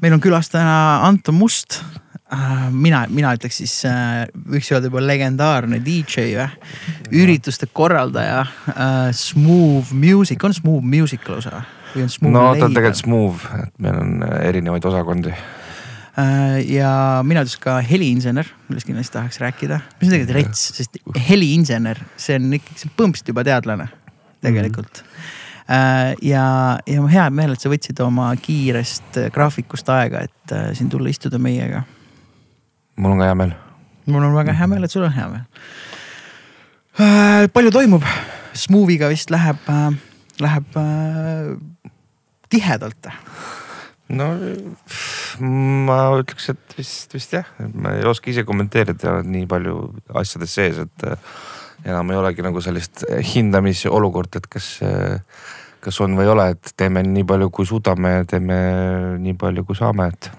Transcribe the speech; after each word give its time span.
meil 0.00 0.16
on 0.16 0.22
külas 0.22 0.50
täna 0.52 1.06
Anton 1.06 1.36
Must. 1.38 1.80
mina, 2.70 3.02
mina 3.10 3.32
ütleks 3.34 3.56
siis, 3.58 3.72
võiks 4.52 4.68
öelda 4.70 4.86
juba 4.86 5.00
legendaarne 5.02 5.80
DJ 5.82 6.36
või, 6.38 6.44
ürituste 7.22 7.66
korraldaja. 7.66 8.44
Smooth 9.16 9.90
Music, 9.92 10.44
on 10.46 10.54
Smooth 10.54 10.86
Music 10.86 11.26
lausa 11.28 11.64
või 11.94 12.04
on 12.06 12.12
Smooth 12.12 12.36
no 12.36 12.44
ta 12.54 12.68
on 12.68 12.76
tegelikult 12.76 13.02
Smooth, 13.02 13.48
et 13.64 13.74
meil 13.82 13.98
on 13.98 14.22
erinevaid 14.44 14.86
osakondi 14.92 15.34
ja 16.70 16.92
mina 17.26 17.42
ütles 17.42 17.58
ka 17.58 17.78
heliinsener, 17.86 18.46
millest 18.68 18.86
kindlasti 18.86 19.16
tahaks 19.16 19.40
rääkida. 19.42 19.80
mis 19.98 20.10
on 20.10 20.14
tegelikult 20.14 20.36
rets, 20.38 20.64
sest 20.76 21.02
heliinsener, 21.28 21.98
see 22.20 22.38
on 22.38 22.58
ikkagi, 22.60 22.78
see 22.78 22.90
on 22.90 22.96
põmpsalt 22.98 23.34
juba 23.34 23.46
teadlane 23.46 23.90
tegelikult 24.44 25.02
mm. 25.02 25.10
-hmm 25.10 25.20
Äh, 25.20 25.39
ja, 25.70 26.44
ja 26.86 27.06
hea 27.12 27.26
meel, 27.34 27.54
et 27.54 27.62
sa 27.62 27.70
võtsid 27.70 28.00
oma 28.02 28.30
kiirest 28.42 29.20
graafikust 29.34 29.88
aega, 29.94 30.24
et 30.26 30.54
äh, 30.56 30.70
siin 30.74 30.90
tulla 30.90 31.12
istuda 31.12 31.38
meiega. 31.38 31.84
mul 32.96 33.14
on 33.14 33.22
ka 33.22 33.30
hea 33.30 33.38
meel. 33.38 33.54
mul 34.10 34.26
on 34.26 34.34
väga 34.34 34.56
hea 34.58 34.68
meel, 34.70 34.84
et 34.84 34.94
sul 34.94 35.06
on 35.06 35.14
hea 35.14 35.28
meel. 35.30 35.46
Äh, 37.00 37.46
palju 37.54 37.72
toimub? 37.74 38.04
Smoothiga 38.58 39.08
vist 39.12 39.30
läheb, 39.30 39.62
läheb 40.42 40.78
tihedalt 42.50 43.12
no 44.10 44.26
ma 45.38 46.00
ütleks, 46.18 46.50
et 46.52 46.76
vist, 46.78 47.14
vist 47.14 47.34
jah, 47.34 47.48
ma 47.74 47.94
ei 47.98 48.06
oska 48.08 48.30
ise 48.32 48.44
kommenteerida, 48.48 49.20
nii 49.22 49.46
palju 49.50 49.76
asjades 50.18 50.56
sees, 50.56 50.80
et 50.82 51.06
enam 51.86 52.10
ei 52.12 52.18
olegi 52.18 52.44
nagu 52.44 52.62
sellist 52.64 53.04
hindamisolukorda, 53.32 54.42
et 54.42 54.50
kas 54.50 54.72
kas 55.80 56.00
on 56.04 56.16
või 56.18 56.26
ei 56.26 56.34
ole, 56.34 56.50
et 56.54 56.72
teeme 56.76 57.02
nii 57.06 57.24
palju, 57.28 57.50
kui 57.54 57.68
suudame 57.68 58.14
ja 58.18 58.28
teeme 58.28 58.58
nii 59.20 59.34
palju, 59.40 59.64
kui 59.68 59.78
saame, 59.78 60.10
et. 60.12 60.30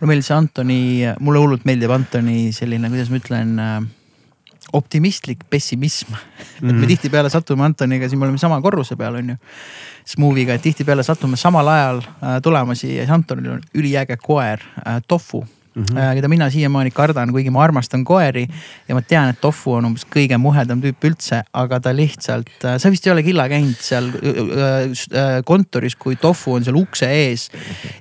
mulle 0.00 0.12
meeldis 0.12 0.30
Antoni, 0.34 0.78
mulle 1.20 1.42
hullult 1.42 1.66
meeldib 1.68 1.94
Antoni 1.94 2.52
selline, 2.52 2.90
kuidas 2.92 3.10
ma 3.12 3.20
ütlen 3.22 3.54
äh, 3.62 3.78
optimistlik 4.72 5.46
pessimism 5.50 6.12
mm. 6.12 6.20
et 6.58 6.68
me 6.68 6.72
mhm. 6.72 6.90
tihtipeale 6.92 7.32
satume 7.32 7.64
Antoniga, 7.64 8.08
siin 8.08 8.20
me 8.20 8.28
oleme 8.28 8.38
sama 8.42 8.60
korruse 8.64 8.96
peal, 8.96 9.18
on 9.20 9.34
ju. 9.34 9.40
Smooviga, 10.12 10.56
et 10.58 10.64
tihtipeale 10.64 11.04
satume 11.06 11.38
samal 11.38 11.68
ajal 11.70 12.04
äh, 12.04 12.38
tulema 12.42 12.74
siia, 12.74 13.04
siis 13.04 13.14
Antonil 13.14 13.56
on 13.56 13.66
üliäge 13.78 14.16
koer 14.20 14.62
äh,, 14.82 15.02
Tofu 15.08 15.44
mm, 15.74 15.84
-hmm. 15.84 16.14
keda 16.14 16.28
mina 16.28 16.50
siiamaani 16.50 16.90
kardan, 16.90 17.32
kuigi 17.32 17.50
ma 17.50 17.62
armastan 17.64 18.04
koeri. 18.04 18.46
ja 18.88 18.94
ma 18.94 19.02
tean, 19.02 19.28
et 19.28 19.40
Tofu 19.40 19.72
on 19.72 19.84
umbes 19.84 20.04
kõige 20.16 20.38
muhedam 20.38 20.80
tüüp 20.82 21.04
üldse, 21.08 21.42
aga 21.52 21.80
ta 21.80 21.94
lihtsalt, 21.96 22.52
äh, 22.64 22.78
sa 22.78 22.90
vist 22.90 23.06
ei 23.06 23.12
ole 23.12 23.22
killa 23.22 23.48
käinud 23.48 23.80
seal 23.80 24.08
äh, 24.08 25.42
kontoris, 25.44 25.96
kui 25.96 26.16
Tofu 26.16 26.54
on 26.54 26.64
seal 26.64 26.76
ukse 26.76 27.08
ees. 27.08 27.50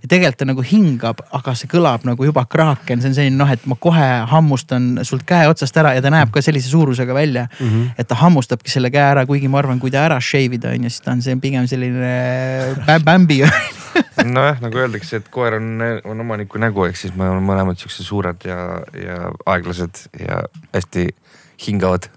ja 0.03 0.07
tegelikult 0.07 0.37
ta 0.37 0.45
nagu 0.45 0.63
hingab, 0.65 1.21
aga 1.31 1.55
see 1.55 1.69
kõlab 1.71 2.05
nagu 2.07 2.25
juba 2.25 2.45
kraaken, 2.45 3.01
see 3.01 3.11
on 3.11 3.15
selline 3.15 3.37
noh, 3.37 3.51
et 3.51 3.65
ma 3.65 3.75
kohe 3.79 4.09
hammustan 4.31 5.05
sult 5.07 5.25
käe 5.27 5.47
otsast 5.49 5.77
ära 5.77 5.93
ja 5.95 6.01
ta 6.01 6.11
näeb 6.13 6.31
ka 6.31 6.41
sellise 6.41 6.69
suurusega 6.69 7.13
välja 7.13 7.47
mm. 7.59 7.67
-hmm. 7.67 7.91
et 7.97 8.07
ta 8.07 8.15
hammustabki 8.15 8.71
selle 8.71 8.91
käe 8.91 9.11
ära, 9.11 9.25
kuigi 9.25 9.47
ma 9.47 9.59
arvan, 9.59 9.79
kui 9.79 9.91
ta 9.91 10.05
ära 10.05 10.19
shave 10.21 10.55
ida 10.55 10.69
on 10.69 10.83
ju, 10.83 10.89
siis 10.89 11.01
ta 11.01 11.11
on 11.11 11.21
see 11.21 11.35
pigem 11.35 11.67
selline 11.67 13.05
bämbi 13.05 13.43
nojah, 14.25 14.61
nagu 14.63 14.81
öeldakse, 14.83 15.21
et 15.21 15.29
koer 15.33 15.57
on, 15.59 15.83
on 16.05 16.23
omaniku 16.25 16.61
nägu, 16.61 16.85
ehk 16.87 16.99
siis 16.99 17.13
me 17.17 17.27
oleme 17.29 17.45
mõlemad 17.47 17.81
siuksed 17.81 18.07
suured 18.07 18.47
ja, 18.47 18.57
ja 18.97 19.19
aeglased 19.49 20.05
ja 20.19 20.43
hästi 20.73 21.09
hingavad 21.67 22.09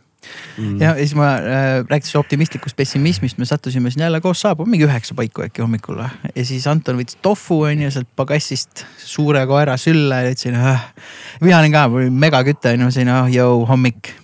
mm.. 0.59 0.81
ja 0.83 0.95
siis 0.97 1.15
ma 1.19 1.35
äh, 1.37 1.85
rääkisin 1.91 2.19
optimistlikust 2.21 2.77
pessimismist, 2.77 3.39
me 3.39 3.45
sattusime 3.45 3.91
siin 3.91 4.07
jälle 4.07 4.21
koos 4.21 4.41
saabuma 4.41 4.71
mingi 4.71 4.87
üheksa 4.87 5.15
paiku 5.15 5.45
äkki 5.47 5.63
hommikul 5.63 6.01
või. 6.01 6.33
ja 6.35 6.45
siis 6.47 6.67
Anton 6.71 6.99
võttis 7.01 7.19
tofu 7.23 7.63
on 7.69 7.87
ju 7.87 7.93
sealt 7.95 8.11
pagassist 8.17 8.85
suure 8.99 9.47
koera 9.51 9.77
sülle 9.81 10.25
ja 10.25 10.35
ütlesin 10.35 10.59
äh,. 10.59 10.91
mina 11.41 11.61
olin 11.61 11.75
ka 11.75 11.89
megaküte 12.11 12.75
on 12.75 12.85
ju, 12.85 12.91
ma 12.91 12.99
sain, 12.99 13.13
ah 13.13 13.31
jõu 13.33 13.65
hommik 13.69 14.15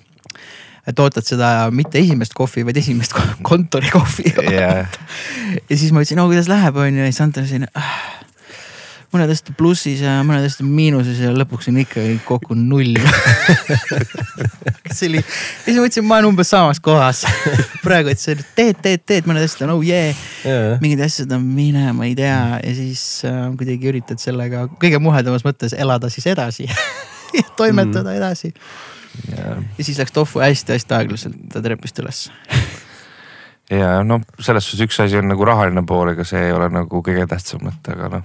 et 0.88 1.02
ootad 1.02 1.26
seda 1.26 1.50
mitte 1.74 2.00
esimest 2.00 2.34
kohvi, 2.36 2.64
vaid 2.68 2.80
esimest 2.80 3.16
kontorikohvi 3.50 4.32
yeah.. 4.48 4.86
ja 5.68 5.76
siis 5.76 5.92
ma 5.92 6.00
ütlesin, 6.00 6.20
no 6.20 6.28
kuidas 6.30 6.48
läheb, 6.50 6.80
on 6.80 6.90
ju, 6.94 7.04
ja 7.04 7.12
siis 7.12 7.22
Anton 7.24 7.48
selline 7.48 7.68
ah, 7.76 8.20
mõned 9.10 9.30
asjad 9.32 9.50
plussis 9.58 10.02
ja 10.04 10.20
mõned 10.26 10.46
asjad 10.46 10.68
miinuses 10.70 11.18
ja 11.18 11.32
lõpuks 11.34 11.66
on 11.70 11.80
ikkagi 11.82 12.20
kokku 12.26 12.54
null. 12.54 12.94
See 14.94 15.08
oli, 15.10 15.18
ja 15.18 15.64
siis 15.64 15.76
ma 15.76 15.82
mõtlesin, 15.84 16.06
ma 16.06 16.18
olen 16.20 16.30
umbes 16.30 16.52
samas 16.52 16.80
kohas. 16.82 17.24
Praegu, 17.84 18.12
et 18.12 18.22
sa 18.22 18.36
teed, 18.38 18.78
teed, 18.82 19.02
teed, 19.06 19.26
mõned 19.26 19.46
asjad 19.46 19.66
on 19.66 19.74
oh 19.74 19.82
yeah, 19.86 20.14
yeah., 20.46 20.78
mingid 20.82 21.02
asjad 21.06 21.34
on 21.34 21.42
minema 21.42 22.06
ei 22.06 22.14
tea. 22.18 22.38
Ja 22.62 22.76
siis 22.78 23.02
äh, 23.26 23.42
kuidagi 23.58 23.90
üritad 23.90 24.22
sellega 24.22 24.68
kõige 24.78 25.02
muhedamas 25.02 25.46
mõttes 25.46 25.74
elada 25.74 26.10
siis 26.12 26.30
edasi 26.30 26.70
toimetada 27.58 28.10
mm. 28.10 28.16
edasi 28.18 28.54
ja, 29.30 29.56
ja 29.78 29.84
siis 29.84 29.98
läks 30.00 30.14
tofu 30.14 30.42
hästi-hästi 30.44 30.96
aeglaselt 30.96 31.58
trepist 31.62 31.98
üles 32.02 32.28
ja 33.70 34.00
noh, 34.06 34.22
selles 34.42 34.66
suhtes 34.66 34.88
üks 34.88 34.98
asi 35.04 35.18
on 35.20 35.28
nagu 35.30 35.46
rahaline 35.46 35.82
pool, 35.86 36.12
ega 36.12 36.24
see 36.26 36.40
ei 36.48 36.54
ole 36.54 36.70
nagu 36.74 37.02
kõige 37.06 37.26
tähtsam, 37.30 37.68
et 37.70 37.90
aga 37.92 38.10
noh. 38.16 38.24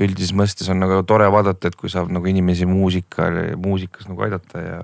üldises 0.00 0.32
mõistes 0.36 0.70
on 0.72 0.80
nagu 0.80 1.02
tore 1.08 1.28
vaadata, 1.32 1.68
et 1.68 1.76
kui 1.78 1.92
saab 1.92 2.10
nagu 2.14 2.28
inimesi 2.30 2.68
muusika, 2.68 3.28
muusikas 3.60 4.08
nagu 4.08 4.24
aidata 4.26 4.64
ja. 4.64 4.80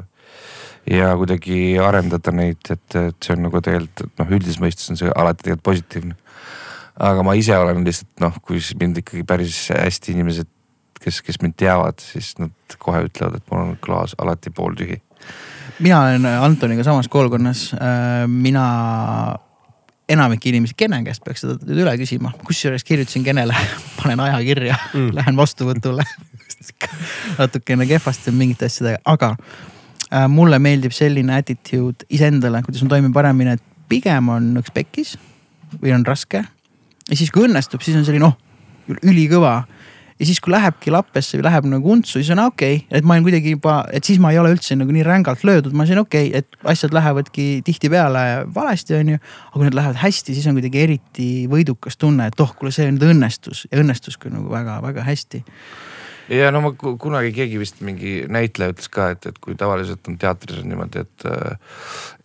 ja 0.92 1.14
kuidagi 1.16 1.78
arendada 1.82 2.34
neid, 2.36 2.60
et, 2.68 2.86
et 3.00 3.16
see 3.24 3.36
on 3.36 3.46
nagu 3.48 3.62
tegelikult 3.64 4.20
noh, 4.20 4.36
üldises 4.36 4.60
mõistes 4.62 4.92
on 4.92 5.00
see 5.00 5.12
alati 5.12 5.46
tegelikult 5.46 5.70
positiivne. 5.72 6.18
aga 7.08 7.24
ma 7.24 7.36
ise 7.38 7.56
olen 7.56 7.84
lihtsalt 7.86 8.12
noh, 8.24 8.36
kui 8.44 8.60
mind 8.80 9.00
ikkagi 9.04 9.24
päris 9.28 9.66
hästi 9.72 10.16
inimesed 10.16 10.52
kes, 11.06 11.22
kes 11.22 11.40
mind 11.42 11.54
teavad, 11.60 12.02
siis 12.02 12.34
nad 12.42 12.78
kohe 12.82 13.04
ütlevad, 13.06 13.38
et 13.38 13.50
mul 13.52 13.62
on 13.62 13.74
klaas 13.82 14.16
alati 14.18 14.50
pooltühi. 14.50 15.00
mina 15.78 16.00
olen 16.02 16.26
Antoniga 16.26 16.84
samas 16.84 17.08
koolkonnas, 17.08 17.72
äh, 17.74 18.26
mina 18.26 18.66
enamik 20.08 20.46
inimesi 20.46 20.74
Kene 20.78 21.02
käest 21.04 21.24
peaks 21.24 21.44
seda 21.44 21.56
üle 21.74 21.92
küsima, 21.98 22.32
kusjuures 22.46 22.84
kirjutasin 22.86 23.24
Kenele, 23.26 23.54
panen 24.00 24.20
aja 24.20 24.40
kirja 24.46 24.78
mm., 24.94 25.12
lähen 25.18 25.38
vastuvõtule 25.38 26.06
natukene 27.38 27.86
kehvasti 27.86 28.32
on 28.32 28.38
mingite 28.40 28.70
asjadega, 28.70 29.02
aga 29.04 29.32
äh, 29.36 30.26
mulle 30.32 30.58
meeldib 30.62 30.94
selline 30.96 31.38
attitude 31.38 32.08
iseendale, 32.10 32.62
kuidas 32.66 32.82
ma 32.82 32.94
toimin 32.96 33.14
paremini, 33.14 33.56
et 33.56 33.64
pigem 33.90 34.32
on 34.34 34.50
üks 34.58 34.74
pekkis 34.74 35.14
või 35.82 35.94
on 35.94 36.06
raske. 36.06 36.42
ja 37.10 37.16
siis, 37.16 37.30
kui 37.30 37.46
õnnestub, 37.46 37.82
siis 37.84 37.98
on 37.98 38.06
selline, 38.06 38.30
oh, 38.30 38.96
ülikõva 39.06 39.60
ja 40.20 40.26
siis, 40.28 40.40
kui 40.42 40.52
lähebki 40.54 40.92
lappesse 40.94 41.38
või 41.38 41.46
läheb 41.46 41.68
nagu 41.70 41.92
untsu, 41.92 42.18
siis 42.18 42.30
on 42.34 42.42
okei 42.46 42.80
okay,, 42.80 42.98
et 42.98 43.06
ma 43.06 43.16
olen 43.16 43.26
kuidagi 43.26 43.56
juba, 43.56 43.78
et 43.94 44.06
siis 44.08 44.20
ma 44.22 44.32
ei 44.32 44.40
ole 44.40 44.54
üldse 44.54 44.76
nagu 44.78 44.94
nii 44.94 45.04
rängalt 45.06 45.44
löödud, 45.46 45.74
ma 45.76 45.84
olen 45.86 46.02
okei 46.04 46.30
okay,, 46.30 46.42
et 46.42 46.70
asjad 46.72 46.96
lähevadki 46.96 47.48
tihtipeale 47.66 48.22
valesti, 48.54 48.96
on 49.00 49.14
ju. 49.16 49.20
aga 49.20 49.58
kui 49.58 49.68
need 49.68 49.78
lähevad 49.78 50.00
hästi, 50.00 50.36
siis 50.36 50.48
on 50.48 50.56
kuidagi 50.58 50.82
eriti 50.86 51.28
võidukas 51.52 52.00
tunne, 52.00 52.30
et 52.30 52.40
oh, 52.40 52.54
kuule, 52.56 52.72
see 52.74 52.88
nüüd 52.92 53.04
õnnestus 53.10 53.66
ja 53.70 53.82
õnnestus 53.82 54.18
ka 54.20 54.32
nagu 54.32 54.48
väga-väga 54.52 55.04
hästi 55.06 55.44
ja 56.32 56.50
no 56.54 56.62
ma 56.64 56.72
kunagi 56.74 57.32
keegi 57.34 57.58
vist 57.60 57.80
mingi 57.86 58.14
näitleja 58.32 58.74
ütles 58.74 58.90
ka, 58.92 59.10
et, 59.14 59.26
et 59.30 59.38
kui 59.42 59.56
tavaliselt 59.58 60.08
on 60.10 60.18
teatris 60.20 60.60
on 60.62 60.70
niimoodi, 60.70 61.04
et. 61.04 61.26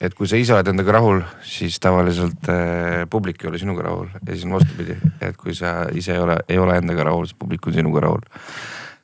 et 0.01 0.15
kui 0.17 0.29
sa 0.29 0.39
ise 0.41 0.55
oled 0.55 0.71
endaga 0.71 0.95
rahul, 0.97 1.21
siis 1.45 1.77
tavaliselt 1.81 2.49
äh, 2.49 3.03
publik 3.11 3.43
ei 3.43 3.51
ole 3.51 3.61
sinuga 3.61 3.85
rahul 3.85 4.07
ja 4.15 4.31
siis 4.31 4.47
on 4.47 4.57
vastupidi, 4.57 4.97
et 5.21 5.37
kui 5.37 5.53
sa 5.57 5.83
ise 5.97 6.15
ei 6.15 6.23
ole, 6.23 6.39
ei 6.49 6.61
ole 6.61 6.77
endaga 6.81 7.05
rahul, 7.11 7.27
siis 7.29 7.37
publik 7.37 7.67
on 7.69 7.77
sinuga 7.77 8.05
rahul. 8.07 8.25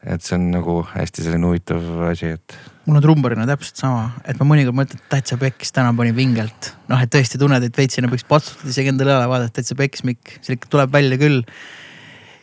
et 0.08 0.24
see 0.24 0.38
on 0.38 0.50
nagu 0.54 0.80
hästi 0.94 1.26
selline 1.26 1.46
huvitav 1.50 1.84
asi, 2.10 2.34
et. 2.38 2.58
mul 2.86 3.00
on 3.00 3.04
trummarina 3.04 3.48
täpselt 3.50 3.82
sama, 3.82 4.12
et 4.26 4.40
ma 4.40 4.50
mõnikord 4.50 4.78
mõtlen, 4.78 5.02
et 5.02 5.10
täitsa 5.12 5.38
pekkis, 5.42 5.74
täna 5.76 5.94
panin 5.98 6.16
vingelt. 6.18 6.74
noh, 6.90 7.02
et 7.02 7.14
tõesti 7.14 7.42
tunned, 7.42 7.66
et 7.66 7.78
veits 7.78 7.98
sinna 7.98 8.10
võiks 8.10 8.26
patsutada, 8.28 8.74
isegi 8.74 8.94
endale 8.94 9.14
õla 9.18 9.30
vaadata, 9.30 9.60
täitsa 9.60 9.78
pekkis 9.78 10.06
Mikk, 10.08 10.40
see 10.42 10.58
ikka 10.58 10.74
tuleb 10.74 10.94
välja 10.94 11.22
küll 11.22 11.44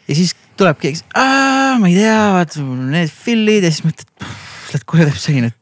ja 0.08 0.16
siis 0.18 0.34
tuleb 0.60 0.80
keegi, 0.80 1.04
ma 1.14 1.90
ei 1.90 1.98
tea, 1.98 2.22
vaata 2.38 2.64
need 2.94 3.12
fill'id 3.12 3.66
ja 3.66 3.74
siis 3.74 3.86
mõtled, 3.88 4.32
et 4.74 4.88
kuule 4.88 5.08
teeb 5.08 5.20
selline, 5.20 5.52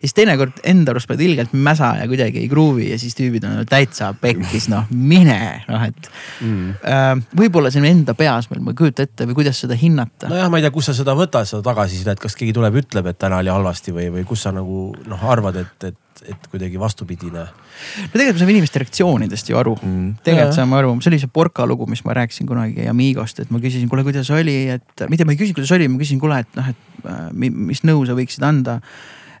ja 0.00 0.08
siis 0.08 0.14
teinekord 0.16 0.62
enda 0.64 0.94
arust 0.94 1.08
pead 1.10 1.20
ilgelt 1.24 1.52
mäsa 1.52 1.92
ja 1.98 2.06
kuidagi 2.08 2.40
ei 2.40 2.48
gruuvi 2.48 2.88
ja 2.90 2.98
siis 2.98 3.16
tüübid 3.18 3.44
on 3.44 3.58
täitsa 3.68 4.12
pekkis, 4.20 4.70
noh 4.72 4.88
mine, 4.90 5.38
noh 5.68 5.84
et 5.84 6.10
mm.. 6.40 6.70
Äh, 6.88 7.10
võib-olla 7.36 7.72
see 7.72 7.82
on 7.82 7.88
enda 7.90 8.14
peas 8.18 8.48
meil, 8.50 8.62
ma 8.64 8.72
ei 8.72 8.80
kujuta 8.80 9.04
ette 9.04 9.28
või 9.28 9.36
kuidas 9.42 9.60
seda 9.60 9.76
hinnata. 9.78 10.30
nojah, 10.32 10.48
ma 10.52 10.60
ei 10.60 10.64
tea, 10.64 10.72
kust 10.74 10.92
sa 10.92 10.96
seda 10.96 11.16
võtad, 11.18 11.48
seda 11.48 11.60
tagasisidet, 11.66 12.20
kas 12.22 12.38
keegi 12.38 12.56
tuleb, 12.56 12.80
ütleb, 12.80 13.10
et 13.12 13.20
täna 13.20 13.42
oli 13.44 13.52
halvasti 13.52 13.94
või, 13.96 14.08
või 14.14 14.24
kus 14.28 14.46
sa 14.46 14.54
nagu 14.56 14.88
noh, 15.10 15.26
arvad, 15.34 15.60
et, 15.60 15.90
et 15.92 15.98
et 16.26 16.48
kuidagi 16.52 16.80
vastupidine. 16.80 17.44
no 17.44 18.10
tegelikult 18.12 18.36
me 18.36 18.42
saame 18.42 18.54
inimeste 18.54 18.82
reaktsioonidest 18.82 19.50
ju 19.50 19.58
aru 19.60 19.76
mm.. 19.78 20.10
tegelikult 20.26 20.58
saame 20.58 20.76
aru, 20.80 20.92
see 21.00 21.12
oli 21.12 21.20
see 21.22 21.32
Porka 21.32 21.66
lugu, 21.68 21.86
mis 21.90 22.02
ma 22.06 22.16
rääkisin 22.18 22.48
kunagi 22.48 22.88
Amigost, 22.90 23.40
et 23.42 23.52
ma 23.54 23.62
küsisin, 23.62 23.88
kuule, 23.90 24.04
kuidas 24.06 24.30
oli, 24.34 24.58
et 24.76 25.06
mitte 25.12 25.26
ma 25.26 25.34
ei 25.34 25.40
küsinud, 25.40 25.60
kuidas 25.60 25.72
oli, 25.76 25.88
ma 25.88 26.00
küsisin, 26.00 26.20
kuule, 26.22 26.42
et 26.44 26.60
noh, 26.60 26.70
et 26.72 27.08
äh, 27.08 27.24
mis 27.32 27.82
nõu 27.88 28.04
sa 28.08 28.16
võiksid 28.18 28.44
anda. 28.46 28.80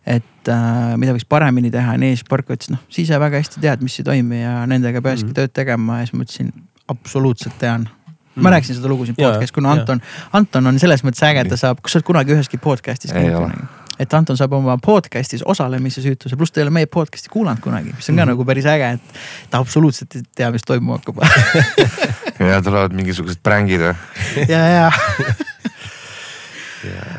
et 0.08 0.48
äh, 0.48 0.96
mida 0.96 1.12
võiks 1.12 1.28
paremini 1.28 1.70
teha 1.72 1.98
nii, 2.00 2.16
siis 2.16 2.28
Porka 2.28 2.56
ütles, 2.56 2.72
noh, 2.72 2.80
sa 2.88 3.02
ise 3.02 3.20
väga 3.20 3.42
hästi 3.42 3.60
tead, 3.60 3.84
mis 3.84 3.98
ei 4.00 4.08
toimi 4.08 4.40
ja 4.40 4.60
nendega 4.70 5.02
peakski 5.04 5.28
mm. 5.30 5.36
tööd 5.36 5.56
tegema 5.56 6.00
ja 6.00 6.08
siis 6.08 6.16
ma 6.16 6.24
ütlesin, 6.26 6.54
absoluutselt 6.90 7.58
tean 7.60 7.88
ma 8.40 8.54
rääkisin 8.54 8.78
seda 8.78 8.88
lugu 8.88 9.04
siin 9.04 9.18
podcast'is, 9.18 9.52
kuna. 9.52 9.74
Anton, 9.74 10.00
Anton 10.32 10.70
on 10.70 10.78
selles 10.80 11.04
mõttes 11.04 11.20
äge, 11.26 11.44
et 11.44 11.52
ta 11.52 11.58
saab, 11.60 11.82
kas 11.82 11.92
sa 11.92 12.00
oled 12.00 12.08
kunagi 12.08 12.32
üheski 12.32 12.60
podcast'is 12.62 13.12
käinud? 13.12 13.79
Et 14.00 14.14
Anton 14.16 14.38
saab 14.38 14.54
oma 14.56 14.76
podcast'is 14.80 15.44
osalemise 15.44 16.02
süütuse, 16.04 16.38
pluss 16.40 16.54
ta 16.54 16.62
ei 16.62 16.66
ole 16.66 16.74
meie 16.74 16.88
podcast'i 16.90 17.32
kuulanud 17.32 17.62
kunagi, 17.64 17.92
mis 17.96 18.10
on 18.12 18.20
ka 18.20 18.28
nagu 18.32 18.46
päris 18.48 18.68
äge, 18.70 18.94
et 18.96 19.20
ta 19.52 19.60
absoluutselt 19.60 20.16
ei 20.16 20.24
tea, 20.40 20.50
mis 20.54 20.64
toimuma 20.66 20.98
hakkab 20.98 21.20
ja 22.50 22.60
tulevad 22.64 22.96
mingisugused 22.96 23.42
prängid 23.44 23.84
või? 23.84 23.94
ja, 24.54 24.64
ja 24.76 24.90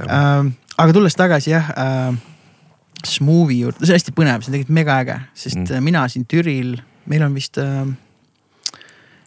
ähm,. 0.09 0.53
aga 0.77 0.93
tulles 0.97 1.17
tagasi 1.17 1.53
jah 1.53 1.73
äh,, 1.77 2.13
Smoothy 3.05 3.57
juurde, 3.63 3.81
see 3.81 3.93
on 3.93 3.97
hästi 3.97 4.13
põnev, 4.13 4.43
see 4.43 4.51
on 4.51 4.55
tegelikult 4.57 4.77
mega 4.77 5.01
äge, 5.01 5.19
sest 5.33 5.57
Mm. 5.57 5.67
mm. 5.73 5.83
mina 5.89 6.07
siin 6.09 6.25
Türil, 6.29 6.75
meil 7.09 7.23
on 7.25 7.33
vist 7.33 7.57
äh, 7.57 7.85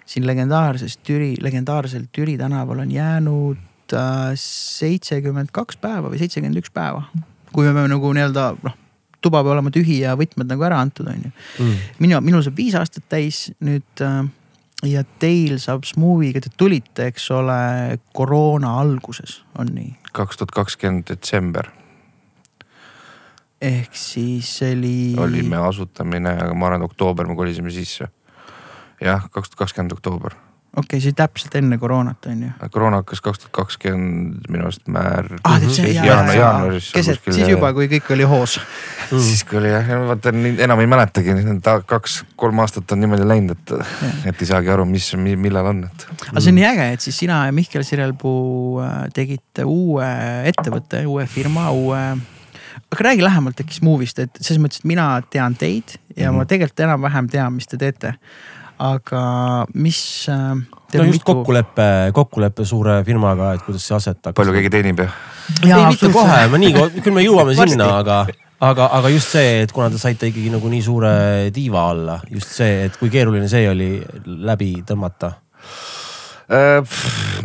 siin 0.06 0.26
legendaarses 0.26 0.98
Türi, 1.02 1.34
legendaarsel 1.42 2.06
Türi 2.12 2.36
tänaval 2.38 2.84
on 2.84 2.90
jäänud 2.92 3.94
äh, 3.94 4.32
seitsekümmend 4.38 5.50
kaks 5.52 5.78
päeva 5.80 6.10
või 6.12 6.20
seitsekümmend 6.22 6.60
üks 6.62 6.70
päeva. 6.74 7.06
Kui 7.54 7.66
me 7.66 7.74
peame 7.74 7.90
nagu 7.92 8.14
nii-öelda 8.16 8.46
noh, 8.64 8.78
tuba 9.24 9.40
peab 9.42 9.54
olema 9.54 9.72
tühi 9.74 10.00
ja 10.02 10.16
võtmed 10.18 10.50
nagu 10.50 10.66
ära 10.66 10.80
antud, 10.84 11.08
on 11.10 11.28
ju. 11.28 11.34
Mm. 11.62 11.84
minu, 12.04 12.22
minul 12.24 12.44
saab 12.44 12.58
viis 12.60 12.76
aastat 12.78 13.06
täis 13.12 13.46
nüüd 13.64 14.04
äh, 14.04 14.20
ja 14.90 15.04
teil 15.22 15.56
saab 15.62 15.86
Smoothiga, 15.88 16.44
te 16.44 16.52
tulite, 16.58 17.08
eks 17.12 17.30
ole, 17.34 17.62
koroona 18.16 18.76
alguses, 18.82 19.40
on 19.58 19.72
nii? 19.76 19.94
kaks 20.14 20.38
tuhat 20.38 20.52
kakskümmend 20.54 21.08
detsember 21.10 21.72
ehk 23.64 23.96
siis 23.96 24.50
see 24.58 24.72
oli. 24.76 24.96
oli 25.18 25.42
me 25.46 25.60
asutamine, 25.62 26.34
aga 26.44 26.54
ma 26.54 26.68
arvan, 26.68 26.84
et 26.84 26.90
oktoober 26.90 27.28
me 27.28 27.36
kolisime 27.38 27.72
sisse. 27.74 28.08
jah, 29.00 29.28
kaks 29.30 29.52
tuhat 29.52 29.64
kakskümmend 29.64 29.96
oktoober. 29.96 30.36
Okei 30.74 30.98
okay,, 30.98 31.00
see 31.02 31.14
täpselt 31.16 31.54
enne 31.58 31.78
koroonat, 31.78 32.26
on 32.30 32.42
ju. 32.42 32.50
koroona 32.74 32.98
hakkas 33.02 33.20
kaks 33.22 33.44
tuhat 33.44 33.52
kakskümmend 33.54 34.48
minu 34.50 34.66
arust 34.66 34.88
määr- 34.90 35.30
ah, 35.46 35.62
jaanuaris. 35.94 36.90
keset, 36.94 37.20
siis 37.30 37.48
juba, 37.48 37.70
kui 37.76 37.86
kõik 37.92 38.10
oli 38.14 38.26
hoos. 38.28 38.56
siis 39.28 39.44
kui 39.46 39.60
oli 39.60 39.70
jah, 39.70 39.92
vaata 40.08 40.32
enam 40.34 40.82
ei 40.82 40.90
mäletagi, 40.90 41.36
kaks-kolm 41.86 42.62
aastat 42.64 42.94
on 42.96 43.04
niimoodi 43.04 43.28
läinud, 43.28 43.54
et, 43.54 43.74
et 44.32 44.42
ei 44.42 44.50
saagi 44.50 44.72
aru, 44.74 44.86
mis, 44.88 45.12
millal 45.18 45.70
on, 45.70 45.84
et. 45.86 46.06
aga 46.32 46.42
see 46.42 46.54
on 46.54 46.58
nii 46.58 46.68
äge, 46.72 46.88
et 46.96 47.06
siis 47.06 47.22
sina 47.22 47.44
ja 47.46 47.54
Mihkel 47.54 47.86
Sirelpuu 47.86 48.80
äh, 48.82 48.96
tegite 49.14 49.68
uue 49.68 50.08
ettevõtte, 50.50 51.04
uue 51.06 51.28
firma, 51.30 51.68
uue. 51.70 52.02
aga 52.90 53.08
räägi 53.10 53.22
lähemalt 53.22 53.62
äkki 53.62 53.78
Smoothist, 53.78 54.18
et 54.26 54.42
selles 54.42 54.62
mõttes, 54.62 54.82
et 54.82 54.90
mina 54.90 55.06
tean 55.30 55.54
teid 55.54 55.94
ja 56.16 56.30
mm 56.30 56.34
-hmm. 56.34 56.36
ma 56.42 56.50
tegelikult 56.50 56.86
enam-vähem 56.88 57.30
tean, 57.30 57.52
mis 57.52 57.70
te 57.70 57.78
teete. 57.78 58.16
Aga 58.78 59.66
mis 59.74 60.26
äh,. 60.28 60.54
no 60.94 61.04
just 61.08 61.24
kokkulepe, 61.26 62.10
kokkulepe 62.14 62.64
suure 62.66 63.00
firmaga, 63.06 63.52
et 63.54 63.62
kuidas 63.66 63.86
see 63.86 63.96
aset 63.96 64.18
hakkas. 64.18 64.38
palju 64.38 64.54
keegi 64.56 64.72
teenib 64.74 65.04
ja? 65.04 65.10
ei 65.62 65.86
mitte 65.92 66.10
kohe, 66.14 66.40
ma 66.50 66.60
nii, 66.60 66.74
küll 67.00 67.14
me 67.14 67.24
jõuame 67.24 67.54
sinna, 67.58 67.90
aga, 68.00 68.24
aga, 68.64 68.90
aga 68.98 69.14
just 69.14 69.34
see, 69.34 69.62
et 69.64 69.72
kuna 69.74 69.90
te 69.92 70.00
saite 70.02 70.30
ikkagi 70.30 70.52
nagu 70.54 70.70
nii 70.72 70.84
suure 70.84 71.14
tiiva 71.54 71.88
alla, 71.94 72.18
just 72.30 72.54
see, 72.56 72.84
et 72.88 72.98
kui 73.00 73.12
keeruline 73.14 73.48
see 73.50 73.66
oli 73.70 73.90
läbi 74.24 74.76
tõmmata. 74.86 75.36
Äh, 76.44 76.96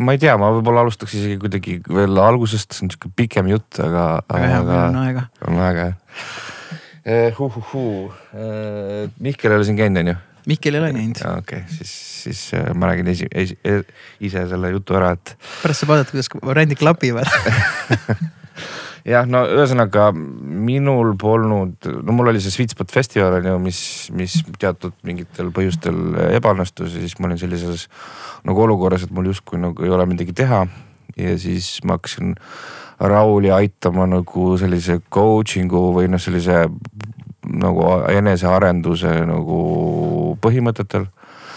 ma 0.04 0.12
ei 0.12 0.20
tea, 0.20 0.34
ma 0.36 0.50
võib-olla 0.52 0.82
alustaks 0.84 1.14
isegi 1.16 1.38
kuidagi 1.40 1.78
veel 1.88 2.18
algusest, 2.20 2.74
see 2.76 2.84
on 2.84 2.92
sihuke 2.92 3.12
pikem 3.16 3.48
jutt, 3.48 3.80
aga, 3.80 4.08
väga 4.28 4.50
hea, 4.50 4.64
meil 4.66 4.82
on 4.82 4.98
aga 5.00 5.04
aega. 5.06 5.28
on 5.48 5.62
väga 5.62 5.86
hea 5.88 5.96
uh,. 7.00 8.18
Mihkel 9.20 9.50
ei 9.50 9.56
ole 9.56 9.64
siin 9.64 9.78
käinud, 9.78 10.02
onju? 10.02 10.16
Mihkel 10.48 10.76
ei 10.76 10.80
ole 10.80 10.92
käinud, 10.94 11.22
okei 11.36 11.62
okay,, 11.62 11.76
siis, 11.76 11.94
siis 12.24 12.42
äh, 12.56 12.70
ma 12.74 12.90
räägin 12.90 13.10
esi, 13.12 13.28
esi, 13.34 13.56
ise 14.24 14.46
selle 14.48 14.72
jutu 14.72 14.96
ära, 14.96 15.12
et 15.18 15.34
pärast 15.60 15.84
saab 15.84 15.94
vaadata, 15.94 16.14
kuidas 16.14 16.30
variandid 16.40 16.80
klapivad. 16.80 17.28
jah, 19.08 19.28
no 19.28 19.42
ühesõnaga 19.48 20.10
minul 20.14 21.14
polnud, 21.20 21.90
no 22.04 22.16
mul 22.16 22.32
oli 22.32 22.42
see 22.42 22.54
Sweet 22.54 22.74
Spot 22.74 22.92
festival 22.92 23.38
on 23.38 23.48
ju, 23.50 23.56
mis, 23.68 23.82
mis 24.16 24.40
teatud 24.60 24.96
mingitel 25.06 25.52
põhjustel 25.56 26.00
ebaõnnestus 26.30 26.96
ja 26.96 27.04
siis 27.04 27.16
ma 27.20 27.30
olin 27.30 27.40
sellises 27.40 27.86
nagu 28.48 28.66
olukorras, 28.66 29.06
et 29.06 29.14
mul 29.14 29.30
justkui 29.32 29.60
nagu 29.60 29.84
ei 29.84 29.92
ole 29.92 30.08
midagi 30.10 30.36
teha. 30.36 30.66
ja 31.16 31.38
siis 31.38 31.78
ma 31.84 31.98
hakkasin 31.98 32.36
Rauli 33.00 33.48
aitama 33.48 34.04
nagu 34.04 34.42
sellise 34.60 34.98
coaching'u 35.08 35.86
või 35.96 36.10
noh, 36.12 36.20
sellise 36.20 36.66
nagu 37.46 37.86
enesearenduse 38.10 39.14
nagu 39.28 39.60
põhimõtetel 40.42 41.08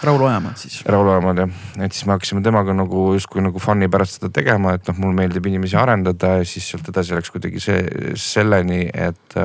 Raul 0.04 0.22
Ojamaad 0.22 0.58
siis. 0.60 0.82
Raul 0.86 1.08
Ojamaa 1.08 1.34
jah, 1.38 1.52
et 1.84 1.94
siis 1.94 2.04
me 2.06 2.14
hakkasime 2.14 2.42
temaga 2.44 2.74
nagu 2.76 3.06
justkui 3.16 3.42
nagu 3.44 3.60
fun'i 3.62 3.88
pärast 3.92 4.18
seda 4.18 4.30
tegema, 4.34 4.74
et 4.76 4.88
noh, 4.90 4.98
mulle 5.00 5.16
meeldib 5.16 5.46
inimesi 5.48 5.78
arendada 5.80 6.38
ja 6.40 6.48
siis 6.48 6.66
sealt 6.70 6.88
edasi 6.92 7.16
läks 7.16 7.32
kuidagi 7.34 7.62
see 7.62 8.14
selleni, 8.20 8.86
et. 8.88 9.38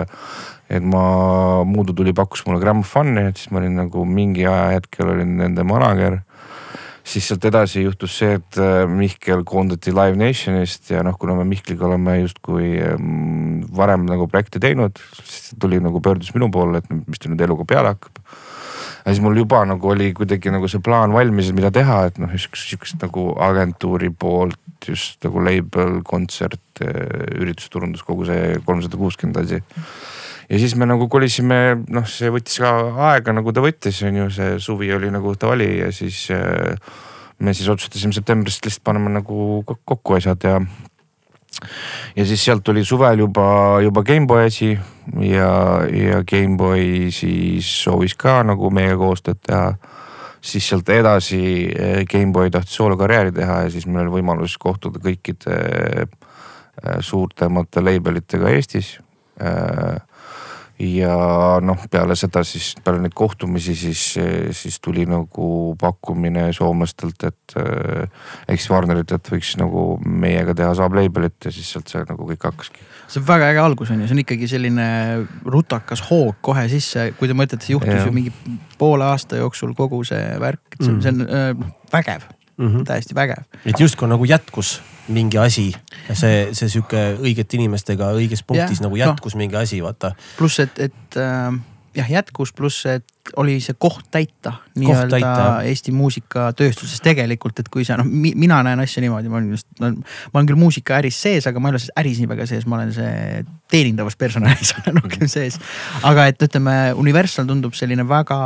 et 0.70 0.86
ma, 0.86 1.04
Muudu 1.66 1.96
tuli, 1.98 2.12
pakkus 2.14 2.44
mulle 2.46 2.60
Grammofoni, 2.62 3.24
et 3.32 3.40
siis 3.40 3.50
ma 3.50 3.58
olin 3.58 3.80
nagu 3.80 4.04
mingi 4.06 4.44
ajahetkel 4.46 5.16
olin 5.16 5.32
nende 5.40 5.64
manager. 5.66 6.20
Siis 7.10 7.30
sealt 7.30 7.46
edasi 7.50 7.84
juhtus 7.84 8.18
see, 8.22 8.36
et 8.38 8.60
äh, 8.62 8.84
Mihkel 8.90 9.42
koondati 9.48 9.94
Live 9.96 10.20
Nationist 10.20 10.92
ja 10.94 11.02
noh, 11.06 11.18
kuna 11.20 11.38
me 11.40 11.48
Mihkliga 11.50 11.88
oleme 11.88 12.20
justkui 12.20 12.76
ähm, 12.84 13.64
varem 13.76 14.06
nagu 14.10 14.28
projekte 14.30 14.62
teinud, 14.62 15.02
siis 15.24 15.56
tuli 15.62 15.82
nagu 15.84 16.02
pöördus 16.06 16.34
minu 16.36 16.52
poole, 16.54 16.84
et 16.84 16.94
mis 16.94 17.22
ta 17.22 17.32
nüüd 17.32 17.42
eluga 17.48 17.66
peale 17.70 17.96
hakkab 17.96 18.22
ja 19.10 19.14
siis 19.14 19.24
mul 19.24 19.38
juba 19.40 19.64
nagu 19.66 19.90
oli 19.90 20.12
kuidagi 20.14 20.52
nagu 20.54 20.70
see 20.70 20.84
plaan 20.86 21.14
valmis, 21.16 21.50
et 21.50 21.58
mida 21.58 21.72
teha, 21.74 22.02
et 22.10 22.20
noh, 22.22 22.32
sihukest, 22.36 22.68
sihukest 22.74 23.06
nagu 23.06 23.32
agentuuri 23.42 24.12
poolt 24.12 24.60
just 24.86 25.24
nagu 25.26 25.42
label, 25.44 26.00
kontsert, 26.08 26.62
üritusturundus, 26.80 28.04
kogu 28.08 28.28
see 28.30 28.60
kolmsada 28.68 29.00
kuuskümmend 29.00 29.42
asi. 29.42 29.60
Ja 30.50 30.60
siis 30.60 30.75
me 30.75 30.88
nagu 30.90 31.07
kolisime, 31.12 31.60
noh, 31.94 32.07
see 32.10 32.31
võttis 32.34 32.57
ka 32.62 32.74
aega, 33.12 33.34
nagu 33.36 33.54
ta 33.54 33.63
võttis, 33.63 34.01
on 34.07 34.24
ju, 34.24 34.30
see 34.34 34.57
suvi 34.63 34.92
oli 34.96 35.12
nagu 35.13 35.36
ta 35.38 35.51
oli 35.54 35.69
ja 35.80 35.92
siis 35.96 36.25
äh, 36.34 36.75
me 37.40 37.54
siis 37.54 37.69
otsustasime 37.69 38.16
septembrist 38.16 38.66
lihtsalt 38.66 38.84
paneme 38.84 39.12
nagu 39.13 39.63
kok- 39.68 39.84
kokku 39.86 40.18
asjad 40.18 40.44
ja 40.44 40.60
ja 42.16 42.25
siis 42.25 42.46
sealt 42.46 42.63
tuli 42.63 42.84
suvel 42.86 43.19
juba, 43.19 43.80
juba 43.84 44.04
GameBoy 44.04 44.46
asi 44.46 44.72
ja, 45.22 45.51
ja 45.92 46.24
GameBoy 46.24 47.12
siis 47.12 47.69
soovis 47.84 48.16
ka 48.16 48.42
nagu 48.48 48.72
meiega 48.72 48.98
koostööd 48.98 49.42
teha. 49.45 49.74
siis 50.42 50.69
sealt 50.69 50.90
edasi 50.90 51.42
eh, 51.68 52.06
GameBoy 52.07 52.50
tahtis 52.50 52.75
soolokarjääri 52.75 53.31
teha 53.31 53.62
ja 53.66 53.69
siis 53.69 53.88
meil 53.88 54.07
oli 54.07 54.22
võimalus 54.22 54.57
kohtuda 54.57 55.00
kõikide 55.04 55.57
eh, 56.04 56.07
suurtemate 57.00 57.81
label 57.83 58.21
itega 58.21 58.50
Eestis 58.56 58.97
ja 60.80 61.16
noh, 61.64 61.81
peale 61.92 62.16
seda 62.16 62.42
siis 62.48 62.71
peale 62.83 63.02
neid 63.04 63.14
kohtumisi 63.18 63.76
siis, 63.76 64.04
siis 64.56 64.78
tuli 64.83 65.04
nagu 65.09 65.76
pakkumine 65.80 66.45
soomlastelt, 66.56 67.26
et 67.28 67.56
äh, 67.59 68.30
eks 68.54 68.69
Warnerilt, 68.71 69.12
et 69.16 69.31
võiks 69.33 69.56
nagu 69.59 69.83
meiega 70.06 70.56
teha 70.56 70.71
saab 70.80 70.95
label'it 70.95 71.50
ja 71.50 71.54
siis 71.54 71.74
sealt 71.74 71.92
see 71.92 72.06
nagu 72.07 72.30
kõik 72.31 72.48
hakkaski. 72.48 72.88
see 73.07 73.19
on 73.19 73.28
väga 73.28 73.52
äge 73.52 73.64
algus 73.64 73.92
on 73.92 74.00
ju, 74.00 74.07
see 74.07 74.16
on 74.16 74.24
ikkagi 74.24 74.52
selline 74.52 74.90
rutakas 75.44 76.06
hoog 76.07 76.40
kohe 76.45 76.66
sisse, 76.71 77.09
kui 77.19 77.28
te 77.28 77.36
mõtlete, 77.36 77.68
see 77.68 77.76
juhtus 77.76 78.00
Jah. 78.00 78.07
ju 78.07 78.16
mingi 78.16 78.33
poole 78.80 79.07
aasta 79.12 79.42
jooksul 79.42 79.76
kogu 79.76 80.06
see 80.07 80.24
värk, 80.40 80.64
et 80.78 80.83
see 80.86 80.94
on, 80.95 81.02
see 81.04 81.16
on 81.18 81.26
äh, 81.28 81.52
vägev, 81.92 82.24
Mm 82.59 82.68
-hmm. 82.68 82.83
täiesti 82.83 83.16
vägev. 83.16 83.44
et 83.66 83.80
justkui 83.80 84.07
nagu 84.07 84.25
jätkus 84.25 84.81
mingi 85.07 85.37
asi 85.37 85.71
ja 86.09 86.16
see, 86.16 86.49
see 86.54 86.69
sihuke 86.69 87.16
õigete 87.18 87.57
inimestega 87.57 88.11
õiges 88.13 88.44
punktis 88.45 88.78
Jah, 88.78 88.85
nagu 88.85 88.95
noh. 88.95 89.06
jätkus 89.06 89.35
mingi 89.35 89.56
asi, 89.56 89.81
vaata. 89.83 90.11
pluss, 90.37 90.59
et, 90.59 90.80
et 90.80 91.18
äh, 91.18 91.59
jah, 91.95 92.09
jätkus, 92.09 92.51
pluss, 92.54 92.85
et 92.89 93.06
oli 93.37 93.57
see 93.61 93.75
koht 93.80 94.07
täita 94.13 94.56
nii-öelda. 94.80 95.61
Eesti 95.69 95.94
muusikatööstuses 95.95 97.01
tegelikult, 97.06 97.59
et 97.61 97.69
kui 97.71 97.85
sa 97.87 97.97
noh, 97.99 98.07
mina 98.09 98.61
näen 98.66 98.81
asja 98.83 99.04
niimoodi, 99.04 99.31
ma 99.31 99.39
olen 99.39 99.51
just, 99.54 99.68
ma 99.80 99.89
olen 99.89 100.49
küll 100.49 100.59
muusikaäris 100.59 101.19
sees, 101.21 101.47
aga 101.49 101.61
ma 101.61 101.69
ei 101.69 101.75
ole 101.75 101.83
selles 101.83 101.97
äris 102.01 102.21
nii 102.21 102.30
väga 102.31 102.47
sees, 102.49 102.66
ma 102.69 102.80
olen 102.80 102.94
see 102.95 103.44
teenindavas 103.71 104.18
personalis 104.19 104.73
olen 104.81 105.01
rohkem 105.01 105.30
sees. 105.31 105.59
aga 106.07 106.30
et 106.31 106.47
ütleme, 106.49 106.80
Universal 106.99 107.49
tundub 107.49 107.78
selline 107.78 108.07
väga 108.09 108.39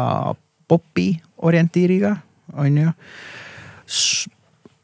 popi 0.68 1.10
orientiiriga, 1.44 2.16
on 2.60 2.78
ju. 2.78 2.98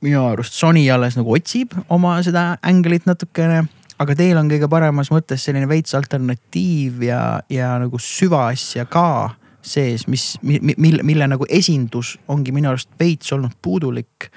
Minu 0.04 0.22
arust 0.28 0.56
Sony 0.56 0.86
alles 0.92 1.18
nagu 1.20 1.34
otsib 1.36 1.76
oma 1.90 2.18
seda 2.26 2.54
änglit 2.68 3.08
natukene 3.10 3.66
aga 4.00 4.16
teil 4.16 4.40
on 4.40 4.50
kõige 4.52 4.70
paremas 4.72 5.12
mõttes 5.12 5.44
selline 5.44 5.68
veits 5.70 5.96
alternatiiv 5.98 7.04
ja, 7.04 7.22
ja 7.52 7.74
nagu 7.82 8.00
süvaasja 8.00 8.88
ka 8.92 9.36
sees, 9.62 10.06
mis, 10.08 10.38
mille, 10.42 11.04
mille 11.04 11.28
nagu 11.28 11.48
esindus 11.52 12.16
ongi 12.32 12.54
minu 12.56 12.72
arust 12.72 12.92
veits 13.00 13.34
olnud 13.36 13.58
puudulik 13.62 14.30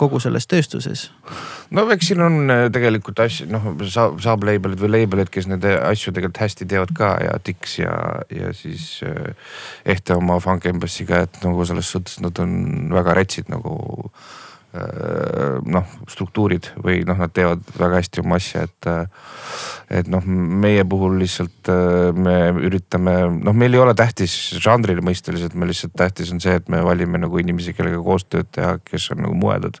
kogu 0.00 0.20
selles 0.22 0.46
tööstuses. 0.48 1.10
no 1.70 1.84
eks 1.92 2.08
siin 2.08 2.22
on 2.24 2.50
äh, 2.50 2.66
tegelikult 2.72 3.20
asju, 3.24 3.48
noh 3.52 3.66
saab, 3.84 4.18
saab 4.24 4.46
label'id 4.48 4.80
või 4.80 4.92
label'id, 4.94 5.32
kes 5.32 5.48
neid 5.50 5.66
asju 5.66 6.12
tegelikult 6.12 6.40
hästi 6.40 6.68
teevad 6.70 6.94
ka 6.96 7.14
ja 7.20 7.34
Dix 7.44 7.78
ja, 7.78 7.96
ja 8.32 8.52
siis 8.56 9.02
äh, 9.06 9.34
Ehte 9.84 10.16
oma 10.16 10.38
Funk 10.40 10.66
Embassy'ga, 10.70 11.24
et 11.26 11.42
nagu 11.44 11.66
selles 11.68 11.90
suhtes 11.92 12.20
nad 12.24 12.38
on 12.40 12.54
väga 12.94 13.18
retsid 13.18 13.52
nagu 13.52 13.76
noh 14.72 15.88
struktuurid 16.08 16.70
või 16.80 17.02
noh, 17.04 17.18
nad 17.20 17.32
teevad 17.36 17.60
väga 17.76 17.98
hästi 18.00 18.22
oma 18.22 18.38
asja, 18.40 18.62
et. 18.64 18.88
et 19.92 20.08
noh, 20.08 20.24
meie 20.24 20.86
puhul 20.88 21.18
lihtsalt 21.20 21.68
me 22.16 22.36
üritame, 22.64 23.16
noh, 23.44 23.52
meil 23.52 23.76
ei 23.76 23.82
ole 23.82 23.92
tähtis 23.98 24.32
žanrile 24.64 25.04
mõisteliselt, 25.04 25.52
meil 25.52 25.74
lihtsalt 25.74 25.92
tähtis 25.98 26.32
on 26.32 26.40
see, 26.40 26.56
et 26.56 26.72
me 26.72 26.80
valime 26.84 27.20
nagu 27.20 27.42
inimesi, 27.42 27.76
kellega 27.76 28.00
koostööd 28.00 28.48
teha, 28.56 28.78
kes 28.88 29.10
on 29.12 29.26
nagu 29.26 29.36
moedud 29.36 29.76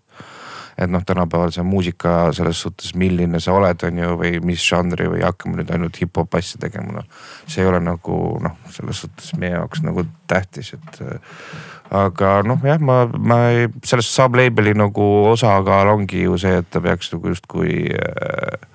et 0.78 0.90
noh, 0.90 1.02
tänapäeval 1.04 1.52
see 1.52 1.64
muusika 1.66 2.14
selles 2.36 2.60
suhtes, 2.64 2.94
milline 2.98 3.40
sa 3.42 3.54
oled, 3.56 3.84
on 3.86 3.98
ju, 4.02 4.14
või 4.20 4.38
mis 4.44 4.62
žanri 4.64 5.08
või 5.12 5.20
hakkame 5.24 5.60
nüüd 5.60 5.72
ainult 5.74 5.98
hip-hop 6.00 6.38
asja 6.38 6.60
tegema, 6.62 7.00
noh. 7.00 7.20
see 7.46 7.64
ei 7.64 7.68
ole 7.68 7.82
nagu 7.84 8.18
noh, 8.42 8.56
selles 8.72 9.04
suhtes 9.04 9.34
meie 9.38 9.56
jaoks 9.56 9.84
nagu 9.86 10.06
tähtis, 10.30 10.74
et. 10.78 11.02
Aga 11.92 12.40
noh, 12.46 12.60
jah, 12.64 12.80
ma, 12.80 13.04
ma 13.12 13.38
ei, 13.52 13.68
sellest 13.84 14.14
sub-label'i 14.16 14.72
nagu 14.78 15.08
osakaal 15.32 15.92
ongi 15.92 16.24
ju 16.24 16.38
see, 16.40 16.62
et 16.62 16.68
ta 16.72 16.80
peaks 16.84 17.12
nagu 17.12 17.32
justkui 17.34 17.92
äh, 17.92 18.68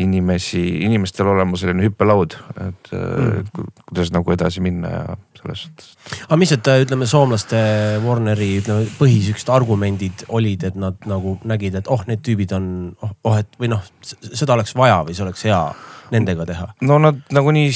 inimesi, 0.00 0.62
inimestel 0.86 1.30
olema 1.30 1.58
selline 1.58 1.86
hüppelaud, 1.86 2.36
et 2.66 2.90
mm. 2.94 3.68
kuidas 3.88 4.10
nagu 4.14 4.34
edasi 4.34 4.62
minna 4.64 4.90
ja 4.92 5.04
selles 5.40 5.62
suhtes. 5.64 5.92
aga 6.26 6.38
mis 6.40 6.52
need 6.54 6.72
ütleme 6.84 7.08
soomlaste 7.08 7.60
Warneri 8.04 8.50
ütleme 8.60 8.88
põhisihukesed 8.98 9.52
argumendid 9.54 10.26
olid, 10.28 10.66
et 10.68 10.76
nad 10.80 10.98
nagu 11.10 11.38
nägid, 11.48 11.78
et 11.80 11.90
oh, 11.92 12.02
need 12.10 12.24
tüübid 12.26 12.54
on 12.56 12.66
oh, 13.00 13.14
oh, 13.24 13.38
et 13.40 13.60
või 13.60 13.72
noh, 13.72 13.86
seda 14.02 14.56
oleks 14.58 14.76
vaja 14.78 15.00
või 15.06 15.16
see 15.16 15.26
oleks 15.26 15.46
hea 15.48 15.62
nendega 16.10 16.46
teha? 16.48 16.70
no 16.86 16.98
nad 17.02 17.22
nagunii 17.32 17.70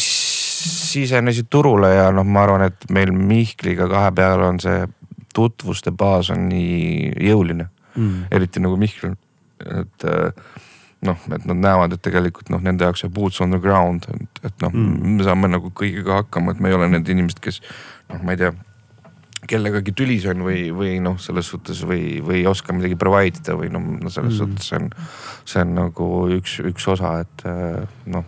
sisenesid 0.64 1.48
turule 1.52 1.92
ja 1.94 2.10
noh, 2.14 2.26
ma 2.26 2.44
arvan, 2.46 2.66
et 2.68 2.90
meil 2.92 3.12
Mihkliga 3.14 3.88
kahe 3.90 4.12
peale 4.16 4.48
on 4.48 4.60
see 4.62 4.84
tutvuste 5.34 5.92
baas 5.94 6.30
on 6.30 6.46
nii 6.48 7.14
jõuline 7.28 7.68
mm.. 7.94 8.28
eriti 8.34 8.62
nagu 8.62 8.78
Mihkel, 8.80 9.16
et 9.64 10.06
noh, 11.04 11.24
et 11.34 11.48
nad 11.48 11.58
näevad, 11.58 11.96
et 11.96 12.04
tegelikult 12.04 12.52
noh, 12.52 12.62
nende 12.64 12.86
jaoks 12.86 13.04
see 13.04 13.12
boots 13.12 13.40
on 13.44 13.54
the 13.54 13.60
ground, 13.62 14.06
et, 14.14 14.44
et 14.50 14.62
noh 14.64 14.72
mm., 14.72 15.16
me 15.18 15.26
saame 15.26 15.50
nagu 15.50 15.72
kõigega 15.76 16.22
hakkama, 16.22 16.54
et 16.54 16.62
me 16.62 16.70
ei 16.70 16.78
ole 16.78 16.88
need 16.92 17.10
inimesed, 17.10 17.42
kes 17.44 17.60
noh, 18.12 18.22
ma 18.22 18.36
ei 18.36 18.40
tea 18.44 18.54
kellegagi 19.50 19.92
tülis 19.92 20.24
on 20.30 20.40
või, 20.46 20.70
või 20.72 20.94
noh, 21.04 21.18
selles 21.20 21.50
suhtes 21.52 21.82
või, 21.84 22.22
või 22.24 22.40
ei 22.40 22.46
oska 22.48 22.72
midagi 22.72 22.96
provide 22.96 23.42
ida 23.42 23.56
või 23.58 23.68
noh, 23.74 23.84
no 24.00 24.12
selles 24.12 24.38
mm. 24.38 24.40
suhtes 24.40 24.70
see 24.70 24.78
on, 24.80 24.88
see 25.44 25.66
on 25.66 25.74
nagu 25.82 26.08
üks, 26.38 26.56
üks 26.64 26.88
osa, 26.94 27.18
et 27.26 27.44
noh 28.14 28.24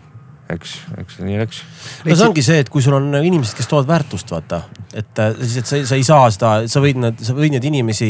eks, 0.53 0.73
eks 1.01 1.19
nii 1.23 1.37
läks. 1.41 1.61
no 2.05 2.15
see 2.15 2.27
ongi 2.27 2.43
see, 2.45 2.61
et 2.63 2.69
kui 2.71 2.83
sul 2.83 2.95
on 2.97 3.09
inimesed, 3.19 3.55
kes 3.57 3.69
toovad 3.69 3.89
väärtust, 3.89 4.31
vaata. 4.31 4.61
et 4.93 5.21
äh, 5.23 5.33
siis, 5.41 5.57
et 5.61 5.69
sa, 5.69 5.79
sa 5.91 5.99
ei 5.99 6.05
saa 6.07 6.29
seda, 6.33 6.51
sa 6.71 6.83
võid 6.83 6.99
need, 7.03 7.23
sa 7.27 7.35
võid 7.37 7.55
neid 7.55 7.67
inimesi 7.67 8.09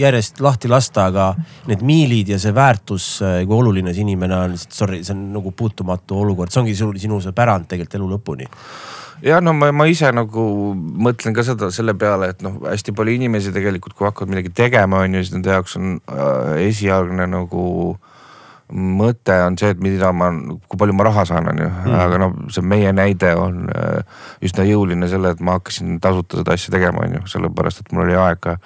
järjest 0.00 0.42
lahti 0.44 0.70
lasta, 0.72 1.08
aga 1.12 1.30
need 1.68 1.84
miilid 1.86 2.34
ja 2.34 2.40
see 2.42 2.54
väärtus, 2.56 3.10
äh, 3.24 3.40
kui 3.48 3.58
oluline 3.58 3.94
see 3.94 4.06
inimene 4.06 4.38
on, 4.48 4.56
sorry, 4.58 5.02
see 5.04 5.16
on 5.16 5.28
nagu 5.36 5.52
puutumatu 5.56 6.22
olukord, 6.24 6.52
see 6.54 6.62
ongi 6.64 6.76
sul, 6.78 6.96
sinu 7.00 7.20
see 7.24 7.36
pärand 7.36 7.68
tegelikult 7.68 8.00
elu 8.00 8.10
lõpuni 8.16 8.48
ja 9.24 9.40
no 9.44 9.52
ma, 9.56 9.70
ma 9.74 9.88
ise 9.90 10.10
nagu 10.14 10.42
mõtlen 10.74 11.36
ka 11.36 11.44
seda 11.46 11.72
selle 11.74 11.96
peale, 11.98 12.32
et 12.32 12.44
noh, 12.44 12.60
hästi 12.64 12.94
palju 12.96 13.18
inimesi 13.18 13.52
tegelikult, 13.54 13.96
kui 13.98 14.08
hakkavad 14.08 14.32
midagi 14.32 14.54
tegema, 14.54 15.02
on 15.04 15.18
ju, 15.18 15.24
siis 15.24 15.34
nende 15.36 15.52
jaoks 15.52 15.74
on 15.80 15.98
äh, 15.98 16.68
esialgne 16.68 17.26
nagu 17.28 17.64
äh, 17.92 18.07
mõte 18.72 19.32
on 19.46 19.56
see, 19.58 19.70
et 19.72 19.80
mida 19.80 20.10
ma, 20.12 20.28
kui 20.68 20.80
palju 20.80 20.96
ma 20.96 21.06
raha 21.08 21.24
saan, 21.28 21.48
on 21.52 21.62
ju 21.62 21.68
mm., 21.68 21.94
aga 22.04 22.20
noh, 22.20 22.34
see 22.52 22.64
meie 22.68 22.92
näide 22.92 23.32
on 23.40 23.64
äh, 23.72 24.20
üsna 24.44 24.66
jõuline 24.68 25.08
selle, 25.08 25.32
et 25.32 25.40
ma 25.44 25.56
hakkasin 25.56 25.96
tasuta 26.04 26.42
seda 26.42 26.56
asja 26.56 26.74
tegema, 26.74 27.06
on 27.06 27.18
ju, 27.18 27.24
sellepärast 27.32 27.82
et 27.84 27.92
mul 27.92 28.04
oli 28.04 28.18
aega. 28.18 28.58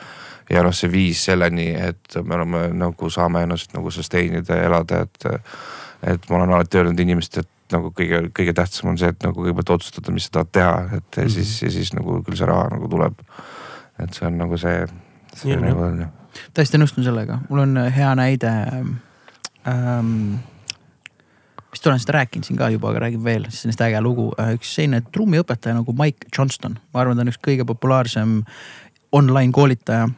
ja 0.51 0.65
noh, 0.67 0.75
see 0.75 0.91
viis 0.93 1.23
selleni, 1.25 1.71
et 1.79 2.19
me 2.25 2.35
oleme 2.35 2.65
nagu 2.77 3.11
saame 3.11 3.45
ennast 3.47 3.77
nagu 3.77 3.91
sustain 3.95 4.41
ida 4.43 4.59
ja 4.59 4.71
elada, 4.71 5.05
et. 5.07 5.31
et 6.03 6.25
ma 6.31 6.41
olen 6.41 6.51
alati 6.51 6.81
öelnud 6.81 6.99
inimestele, 6.99 7.47
et 7.47 7.77
nagu 7.77 7.93
kõige, 7.95 8.25
kõige 8.35 8.53
tähtsam 8.59 8.91
on 8.91 8.99
see, 8.99 9.13
et 9.15 9.23
nagu 9.23 9.39
kõigepealt 9.39 9.71
otsustada, 9.77 10.11
mis 10.15 10.27
sa 10.27 10.41
tahad 10.41 10.51
teha, 10.59 10.73
et 10.99 11.21
ja 11.21 11.29
mm. 11.29 11.31
siis, 11.37 11.53
ja 11.63 11.71
siis 11.71 11.93
nagu 11.95 12.19
küll 12.27 12.41
see 12.41 12.49
raha 12.51 12.73
nagu 12.75 12.91
tuleb. 12.91 13.23
et 14.03 14.19
see 14.19 14.27
on 14.27 14.35
nagu 14.41 14.59
see, 14.59 14.83
see 15.39 15.57
nagu 15.63 15.93
täiesti 16.57 16.81
nõustun 16.81 17.07
sellega, 17.07 17.39
mul 17.49 17.63
on 17.69 17.81
hea 17.95 18.11
näide 18.19 18.51
ähm,. 19.69 20.41
vist 21.73 21.87
olen 21.87 22.01
seda 22.03 22.19
rääkinud 22.19 22.45
siin 22.45 22.59
ka 22.61 22.69
juba, 22.69 22.91
aga 22.91 23.07
räägin 23.07 23.25
veel, 23.25 23.47
sest 23.49 23.63
see 23.63 23.69
on 23.69 23.73
hästi 23.73 23.85
äge 23.89 24.01
lugu. 24.05 24.27
Äh, 24.41 24.55
üks 24.59 24.75
selline 24.77 25.01
trummiõpetaja 25.15 25.79
nagu 25.79 25.95
Mike 25.97 26.29
Johnston, 26.37 26.77
ma 26.93 27.01
arvan, 27.01 27.17
ta 27.17 27.25
on 27.25 27.33
üks 27.33 27.41
kõige 27.41 27.65
populaarsem 27.69 28.43
online 29.13 29.53
koolitaja 29.53 30.11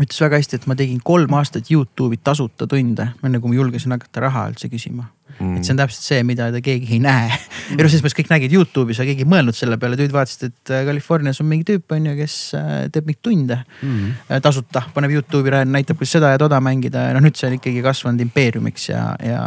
ütles 0.00 0.20
väga 0.20 0.38
hästi, 0.40 0.58
et 0.58 0.66
ma 0.70 0.76
tegin 0.78 1.00
kolm 1.04 1.34
aastat 1.38 1.68
Youtube'i 1.70 2.18
tasuta 2.24 2.66
tunde, 2.70 3.10
enne 3.24 3.40
kui 3.40 3.52
ma 3.52 3.58
julgesin 3.60 3.94
hakata 3.94 4.24
raha 4.26 4.48
üldse 4.50 4.70
küsima 4.72 5.06
mm.. 5.38 5.58
et 5.58 5.66
see 5.66 5.74
on 5.74 5.82
täpselt 5.82 6.08
see, 6.08 6.22
mida 6.26 6.50
ta 6.54 6.62
keegi 6.64 6.96
ei 6.96 7.02
näe 7.04 7.28
mm.. 7.30 7.44
ja 7.70 7.78
noh, 7.78 7.90
selles 7.90 8.04
mõttes 8.04 8.16
kõik 8.18 8.30
nägid 8.32 8.54
Youtube'is, 8.54 9.00
aga 9.00 9.10
keegi 9.10 9.26
ei 9.26 9.30
mõelnud 9.30 9.56
selle 9.56 9.78
peale, 9.80 9.98
tüüd 10.00 10.14
vaatasid, 10.14 10.50
et 10.50 10.72
äh, 10.74 10.84
Californias 10.88 11.40
on 11.42 11.50
mingi 11.50 11.66
tüüp 11.68 11.94
on 11.96 12.08
ju, 12.10 12.14
kes 12.18 12.38
äh, 12.58 12.72
teeb 12.94 13.10
mingeid 13.10 13.22
tunde 13.24 13.60
mm. 13.80 14.40
tasuta, 14.44 14.86
paneb 14.94 15.14
Youtube'i, 15.16 15.64
näitab, 15.68 16.00
kuidas 16.00 16.16
seda 16.18 16.32
ja 16.34 16.40
toda 16.40 16.60
mängida 16.64 17.08
ja 17.08 17.14
noh, 17.16 17.24
nüüd 17.24 17.38
see 17.38 17.50
on 17.50 17.58
ikkagi 17.58 17.84
kasvanud 17.84 18.24
impeeriumiks 18.26 18.88
ja, 18.90 19.04
ja 19.24 19.44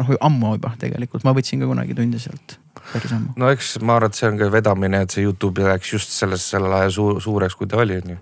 noh, 0.00 0.16
ammu 0.20 0.56
juba 0.58 0.74
tegelikult, 0.80 1.26
ma 1.26 1.36
võtsin 1.36 1.62
ka 1.62 1.70
kunagi 1.70 1.96
tunde 1.98 2.22
sealt 2.22 2.58
päris 2.92 3.14
ammu. 3.14 3.34
no 3.40 3.50
eks 3.52 3.76
ma 3.84 3.98
arvan, 3.98 4.10
et 4.10 4.18
see 4.18 4.28
on 4.30 4.38
ka 4.40 4.50
vedamine, 4.52 5.04
et 5.04 5.14
see 5.14 5.24
Youtube'i 5.24 5.68
läks 5.68 5.94
just 5.94 6.14
selles, 6.16 6.44
sellel 6.52 6.74
ajal 6.80 6.94
suur, 6.96 7.22
suureks, 7.22 7.56
kui 7.58 7.70
ta 7.70 7.80
oli, 7.82 8.00
on 8.02 8.14
ju. 8.14 8.20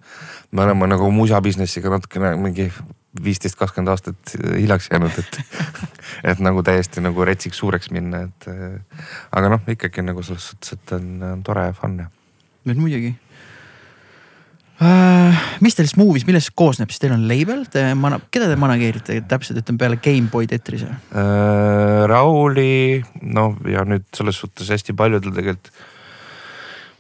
me 0.52 0.64
oleme 0.64 0.90
nagu 0.94 1.10
musa 1.14 1.40
business'iga 1.44 1.92
natukene 1.92 2.34
mingi 2.40 2.68
viisteist, 3.24 3.58
kakskümmend 3.58 3.92
aastat 3.92 4.34
hiljaks 4.38 4.90
jäänud, 4.92 5.18
et, 5.18 5.40
et 6.32 6.42
nagu 6.44 6.62
täiesti 6.66 7.04
nagu 7.04 7.26
retsiks 7.26 7.60
suureks 7.62 7.92
minna, 7.94 8.26
et. 8.28 8.50
aga 9.32 9.54
noh, 9.54 9.64
ikkagi 9.68 10.04
nagu 10.06 10.24
selles 10.26 10.52
suhtes, 10.52 10.76
et 10.78 10.98
on, 10.98 11.08
on 11.34 11.46
tore 11.46 11.68
ja 11.68 11.74
fun 11.76 11.98
ja. 12.04 12.12
nüüd 12.68 12.82
muidugi 12.82 13.14
uh,. 14.84 15.44
mis 15.64 15.76
teil 15.76 15.88
siis 15.88 15.98
Movies, 15.98 16.26
millest 16.28 16.52
koosneb, 16.58 16.92
siis 16.92 17.02
teil 17.02 17.14
on 17.16 17.26
label, 17.30 17.64
te 17.72 17.84
mana-, 17.98 18.20
keda 18.32 18.48
te 18.50 18.58
manageerite 18.60 19.20
täpselt, 19.30 19.62
ütleme 19.62 19.82
peale 19.82 20.00
GameBoy 20.04 20.48
Tetrise 20.50 20.90
uh,? 20.90 22.06
Rauli, 22.08 23.02
noh 23.22 23.58
ja 23.68 23.84
nüüd 23.88 24.06
selles 24.16 24.40
suhtes 24.42 24.70
hästi 24.74 24.96
paljudel 24.98 25.34
tegelikult 25.36 25.72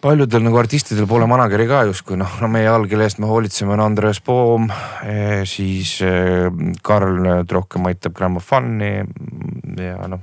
paljudel 0.00 0.44
nagu 0.46 0.58
artistidel 0.60 1.08
pole 1.10 1.26
manager'i 1.26 1.66
ka 1.66 1.82
justkui 1.88 2.18
noh, 2.20 2.38
no 2.42 2.48
meie 2.52 2.70
allkirja 2.70 3.08
eest 3.08 3.18
me 3.22 3.26
hoolitseme, 3.30 3.74
on 3.74 3.82
Andres 3.82 4.20
Poom 4.22 4.68
eh,, 4.70 5.42
siis 5.48 5.96
eh, 6.06 6.46
Karl 6.86 7.18
nüüd 7.24 7.54
rohkem 7.54 7.88
aitab 7.90 8.14
Grammofoni 8.18 8.92
ja 9.82 10.10
noh, 10.10 10.22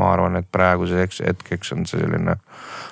ma 0.00 0.08
arvan, 0.14 0.38
et 0.40 0.48
praeguseks 0.52 1.20
hetkeks 1.26 1.74
on 1.76 1.84
see 1.88 2.00
selline. 2.00 2.36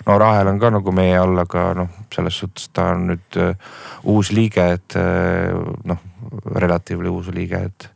no 0.06 0.18
Rahel 0.20 0.52
on 0.52 0.60
ka 0.60 0.72
nagu 0.74 0.92
meie 0.92 1.16
all, 1.16 1.36
aga 1.40 1.70
noh, 1.78 1.96
selles 2.12 2.42
suhtes 2.42 2.68
ta 2.76 2.90
on 2.94 3.08
nüüd 3.12 3.40
uh, 3.40 3.72
uus 4.08 4.32
liige, 4.32 4.64
et 4.76 4.96
noh, 5.88 6.04
relatiivne 6.56 7.12
uus 7.12 7.32
liige, 7.32 7.60
et. 7.70 7.88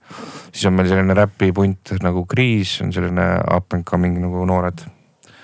siis 0.53 0.69
on 0.69 0.77
meil 0.77 0.89
selline 0.89 1.17
räpipunt 1.17 1.95
nagu 2.05 2.27
Kriis, 2.29 2.79
on 2.85 2.93
selline 2.93 3.29
up 3.49 3.73
and 3.73 3.89
coming 3.89 4.21
nagu 4.21 4.45
noored 4.49 4.85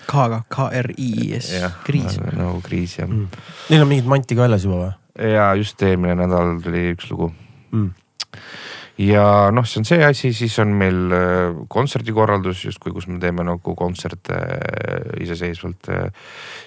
K-ga, 0.09 0.43
K-R-I-S, 0.49 1.53
kriis. 1.85 2.17
nagu 2.33 2.63
kriis 2.65 2.99
jah 3.01 3.09
mm.. 3.09 3.45
Neil 3.69 3.85
on 3.85 3.91
mingit 3.91 4.09
manti 4.09 4.39
ka 4.39 4.47
väljas 4.47 4.65
juba 4.65 4.81
või? 4.87 4.95
ja 5.19 5.51
just 5.59 5.83
eelmine 5.83 6.15
nädal 6.19 6.59
tuli 6.63 6.93
üks 6.95 7.09
lugu 7.11 7.29
mm. 7.75 7.89
ja 9.03 9.25
noh, 9.55 9.67
see 9.67 9.81
on 9.83 9.89
see 9.89 9.99
asi, 10.07 10.31
siis 10.37 10.55
on 10.63 10.73
meil 10.79 11.15
äh, 11.15 11.59
kontserdikorraldus 11.71 12.65
justkui, 12.69 12.95
kus 12.95 13.09
me 13.11 13.19
teeme 13.23 13.45
nagu 13.47 13.75
kontserte 13.79 14.39
äh, 14.39 15.11
iseseisvalt. 15.25 15.91
Äh, 15.93 16.09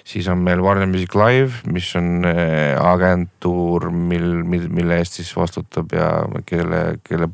siis 0.04 0.28
on 0.32 0.44
meil 0.44 0.62
Warner 0.64 0.88
Music 0.90 1.16
Live, 1.18 1.62
mis 1.72 1.90
on 1.98 2.26
agentuur, 2.26 3.90
mil, 3.90 4.28
mil, 4.48 4.68
mille 4.72 5.00
eest 5.00 5.20
siis 5.20 5.32
vastutab 5.36 5.92
ja 5.96 6.10
kelle, 6.48 6.82
kelle, 7.04 7.28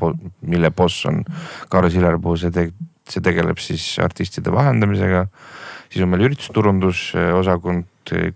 mille 0.47 0.71
boss 0.71 1.07
on 1.11 1.25
Kaarel 1.71 1.95
Sillerpuu, 1.95 2.37
see 2.39 2.55
te, 2.55 2.69
see 3.09 3.25
tegeleb 3.25 3.59
siis 3.63 3.97
artistide 4.05 4.55
vahendamisega 4.55 5.27
siis 5.89 6.05
on 6.05 6.13
meil 6.13 6.27
üritusturundusosakond, 6.29 7.87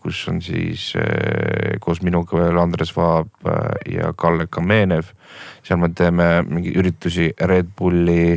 kus 0.03 0.19
on 0.29 0.41
siis 0.45 0.91
eh, 1.01 1.79
koos 1.81 2.03
minuga 2.05 2.37
veel 2.37 2.59
Andres 2.61 2.93
Vaab 2.97 3.31
eh, 3.49 3.95
ja 3.97 4.13
Kalle 4.17 4.49
Kamenev. 4.53 5.13
seal 5.65 5.81
me 5.81 5.93
teeme 5.97 6.43
mingeid 6.49 6.77
üritusi 6.83 7.31
Red 7.41 7.73
Bulli, 7.79 8.35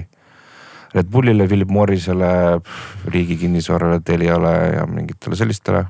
Red 0.95 1.10
Bullile, 1.12 1.48
Philip 1.48 1.69
Morrisele, 1.69 2.62
Riigi 3.12 3.36
Kinnisvarale, 3.41 4.00
Teliale 4.00 4.55
ja 4.77 4.86
mingitele 4.88 5.36
sellistele. 5.36 5.86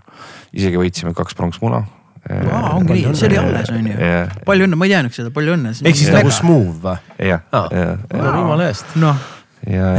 isegi 0.54 0.82
võitsime 0.82 1.14
kaks 1.14 1.38
pronksmuna 1.38 1.86
Wow, 2.26 2.80
ongi 2.80 2.96
nii, 2.96 3.12
see 3.14 3.28
oli 3.28 3.36
alles 3.38 3.68
on 3.70 3.86
ju 3.86 4.00
yeah.. 4.02 4.32
palju 4.48 4.66
õnne, 4.66 4.78
ma 4.82 4.88
ei 4.88 4.96
teadnud 4.96 5.14
seda, 5.14 5.30
palju 5.30 5.54
õnne. 5.60 5.76
ehk 5.78 6.00
siis 6.00 6.10
nagu 6.10 6.32
Smooth 6.34 6.80
või? 6.82 6.96
jah, 7.22 7.44
jah. 7.54 8.00
no 8.18 8.32
jumala 8.40 8.66
eest. 8.72 8.96
noh 8.98 9.35
ja 9.70 9.94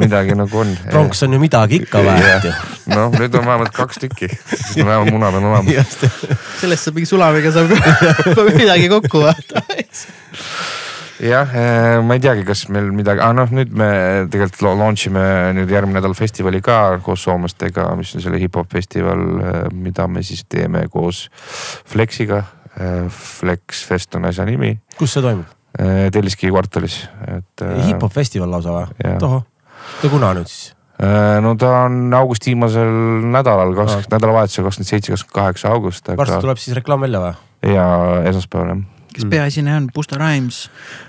midagi 0.00 0.34
nagu 0.38 0.62
on. 0.62 0.72
pronks 0.90 1.22
on 1.22 1.36
ju 1.36 1.40
midagi 1.42 1.82
ikka 1.84 2.02
väärt 2.04 2.48
ju. 2.48 2.54
noh, 2.94 3.12
nüüd 3.14 3.34
on 3.38 3.46
vähemalt 3.46 3.74
kaks 3.76 4.02
tükki, 4.02 4.30
siis 4.30 4.80
vähemalt 4.82 5.12
munad 5.14 5.38
on 5.38 5.50
olemas. 5.52 5.98
sellest 6.60 6.88
saab 6.88 6.98
mingi 6.98 7.10
sulamiga 7.10 7.52
saab 7.54 7.70
midagi 8.56 8.90
kokku 8.92 9.22
vaata 9.22 9.62
jah, 11.22 11.54
ma 12.04 12.16
ei 12.16 12.22
teagi, 12.22 12.44
kas 12.48 12.66
meil 12.72 12.90
midagi, 12.94 13.22
ah 13.24 13.32
noh, 13.36 13.50
nüüd 13.54 13.72
me 13.76 13.88
tegelikult 14.32 14.66
launch 14.66 15.08
ime 15.10 15.24
nüüd 15.56 15.72
järgmine 15.72 16.00
nädal 16.00 16.16
festivali 16.18 16.60
ka 16.64 16.98
koos 17.04 17.24
soomlastega, 17.26 17.88
mis 17.98 18.14
on 18.16 18.24
selle 18.24 18.40
hip-hop 18.42 18.68
festival, 18.72 19.24
mida 19.72 20.08
me 20.10 20.24
siis 20.26 20.44
teeme 20.48 20.86
koos 20.92 21.26
Flexiga. 21.86 22.44
Flex 22.76 23.86
Fest 23.88 24.18
on 24.18 24.28
asja 24.28 24.44
nimi, 24.44 24.74
kus 24.98 25.14
see 25.16 25.24
toimub? 25.24 25.55
Telliskivi 25.76 26.54
kvartalis, 26.54 27.02
et. 27.28 27.66
hip-hop 27.88 28.14
festival 28.14 28.50
lausa 28.56 28.72
või 28.78 29.18
tohoh, 29.20 29.44
ja 30.02 30.12
kuna 30.12 30.32
nüüd 30.38 30.48
siis? 30.48 30.72
no 31.44 31.52
ta 31.60 31.72
on 31.84 32.14
augusti 32.16 32.54
viimasel 32.54 32.88
nädalal, 33.28 33.74
kakskümmend, 33.76 34.12
nädalavahetusel 34.16 34.64
kakskümmend 34.64 34.88
seitse, 34.94 35.12
kakskümmend 35.12 35.40
kaheksa 35.42 35.72
august, 35.76 36.08
varsti 36.08 36.38
aga 36.38 36.44
tuleb 36.46 36.62
siis 36.62 36.76
reklaam 36.78 37.04
välja 37.04 37.20
või? 37.20 37.34
ja 37.76 37.88
esmaspäeval 38.30 38.70
jah. 38.72 38.84
kes 39.16 39.24
peaesineja 39.32 39.76
on 39.80 39.86
Busta 39.94 40.16
Rhymes, 40.20 40.58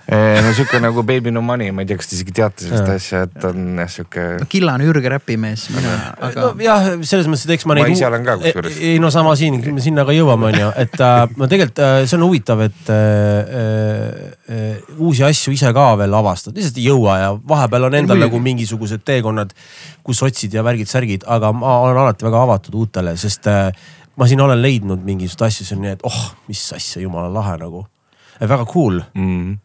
no 0.07 0.51
sihuke 0.55 0.79
nagu 0.79 1.03
Baby 1.07 1.31
No 1.31 1.41
Money, 1.43 1.73
ma 1.75 1.83
ei 1.83 1.89
tea, 1.89 1.97
kas 1.99 2.07
te 2.07 2.15
isegi 2.15 2.35
teate 2.35 2.63
sellist 2.63 2.91
asja, 2.93 3.23
et 3.27 3.47
on 3.49 3.81
jah 3.81 3.89
sihuke. 3.91 4.27
killane 4.51 4.87
ürge 4.87 5.11
räpimees, 5.11 5.65
mina, 5.75 5.95
aga 6.23 6.49
nojah, 6.55 6.87
selles 7.07 7.27
mõttes, 7.27 7.43
et 7.47 7.55
eks 7.57 7.67
ma 7.67 7.75
Ma 7.75 7.81
neid. 7.81 7.95
ise 7.95 8.07
olen 8.07 8.27
ka 8.27 8.37
kusjuures. 8.43 8.79
ei 8.91 9.01
no 9.03 9.11
sama 9.11 9.35
siin, 9.39 9.59
sinna 9.83 10.07
ka 10.07 10.15
jõuame, 10.15 10.51
onju, 10.53 10.69
et 10.83 10.95
äh, 10.99 11.17
ma 11.35 11.51
tegelikult 11.51 11.83
äh, 11.83 11.97
see 12.07 12.19
on 12.19 12.27
huvitav, 12.27 12.63
et 12.67 12.91
äh, 12.95 12.99
äh, 13.63 14.56
uusi 14.99 15.23
asju 15.27 15.53
ise 15.55 15.71
ka 15.75 15.89
veel 15.99 16.13
avastad, 16.17 16.55
lihtsalt 16.57 16.79
ei 16.81 16.87
jõua 16.89 17.17
ja 17.21 17.29
vahepeal 17.49 17.87
on 17.89 17.99
endal 17.99 18.19
nagu 18.21 18.39
mingisugused 18.43 19.03
teekonnad, 19.07 19.53
kus 20.05 20.23
otsid 20.25 20.53
ja 20.55 20.63
värgid-särgid, 20.65 21.27
aga 21.27 21.53
ma 21.55 21.79
olen 21.85 22.01
alati 22.03 22.27
väga 22.27 22.43
avatud 22.47 22.77
uutele, 22.81 23.15
sest 23.19 23.49
äh, 23.51 23.69
ma 24.17 24.27
siin 24.27 24.41
olen 24.41 24.61
leidnud 24.61 25.05
mingisuguseid 25.05 25.47
asju, 25.51 25.67
see 25.67 25.77
on 25.77 25.85
nii, 25.85 25.93
et 25.97 26.03
oh, 26.07 26.19
mis 26.49 26.65
asja, 26.75 27.01
jumala 27.03 27.29
lahe 27.33 27.55
nagu. 27.61 27.85
väga 28.37 28.65
cool, 28.69 28.99
mm.. 29.17 29.55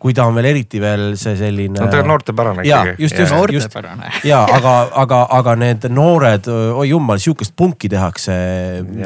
kui 0.00 0.14
ta 0.14 0.24
on 0.30 0.36
veel 0.38 0.50
eriti 0.52 0.80
veel 0.82 1.16
see 1.18 1.34
selline. 1.38 1.78
no 1.78 1.88
ta 1.90 2.02
on 2.02 2.10
noortepärane 2.10 2.64
Jaa, 2.66 2.82
ikkagi. 2.84 3.02
just, 3.02 3.18
just. 3.18 3.34
noortepärane. 3.34 4.12
ja 4.32 4.42
aga, 4.58 4.74
aga, 5.04 5.24
aga 5.38 5.56
need 5.62 5.88
noored, 5.90 6.50
oi 6.50 6.88
jumal, 6.90 7.22
sihukest 7.22 7.54
punki 7.56 7.90
tehakse, 7.92 8.36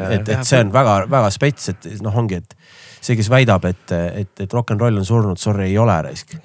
et, 0.09 0.29
et 0.29 0.47
see 0.47 0.61
on 0.65 0.73
väga-väga 0.73 1.33
spets, 1.33 1.73
et 1.73 1.89
noh, 2.05 2.21
ongi, 2.23 2.41
et 2.41 2.57
see, 3.05 3.17
kes 3.19 3.29
väidab, 3.31 3.65
et, 3.69 3.93
et, 3.93 4.43
et 4.45 4.53
rock 4.53 4.73
n 4.73 4.81
roll 4.81 4.97
on 5.01 5.07
surnud, 5.07 5.39
sorry, 5.41 5.69
ei 5.69 5.77
ole 5.81 5.95
raisk. 6.07 6.37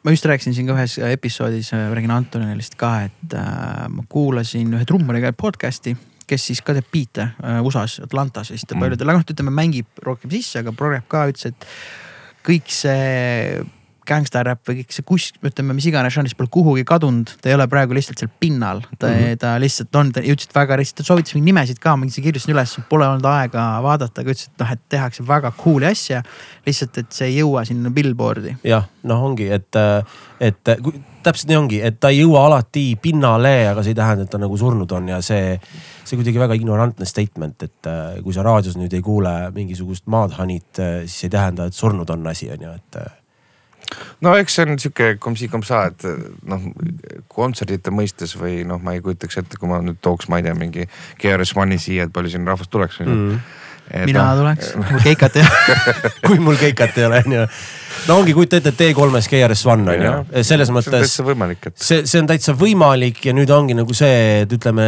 ma 0.00 0.14
just 0.14 0.24
rääkisin 0.24 0.54
siin 0.56 0.68
ka 0.70 0.76
ühes 0.78 0.96
episoodis, 1.10 1.72
räägin 1.92 2.14
Antonile 2.14 2.56
lihtsalt 2.56 2.78
ka, 2.80 2.92
et 3.10 3.34
äh, 3.36 3.88
ma 3.92 4.04
kuulasin 4.08 4.72
ühe 4.78 4.86
trummariga 4.88 5.32
podcast'i, 5.36 5.92
kes 6.30 6.46
siis 6.50 6.62
ka 6.64 6.72
teeb 6.76 6.88
biite 6.92 7.26
äh, 7.42 7.58
USA-s, 7.60 8.00
Atlantas 8.06 8.48
ta 8.48 8.74
Mm. 8.74 8.80
paljudel, 8.80 9.12
noh 9.12 9.26
ütleme 9.34 9.52
mängib 9.52 10.00
rohkem 10.06 10.32
sisse, 10.32 10.62
aga 10.62 10.72
progreb 10.72 11.04
ka 11.08 11.26
ütles, 11.28 11.52
et 11.52 11.68
kõik 12.46 12.72
see 12.72 13.60
gangsta 14.10 14.42
räpp 14.46 14.68
või 14.68 14.80
kõik 14.80 14.94
see 14.94 15.06
kus, 15.06 15.28
ütleme, 15.46 15.76
mis 15.76 15.86
iganes 15.90 16.14
žanris 16.16 16.36
pole 16.38 16.50
kuhugi 16.52 16.84
kadunud, 16.88 17.34
ta 17.40 17.50
ei 17.50 17.56
ole 17.56 17.66
praegu 17.70 17.96
lihtsalt 17.96 18.22
seal 18.22 18.32
pinnal, 18.42 18.82
ta 18.96 19.08
mm. 19.10 19.20
-hmm. 19.20 19.40
ta 19.42 19.54
lihtsalt 19.62 20.00
on, 20.00 20.12
ta 20.16 20.24
ütles, 20.24 20.48
et 20.48 20.56
väga 20.56 20.78
lihtsalt, 20.80 21.02
ta 21.02 21.08
soovitas 21.08 21.36
mingeid 21.36 21.50
nimesid 21.50 21.82
ka, 21.82 21.96
ma 21.96 22.08
kirjutasin 22.10 22.54
üles, 22.54 22.76
pole 22.90 23.06
olnud 23.08 23.28
aega 23.30 23.66
vaadata, 23.84 24.24
aga 24.24 24.34
ütles, 24.34 24.50
et 24.50 24.64
noh, 24.64 24.72
et 24.74 24.82
tehakse 24.96 25.26
väga 25.26 25.52
cool'i 25.58 25.90
asja. 25.90 26.22
lihtsalt, 26.66 26.98
et 27.00 27.12
see 27.16 27.30
ei 27.30 27.38
jõua 27.40 27.64
sinna 27.64 27.90
billboard'i. 27.90 28.56
jah, 28.64 28.84
noh, 29.08 29.22
ongi, 29.30 29.48
et, 29.52 29.78
et 30.40 30.74
täpselt 31.22 31.48
nii 31.50 31.58
ongi, 31.58 31.80
et 31.84 32.00
ta 32.00 32.10
ei 32.12 32.20
jõua 32.22 32.44
alati 32.48 32.84
pinnale, 33.00 33.54
aga 33.70 33.84
see 33.84 33.94
ei 33.94 33.98
tähenda, 33.98 34.26
et 34.26 34.32
ta 34.32 34.40
nagu 34.40 34.56
surnud 34.60 34.92
on 34.96 35.08
ja 35.12 35.20
see, 35.24 35.54
see 36.04 36.18
kuidagi 36.20 36.40
väga 36.42 36.56
ignorantne 36.58 37.08
statement, 37.08 37.66
et 37.66 37.90
äh, 37.90 38.20
kui 38.24 38.36
sa 38.36 38.44
raadios 38.46 38.78
nüüd 38.80 38.94
ei 38.96 39.04
kuule 39.04 39.34
mingisugust 39.56 40.08
Madhanit, 40.10 40.82
siis 41.06 41.28
ei 41.28 41.34
tähenda, 41.36 41.68
et 41.68 41.76
surnud 41.76 42.10
on 42.10 42.26
asi, 42.30 42.50
on 42.52 42.68
ju, 42.68 42.76
et 42.76 43.00
äh, 43.02 43.19
no 44.24 44.34
eks 44.38 44.58
see 44.58 44.66
on 44.66 44.78
sihuke 44.82 45.14
komsi-komsa, 45.22 45.82
et 45.90 46.06
noh 46.48 46.68
kontserdite 47.30 47.92
mõistes 47.94 48.36
või 48.38 48.60
noh, 48.68 48.80
ma 48.82 48.96
ei 48.96 49.02
kujutaks 49.04 49.40
ette, 49.42 49.58
kui 49.60 49.70
ma 49.70 49.80
nüüd 49.84 50.00
tooks, 50.04 50.28
ma 50.30 50.40
ei 50.40 50.46
tea, 50.46 50.54
mingi 50.58 50.86
GRS 51.20 51.54
One'i 51.58 51.80
siia, 51.82 52.06
et 52.06 52.14
palju 52.14 52.34
siin 52.34 52.48
rahvast 52.48 52.72
tuleks 52.72 53.00
ju 53.02 53.08
mm.. 53.08 53.38
mina 54.10 54.24
noh, 54.30 54.42
tuleks, 54.42 54.74
keikat 55.04 55.38
teha. 55.38 55.84
kui 56.26 56.40
mul 56.42 56.58
keikat 56.60 56.98
ei 56.98 57.08
ole, 57.08 57.22
onju. 57.26 57.46
No 58.08 58.18
ongi, 58.20 58.34
kujuta 58.36 58.60
ette, 58.60 58.72
et 58.74 58.80
T3-s 58.80 59.30
KRS 59.30 59.66
One 59.70 59.94
on 59.94 60.04
ju 60.04 60.44
selles 60.46 60.68
see 60.68 60.72
on 60.72 60.78
mõttes 60.78 60.94
täitsa 60.94 61.26
võimalik, 61.26 61.66
et 61.70 61.76
see, 61.80 62.04
see 62.08 62.22
on 62.22 62.30
täitsa 62.30 62.54
võimalik 62.58 63.24
ja 63.28 63.34
nüüd 63.36 63.50
ongi 63.54 63.76
nagu 63.78 63.96
see, 63.96 64.42
et 64.44 64.54
ütleme, 64.56 64.86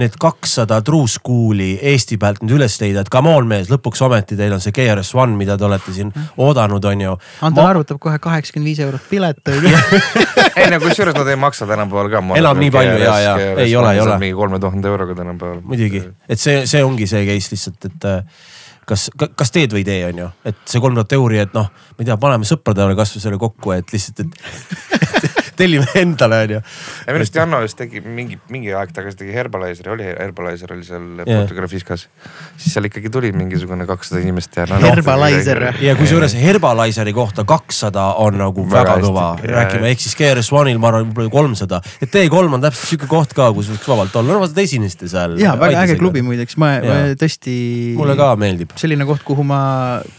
need 0.00 0.16
kakssada 0.20 0.78
true 0.84 1.08
school'i 1.08 1.76
Eesti 1.92 2.18
pealt 2.20 2.42
nüüd 2.44 2.58
üles 2.58 2.76
leida, 2.82 3.04
et 3.04 3.12
come 3.12 3.32
on 3.32 3.48
mees, 3.48 3.70
lõpuks 3.72 4.02
ometi 4.06 4.38
teil 4.38 4.54
on 4.56 4.62
see 4.62 4.74
KRS 4.76 5.14
One, 5.16 5.36
mida 5.38 5.56
te 5.58 5.66
olete 5.68 5.94
siin 5.96 6.12
oodanud, 6.42 6.84
on 6.92 7.04
ju. 7.06 7.14
Anton 7.46 7.70
arvutab 7.70 8.00
kohe 8.02 8.18
kaheksakümmend 8.22 8.70
viis 8.72 8.82
eurot 8.84 9.06
pilet 9.10 9.40
ei 10.56 10.68
no 10.72 10.80
kusjuures 10.82 11.16
nad 11.16 11.28
ei 11.30 11.38
maksa 11.40 11.68
tänapäeval 11.68 12.10
ka. 12.12 12.22
Enam 12.40 12.60
nii 12.60 12.72
palju, 12.74 12.98
jaa, 13.04 13.20
jaa. 13.24 13.38
Ei 13.62 13.76
ole, 13.76 13.94
ei 13.94 14.02
ole. 14.04 14.18
mingi 14.22 14.36
kolme 14.36 14.60
tuhande 14.62 14.92
euroga 14.92 15.16
tänapäeval. 15.18 15.62
muidugi, 15.64 16.02
et 16.28 16.40
see, 16.40 16.64
see 16.68 16.84
ongi 16.84 17.08
see 17.10 17.24
case 17.28 17.54
lihtsalt, 17.54 17.88
et 17.90 18.08
äh, 18.10 18.44
kas, 18.86 19.08
kas 19.16 19.52
teed 19.54 19.74
või 19.74 19.82
ei 19.82 19.88
tee, 19.88 20.00
on 20.08 20.20
ju, 20.22 20.28
et 20.46 20.58
see 20.70 20.82
kolm 20.82 20.96
tuhat 20.98 21.14
euri, 21.16 21.40
et 21.42 21.54
noh, 21.56 21.68
ma 21.70 22.02
ei 22.02 22.08
tea, 22.08 22.16
paneme 22.22 22.48
sõpradele 22.48 22.96
kasvõi 22.98 23.24
selle 23.24 23.40
kokku, 23.40 23.74
et 23.76 23.92
lihtsalt, 23.94 24.24
et 24.24 25.05
tellime 25.56 25.86
endale, 26.02 26.40
on 26.46 26.54
ju. 26.56 26.60
ja 26.60 27.12
minu 27.12 27.22
arust 27.22 27.38
Janno 27.40 27.60
just 27.64 27.78
tegi 27.78 28.02
mingi, 28.04 28.38
mingi 28.52 28.72
aeg 28.76 28.92
tagasi 28.96 29.20
tegi 29.22 29.34
Herbalizeri, 29.36 29.92
oli 29.94 30.08
Herbalizer 30.08 30.72
oli 30.74 30.86
seal 30.86 31.22
Jaa. 31.22 31.40
Portugal-Fiskas. 31.40 32.06
siis 32.56 32.76
seal 32.76 32.88
ikkagi 32.88 33.10
tuli 33.12 33.32
mingisugune 33.36 33.86
kakssada 33.88 34.22
inimest 34.24 34.56
ja 34.56 34.66
no,. 34.70 34.80
Herbalizer. 34.86 35.62
ja 35.82 35.96
kusjuures 35.98 36.36
Herbalizeri 36.40 37.14
kohta 37.16 37.44
kakssada 37.48 38.08
on 38.22 38.38
nagu 38.40 38.66
väga, 38.70 38.96
Väga 38.96 39.06
kõva, 39.06 39.26
räägime, 39.42 39.90
ehk 39.92 40.04
siis 40.04 40.16
KRS 40.18 40.52
One'il 40.54 40.78
ma 40.82 40.90
arvan 40.92 41.08
võib-olla 41.10 41.32
kolmsada. 41.32 41.80
et 42.00 42.12
T3 42.12 42.52
on 42.58 42.62
täpselt 42.62 42.92
sihuke 42.92 43.10
koht 43.10 43.34
ka, 43.36 43.48
kus 43.56 43.70
võiks 43.72 43.88
vabalt 43.90 44.16
olla, 44.20 44.34
no 44.34 44.42
vaata 44.44 44.56
te 44.56 44.66
esinesite 44.66 45.10
seal. 45.10 45.38
ja 45.40 45.56
väga 45.60 45.84
äge 45.86 45.98
klubi. 46.00 46.22
muideks, 46.26 46.58
ma, 46.60 46.76
tõesti. 47.18 47.56
mulle 47.98 48.16
ka 48.18 48.32
meeldib. 48.40 48.76
selline 48.80 49.08
koht, 49.08 49.24
kuhu 49.26 49.46
ma 49.46 49.60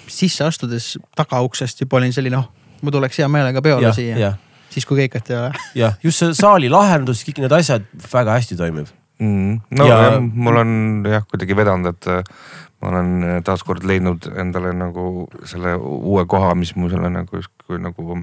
sisse 0.08 0.46
astudes 0.48 0.96
tagauksest 1.18 1.86
juba 1.86 2.02
olin 2.02 2.14
selline, 2.16 2.42
oh, 2.42 2.50
ma 2.82 2.94
tuleks 2.94 3.22
hea 3.22 3.30
meelega 3.32 3.64
peole 3.66 3.90
jah, 3.90 3.96
siia. 3.96 4.36
jah, 4.68 4.74
siis 4.74 4.86
kui 4.88 5.00
keikat 5.02 5.32
ei 5.32 5.40
ole. 5.40 5.66
jah, 5.84 5.98
just 6.04 6.24
see 6.24 6.38
saali 6.38 6.70
lahendus, 6.72 7.24
kõik 7.28 7.42
need 7.44 7.58
asjad 7.58 7.88
väga 8.12 8.38
hästi 8.40 8.60
toimib. 8.60 8.88
mm,. 9.20 9.60
no 9.80 9.88
Ja- 9.90 10.02
ja... 10.04 10.22
mul 10.22 10.64
on 10.64 10.72
jah 11.08 11.26
kuidagi 11.26 11.56
vedanud, 11.58 11.96
et 11.96 12.08
äh, 12.12 12.24
ma 12.82 12.92
olen 12.92 13.14
äh, 13.26 13.38
taaskord 13.46 13.86
leidnud 13.90 14.28
endale 14.38 14.74
nagu 14.78 15.26
selle 15.50 15.74
uue 15.82 16.26
koha, 16.30 16.54
mis 16.56 16.76
mu 16.78 16.90
selle 16.92 17.10
nagu 17.10 17.40
justkui 17.40 17.80
nagu 17.82 18.20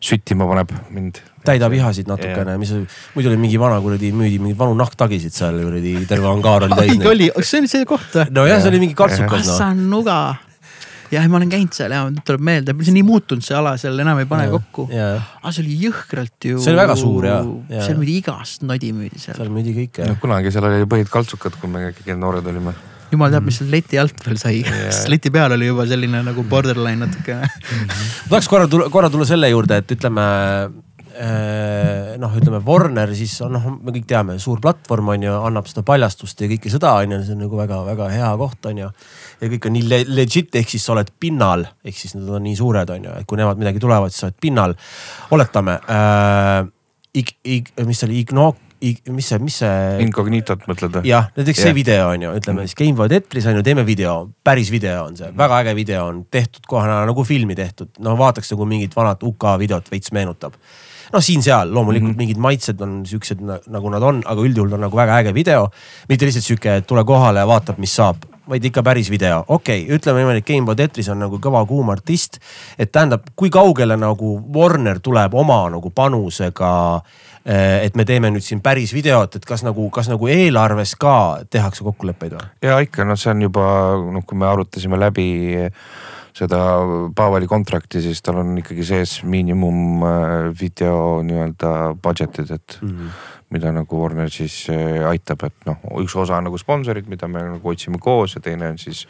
süttima 0.00 0.46
paneb 0.48 0.72
mind. 0.94 1.20
täidab 1.44 1.72
ihasid 1.76 2.08
natukene, 2.08 2.56
mis 2.60 2.72
muidu 3.14 3.32
oli 3.32 3.40
mingi 3.40 3.60
vana 3.60 3.80
kuradi, 3.84 4.12
müüdi 4.16 4.40
mingeid 4.40 4.58
vanu 4.60 4.76
nahktagisid 4.80 5.36
seal 5.36 5.60
kuradi, 5.60 5.98
terve 6.08 6.30
angaar 6.32 6.64
oli 6.68 6.78
täis 6.80 6.94
neid. 6.96 7.10
oli, 7.12 7.28
see 7.44 7.60
on 7.60 7.68
see 7.74 7.88
koht 7.88 8.16
või? 8.16 8.30
nojah, 8.40 8.62
see 8.62 8.72
oli 8.72 8.80
mingi 8.86 8.96
kartsukas 8.96 9.44
noh. 9.44 9.52
Kassanuga. 9.52 10.20
jah, 11.10 11.26
ma 11.30 11.40
olen 11.40 11.50
käinud 11.50 11.74
seal 11.76 11.94
ja 11.94 12.02
tuleb 12.26 12.44
meelde, 12.46 12.74
see 12.80 12.92
on 12.92 12.98
nii 12.98 13.06
muutunud 13.06 13.44
see 13.44 13.56
ala 13.58 13.74
seal, 13.80 13.98
enam 14.02 14.20
ei 14.22 14.28
pane 14.30 14.46
Jaa, 14.46 14.52
kokku. 14.56 14.86
aga 14.90 15.52
see 15.54 15.64
oli 15.64 15.78
jõhkralt 15.86 16.48
ju. 16.50 16.60
See 16.62 16.72
oli 16.72 16.80
väga 16.82 16.96
suur, 16.98 17.26
jaa, 17.26 17.40
jaa. 17.72 17.86
seal 17.88 17.98
müüdi 18.00 18.16
igast 18.20 18.64
nodi 18.66 18.92
müüdi 18.96 19.20
seal. 19.22 19.38
seal 19.38 19.50
müüdi 19.52 19.74
kõike 19.82 20.06
no 20.10 20.16
kunagi 20.22 20.54
seal 20.54 20.68
oli 20.70 20.86
põhid 20.90 21.10
kaltsukad, 21.12 21.58
kui 21.60 21.70
me 21.72 21.90
kõik 21.96 22.12
noored 22.18 22.46
olime. 22.52 22.74
jumal 23.10 23.34
teab, 23.34 23.48
mis 23.48 23.58
seal 23.60 23.72
leti 23.74 23.98
alt 24.02 24.22
veel 24.26 24.38
sai 24.42 24.60
Jaa. 24.60 24.90
sest 24.94 25.10
leti 25.12 25.32
peal 25.34 25.56
oli 25.56 25.70
juba 25.70 25.88
selline 25.90 26.22
nagu 26.30 26.46
borderline 26.50 27.06
natukene. 27.06 27.50
ma 27.50 28.30
tahaks 28.30 28.50
korra 28.52 28.70
tulla, 28.70 28.90
korra 28.92 29.10
tulla 29.12 29.28
selle 29.28 29.50
juurde, 29.50 29.82
et 29.82 29.96
ütleme 29.98 30.26
eh, 31.16 31.99
noh, 32.20 32.36
ütleme 32.36 32.60
Warner 32.66 33.12
siis 33.16 33.34
on 33.44 33.54
noh, 33.56 33.66
me 33.80 33.94
kõik 33.94 34.06
teame, 34.10 34.36
suur 34.42 34.60
platvorm 34.62 35.12
on 35.14 35.26
ju, 35.26 35.34
annab 35.48 35.68
seda 35.70 35.84
paljastust 35.86 36.40
ja 36.42 36.48
kõike 36.50 36.72
seda 36.72 36.94
on 37.00 37.16
ju, 37.16 37.20
see 37.26 37.36
on 37.36 37.44
nagu 37.46 37.60
väga-väga 37.60 38.08
hea 38.14 38.30
koht 38.40 38.70
on 38.70 38.82
ju. 38.84 38.88
ja 39.40 39.52
kõik 39.54 39.68
on 39.68 39.76
nii 39.76 39.86
le 39.90 40.00
legit, 40.20 40.54
ehk 40.60 40.72
siis 40.72 40.86
sa 40.86 40.94
oled 40.96 41.12
pinnal, 41.22 41.66
ehk 41.84 41.96
siis 41.96 42.16
nad 42.18 42.28
on 42.38 42.44
nii 42.46 42.56
suured 42.58 42.96
on 42.96 43.06
ju, 43.08 43.20
et 43.20 43.28
kui 43.28 43.40
nemad 43.40 43.60
midagi 43.60 43.82
tulevad, 43.82 44.12
siis 44.12 44.24
sa 44.24 44.30
oled 44.30 44.40
pinnal. 44.42 44.76
oletame 45.36 45.78
äh,, 45.88 46.66
ig-, 47.20 47.38
ig-, 47.44 47.72
mis 47.86 48.02
see 48.02 48.10
oli, 48.10 48.20
Igno-, 48.24 48.52
mis 48.80 49.28
see, 49.28 49.40
mis 49.44 49.56
see 49.60 50.04
Incognitot 50.04 50.64
mõtled 50.70 50.98
või? 50.98 51.08
jah, 51.10 51.28
näiteks 51.36 51.60
see 51.60 51.70
Jah. 51.70 51.76
video 51.76 52.06
on 52.12 52.24
ju, 52.24 52.34
ütleme 52.40 52.64
siis 52.66 52.78
Gameboy 52.78 53.10
Tetris 53.12 53.48
on 53.50 53.58
ju, 53.58 53.64
teeme 53.66 53.84
video, 53.86 54.14
päris 54.44 54.70
video 54.72 55.04
on 55.06 55.18
see, 55.18 55.28
väga 55.36 55.60
äge 55.64 55.74
video 55.76 56.06
on 56.08 56.22
tehtud 56.32 56.64
kohe 56.68 56.86
nagu 56.88 57.24
filmi 57.28 57.56
tehtud, 57.58 57.92
no 58.04 58.16
vaataks 58.20 58.52
nagu 58.54 58.68
mingit 58.68 58.96
vanat 58.96 59.22
UK 59.26 59.52
videot 59.60 59.90
veits 59.92 60.14
meenutab. 60.16 60.56
noh, 61.12 61.22
siin-seal 61.22 61.74
loomulikult 61.74 62.10
mm 62.10 62.14
-hmm. 62.14 62.18
mingid 62.18 62.38
maitsed 62.38 62.80
on 62.80 63.00
siuksed 63.06 63.40
na- 63.40 63.60
nagu 63.66 63.90
nad 63.90 64.02
on, 64.02 64.22
aga 64.24 64.42
üldjuhul 64.42 64.72
on 64.74 64.80
nagu 64.80 64.96
väga 64.96 65.18
äge 65.20 65.34
video. 65.34 65.70
mitte 66.08 66.26
lihtsalt 66.26 66.44
sihuke, 66.44 66.80
tule 66.86 67.04
kohale 67.04 67.40
ja 67.40 67.46
vaatab, 67.46 67.78
mis 67.78 67.96
saab, 67.96 68.16
vaid 68.48 68.64
ikka 68.64 68.82
päris 68.82 69.10
video, 69.10 69.44
okei 69.48 69.84
okay,, 69.84 69.96
ütleme 69.96 70.18
niimoodi, 70.18 70.38
et 70.38 70.46
Gameboy 70.46 70.76
Tetris 70.76 71.08
on 71.08 71.18
nagu 71.18 71.38
kõva 71.38 71.66
kuum 71.66 71.88
artist. 71.88 72.38
et 72.78 72.92
tähendab, 72.92 73.22
kui 73.36 73.50
kaugele 73.50 73.96
nagu 73.96 74.40
Warner 74.54 75.00
tuleb 75.00 75.34
oma 75.34 75.70
nagu 75.70 75.90
panusega 75.90 77.02
eh, 77.44 77.84
et 77.86 77.96
me 77.96 78.04
teeme 78.04 78.30
nüüd 78.30 78.44
siin 78.44 78.60
päris 78.60 78.94
videot, 78.94 79.36
et 79.36 79.44
kas 79.44 79.62
nagu, 79.62 79.90
kas 79.90 80.08
nagu 80.08 80.28
eelarves 80.28 80.94
ka 80.94 81.42
tehakse 81.50 81.84
kokkuleppeid 81.84 82.32
või? 82.32 82.48
ja 82.62 82.78
ikka 82.78 83.04
noh, 83.04 83.18
see 83.18 83.30
on 83.30 83.42
juba 83.42 83.66
noh, 84.12 84.24
kui 84.26 84.38
me 84.38 84.46
arutasime 84.46 84.98
läbi 84.98 85.30
seda 86.36 86.60
Pavali 87.16 87.48
kontrakti, 87.50 88.02
siis 88.04 88.22
tal 88.22 88.40
on 88.42 88.54
ikkagi 88.60 88.86
sees 88.86 89.20
miinimum 89.24 90.06
äh, 90.06 90.38
video 90.60 91.20
nii-öelda 91.26 91.74
budget'id, 92.02 92.56
et 92.56 92.78
mm. 92.82 92.96
-hmm 92.96 93.36
mida 93.50 93.72
nagu 93.74 93.98
Warner 93.98 94.30
siis 94.30 94.54
äh, 94.70 95.02
aitab, 95.10 95.42
et 95.48 95.66
noh, 95.66 95.78
üks 96.04 96.14
osa 96.18 96.38
on 96.38 96.46
nagu 96.46 96.58
sponsorid, 96.60 97.08
mida 97.10 97.28
me 97.30 97.42
nagu 97.56 97.72
otsime 97.72 97.98
koos 98.02 98.36
ja 98.36 98.42
teine 98.44 98.68
on 98.70 98.78
siis, 98.78 99.02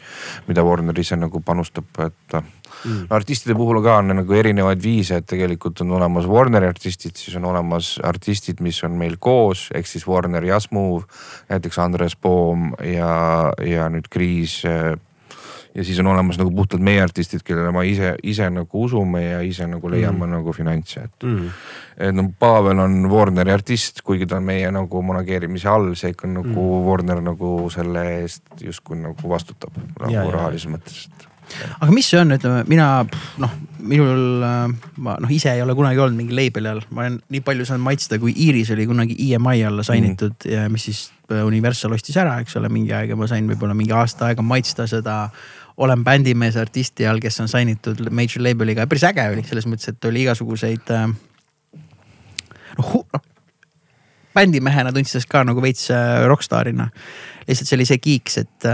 mida 0.47 0.63
Warner 0.65 0.97
ise 0.97 1.17
nagu 1.19 1.43
panustab, 1.45 1.89
et 2.01 2.37
mm.. 2.37 3.03
no 3.09 3.17
artistide 3.17 3.55
puhul 3.57 3.83
ka 3.85 3.99
on 4.01 4.15
nagu 4.15 4.37
erinevaid 4.37 4.81
viise, 4.81 5.21
et 5.21 5.29
tegelikult 5.29 5.83
on 5.85 5.93
olemas 5.99 6.25
Warneri 6.29 6.71
artistid, 6.71 7.21
siis 7.21 7.37
on 7.37 7.45
olemas 7.51 7.93
artistid, 8.03 8.63
mis 8.65 8.81
on 8.87 8.97
meil 8.97 9.19
koos, 9.21 9.67
ehk 9.77 9.89
siis 9.89 10.07
Warner 10.09 10.45
ja 10.49 10.59
Smooth. 10.59 11.05
näiteks 11.53 11.79
Andres 11.85 12.17
Poom 12.17 12.71
ja, 12.81 13.13
ja 13.61 13.89
nüüd 13.93 14.09
Kriis 14.09 14.63
ja 15.75 15.83
siis 15.87 15.99
on 15.99 16.07
olemas 16.11 16.37
nagu 16.39 16.51
puhtalt 16.55 16.83
meie 16.83 17.01
artistid, 17.03 17.43
kellele 17.47 17.71
ma 17.71 17.83
ise, 17.87 18.15
ise 18.23 18.49
nagu 18.51 18.83
usume 18.83 19.23
ja 19.23 19.39
ise 19.45 19.67
nagu 19.71 19.91
leiame 19.91 20.25
mm. 20.25 20.35
nagu 20.35 20.53
finantse, 20.55 21.05
et 21.07 21.27
mm.. 21.27 21.49
et 22.07 22.15
noh, 22.15 22.31
Pavel 22.39 22.83
on 22.83 22.99
Warneri 23.11 23.53
artist, 23.53 24.03
kuigi 24.05 24.27
ta 24.27 24.41
on 24.41 24.47
meie 24.51 24.71
nagu 24.73 25.03
manageerimise 25.07 25.71
all, 25.71 25.93
seega 25.99 26.27
on 26.27 26.39
nagu 26.41 26.53
mm. 26.53 26.85
Warner 26.89 27.25
nagu 27.31 27.55
selle 27.73 28.05
eest 28.19 28.63
justkui 28.63 28.99
nagu 28.99 29.35
vastutab 29.35 29.77
nagu 30.01 30.31
rahalises 30.31 30.71
mõttes 30.71 31.05
aga 31.81 31.91
mis 31.93 32.07
see 32.09 32.19
on, 32.21 32.33
ütleme 32.35 32.63
mina 32.69 32.87
noh, 33.41 33.53
minul 33.91 34.43
äh, 34.45 34.91
ma 35.03 35.15
noh, 35.21 35.31
ise 35.33 35.53
ei 35.53 35.63
ole 35.63 35.75
kunagi 35.77 36.01
olnud 36.01 36.19
mingi 36.19 36.35
label'i 36.37 36.71
all, 36.71 36.83
ma 36.95 37.05
olen 37.05 37.17
nii 37.33 37.43
palju 37.45 37.67
saanud 37.67 37.85
maitsta, 37.85 38.19
kui 38.21 38.33
Iiris 38.45 38.71
oli 38.75 38.87
kunagi 38.89 39.17
EMI 39.27 39.65
alla 39.67 39.85
sainitud 39.87 40.37
mm. 40.37 40.53
ja 40.53 40.67
mis 40.71 40.87
siis 40.89 41.01
äh, 41.31 41.43
Universal 41.47 41.95
ostis 41.97 42.17
ära, 42.21 42.37
eks 42.43 42.57
ole, 42.59 42.71
mingi 42.73 42.93
aeg 42.95 43.13
ja 43.13 43.19
ma 43.19 43.29
sain 43.31 43.49
võib-olla 43.49 43.75
mingi 43.77 43.95
aasta 43.95 44.29
aega 44.29 44.45
maitsta 44.45 44.87
seda 44.89 45.23
olen 45.81 46.05
bändimees 46.05 46.57
artisti 46.61 47.07
all, 47.09 47.19
kes 47.23 47.41
on 47.41 47.49
sainitud 47.51 48.03
major 48.13 48.43
label'iga 48.45 48.85
ja 48.85 48.89
päris 48.89 49.07
äge 49.09 49.27
oli 49.33 49.43
selles 49.47 49.67
mõttes, 49.69 49.89
et 49.91 50.09
oli 50.09 50.25
igasuguseid 50.27 50.93
äh, 50.93 51.09
noh, 52.77 52.95
noh 53.01 53.27
bändimehena 54.35 54.93
tundsin 54.93 55.17
ennast 55.17 55.29
ka 55.31 55.43
nagu 55.47 55.61
veits 55.63 55.89
rokkstaarina. 56.27 56.89
lihtsalt 57.47 57.67
see 57.67 57.77
oli 57.79 57.87
see 57.89 57.99
kiiks, 57.99 58.37
et 58.39 58.67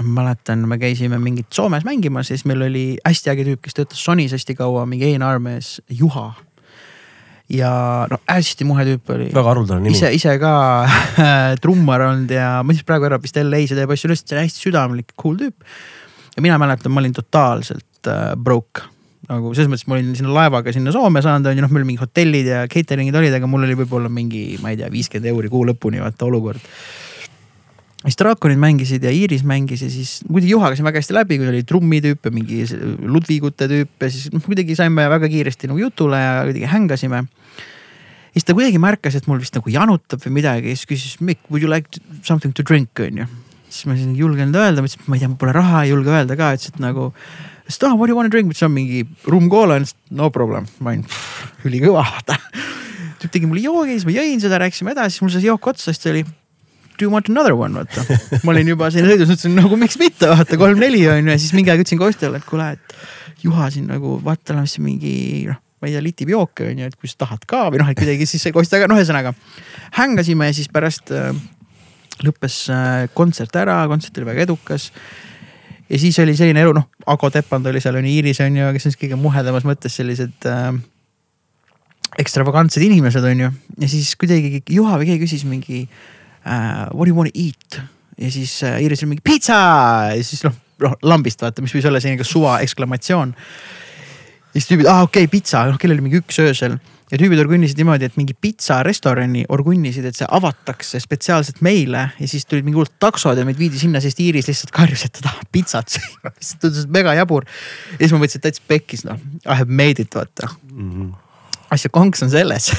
ma 0.00 0.22
mäletan, 0.22 0.64
me 0.68 0.78
käisime 0.80 1.18
mingit 1.20 1.52
Soomes 1.52 1.84
mängimas 1.84 2.30
ja 2.30 2.36
siis 2.36 2.46
meil 2.48 2.64
oli 2.64 2.86
hästi 3.04 3.32
äge 3.34 3.44
tüüp, 3.48 3.60
kes 3.64 3.76
töötas 3.76 4.00
Sonys 4.04 4.32
hästi 4.32 4.56
kaua, 4.56 4.86
mingi 4.88 5.12
ENR 5.12 5.42
mees, 5.42 5.76
Juha. 5.90 6.32
ja 7.52 7.72
no 8.10 8.16
hästi 8.30 8.64
muhe 8.64 8.86
tüüp 8.88 9.10
oli. 9.12 9.28
väga 9.34 9.48
haruldane 9.50 9.84
nimi. 9.84 9.96
ise, 9.96 10.12
ise 10.16 10.38
ka 10.40 10.52
trummar 11.62 12.06
olnud 12.08 12.32
ja 12.32 12.62
ma 12.64 12.72
siis 12.72 12.86
praegu 12.88 13.10
elab 13.10 13.24
vist 13.24 13.36
LA-s 13.36 13.74
ja 13.74 13.82
teeb 13.82 13.92
asju 13.92 14.08
on 14.08 14.16
hästi 14.16 14.68
südamlik, 14.70 15.12
cool 15.20 15.36
tüüp. 15.42 15.68
Ja 16.36 16.44
mina 16.44 16.58
mäletan, 16.60 16.92
ma 16.92 17.02
olin 17.02 17.14
totaalselt 17.16 18.10
äh, 18.10 18.32
broke 18.36 18.88
nagu 19.28 19.52
selles 19.54 19.70
mõttes, 19.70 19.86
ma 19.88 19.96
olin 19.96 20.16
sinna 20.18 20.32
laevaga 20.34 20.72
sinna 20.74 20.92
Soome 20.94 21.22
saanud, 21.24 21.46
on 21.46 21.56
ju, 21.56 21.62
noh, 21.64 21.70
meil 21.72 21.86
mingi 21.88 22.02
hotellid 22.02 22.48
ja 22.48 22.64
catering'id 22.70 23.16
olid, 23.16 23.36
aga 23.36 23.48
mul 23.48 23.68
oli 23.68 23.76
võib-olla 23.78 24.10
mingi, 24.12 24.58
ma 24.62 24.72
ei 24.72 24.80
tea, 24.80 24.90
viiskümmend 24.92 25.30
euri 25.30 25.52
kuu 25.52 25.62
lõpuni 25.68 26.02
vaata 26.02 26.26
olukord 26.26 26.72
siis 28.02 28.18
draakonid 28.18 28.58
mängisid 28.58 29.04
ja 29.06 29.12
Iiris 29.14 29.44
mängis 29.46 29.84
ja 29.84 29.90
siis 29.90 30.16
muidugi 30.26 30.50
Juhaga 30.50 30.76
sain 30.76 30.88
väga 30.88 30.98
hästi 31.02 31.14
läbi, 31.14 31.38
kui 31.38 31.50
oli 31.50 31.62
trummitüüp 31.66 32.26
ja 32.26 32.32
mingi 32.34 32.64
Ludvigute 33.06 33.68
tüüp 33.70 34.02
ja 34.02 34.10
siis 34.10 34.32
noh, 34.34 34.42
kuidagi 34.42 34.76
saime 34.78 35.06
väga 35.12 35.30
kiiresti 35.30 35.70
nagu 35.70 35.78
jutule 35.84 36.18
ja 36.18 36.32
kuidagi 36.48 36.70
hängasime. 36.72 37.22
siis 38.32 38.48
ta 38.48 38.56
kuidagi 38.58 38.80
märkas, 38.82 39.14
et 39.14 39.28
mul 39.30 39.38
vist 39.38 39.54
nagu 39.54 39.70
janutab 39.70 40.22
või 40.26 40.40
midagi 40.40 40.74
ja 40.74 40.80
siis 40.80 40.90
küsis 40.90 41.20
Mikk, 41.20 41.46
would 41.50 41.62
you 41.62 41.70
like 41.70 42.02
something 42.22 42.54
to 42.54 42.66
drink 42.66 42.90
on 42.98 43.22
ju. 43.22 43.30
Siis 43.72 43.88
ma 43.88 43.96
ei 43.96 44.18
julgenud 44.18 44.58
öelda, 44.58 44.82
ma 44.82 44.90
ütlesin, 44.90 45.02
et 45.02 45.08
ma 45.10 45.16
ei 45.16 45.22
tea, 45.22 45.30
mul 45.32 45.40
pole 45.40 45.56
raha, 45.56 45.82
ei 45.86 45.92
julge 45.92 46.12
öelda 46.12 46.36
ka, 46.38 46.52
ütles, 46.56 46.74
et 46.74 46.82
nagu. 46.82 47.08
siis 47.66 47.80
ta, 47.80 47.94
what 47.94 48.06
do 48.06 48.12
you 48.12 48.18
wanna 48.18 48.32
drink, 48.32 48.50
ma 48.50 48.56
ütlesin, 48.56 48.74
mingi 48.74 49.02
rum 49.32 49.48
cola, 49.52 49.80
no 50.18 50.30
problem, 50.34 50.68
ma 50.80 50.94
olin 50.94 51.06
ülikõva 51.68 52.04
vaata. 52.10 52.38
tüüp 53.22 53.32
tegi 53.32 53.48
mulle 53.48 53.64
joogi, 53.64 53.96
siis 53.96 54.06
ma 54.08 54.16
jõin 54.18 54.42
seda, 54.42 54.60
rääkisime 54.62 54.94
edasi, 54.96 55.16
siis 55.16 55.24
mul 55.24 55.34
sai 55.34 55.44
jook 55.46 55.72
otsa, 55.72 55.90
siis 55.90 56.02
ta 56.02 56.12
oli 56.12 56.24
do 56.98 57.06
you 57.06 57.10
want 57.10 57.28
another 57.28 57.54
one 57.54 57.74
vaata. 57.74 58.04
ma 58.44 58.52
olin 58.54 58.72
juba 58.74 58.90
siin 58.92 59.08
sõidus, 59.08 59.32
ütlesin 59.32 59.56
nagu 59.58 59.78
miks 59.80 59.98
mitte 60.00 60.30
vaata 60.30 60.58
kolm-neli 60.60 61.02
on 61.10 61.26
ju 61.26 61.34
ja 61.34 61.40
siis 61.40 61.54
mingi 61.56 61.72
aeg 61.72 61.82
ütlesin 61.84 62.00
Kostjale, 62.00 62.42
et 62.42 62.48
kuule, 62.48 62.72
et 62.76 62.96
Juha 63.42 63.68
siin 63.74 63.88
nagu 63.90 64.18
vaata, 64.22 64.52
tal 64.52 64.62
on 64.62 64.68
siin 64.70 64.84
mingi 64.86 65.14
noh, 65.48 65.58
ma 65.82 65.88
ei 65.88 65.96
tea, 65.96 66.04
litib 66.04 66.30
jooke 66.30 66.68
on 66.70 66.84
ju, 66.84 66.90
et 66.92 66.98
kui 66.98 67.10
sa 67.10 67.24
tahad 67.24 67.42
ka 67.48 67.64
või 67.72 67.82
noh, 67.82 67.90
et 67.90 67.98
kuidagi 67.98 68.28
siis 68.28 68.44
see 68.46 68.54
Kostja 68.54 68.78
ka, 68.82 68.90
noh, 68.90 69.00
ühesõnaga. 69.00 69.34
hängasime 69.98 70.50
ja 70.50 70.56
siis 70.56 70.70
pärast 70.72 71.10
äh, 71.10 71.32
lõppes 72.20 72.64
äh, 72.72 73.04
kontsert 73.16 73.56
ära, 73.56 73.82
kontsert 73.90 74.18
oli 74.20 74.28
väga 74.28 74.44
edukas 74.46 74.90
ja 75.92 75.98
siis 76.00 76.18
oli 76.22 76.34
selline 76.36 76.62
elu, 76.64 76.74
noh, 76.76 76.88
Ago 77.12 77.30
Tepand 77.32 77.66
oli 77.68 77.80
seal, 77.82 77.98
on 77.98 78.06
ju, 78.06 78.14
Iiris 78.16 78.40
on 78.44 78.56
ju, 78.56 78.70
kes 78.74 78.88
on 78.88 78.94
siis 78.94 79.00
kõige 79.00 79.18
muhedamas 79.20 79.66
mõttes 79.68 79.96
sellised 79.98 80.48
äh, 80.48 80.70
ekstravagantsed 82.22 82.84
inimesed, 82.84 83.24
on 83.28 83.46
ju. 83.46 83.50
ja 83.80 83.90
siis 83.90 84.14
kuidagi 84.20 84.62
Juha 84.72 84.98
või 85.00 85.10
keegi 85.10 85.26
küsis 85.26 85.46
mingi 85.48 85.84
uh, 85.86 86.88
what 86.92 87.06
do 87.06 87.12
you 87.12 87.18
wanna 87.18 87.32
eat? 87.34 87.80
ja 88.20 88.30
siis 88.32 88.58
uh, 88.66 88.78
Iiris 88.80 89.04
oli 89.04 89.14
mingi 89.14 89.26
pitsa 89.26 89.58
ja 90.12 90.24
siis 90.24 90.44
noh, 90.46 90.56
noh 90.84 90.96
lambist 91.08 91.42
vaata, 91.42 91.64
mis 91.64 91.74
võis 91.74 91.88
olla 91.88 92.00
selline 92.02 92.26
suva 92.28 92.58
ekslamatsioon. 92.64 93.34
ja 94.52 94.56
siis 94.56 94.68
tüübid, 94.70 94.88
aa 94.88 95.02
ah, 95.02 95.08
okei 95.08 95.26
okay,, 95.26 95.32
pitsa, 95.32 95.66
noh 95.68 95.80
kell 95.80 95.96
oli 95.96 96.04
mingi 96.04 96.20
üks 96.22 96.40
öösel 96.44 96.78
ja 97.12 97.20
tüübid 97.20 97.40
orgunnisid 97.42 97.80
niimoodi, 97.80 98.08
et 98.08 98.16
mingi 98.16 98.34
pitsarestorani 98.34 99.44
orgunnisid, 99.52 100.06
et 100.08 100.16
see 100.16 100.28
avatakse 100.32 101.00
spetsiaalselt 101.02 101.60
meile 101.64 102.06
ja 102.16 102.28
siis 102.28 102.46
tulid 102.48 102.64
mingi 102.66 102.80
hullud 102.80 102.94
taksod 103.02 103.38
ja 103.38 103.44
meid 103.48 103.60
viidi 103.60 103.80
sinna, 103.80 104.00
sest 104.02 104.20
Iiris 104.24 104.48
lihtsalt 104.48 104.72
karjus, 104.74 105.04
et 105.06 105.16
ta 105.18 105.26
tahab 105.28 105.50
pitsat 105.52 105.98
süüa. 105.98 106.32
siis 106.40 106.56
tundus 106.62 106.88
mega 106.92 107.14
jabur. 107.18 107.44
ja 107.92 108.00
siis 108.00 108.16
ma 108.16 108.22
mõtlesin, 108.22 108.40
et 108.40 108.48
täitsa 108.48 108.64
pekkis 108.72 109.04
noh, 109.08 109.20
I 109.44 109.58
have 109.60 109.68
made 109.68 110.00
it 110.02 110.16
vaata 110.16 110.48
mm. 110.72 110.88
-hmm 110.88 111.21
asja 111.72 111.90
konks 111.92 112.22
on 112.24 112.32
selles 112.32 112.70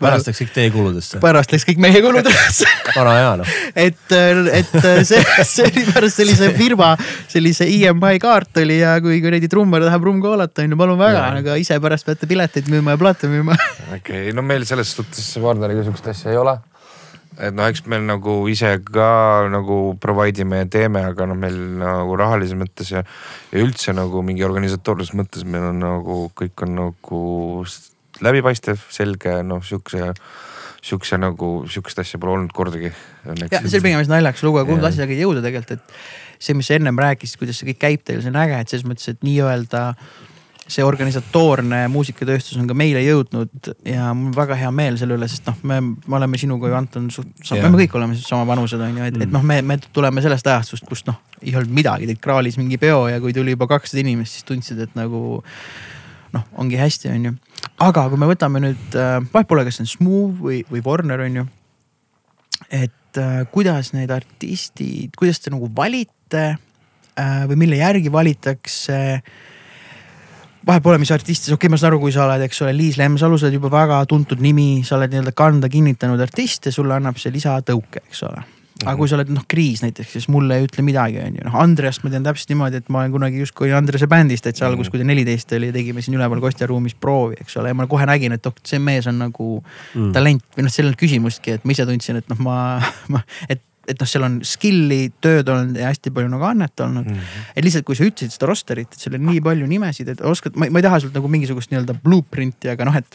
pärast 0.00 0.28
läks 0.28 0.42
kõik 0.42 0.52
teie 0.54 0.72
kuludesse. 0.74 1.20
pärast 1.22 1.54
läks 1.54 1.66
kõik 1.68 1.80
meie 1.82 2.02
kuludesse 2.04 2.68
vana 2.96 3.16
hea 3.18 3.32
noh. 3.40 3.56
et, 3.74 4.14
et 4.60 4.76
see, 5.08 5.22
see 5.52 5.66
oli 5.66 5.86
pärast 5.90 6.20
sellise 6.20 6.52
firma 6.56 6.92
sellise 7.32 7.68
EMI 7.68 8.22
kaart 8.22 8.62
oli 8.62 8.80
ja 8.82 8.96
kui 9.04 9.18
kuradi 9.24 9.50
trummar 9.52 9.84
tahab 9.86 10.06
rummkoolat 10.10 10.62
on 10.62 10.76
ju, 10.76 10.80
palun 10.80 11.00
väga, 11.00 11.26
aga 11.42 11.58
ise 11.60 11.80
pärast 11.82 12.08
peate 12.08 12.30
pileteid 12.30 12.70
müüma 12.72 12.96
ja 12.96 13.02
plaate 13.02 13.30
müüma. 13.32 13.58
okei 13.90 13.98
okay,, 13.98 14.32
no 14.36 14.46
meil 14.46 14.66
selles 14.68 14.94
suhtes 14.96 15.28
Warneriga 15.42 15.84
sihukest 15.86 16.14
asja 16.14 16.34
ei 16.34 16.40
ole 16.40 16.58
et 17.36 17.52
noh, 17.52 17.66
eks 17.68 17.84
meil 17.90 18.04
nagu 18.08 18.38
ise 18.48 18.70
ka 18.84 19.08
nagu 19.52 19.96
provide 20.00 20.44
ime 20.44 20.62
ja 20.62 20.68
teeme, 20.78 21.02
aga 21.04 21.26
noh, 21.28 21.36
meil 21.38 21.56
nagu 21.82 22.16
rahalises 22.18 22.56
mõttes 22.58 22.92
ja, 22.94 23.02
ja 23.52 23.64
üldse 23.64 23.92
nagu 23.96 24.22
mingi 24.24 24.46
organisatoorses 24.46 25.12
mõttes 25.18 25.44
meil 25.44 25.68
on 25.72 25.82
nagu 25.82 26.20
kõik 26.36 26.64
on 26.66 26.78
nagu 26.80 27.20
läbipaistev, 28.24 28.80
selge, 28.92 29.40
noh 29.46 29.64
sihukese 29.64 30.12
sihukese 30.86 31.18
nagu, 31.18 31.50
sihukest 31.70 31.98
asja 31.98 32.20
pole 32.22 32.36
olnud 32.36 32.54
kordagi. 32.54 32.92
ja 33.50 33.62
see 33.64 33.82
pigem 33.82 33.98
vist 33.98 34.12
naljakas 34.12 34.44
lugu, 34.46 34.60
aga 34.60 34.70
kuhu 34.70 34.86
asjaga 34.86 35.14
ei 35.14 35.24
jõuda 35.24 35.42
tegelikult, 35.42 35.80
et 35.80 36.38
see, 36.38 36.54
mis 36.54 36.68
sa 36.68 36.78
ennem 36.78 36.98
rääkisid, 37.00 37.40
kuidas 37.40 37.58
see 37.58 37.72
kõik 37.72 37.82
käib 37.82 38.06
teil, 38.06 38.22
see 38.22 38.30
on 38.30 38.38
äge, 38.44 38.60
et 38.60 38.72
selles 38.72 38.86
mõttes, 38.86 39.10
et 39.10 39.26
nii-öelda 39.26 39.82
see 40.66 40.82
organisatoorne 40.82 41.84
muusikatööstus 41.94 42.58
on 42.58 42.66
ka 42.66 42.74
meile 42.74 42.98
jõudnud 43.04 43.70
ja 43.86 44.10
mul 44.10 44.32
on 44.32 44.36
väga 44.36 44.56
hea 44.58 44.70
meel 44.74 44.96
selle 44.98 45.14
üle, 45.18 45.28
sest 45.30 45.46
noh, 45.46 45.58
me, 45.70 45.78
me 45.94 46.18
oleme 46.18 46.40
sinuga 46.42 46.70
ju 46.70 46.78
Anton, 46.78 47.06
me 47.06 47.70
kõik 47.78 47.94
oleme 47.98 48.18
sama 48.18 48.46
vanused 48.48 48.82
on 48.82 48.98
ju, 48.98 49.06
et 49.06 49.14
mm., 49.14 49.26
et 49.28 49.34
noh, 49.34 49.44
me, 49.46 49.60
me 49.62 49.78
tuleme 49.86 50.24
sellest 50.24 50.50
ajastust, 50.50 50.88
kus 50.88 51.04
noh, 51.06 51.20
ei 51.42 51.54
olnud 51.54 51.74
midagi, 51.74 52.10
teid 52.10 52.22
kraalis 52.22 52.58
mingi 52.58 52.80
peo 52.82 53.04
ja 53.10 53.22
kui 53.22 53.34
tuli 53.36 53.54
juba 53.54 53.70
kakssada 53.70 54.02
inimest, 54.02 54.38
siis 54.38 54.48
tundsid, 54.48 54.82
et 54.82 54.98
nagu 54.98 55.22
noh, 56.34 56.48
ongi 56.58 56.80
hästi, 56.80 57.14
on 57.14 57.30
ju. 57.30 57.36
Aga 57.82 58.06
kui 58.10 58.20
me 58.20 58.28
võtame 58.30 58.62
nüüd 58.64 58.96
äh,, 58.98 59.18
vahet 59.32 59.48
pole, 59.48 59.66
kas 59.66 59.78
see 59.78 59.86
on 59.86 59.90
Smooth 59.90 60.38
või, 60.42 60.60
või 60.70 60.84
Warner 60.84 61.24
on 61.26 61.40
ju. 61.42 61.48
et 62.70 63.20
äh, 63.20 63.42
kuidas 63.52 63.92
need 63.96 64.12
artistid, 64.14 65.16
kuidas 65.18 65.42
te 65.42 65.52
nagu 65.54 65.68
valite 65.76 66.46
äh, 66.54 67.44
või 67.50 67.60
mille 67.66 67.82
järgi 67.82 68.12
valitakse 68.12 68.98
vahet 70.66 70.82
pole, 70.82 70.98
mis 70.98 71.12
artist, 71.14 71.46
okei 71.46 71.54
okay,, 71.54 71.70
ma 71.72 71.78
saan 71.78 71.92
aru, 71.92 72.02
kui 72.02 72.14
sa 72.14 72.24
oled, 72.24 72.42
eks 72.48 72.64
ole, 72.64 72.74
Liis 72.74 72.98
Lemsalu, 72.98 73.38
sa 73.38 73.46
oled 73.46 73.60
juba 73.60 73.70
väga 73.70 74.02
tuntud 74.10 74.42
nimi, 74.42 74.82
sa 74.86 74.96
oled 74.98 75.12
nii-öelda 75.12 75.36
kanda 75.36 75.70
kinnitanud 75.70 76.20
artist 76.24 76.66
ja 76.66 76.74
sulle 76.74 76.96
annab 76.96 77.20
see 77.22 77.34
lisatõuke, 77.34 78.02
eks 78.08 78.26
ole 78.26 78.55
aga 78.82 78.92
mhm. 78.92 78.98
kui 79.00 79.08
sa 79.08 79.16
oled 79.16 79.30
noh 79.32 79.44
kriis 79.48 79.80
näiteks, 79.84 80.10
siis 80.18 80.26
mulle 80.32 80.58
ei 80.58 80.66
ütle 80.66 80.84
midagi, 80.84 81.20
on 81.24 81.38
ju. 81.38 81.44
noh 81.46 81.54
Andreast 81.62 82.04
ma 82.04 82.12
tean 82.12 82.26
täpselt 82.26 82.52
niimoodi, 82.52 82.82
et 82.82 82.90
ma 82.92 83.02
olen 83.02 83.14
kunagi 83.14 83.40
justkui 83.40 83.72
Andrese 83.76 84.08
bändis 84.10 84.44
täitsa 84.44 84.66
alguses, 84.68 84.90
kui 84.92 85.00
ta 85.00 85.06
neliteist 85.08 85.54
oli, 85.56 85.70
tegime 85.74 86.04
siin 86.04 86.18
üleval 86.18 86.42
Kostja 86.44 86.68
ruumis 86.68 86.96
proovi, 87.00 87.38
eks 87.40 87.56
ole, 87.60 87.72
ja 87.72 87.78
ma 87.78 87.88
kohe 87.90 88.08
nägin, 88.08 88.36
et 88.36 88.50
oh, 88.50 88.56
see 88.68 88.82
mees 88.82 89.08
on 89.08 89.22
nagu 89.22 89.48
mm. 89.62 90.10
talent 90.16 90.44
või 90.58 90.66
noh, 90.66 90.74
seal 90.74 90.86
ei 90.86 90.90
olnud 90.90 91.00
küsimustki, 91.00 91.56
et 91.56 91.64
ma 91.64 91.72
ise 91.72 91.88
tundsin, 91.88 92.20
et 92.20 92.28
noh, 92.32 92.42
ma, 92.44 92.58
ma, 93.12 93.24
et 93.48 93.64
et 93.86 94.00
noh, 94.02 94.08
seal 94.10 94.24
on 94.26 94.40
skill'i, 94.42 95.12
tööd 95.22 95.46
olnud 95.46 95.76
ja 95.78 95.92
hästi 95.92 96.10
palju 96.10 96.26
nagu 96.32 96.42
annet 96.48 96.80
olnud 96.82 97.06
mm. 97.06 97.18
-hmm. 97.20 97.50
et 97.54 97.64
lihtsalt, 97.64 97.86
kui 97.86 97.94
sa 97.94 98.02
ütlesid 98.02 98.34
seda 98.34 98.48
roster'it, 98.50 98.90
et 98.90 98.98
seal 98.98 99.14
on 99.14 99.22
nii 99.28 99.38
palju 99.46 99.68
nimesid, 99.70 100.10
et 100.10 100.22
oskad, 100.26 100.58
ma, 100.58 100.66
ma 100.74 100.82
ei 100.82 100.86
taha 100.88 100.98
sult 101.04 101.14
nagu 101.14 101.30
mingisugust 101.30 101.70
nii-öelda 101.70 101.94
blueprint'i, 102.02 102.72
aga 102.74 102.88
noh, 102.88 102.98
et 102.98 103.14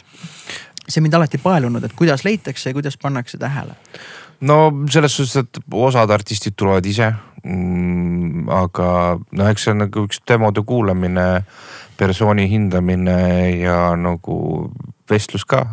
see 0.88 1.04
mind 1.04 1.14
alati 1.14 1.38
paelunud, 1.38 1.84
et 1.84 1.92
kuidas 1.98 2.24
leitakse 2.24 2.70
ja 2.70 2.74
kuidas 2.74 2.96
pannakse 2.96 3.38
tähele 3.38 3.76
no 4.42 4.56
selles 4.90 5.14
suhtes, 5.16 5.36
et 5.44 5.60
osad 5.72 6.10
artistid 6.10 6.56
tulevad 6.58 6.86
ise, 6.86 7.12
mm,. 7.44 8.48
aga 8.52 8.88
noh, 9.18 9.50
eks 9.50 9.68
see 9.68 9.74
on 9.74 9.84
nagu 9.84 10.06
üks 10.08 10.22
demode 10.28 10.64
kuulamine, 10.66 11.28
persooni 11.98 12.48
hindamine 12.50 13.16
ja 13.60 13.78
nagu 13.98 14.36
vestlus 15.10 15.46
ka. 15.46 15.64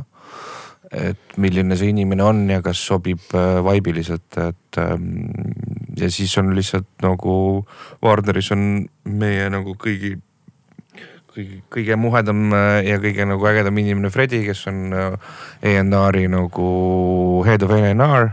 et 0.89 1.35
milline 1.37 1.75
see 1.77 1.91
inimene 1.91 2.23
on 2.25 2.37
ja 2.49 2.63
kas 2.65 2.79
sobib 2.81 3.21
äh, 3.37 3.59
vaimiliselt, 3.61 4.25
et 4.41 4.79
ähm, 4.81 5.27
ja 5.93 6.09
siis 6.09 6.33
on 6.41 6.49
lihtsalt 6.57 6.87
nagu 7.05 7.35
Warneris 8.01 8.49
on 8.55 8.63
meie 9.05 9.51
nagu 9.53 9.75
kõigi 9.77 10.15
kõige, 11.29 11.59
kõige 11.69 11.99
muhedam 12.01 12.41
äh, 12.57 12.79
ja 12.89 12.97
kõige 13.05 13.29
nagu 13.29 13.49
ägedam 13.51 13.77
inimene 13.77 14.09
Fredi, 14.09 14.41
kes 14.47 14.65
on 14.73 14.89
ENR-i 15.61 16.25
nagu 16.33 16.73
head 17.45 17.69
of 17.69 17.77
ENR 17.77 18.31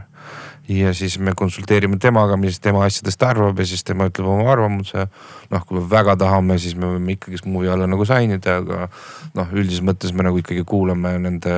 ja 0.69 0.95
siis 0.95 1.19
me 1.19 1.33
konsulteerime 1.37 1.99
temaga, 2.03 2.37
mis 2.37 2.59
tema 2.61 2.85
asjadest 2.87 3.23
arvab 3.23 3.59
ja 3.61 3.67
siis 3.69 3.85
tema 3.87 4.09
ütleb 4.11 4.29
oma 4.31 4.49
arvamuse. 4.51 5.07
noh, 5.51 5.67
kui 5.67 5.79
me 5.79 5.85
väga 5.91 6.17
tahame, 6.19 6.59
siis 6.59 6.75
me 6.75 6.91
võime 6.91 7.15
ikkagi 7.15 7.39
Smoothy 7.39 7.71
alla 7.71 7.87
nagu 7.87 8.05
sign 8.09 8.35
ida, 8.35 8.59
aga 8.63 8.89
noh, 9.35 9.53
üldises 9.55 9.85
mõttes 9.87 10.15
me 10.15 10.27
nagu 10.27 10.41
ikkagi 10.43 10.65
kuulame 10.67 11.17
nende, 11.23 11.55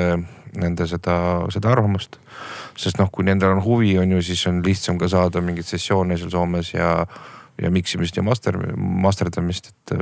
nende 0.56 0.86
seda, 0.90 1.16
seda 1.54 1.72
arvamust. 1.72 2.18
sest 2.76 2.98
noh, 3.00 3.08
kui 3.10 3.24
nendel 3.24 3.56
on 3.56 3.62
huvi, 3.64 3.96
on 3.98 4.12
ju, 4.12 4.22
siis 4.22 4.44
on 4.46 4.60
lihtsam 4.64 4.98
ka 4.98 5.08
saada 5.08 5.40
mingeid 5.40 5.66
sessioone 5.66 6.18
seal 6.18 6.30
Soomes 6.30 6.74
ja, 6.74 6.92
ja 7.58 7.70
miksimist 7.70 8.16
ja 8.16 8.22
master, 8.22 8.60
masterdamist, 8.76 9.72
et 9.72 9.96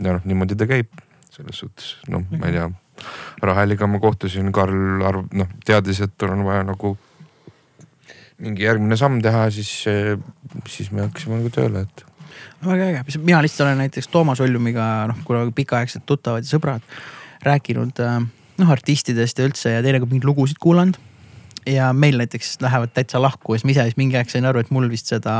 ja 0.00 0.14
noh, 0.14 0.22
niimoodi 0.24 0.56
ta 0.56 0.68
käib 0.70 0.94
selles 1.34 1.58
suhtes, 1.58 1.96
noh, 2.08 2.22
ma 2.38 2.48
ei 2.48 2.56
tea. 2.56 2.70
Raheliga 3.42 3.88
ma 3.90 3.98
kohtusin, 3.98 4.52
Karl 4.54 5.02
arv-, 5.02 5.32
noh 5.34 5.50
teadis, 5.66 5.98
et 6.06 6.22
on 6.22 6.44
vaja 6.46 6.62
nagu 6.62 6.94
mingi 8.42 8.66
järgmine 8.66 8.96
samm 8.98 9.20
teha, 9.22 9.46
siis, 9.54 9.70
siis 10.70 10.90
me 10.90 11.04
hakkasime 11.06 11.38
nagu 11.38 11.52
tööle, 11.54 11.84
et. 11.86 12.04
väga 12.64 12.90
äge, 12.90 13.18
mina 13.22 13.42
lihtsalt 13.44 13.68
olen 13.68 13.84
näiteks 13.84 14.10
Toomas 14.10 14.42
Oljumiga 14.42 15.06
noh, 15.10 15.20
kuna 15.26 15.44
pikaaegsed 15.54 16.06
tuttavad 16.08 16.46
ja 16.46 16.56
sõbrad 16.56 16.94
rääkinud 17.44 18.00
noh 18.58 18.70
artistidest 18.70 19.38
ja 19.38 19.48
üldse 19.48 19.74
ja 19.76 19.82
teinekord 19.84 20.10
mingeid 20.10 20.28
lugusid 20.28 20.58
kuulanud 20.62 20.98
ja 21.66 21.92
meil 21.96 22.18
näiteks 22.20 22.56
lähevad 22.60 22.92
täitsa 22.94 23.20
lahku 23.22 23.54
ja 23.54 23.60
siis 23.60 23.66
ma 23.68 23.74
ise 23.74 23.86
siis 23.88 23.98
mingi 24.00 24.18
aeg 24.18 24.30
sain 24.32 24.44
aru, 24.48 24.62
et 24.64 24.70
mul 24.74 24.88
vist 24.92 25.10
seda 25.12 25.36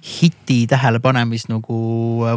hiti 0.00 0.64
tähelepanemist 0.70 1.50
nagu 1.50 1.78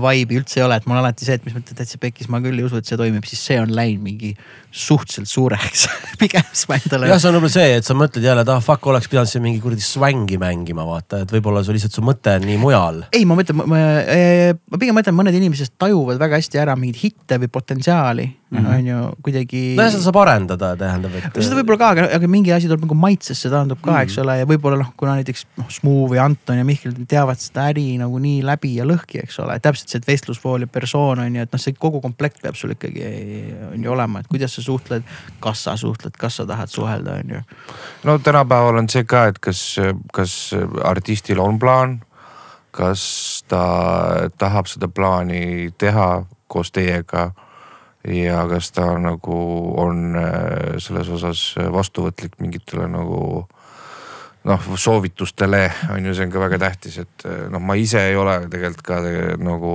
vibe'i 0.04 0.39
üldse 0.39 0.60
ei 0.60 0.65
ole, 0.65 0.78
et 0.80 0.88
mul 0.89 1.00
alati 1.00 1.26
see, 1.26 1.38
et 1.39 1.46
mis 1.48 1.56
mõtled 1.56 1.78
täitsa 1.80 2.00
pekkis, 2.02 2.28
ma 2.32 2.41
küll 2.43 2.60
ei 2.60 2.67
usu, 2.67 2.82
et 2.82 2.89
see 2.89 3.00
toimib, 3.00 3.24
siis 3.28 3.43
see 3.48 3.60
on 3.62 3.72
läinud 3.74 4.04
mingi 4.04 4.34
suhteliselt 4.74 5.32
suureks 5.32 5.86
pigem 6.22 6.43
siis 6.52 6.67
ma 6.69 6.78
endale. 6.82 7.10
jah, 7.12 7.22
see 7.22 7.32
on 7.32 7.38
võib-olla 7.38 7.54
see, 7.56 7.80
et 7.80 7.88
sa 7.88 7.96
mõtled 7.98 8.28
jälle, 8.28 8.43
et 8.43 8.52
ah 8.52 8.63
fuck, 8.63 8.91
oleks 8.91 9.10
pidanud 9.12 9.32
siin 9.32 9.46
mingi 9.46 9.63
kuradi 9.63 9.86
swängi 9.86 10.39
mängima, 10.41 10.86
vaata, 10.88 11.24
et 11.24 11.34
võib-olla 11.34 11.63
see 11.63 11.78
lihtsalt 11.78 11.96
su 11.96 12.04
mõte 12.06 12.36
on 12.36 12.48
nii 12.50 12.60
mujal. 12.62 13.04
ei, 13.15 13.24
ma 13.30 13.39
mõtlen, 13.39 13.63
ma 13.63 14.80
pigem 14.82 15.00
mõtlen, 15.00 15.17
mõned 15.17 15.39
inimesed 15.39 15.78
tajuvad 15.80 16.19
väga 16.22 16.41
hästi 16.41 16.62
ära 16.65 16.76
mingeid 16.80 17.00
hitte 17.06 17.39
või 17.41 17.52
potentsiaali. 17.54 18.28
On 18.61 18.87
ju 18.87 18.97
kuidagi. 19.25 19.61
no 19.77 19.85
ja 19.85 19.93
seda 19.93 20.03
saab 20.05 20.19
arendada, 20.21 20.73
tähendab, 20.79 21.15
et. 21.17 21.39
seda 21.39 21.57
võib-olla 21.57 21.79
ka, 21.81 21.89
aga, 21.95 22.05
aga 22.17 22.29
mingi 22.31 22.53
asi 22.55 22.69
tuleb 22.69 22.85
nagu 22.85 22.97
maitsesse, 22.99 23.49
tähendab 23.49 23.81
ka 23.81 23.89
mm, 23.91 23.97
-hmm. 23.97 24.07
eks 24.07 24.17
ole, 24.23 24.37
ja 24.41 24.47
võib-olla 24.49 24.79
noh, 24.81 24.91
kuna 24.99 25.17
näiteks 25.19 25.45
noh, 25.59 25.69
Smuu 25.73 26.07
või 26.11 26.21
Anton 26.23 26.59
ja 26.59 26.67
Mihkel 26.67 26.95
teavad 27.09 27.41
seda 27.41 27.67
äri 27.71 27.97
nagu 28.01 28.19
nii 28.21 28.43
läbi 28.45 28.75
ja 28.77 28.87
lõhki, 28.87 29.23
eks 29.23 29.39
ole, 29.43 29.57
täpselt 29.63 29.93
see 29.93 30.05
vestlusvool 30.07 30.67
ja 30.67 30.71
persoon 30.71 31.23
on 31.25 31.35
ju, 31.35 31.47
et 31.47 31.53
noh, 31.53 31.63
see 31.65 31.75
kogu 31.77 32.01
komplekt 32.03 32.41
peab 32.43 32.57
sul 32.59 32.75
ikkagi 32.75 33.03
on 33.71 33.83
ju 33.83 33.91
olema, 33.91 34.23
et 34.23 34.31
kuidas 34.31 34.55
sa 34.55 34.65
suhtled, 34.65 35.03
kas 35.43 35.65
sa 35.67 35.77
suhtled, 35.79 36.17
kas 36.19 36.41
sa 36.41 36.47
tahad 36.49 36.71
suhelda, 36.71 37.19
on 37.23 37.37
ju. 37.37 37.43
no 38.03 38.17
tänapäeval 38.19 38.81
on 38.83 38.89
see 38.89 39.03
ka, 39.03 39.27
et 39.31 39.39
kas, 39.39 39.79
kas 40.13 40.53
artistil 40.83 41.41
on 41.43 41.59
plaan, 41.59 42.01
kas 42.73 43.43
ta 43.47 43.63
tahab 44.37 44.67
seda 44.67 44.89
plaani 44.89 45.71
teha 45.77 46.25
koos 46.47 46.71
teiega 46.73 47.31
ja 48.07 48.43
kas 48.51 48.71
ta 48.75 48.85
nagu 48.99 49.35
on 49.79 50.15
äh, 50.19 50.77
selles 50.83 51.09
osas 51.09 51.43
vastuvõtlik 51.71 52.39
mingitele 52.43 52.87
nagu 52.91 53.45
noh, 54.43 54.65
soovitustele 54.75 55.61
on 55.93 56.05
ju, 56.09 56.15
see 56.15 56.27
on 56.27 56.33
ka 56.33 56.41
väga 56.43 56.59
tähtis, 56.65 56.99
et 57.05 57.25
äh, 57.29 57.45
noh, 57.51 57.63
ma 57.63 57.77
ise 57.79 58.01
ei 58.09 58.17
ole 58.19 58.35
tegelikult 58.51 58.85
ka 58.87 58.99
nagu 59.39 59.73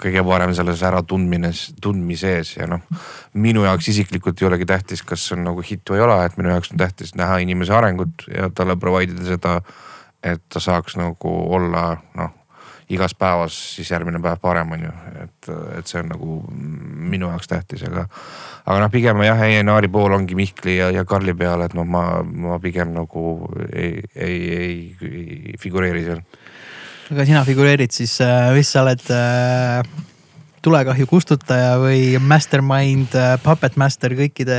kõige 0.00 0.24
parem 0.26 0.54
selles 0.56 0.82
äratundmine, 0.88 1.52
tundmises 1.84 2.56
ja 2.56 2.68
noh. 2.70 2.84
minu 3.34 3.66
jaoks 3.68 3.92
isiklikult 3.92 4.40
ei 4.40 4.48
olegi 4.48 4.68
tähtis, 4.68 5.04
kas 5.04 5.28
see 5.28 5.36
on 5.36 5.46
nagu 5.50 5.64
hitt 5.66 5.84
või 5.92 6.00
ei 6.00 6.06
ole, 6.08 6.20
et 6.24 6.38
minu 6.40 6.54
jaoks 6.54 6.72
on 6.72 6.80
tähtis 6.80 7.16
näha 7.20 7.40
inimese 7.44 7.76
arengut 7.76 8.28
ja 8.32 8.48
talle 8.54 8.78
provide 8.80 9.18
ida 9.18 9.34
seda, 9.34 9.58
et 10.22 10.44
ta 10.48 10.62
saaks 10.62 10.96
nagu 10.96 11.34
olla 11.52 11.90
noh 12.16 12.38
igas 12.92 13.14
päevas 13.18 13.56
siis 13.76 13.90
järgmine 13.92 14.20
päev 14.22 14.40
parem 14.42 14.74
on 14.76 14.86
ju, 14.86 14.92
et, 15.22 15.50
et 15.78 15.90
see 15.90 16.00
on 16.02 16.12
nagu 16.12 16.38
minu 17.12 17.30
jaoks 17.32 17.50
tähtis, 17.50 17.84
aga. 17.88 18.06
aga 18.66 18.78
noh, 18.84 18.92
pigem 18.92 19.24
jah, 19.26 19.42
ENR-i 19.48 19.90
pool 19.92 20.16
ongi 20.18 20.38
Mihkli 20.38 20.78
ja, 20.78 20.92
ja 20.94 21.04
Karli 21.08 21.34
peal, 21.38 21.64
et 21.66 21.76
noh, 21.78 21.88
ma, 21.88 22.06
ma 22.22 22.60
pigem 22.62 22.94
nagu 22.96 23.26
ei, 23.72 24.04
ei, 24.14 24.38
ei, 24.58 24.78
ei 25.02 25.58
figureeri 25.60 26.06
seal. 26.06 26.24
aga 27.12 27.28
sina 27.28 27.44
figureerid 27.48 27.92
siis, 27.94 28.20
äh, 28.24 28.50
mis 28.56 28.72
sa 28.72 28.86
oled 28.86 29.12
äh 29.12 30.10
tulekahju 30.62 31.06
kustutaja 31.10 31.74
või 31.82 32.18
mastermind, 32.22 33.14
äh, 33.18 33.34
puppet 33.42 33.76
master 33.80 34.14
kõikide 34.18 34.58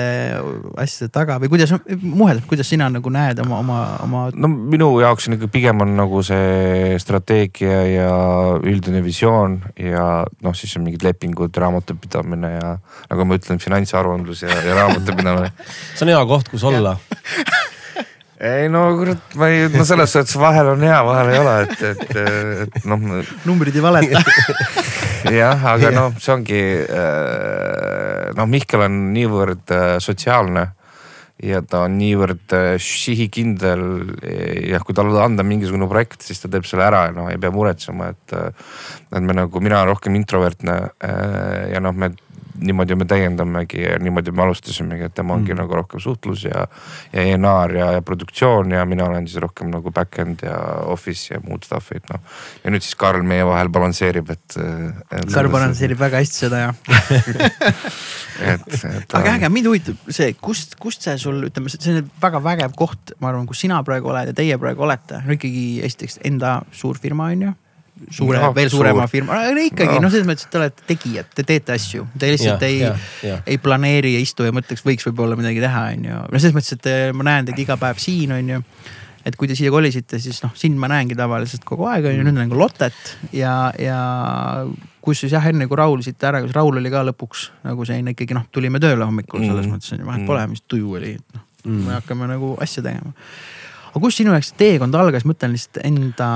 asjade 0.80 1.12
taga 1.14 1.38
või 1.42 1.52
kuidas, 1.54 1.74
muheldab, 2.02 2.46
kuidas 2.50 2.70
sina 2.70 2.90
nagu 2.92 3.14
näed 3.14 3.42
oma, 3.44 3.60
oma, 3.64 3.80
oma. 4.04 4.24
no 4.36 4.52
minu 4.52 4.90
jaoks 5.04 5.30
on 5.30 5.38
ikka 5.38 5.50
pigem 5.54 5.84
on 5.86 5.96
nagu 5.98 6.24
see 6.26 6.96
strateegia 7.02 7.82
ja 7.90 8.14
üldine 8.62 9.04
visioon 9.06 9.60
ja 9.80 10.08
noh, 10.24 10.58
siis 10.58 10.76
on 10.78 10.88
mingid 10.88 11.06
lepingud, 11.08 11.54
raamatupidamine 11.64 12.56
ja 12.58 12.74
nagu 13.10 13.28
ma 13.28 13.40
ütlen, 13.40 13.62
finantsaruandlus 13.64 14.46
ja, 14.46 14.64
ja 14.66 14.80
raamatupidamine 14.82 15.54
see 15.96 16.08
on 16.08 16.16
hea 16.16 16.26
koht, 16.30 16.52
kus 16.54 16.68
olla 16.68 16.98
ei 18.42 18.70
no 18.72 18.86
kurat, 18.98 19.36
ma 19.38 19.50
ei, 19.52 19.68
no 19.74 19.86
selles 19.88 20.14
suhtes 20.16 20.36
vahel 20.42 20.74
on 20.74 20.84
hea, 20.84 21.00
vahel 21.06 21.32
ei 21.32 21.42
ole, 21.42 21.56
et, 21.68 21.84
et, 21.92 22.16
et 22.66 22.88
noh. 22.90 23.04
numbrid 23.46 23.76
ei 23.78 23.84
valeta 23.84 24.22
jah, 25.42 25.68
aga 25.74 25.92
noh, 25.94 26.16
see 26.22 26.34
ongi 26.34 26.62
äh, 26.84 28.32
noh, 28.38 28.50
Mihkel 28.50 28.88
on 28.88 28.98
niivõrd 29.14 29.76
äh, 29.76 29.86
sotsiaalne 30.04 30.66
ja 31.44 31.62
ta 31.68 31.84
on 31.88 31.98
niivõrd 32.00 32.56
äh, 32.56 32.74
sihikindel. 32.82 33.86
jah, 34.72 34.84
kui 34.86 34.96
talle 34.98 35.22
anda 35.22 35.46
mingisugune 35.46 35.88
projekt, 35.92 36.26
siis 36.26 36.42
ta 36.42 36.52
teeb 36.52 36.68
selle 36.68 36.88
ära 36.88 37.08
ja 37.10 37.16
noh, 37.16 37.30
ei 37.32 37.40
pea 37.42 37.54
muretsema, 37.54 38.12
et, 38.14 38.38
et 39.14 39.24
me 39.24 39.38
nagu, 39.38 39.64
mina 39.64 39.82
olen 39.82 39.94
rohkem 39.94 40.18
introvertne 40.20 40.78
ja 41.70 41.84
noh, 41.84 41.96
me 41.96 42.14
niimoodi 42.60 42.96
me 42.96 43.06
täiendamegi 43.10 43.82
ja 43.82 43.98
niimoodi 44.02 44.32
me 44.32 44.44
alustasimegi, 44.46 45.08
et 45.10 45.16
tema 45.18 45.34
ongi 45.38 45.54
mm. 45.54 45.62
nagu 45.64 45.78
rohkem 45.80 46.02
suhtlus 46.04 46.46
ja, 46.46 46.66
ja 47.14 47.24
ENR 47.24 47.76
ja, 47.78 47.92
ja 47.98 48.02
produktsioon 48.06 48.76
ja 48.76 48.86
mina 48.90 49.08
olen 49.10 49.28
siis 49.28 49.42
rohkem 49.42 49.72
nagu 49.74 49.92
back-end 49.92 50.44
ja 50.46 50.58
office 50.94 51.34
ja 51.34 51.42
muud 51.44 51.66
stuff'i, 51.66 51.98
et 52.02 52.14
noh. 52.14 52.22
ja 52.64 52.74
nüüd 52.74 52.86
siis 52.86 52.98
Karl 53.00 53.26
meie 53.28 53.46
vahel 53.48 53.72
balansseerib, 53.74 54.30
et, 54.34 54.58
et. 54.58 55.32
Karl 55.34 55.52
balansseerib 55.54 56.00
väga 56.00 56.22
hästi 56.22 56.46
seda 56.46 56.62
jah 56.66 56.76
et, 58.54 58.70
et. 58.70 59.18
aga 59.18 59.36
äge, 59.38 59.52
mind 59.54 59.72
huvitab 59.72 60.14
see, 60.14 60.34
kust, 60.42 60.78
kust 60.82 61.06
see 61.08 61.18
sul, 61.22 61.42
ütleme, 61.50 61.74
see 61.74 61.98
on 61.98 62.14
väga 62.22 62.44
vägev 62.44 62.78
koht, 62.78 63.16
ma 63.20 63.32
arvan, 63.32 63.50
kus 63.50 63.64
sina 63.66 63.82
praegu 63.88 64.14
oled 64.14 64.34
ja 64.34 64.38
teie 64.38 64.60
praegu 64.62 64.86
olete, 64.86 65.24
no 65.26 65.38
ikkagi 65.38 65.84
esiteks 65.90 66.22
enda 66.30 66.60
suur 66.76 67.02
firma 67.02 67.32
on 67.34 67.48
ju 67.50 67.58
suure 68.12 68.40
no,, 68.42 68.50
veel 68.56 68.72
suurema 68.72 69.06
suur. 69.06 69.12
firma, 69.12 69.40
ikkagi 69.64 69.96
no. 69.96 70.06
noh, 70.06 70.14
selles 70.14 70.28
mõttes, 70.28 70.48
et 70.48 70.54
te 70.54 70.60
olete 70.62 70.88
tegijad, 70.90 71.30
te 71.36 71.46
teete 71.48 71.76
asju, 71.78 72.08
te 72.20 72.32
lihtsalt 72.34 72.66
ja, 72.66 72.72
ei, 72.72 73.30
ja, 73.30 73.38
ei 73.46 73.60
planeeri 73.62 74.16
ja 74.16 74.24
istu 74.24 74.48
ja 74.48 74.56
mõtleks, 74.56 74.84
võiks 74.86 75.08
võib-olla 75.10 75.38
midagi 75.40 75.64
teha, 75.64 75.86
on 75.94 76.10
ju. 76.10 76.26
no 76.34 76.42
selles 76.42 76.58
mõttes, 76.58 76.76
et 76.78 76.92
eh, 76.92 77.06
ma 77.16 77.28
näen 77.30 77.50
teid 77.50 77.64
iga 77.64 77.78
päev 77.82 78.02
siin, 78.02 78.36
on 78.36 78.52
ju. 78.56 78.64
et 79.24 79.40
kui 79.40 79.52
te 79.52 79.58
siia 79.60 79.72
kolisite, 79.74 80.20
siis 80.24 80.42
noh, 80.46 80.56
sind 80.60 80.80
ma 80.82 80.92
näengi 80.92 81.18
tavaliselt 81.20 81.64
kogu 81.68 81.88
aeg 81.92 82.10
on 82.10 82.18
ju, 82.18 82.26
nüüd 82.28 82.40
näen 82.40 82.52
ka 82.52 82.60
Lottet 82.60 83.16
ja, 83.36 83.56
ja 83.80 84.02
kus 85.04 85.24
siis 85.24 85.36
jah, 85.36 85.48
enne 85.52 85.70
kui 85.70 85.80
Raul 85.80 86.04
siit 86.06 86.22
ära, 86.24 86.44
kas 86.44 86.56
Raul 86.56 86.82
oli 86.82 86.92
ka 86.94 87.06
lõpuks 87.12 87.50
nagu 87.70 87.88
selline 87.88 88.16
ikkagi 88.18 88.38
noh, 88.38 88.50
tulime 88.52 88.84
tööle 88.84 89.08
hommikul 89.08 89.44
selles 89.46 89.68
mm. 89.68 89.74
mõttes 89.78 89.96
on 89.96 90.04
ju, 90.04 90.12
vahet 90.12 90.28
pole, 90.30 90.46
mis 90.52 90.64
tuju 90.68 91.00
oli, 91.00 91.16
et 91.20 91.36
noh 91.38 91.50
mm., 91.66 91.86
me 91.88 91.98
hakkame 91.98 92.28
nagu 92.28 92.54
asja 92.62 92.84
tegema. 92.84 93.14
aga 93.92 94.02
kus 94.02 94.18
sinu 94.20 94.34
jaoks 94.34 94.54
teekond 94.60 94.96
algas, 94.98 95.26
mõtlen 95.28 95.54
lihtsalt 95.56 95.84
enda 95.88 96.30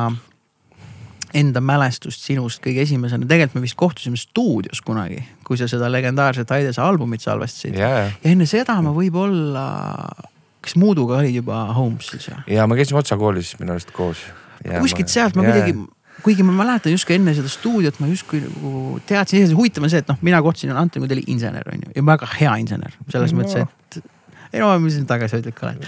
enda 1.35 1.61
mälestust 1.63 2.23
sinust 2.27 2.61
kõige 2.63 2.83
esimesena, 2.85 3.27
tegelikult 3.27 3.59
me 3.59 3.65
vist 3.65 3.77
kohtusime 3.79 4.19
stuudios 4.19 4.81
kunagi, 4.85 5.19
kui 5.47 5.59
sa 5.59 5.67
seda 5.71 5.89
legendaarset 5.91 6.51
Aidese 6.55 6.81
albumit 6.83 7.25
salvestasid 7.25 7.77
yeah.. 7.77 8.13
ja 8.23 8.31
enne 8.31 8.47
seda 8.49 8.77
ma 8.83 8.93
võib-olla, 8.95 9.67
kas 10.63 10.77
Muuduga 10.79 11.21
olid 11.21 11.39
juba 11.41 11.65
Homesis 11.77 12.29
või? 12.31 12.41
ja 12.57 12.67
me 12.69 12.79
käisime 12.79 13.01
Otsa 13.01 13.19
koolis 13.19 13.55
minu 13.61 13.75
arust 13.75 13.93
koos. 13.95 14.23
kuskilt 14.67 15.11
sealt 15.13 15.37
ma 15.37 15.45
yeah. 15.47 15.53
kuidagi 15.57 15.77
kuigi 16.23 16.43
ma 16.45 16.55
mäletan 16.63 16.93
justkui 16.93 17.17
enne 17.17 17.35
seda 17.37 17.49
stuudiot 17.51 17.99
ma 18.01 18.09
justkui 18.09 18.41
nagu 18.43 18.99
teadsin, 19.09 19.47
huvitav 19.55 19.85
on 19.85 19.93
see, 19.93 20.01
et 20.01 20.09
noh, 20.09 20.17
mina 20.25 20.41
kui 21.03 21.09
ta 21.09 21.17
oli 21.17 21.25
insener 21.33 21.67
on 21.73 21.83
ju 21.85 21.97
ja 21.99 22.05
väga 22.07 22.29
hea 22.39 22.55
insener 22.63 22.95
selles 23.11 23.35
no. 23.35 23.43
mõttes, 23.43 23.67
et 23.67 24.01
ei 24.53 24.61
no, 24.63 24.69
ma 24.79 24.93
siin 24.93 25.07
tagasihoidlik 25.09 25.59
olen 25.63 25.81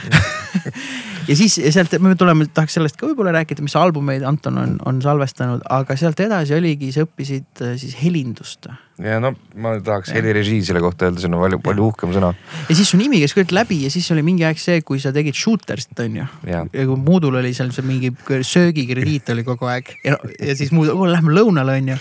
ja 1.30 1.38
siis 1.38 1.58
ja 1.62 1.72
sealt 1.74 1.96
me 2.04 2.16
tuleme, 2.20 2.48
tahaks 2.54 2.78
sellest 2.80 3.00
ka 3.00 3.10
võib-olla 3.10 3.34
rääkida, 3.40 3.64
mis 3.66 3.78
albumeid 3.80 4.26
Anton 4.28 4.58
on, 4.62 4.78
on 4.90 5.02
salvestanud, 5.06 5.64
aga 5.70 5.98
sealt 6.00 6.20
edasi 6.24 6.58
oligi, 6.58 6.92
sa 6.96 7.06
õppisid 7.08 7.66
äh, 7.66 7.76
siis 7.82 7.98
helindust. 8.02 8.70
Ja 9.00 9.20
no 9.24 9.32
ma 9.60 9.74
tahaks 9.84 10.12
helirežii 10.14 10.60
selle 10.68 10.82
kohta 10.84 11.08
öelda, 11.08 11.22
see 11.22 11.30
on 11.30 11.38
palju, 11.40 11.60
palju 11.64 11.86
uhkem 11.88 12.12
sõna. 12.16 12.32
ja 12.68 12.76
siis 12.76 12.92
su 12.92 13.00
nimi 13.00 13.22
käis 13.22 13.34
kõik 13.38 13.54
läbi 13.56 13.80
ja 13.86 13.92
siis 13.94 14.10
oli 14.14 14.24
mingi 14.26 14.44
aeg 14.48 14.60
see, 14.60 14.82
kui 14.86 15.00
sa 15.00 15.14
tegid 15.16 15.38
Shootersit 15.40 16.00
on 16.04 16.18
ju. 16.20 16.26
ja 16.50 16.64
kui 16.74 16.98
Moodul 17.00 17.40
oli 17.40 17.54
seal 17.56 17.72
see 17.76 17.86
mingi 17.88 18.12
söögikrediit 18.28 19.32
oli 19.34 19.46
kogu 19.48 19.70
aeg 19.72 19.94
ja, 20.04 20.18
ja 20.36 20.56
siis 20.60 20.74
Moodul 20.76 20.98
oh,, 20.98 21.08
lähme 21.10 21.34
lõunale 21.36 21.78
on 21.80 21.92
ju. 21.94 21.98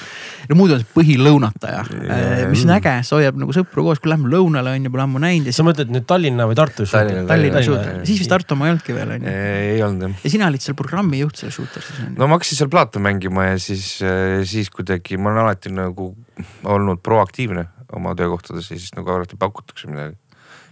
no 0.51 0.59
Moodul 0.59 0.79
on 0.79 0.83
see 0.83 0.91
põhilõunataja, 0.97 1.85
mis 2.51 2.67
on 2.67 2.75
äge, 2.79 2.97
see 3.07 3.19
hoiab 3.21 3.39
nagu 3.45 3.55
sõpru 3.55 3.87
koos, 3.87 4.03
kui 4.03 4.13
lähme 4.13 4.31
lõunale 4.33 4.75
on 4.75 4.89
ju, 4.89 4.95
pole 4.95 5.07
ammu 5.07 5.23
näinud. 5.23 5.55
sa 5.55 5.67
mõtled 5.67 5.95
nüüd 5.95 6.09
Tallinna 6.09 6.49
või 6.51 6.59
Tartu? 6.59 6.87
Tallinna, 6.91 7.27
Tallinna 7.31 7.63
Shooter, 7.63 8.03
siis 8.09 8.25
vist 8.25 8.33
Tartu 8.33 8.59
oma 8.59 8.67
ei 8.67 8.75
olnudki 8.75 8.97
veel 8.97 9.15
on 9.15 9.29
ju. 9.29 9.37
ei 9.39 9.83
olnud 9.87 10.09
jah. 10.09 10.23
ja 10.25 10.35
sina 10.35 10.51
olid 10.51 10.67
seal 10.67 10.79
programmijuht 10.79 11.45
seal 11.45 11.55
Shootersis 11.55 12.03
on 12.03 12.11
ju. 12.11 12.19
no 12.19 12.27
ma 12.27 12.41
hakkasin 12.41 12.63
seal 12.63 12.73
plaate 12.73 13.03
mängima 13.03 13.53
ja 13.53 13.63
siis, 13.63 13.93
siis 14.51 14.73
kuidagi 14.75 15.21
ma 15.21 15.31
olen 15.31 15.47
alati 15.47 15.71
nagu 15.75 16.11
olnud 16.65 17.03
proaktiivne 17.03 17.67
oma 17.97 18.15
töökohtades 18.15 18.71
ja 18.71 18.79
siis 18.79 18.95
nagu 18.97 19.11
alati 19.11 19.37
pakutakse 19.39 19.89
midagi. 19.91 20.17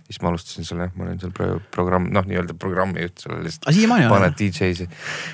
siis 0.07 0.20
ma 0.22 0.29
alustasin 0.29 0.64
selle, 0.64 0.85
ma 0.94 1.02
olin 1.02 1.16
seal 1.18 1.33
pro 1.35 1.46
programm, 1.74 2.05
noh, 2.14 2.22
nii-öelda 2.29 2.55
programmijuht 2.62 3.24
seal 3.24 3.40
lihtsalt. 3.42 3.64
aga 3.66 3.74
siiamaani 3.74 4.05
ei 4.05 4.09
ole? 4.09 4.18
paned 4.18 4.37
DJ-si, 4.38 4.87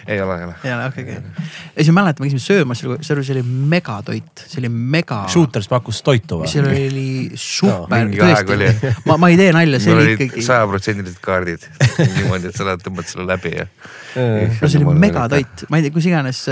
ei 0.06 0.20
ole, 0.22 0.38
ei 0.38 0.46
ole. 0.46 0.54
ei 0.64 0.72
ole, 0.72 0.86
okei, 0.86 1.04
okei. 1.04 1.44
ja 1.74 1.84
siis 1.84 1.90
ma 1.92 1.98
mäletan, 2.00 2.24
me 2.24 2.30
käisime 2.30 2.44
söömas, 2.46 2.84
see 3.04 3.34
oli 3.34 3.42
megatoit, 3.74 4.44
see 4.46 4.62
oli 4.62 4.70
mega. 4.72 5.24
Shooters 5.32 5.68
pakkus 5.68 6.00
toitu 6.06 6.40
või? 6.40 6.52
seal 6.52 6.70
oli 6.70 7.10
super 7.34 8.08
aeg 8.30 8.54
oli. 8.56 8.70
ma, 9.10 9.18
ma 9.20 9.32
ei 9.32 9.36
tee 9.40 9.50
nalja, 9.52 9.82
see 9.82 9.96
oli 9.96 10.16
ikkagi. 10.16 10.46
sajaprotsendilised 10.48 11.20
kaardid 11.24 11.68
niimoodi, 11.98 12.48
et 12.48 12.56
sa 12.56 12.70
lähed, 12.70 12.86
tõmbad 12.86 13.10
selle 13.10 13.28
läbi 13.28 13.52
ja. 13.58 13.68
No 14.16 14.68
see 14.68 14.82
oli 14.82 14.98
megatoit, 15.00 15.64
ma 15.72 15.78
ei 15.78 15.86
tea, 15.86 15.94
kus 15.94 16.06
iganes, 16.10 16.42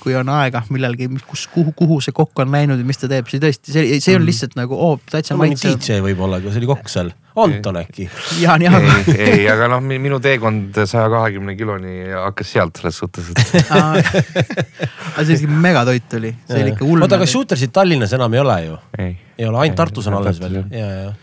kui 0.00 0.16
on 0.18 0.30
aega 0.32 0.62
millalgi, 0.72 1.08
kus, 1.28 1.46
kuhu, 1.52 1.74
kuhu 1.76 1.98
see 2.04 2.16
kokk 2.16 2.44
on 2.44 2.54
läinud 2.54 2.80
ja 2.80 2.86
mis 2.88 3.00
ta 3.00 3.10
teeb, 3.10 3.28
see 3.30 3.42
tõesti, 3.42 3.74
see, 3.74 4.00
see 4.02 4.16
on 4.16 4.26
lihtsalt 4.26 4.56
nagu 4.58 4.76
oo 4.76 4.94
oh,, 4.94 5.04
täitsa 5.10 5.36
maitsev. 5.38 5.76
DJ 5.76 6.00
võib-olla, 6.04 6.40
aga 6.40 6.52
see 6.52 6.62
oli 6.62 6.70
kokk 6.70 6.92
seal. 6.92 7.12
Anton 7.36 7.76
äkki? 7.76 8.06
Jaan 8.40 8.62
Jaago. 8.64 8.94
ei, 9.12 9.42
ei, 9.42 9.42
aga 9.52 9.68
noh, 9.68 9.82
minu 9.84 10.16
teekond 10.24 10.78
saja 10.88 11.10
kahekümne 11.12 11.52
kiloni 11.58 12.08
hakkas 12.14 12.54
sealt 12.54 12.80
selles 12.80 13.02
suhtes, 13.02 13.28
et 13.28 13.68
aga 13.76 15.26
see 15.26 15.36
isegi 15.36 15.50
megatoit 15.50 16.16
oli, 16.16 16.32
see 16.48 16.62
oli 16.64 16.72
ikka 16.72 16.88
hull. 16.88 17.04
oota, 17.04 17.20
aga 17.20 17.28
Shootersit 17.28 17.74
Tallinnas 17.76 18.16
enam 18.16 18.32
ei 18.38 18.44
ole 18.44 18.56
ju? 18.64 18.80
ei, 18.96 19.12
ei 19.36 19.50
ole, 19.50 19.60
ainult 19.66 19.76
Tartus 19.82 20.08
on 20.08 20.16
alles 20.22 20.40
veel, 20.40 20.62
ja, 20.72 20.88
ja 21.02 21.14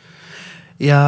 ja, 0.79 1.01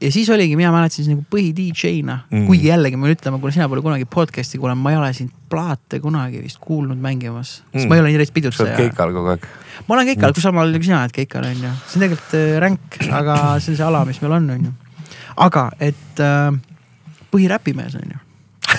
ja 0.00 0.12
siis 0.12 0.30
oligi, 0.30 0.56
mina 0.56 0.72
mäletasin 0.72 1.04
siis 1.04 1.12
nagu 1.12 1.24
põhi 1.32 1.50
DJ-na 1.56 2.20
mm., 2.30 2.46
kuigi 2.48 2.70
jällegi 2.70 2.98
ma 2.98 3.08
pean 3.08 3.18
ütlema, 3.18 3.40
kuna 3.42 3.54
sina 3.54 3.68
pole 3.72 3.84
kunagi 3.84 4.08
podcast'i 4.10 4.60
kuulanud, 4.60 4.82
ma 4.82 4.94
ei 4.94 5.00
ole 5.00 5.10
sind 5.16 5.34
plaate 5.50 6.00
kunagi 6.00 6.42
vist 6.44 6.60
kuulnud 6.64 7.00
mängimas 7.00 7.60
mm., 7.60 7.76
sest 7.78 7.90
ma 7.90 7.98
ei 7.98 8.04
ole 8.04 8.14
nii 8.14 8.22
reis 8.22 8.32
pidutseja. 8.34 8.70
sa 8.70 8.78
oled 8.78 8.88
keikal 8.88 9.14
kogu 9.16 9.34
aeg. 9.34 9.46
ma 9.86 9.98
olen 9.98 10.10
keikal 10.12 10.30
mm., 10.30 10.38
kui 10.38 10.46
samal 10.46 10.66
ajal 10.68 10.80
kui 10.80 10.90
sina 10.90 11.02
oled 11.02 11.18
keikal 11.20 11.50
on 11.50 11.66
ju, 11.66 11.74
see 11.84 12.00
on 12.00 12.06
tegelikult 12.06 12.38
äh, 12.40 12.56
ränk, 12.64 12.98
aga 13.20 13.36
see 13.58 13.74
on 13.74 13.82
see 13.82 13.86
ala, 13.90 14.02
mis 14.08 14.22
meil 14.24 14.38
on, 14.38 14.50
on 14.56 14.66
ju. 14.70 14.74
aga 15.48 15.68
et 15.90 16.24
äh, 16.24 16.50
põhiräpimees 17.30 18.00
on 18.00 18.16
ju 18.16 18.24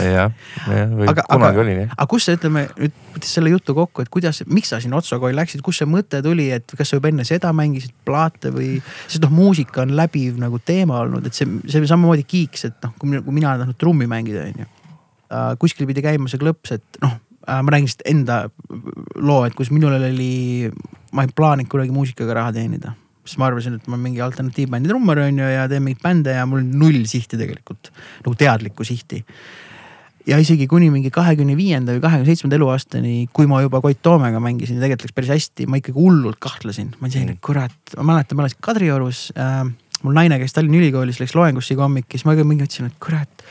jah, 0.05 0.33
jah, 0.67 0.91
või 0.91 1.07
aga, 1.11 1.25
kunagi 1.29 1.57
aga, 1.57 1.63
oli 1.63 1.75
nii. 1.77 1.87
aga 1.93 2.07
kus 2.11 2.27
sa, 2.27 2.35
ütleme 2.37 2.65
nüüd 2.77 2.99
võttes 3.11 3.33
selle 3.37 3.51
jutu 3.53 3.75
kokku, 3.77 4.03
et 4.03 4.11
kuidas, 4.13 4.41
miks 4.49 4.71
sa 4.71 4.79
sinna 4.83 4.99
Otso 4.99 5.19
kooli 5.21 5.35
läksid, 5.37 5.63
kust 5.65 5.83
see 5.83 5.89
mõte 5.89 6.21
tuli, 6.25 6.47
et 6.55 6.75
kas 6.77 6.91
sa 6.91 6.99
juba 6.99 7.11
enne 7.11 7.25
seda 7.27 7.51
mängisid 7.55 7.93
plaate 8.07 8.53
või, 8.55 8.75
sest 9.07 9.23
noh, 9.25 9.33
muusika 9.35 9.83
on 9.85 9.95
läbiv 9.97 10.39
nagu 10.41 10.61
teema 10.63 11.01
olnud, 11.05 11.27
et 11.27 11.37
see, 11.37 11.49
see 11.67 11.83
samamoodi 11.89 12.25
kiiks, 12.27 12.65
et 12.69 12.87
noh, 12.87 12.95
kui 12.99 13.11
mina, 13.11 13.53
olen 13.53 13.65
tahtnud 13.65 13.81
trummi 13.81 14.07
mängida, 14.11 14.47
on 14.47 14.63
ju. 14.63 14.71
kuskil 15.61 15.89
pidi 15.89 16.03
käima 16.05 16.31
see 16.31 16.41
klõps, 16.41 16.77
et 16.77 17.03
noh, 17.03 17.19
ma 17.47 17.73
räägin 17.73 17.89
lihtsalt 17.89 18.07
enda 18.09 18.41
loo, 19.19 19.43
et 19.45 19.55
kus 19.57 19.71
minul 19.73 19.97
oli, 19.97 20.71
ma 21.15 21.25
ei 21.27 21.35
plaaninud 21.35 21.71
kunagi 21.71 21.95
muusikaga 21.95 22.41
raha 22.41 22.55
teenida 22.59 22.95
siis 23.25 23.37
ma 23.37 23.47
arvasin, 23.49 23.77
et 23.77 23.87
ma 23.87 23.95
olen 23.95 24.05
mingi 24.07 24.21
alternatiivbändi 24.25 24.89
trummar 24.89 25.21
on 25.23 25.41
ju 25.43 25.49
ja 25.53 25.67
teen 25.69 25.83
mingeid 25.85 26.01
bände 26.03 26.33
ja 26.35 26.45
mul 26.49 26.63
on 26.63 26.71
null 26.81 27.03
sihti 27.09 27.37
tegelikult, 27.39 27.91
nagu 28.25 28.37
teadlikku 28.39 28.85
sihti 28.87 29.21
ja 30.27 30.37
isegi 30.41 30.67
kuni 30.69 30.89
mingi 30.93 31.11
kahekümne 31.13 31.55
viienda 31.57 31.95
või 31.95 32.03
kahekümne 32.03 32.29
seitsmenda 32.29 32.57
eluaastani, 32.59 33.15
kui 33.33 33.47
ma 33.49 33.61
juba 33.63 33.81
Koit 33.83 34.01
Toomega 34.05 34.41
mängisin 34.43 34.77
ja 34.77 34.83
tegelikult 34.83 35.09
läks 35.09 35.17
päris 35.17 35.33
hästi, 35.33 35.67
ma 35.69 35.79
ikkagi 35.81 35.97
hullult 35.97 36.39
kahtlesin. 36.43 36.93
ma 36.99 37.07
olin 37.07 37.15
selline, 37.15 37.37
kurat, 37.43 37.95
ma 37.97 38.07
mäletan, 38.13 38.37
ma 38.37 38.45
elasin 38.45 38.61
Kadriorus 38.61 39.23
äh,. 39.37 39.63
mul 40.01 40.17
naine 40.17 40.39
käis 40.41 40.53
Tallinna 40.53 40.79
Ülikoolis, 40.79 41.19
läks 41.21 41.35
loengusse 41.37 41.75
iga 41.75 41.85
hommik 41.85 42.07
ja 42.09 42.17
siis 42.17 42.25
ma 42.29 42.35
ka 42.37 42.45
mingi 42.45 42.65
mõtlesin, 42.65 42.89
et 42.91 42.97
kurat. 43.01 43.45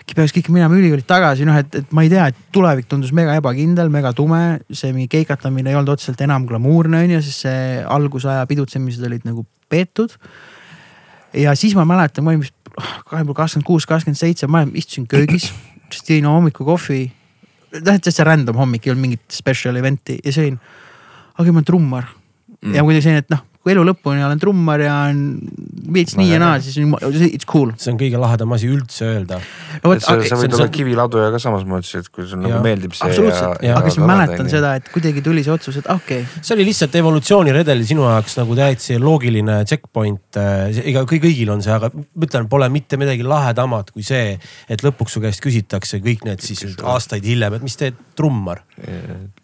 äkki 0.00 0.16
peaks 0.18 0.34
kõik 0.36 0.50
minema 0.54 0.76
ülikooli 0.76 1.04
tagasi, 1.06 1.46
noh, 1.48 1.56
et, 1.58 1.80
et 1.80 1.94
ma 1.96 2.04
ei 2.06 2.10
tea, 2.12 2.28
et 2.30 2.42
tulevik 2.54 2.88
tundus 2.90 3.12
mega 3.16 3.34
ebakindel, 3.40 3.88
mega 3.92 4.12
tume. 4.16 4.60
see 4.72 4.92
mingi 4.92 5.08
keikatamine 5.16 5.72
ei 5.72 5.78
olnud 5.78 5.96
otseselt 5.96 6.20
enam 6.26 6.46
glamuurne 6.48 7.04
on 7.04 7.16
ju, 7.16 7.22
sest 7.24 7.46
see 7.48 7.80
algusaja 7.84 8.44
pidutsemised 8.46 9.04
olid 9.08 9.24
nagu 9.28 9.46
peetud. 9.68 10.12
ja 11.32 11.56
siis 11.56 11.74
ma 11.74 11.88
mäletan, 11.88 12.24
ma 12.24 12.34
olin 12.34 12.44
vist 12.44 12.54
kakskümmend 12.76 13.64
kuus, 13.64 13.86
kakskümmend 13.88 14.20
seitse, 14.20 14.46
ma 14.46 14.66
istusin 14.76 15.08
köögis 15.08 15.48
jõin 15.94 16.28
hommikukohvi. 16.30 17.00
noh, 17.76 17.94
et 17.94 18.02
täitsa 18.02 18.24
random 18.24 18.56
hommik, 18.56 18.86
ei 18.86 18.92
olnud 18.92 19.02
mingit 19.08 19.24
special 19.32 19.76
event'i 19.76 20.18
ja 20.24 20.32
sõin. 20.32 20.58
aga 21.36 21.52
ma 21.52 21.60
olen 21.60 21.68
trummar 21.68 22.08
mm. 22.62 22.74
ja 22.74 22.84
kuidagi 22.84 23.04
selline, 23.04 23.24
et 23.24 23.30
noh, 23.30 23.44
kui 23.66 23.74
elu 23.74 23.82
lõpuni 23.82 24.22
olen 24.22 24.38
trummar 24.38 24.78
ja 24.78 24.92
on 25.08 25.22
veits 25.90 26.14
nii 26.14 26.28
ja 26.30 26.38
naa, 26.38 26.60
siis 26.62 26.76
it's 27.26 27.46
cool. 27.50 27.72
see 27.82 27.90
on 27.90 27.96
kõige 27.98 28.20
lahedam 28.22 28.52
asi 28.54 28.68
üldse 28.70 29.08
öelda. 29.08 29.40
no 29.82 29.94
sa, 29.98 30.14
sa 30.22 30.38
võid 30.38 30.54
olla 30.54 30.68
kiviladuja 30.70 31.32
ka 31.34 31.40
samas 31.42 31.64
mõttes, 31.66 31.90
et 31.98 32.06
kui 32.14 32.28
sulle 32.30 32.46
nagu 32.46 32.60
meeldib 32.62 32.94
see. 32.94 33.08
absoluutselt, 33.08 33.64
aga 33.66 33.90
siis 33.90 33.98
ma 34.04 34.10
mäletan 34.12 34.50
seda, 34.52 34.76
et 34.78 34.86
kuidagi 34.94 35.24
tuli 35.26 35.42
see 35.42 35.54
otsus, 35.56 35.80
et 35.82 35.90
okei 35.90 36.22
okay.. 36.22 36.44
see 36.46 36.54
oli 36.54 36.68
lihtsalt 36.68 36.94
evolutsiooniredeli 37.00 37.88
sinu 37.90 38.06
jaoks 38.06 38.38
nagu 38.38 38.54
täitsa 38.60 39.00
loogiline 39.02 39.58
checkpoint. 39.66 40.38
ega 40.38 41.02
kõigil 41.10 41.50
on 41.50 41.66
see, 41.66 41.74
aga 41.74 41.90
ma 41.90 42.28
ütlen, 42.28 42.46
pole 42.52 42.70
mitte 42.70 43.00
midagi 43.02 43.26
lahedamat 43.26 43.90
kui 43.96 44.06
see, 44.06 44.36
et 44.70 44.86
lõpuks 44.86 45.18
su 45.18 45.24
käest 45.26 45.42
küsitakse 45.42 45.98
kõik 46.06 46.22
need 46.28 46.46
siis 46.46 46.62
aastaid 46.86 47.26
hiljem, 47.26 47.58
et 47.58 47.66
mis 47.66 47.78
teed, 47.82 47.98
trummar. 48.14 48.62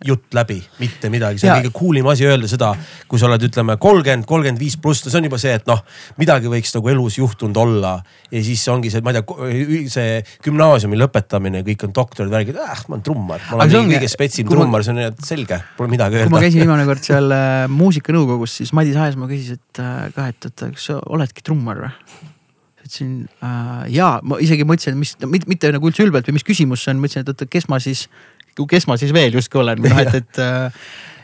jutt 0.05 0.35
läbi, 0.37 0.59
mitte 0.79 1.11
midagi, 1.13 1.41
see 1.43 1.51
on 1.51 1.59
kõige 1.59 1.75
cool 1.75 1.99
im 1.99 2.09
asi 2.13 2.27
öelda 2.29 2.49
seda, 2.51 2.73
kui 3.09 3.19
sa 3.19 3.27
oled, 3.27 3.51
ütleme 3.51 3.77
kolmkümmend 3.81 4.12
kolmkümmend, 4.13 4.29
kolmkümmend 4.29 4.61
viis 4.61 4.77
pluss, 4.81 5.03
no 5.05 5.13
see 5.13 5.21
on 5.21 5.29
juba 5.29 5.39
see, 5.41 5.53
et 5.57 5.69
noh, 5.69 5.81
midagi 6.21 6.51
võiks 6.51 6.73
nagu 6.77 6.91
elus 6.93 7.19
juhtunud 7.19 7.57
olla. 7.57 7.93
ja 8.31 8.43
siis 8.45 8.63
ongi 8.69 8.91
see, 8.93 9.03
ma 9.05 9.13
ei 9.13 9.21
tea, 9.21 9.87
see 9.93 10.19
gümnaasiumi 10.45 10.99
lõpetamine, 10.99 11.63
kõik 11.67 11.87
on 11.87 11.95
doktorid, 11.97 12.33
värgid, 12.33 12.59
ah 12.61 12.83
ma 12.89 12.97
olen 12.97 13.05
trummar. 13.07 13.47
ma 13.51 13.65
olen 13.67 13.93
kõige 13.93 14.11
spetsim 14.11 14.49
trummar, 14.49 14.85
see 14.85 14.95
on 14.95 15.17
selge, 15.25 15.61
pole 15.77 15.93
midagi 15.93 16.21
öelda. 16.21 16.31
kui 16.31 16.37
ma 16.37 16.45
käisin 16.45 16.65
viimane 16.65 16.89
kord 16.89 17.07
seal 17.07 17.37
äh, 17.37 17.65
muusikanõukogus, 17.73 18.59
siis 18.61 18.75
Madis 18.77 18.99
Aesmaa 19.01 19.31
küsis, 19.31 19.59
et 19.59 19.83
äh, 19.83 20.11
ka, 20.17 20.29
et 20.33 20.51
oota, 20.51 20.73
kas 20.75 20.91
sa 20.91 21.01
oledki 21.13 21.45
trummar 21.47 21.87
või? 21.87 21.95
ütlesin 22.83 23.15
äh, 23.45 23.87
jaa, 23.95 24.17
ma 24.27 24.41
isegi 24.43 24.67
mõtlesin, 24.67 24.97
et 24.97 25.03
mis, 25.05 25.15
mitte, 25.23 25.49
mitte 25.51 25.71
nagu 25.77 25.89
üldse 25.89 26.05
ülbelt 26.05 26.27
või 26.29 26.41
mis 26.41 26.47
küsimus 26.47 26.83
see 26.83 26.93
on, 26.95 27.01
mõtlesin, 27.03 27.23
et 27.23 27.31
oota, 27.31 27.47
kes 27.47 27.69
ma 27.71 27.79
siis, 27.83 28.09
kes 28.59 28.89
ma 28.91 28.99
siis 29.01 29.15
veel 29.15 29.39
justkui 29.39 29.63
olen 29.63 29.81
või 29.85 29.95
noh, 29.95 30.03
et, 30.03 30.19
et 30.19 30.43
äh, 30.43 30.83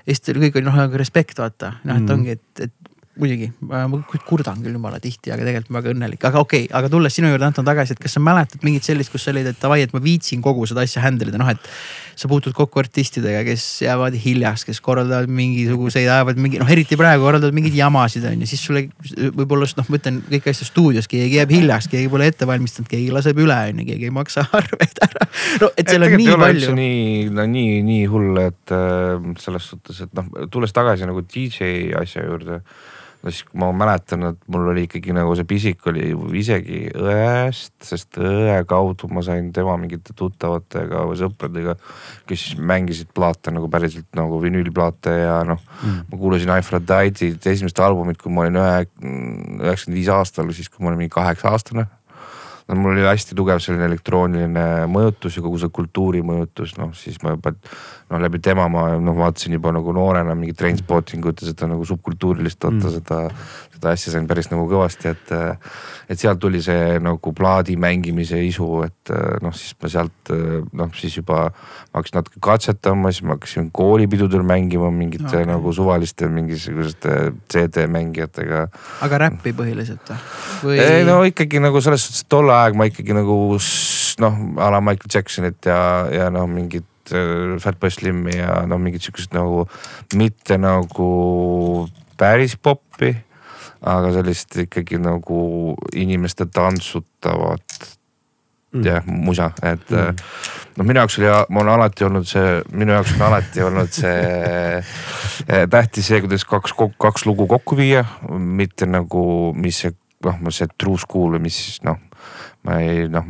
ja 0.09 0.16
siis 0.16 0.38
kõik 0.40 0.57
oli 0.57 0.66
noh 0.66 0.77
nagu 0.79 0.98
respekt 1.01 1.40
vaata, 1.40 1.74
noh 1.85 1.98
et 1.98 2.05
mm. 2.07 2.12
ongi, 2.14 2.37
et, 2.38 2.62
et 2.64 2.74
muidugi, 3.18 3.48
ma 3.66 3.85
kurdan 4.28 4.61
küll 4.62 4.76
jumala 4.76 5.00
tihti, 5.02 5.33
aga 5.35 5.44
tegelikult 5.46 5.72
ma 5.74 5.81
väga 5.81 5.94
õnnelik, 5.94 6.24
aga 6.28 6.42
okei 6.42 6.66
okay,, 6.66 6.74
aga 6.78 6.90
tulles 6.92 7.14
sinu 7.18 7.31
juurde 7.33 7.48
Anton 7.48 7.66
tagasi, 7.66 7.96
et 7.96 8.02
kas 8.02 8.14
sa 8.14 8.22
mäletad 8.22 8.62
mingit 8.66 8.87
sellist, 8.87 9.11
kus 9.12 9.26
sa 9.26 9.33
olid, 9.33 9.48
et 9.50 9.59
davai, 9.62 9.81
et 9.85 9.94
ma 9.94 10.02
viitsin 10.02 10.42
kogu 10.44 10.66
seda 10.70 10.85
asja 10.87 11.02
handle 11.02 11.33
ida, 11.33 11.40
noh 11.40 11.50
et. 11.50 11.72
sa 12.18 12.26
puutud 12.26 12.50
kokku 12.50 12.81
artistidega, 12.83 13.44
kes 13.46 13.64
jäävad 13.85 14.16
hiljaks, 14.18 14.64
kes 14.66 14.81
korraldavad 14.83 15.31
mingisuguseid, 15.31 16.09
ajavad 16.11 16.40
mingi 16.42 16.59
noh, 16.59 16.66
eriti 16.74 16.98
praegu 16.98 17.22
korraldavad 17.22 17.54
mingeid 17.54 17.76
jamasid 17.78 18.26
on 18.26 18.42
ju, 18.42 18.48
siis 18.50 18.64
sulle 18.66 18.83
võib-olla 19.38 19.68
noh, 19.78 19.87
ma 19.87 20.00
ütlen 20.00 20.18
kõik 20.26 20.48
asja 20.50 20.66
stuudios, 20.66 21.07
keegi 21.07 21.38
jääb 21.38 21.54
hiljaks, 21.54 21.87
keegi 21.92 22.11
pole 22.11 22.26
ette 22.26 22.48
valmistanud, 22.50 22.90
keegi 22.90 23.14
laseb 23.14 23.38
üle 23.38 23.61
on 23.70 23.85
ju, 23.85 23.87
keegi 23.92 24.11
ei 24.11 24.16
maksa 24.18 24.48
arveid 24.59 24.98
ära. 25.07 25.31
no 25.62 25.70
et 25.78 25.94
seal 25.94 26.09
on 26.09 26.18
nii 26.18 26.37
palju. 26.42 26.74
nii, 26.81 27.09
no 27.38 27.46
nii, 27.54 27.81
nii 27.87 28.04
hull, 28.11 28.42
et 28.42 28.74
äh, 28.74 29.31
selles 29.38 29.70
suhtes, 29.70 30.03
et 30.09 30.18
noh, 30.18 30.26
tulles 30.51 30.74
tagasi 30.74 31.07
nagu 31.07 31.22
DJ 31.22 31.92
asja 32.03 32.26
juurde 32.26 32.64
no 33.22 33.32
siis 33.32 33.44
ma 33.58 33.70
mäletan, 33.74 34.24
et 34.30 34.38
mul 34.52 34.68
oli 34.72 34.84
ikkagi 34.86 35.14
nagu 35.16 35.34
see 35.38 35.46
pisik 35.48 35.86
oli 35.90 36.12
isegi 36.38 36.84
õest, 36.94 37.74
sest 37.84 38.18
õe 38.22 38.56
kaudu 38.68 39.10
ma 39.12 39.24
sain 39.26 39.50
tema 39.54 39.76
mingite 39.80 40.14
tuttavatega 40.18 41.04
või 41.08 41.18
sõpradega, 41.20 41.76
kes 42.28 42.46
siis 42.46 42.62
mängisid 42.62 43.12
plaate 43.14 43.54
nagu 43.54 43.70
päriselt 43.72 44.08
nagu 44.18 44.40
vinüülplaate 44.42 45.14
ja 45.24 45.40
noh 45.48 45.60
mm., 45.60 46.08
ma 46.12 46.20
kuulasin 46.22 46.54
Aphrodite'it 46.54 47.50
esimest 47.50 47.82
albumit, 47.82 48.20
kui 48.22 48.32
ma 48.32 48.46
olin 48.46 48.60
ühe, 48.62 48.74
üheksakümmend 49.02 49.98
viis 49.98 50.12
aastal, 50.14 50.52
siis 50.54 50.70
kui 50.70 50.84
ma 50.84 50.92
olin 50.92 51.02
mingi 51.04 51.16
kaheksa 51.18 51.52
aastane 51.52 51.88
no 52.68 52.76
mul 52.76 52.92
oli 52.92 53.06
hästi 53.06 53.36
tugev 53.38 53.62
selline 53.64 53.86
elektrooniline 53.88 54.64
mõjutus 54.92 55.38
ja 55.38 55.44
kogu 55.44 55.60
see 55.60 55.72
kultuuri 55.72 56.20
mõjutus, 56.26 56.74
noh 56.80 56.92
siis 56.96 57.16
ma 57.24 57.32
juba 57.36 57.54
noh 58.08 58.20
läbi 58.20 58.40
tema 58.44 58.66
ma 58.72 58.84
noh 59.00 59.16
vaatasin 59.16 59.56
juba 59.56 59.72
nagu 59.76 59.92
noorena 59.92 60.34
mingit 60.36 60.56
Trainspotting 60.60 61.24
ut 61.28 61.42
ja 61.42 61.50
seda 61.50 61.68
nagu 61.68 61.84
subkultuurilist 61.88 62.64
vaata 62.64 62.88
mm. 62.88 62.94
seda, 62.94 63.18
seda 63.76 63.92
asja 63.92 64.12
sain 64.14 64.28
päris 64.28 64.48
nagu 64.52 64.64
kõvasti, 64.68 65.12
et, 65.12 65.32
et 66.08 66.20
sealt 66.20 66.40
tuli 66.40 66.60
see 66.64 66.96
nagu 67.04 67.32
plaadi 67.36 67.76
mängimise 67.80 68.40
isu, 68.44 68.68
et 68.86 69.12
noh, 69.44 69.56
siis 69.56 69.76
ma 69.80 69.92
sealt 69.92 70.32
noh, 70.76 70.92
siis 70.96 71.18
juba 71.20 71.48
ma 71.48 72.00
hakkasin 72.00 72.20
natuke 72.20 72.42
katsetama, 72.44 73.12
siis 73.12 73.28
ma 73.28 73.36
hakkasin 73.36 73.70
koolipidudel 73.76 74.44
mängima 74.46 74.90
mingite 74.94 75.28
okay. 75.28 75.48
nagu 75.48 75.72
suvaliste 75.76 76.28
mingisuguste 76.32 77.16
CD 77.52 77.88
mängijatega. 77.92 78.66
aga 79.04 79.22
räppi 79.26 79.52
põhiliselt 79.56 80.12
või? 80.64 80.80
ei 80.80 81.04
no 81.08 81.20
ikkagi 81.28 81.60
nagu 81.62 81.80
selles 81.84 82.08
suhtes, 82.08 82.24
et 82.24 82.32
ajal 82.59 82.78
ma 82.78 82.88
ikkagi 82.90 83.16
nagu 83.16 83.38
noh, 84.22 84.38
a 84.59 84.70
la 84.74 84.80
Michael 84.84 85.12
Jacksonit 85.14 85.68
ja, 85.68 85.80
ja 86.12 86.28
noh, 86.34 86.48
mingit 86.50 86.86
Fatboy 87.61 87.90
Slimi 87.90 88.36
ja 88.36 88.62
no 88.68 88.78
mingid 88.78 89.04
siuksed 89.04 89.32
nagu 89.36 89.64
mitte 90.18 90.59
nagu 90.61 91.09
päris 92.18 92.56
pop'i, 92.61 93.14
aga 93.86 94.11
sellist 94.16 94.56
ikkagi 94.64 94.98
nagu 95.00 95.76
inimeste 95.96 96.48
tantsutavat 96.52 97.86
mm. 98.74 98.82
jah, 98.84 99.06
musa, 99.06 99.52
et 99.62 99.86
mm. 99.90 100.18
noh, 100.76 100.88
minu 100.88 101.02
jaoks 101.02 101.20
oli, 101.20 101.30
mul 101.54 101.66
on 101.66 101.74
alati 101.76 102.09
olnud 102.09 102.26
see, 102.28 102.59
minu 102.74 102.96
jaoks 102.96 103.14
on 103.16 103.24
alati 103.28 103.64
olnud 103.64 103.94
see 103.94 104.18
eh, 105.46 105.64
tähtis 105.72 106.11
see, 106.11 106.20
kuidas 106.24 106.44
kaks, 106.48 106.74
kaks 106.98 107.26
lugu 107.28 107.46
kokku 107.50 107.78
viia, 107.78 108.04
mitte 108.38 108.88
nagu, 108.90 109.24
mis 109.56 109.84
see 109.84 109.94
noh, 110.26 110.42
see 110.50 110.68
true 110.76 110.98
school 110.98 111.36
või 111.36 111.46
mis 111.46 111.78
noh 111.86 112.07
ma 112.68 112.78
ei 112.84 113.06
noh. 113.08 113.24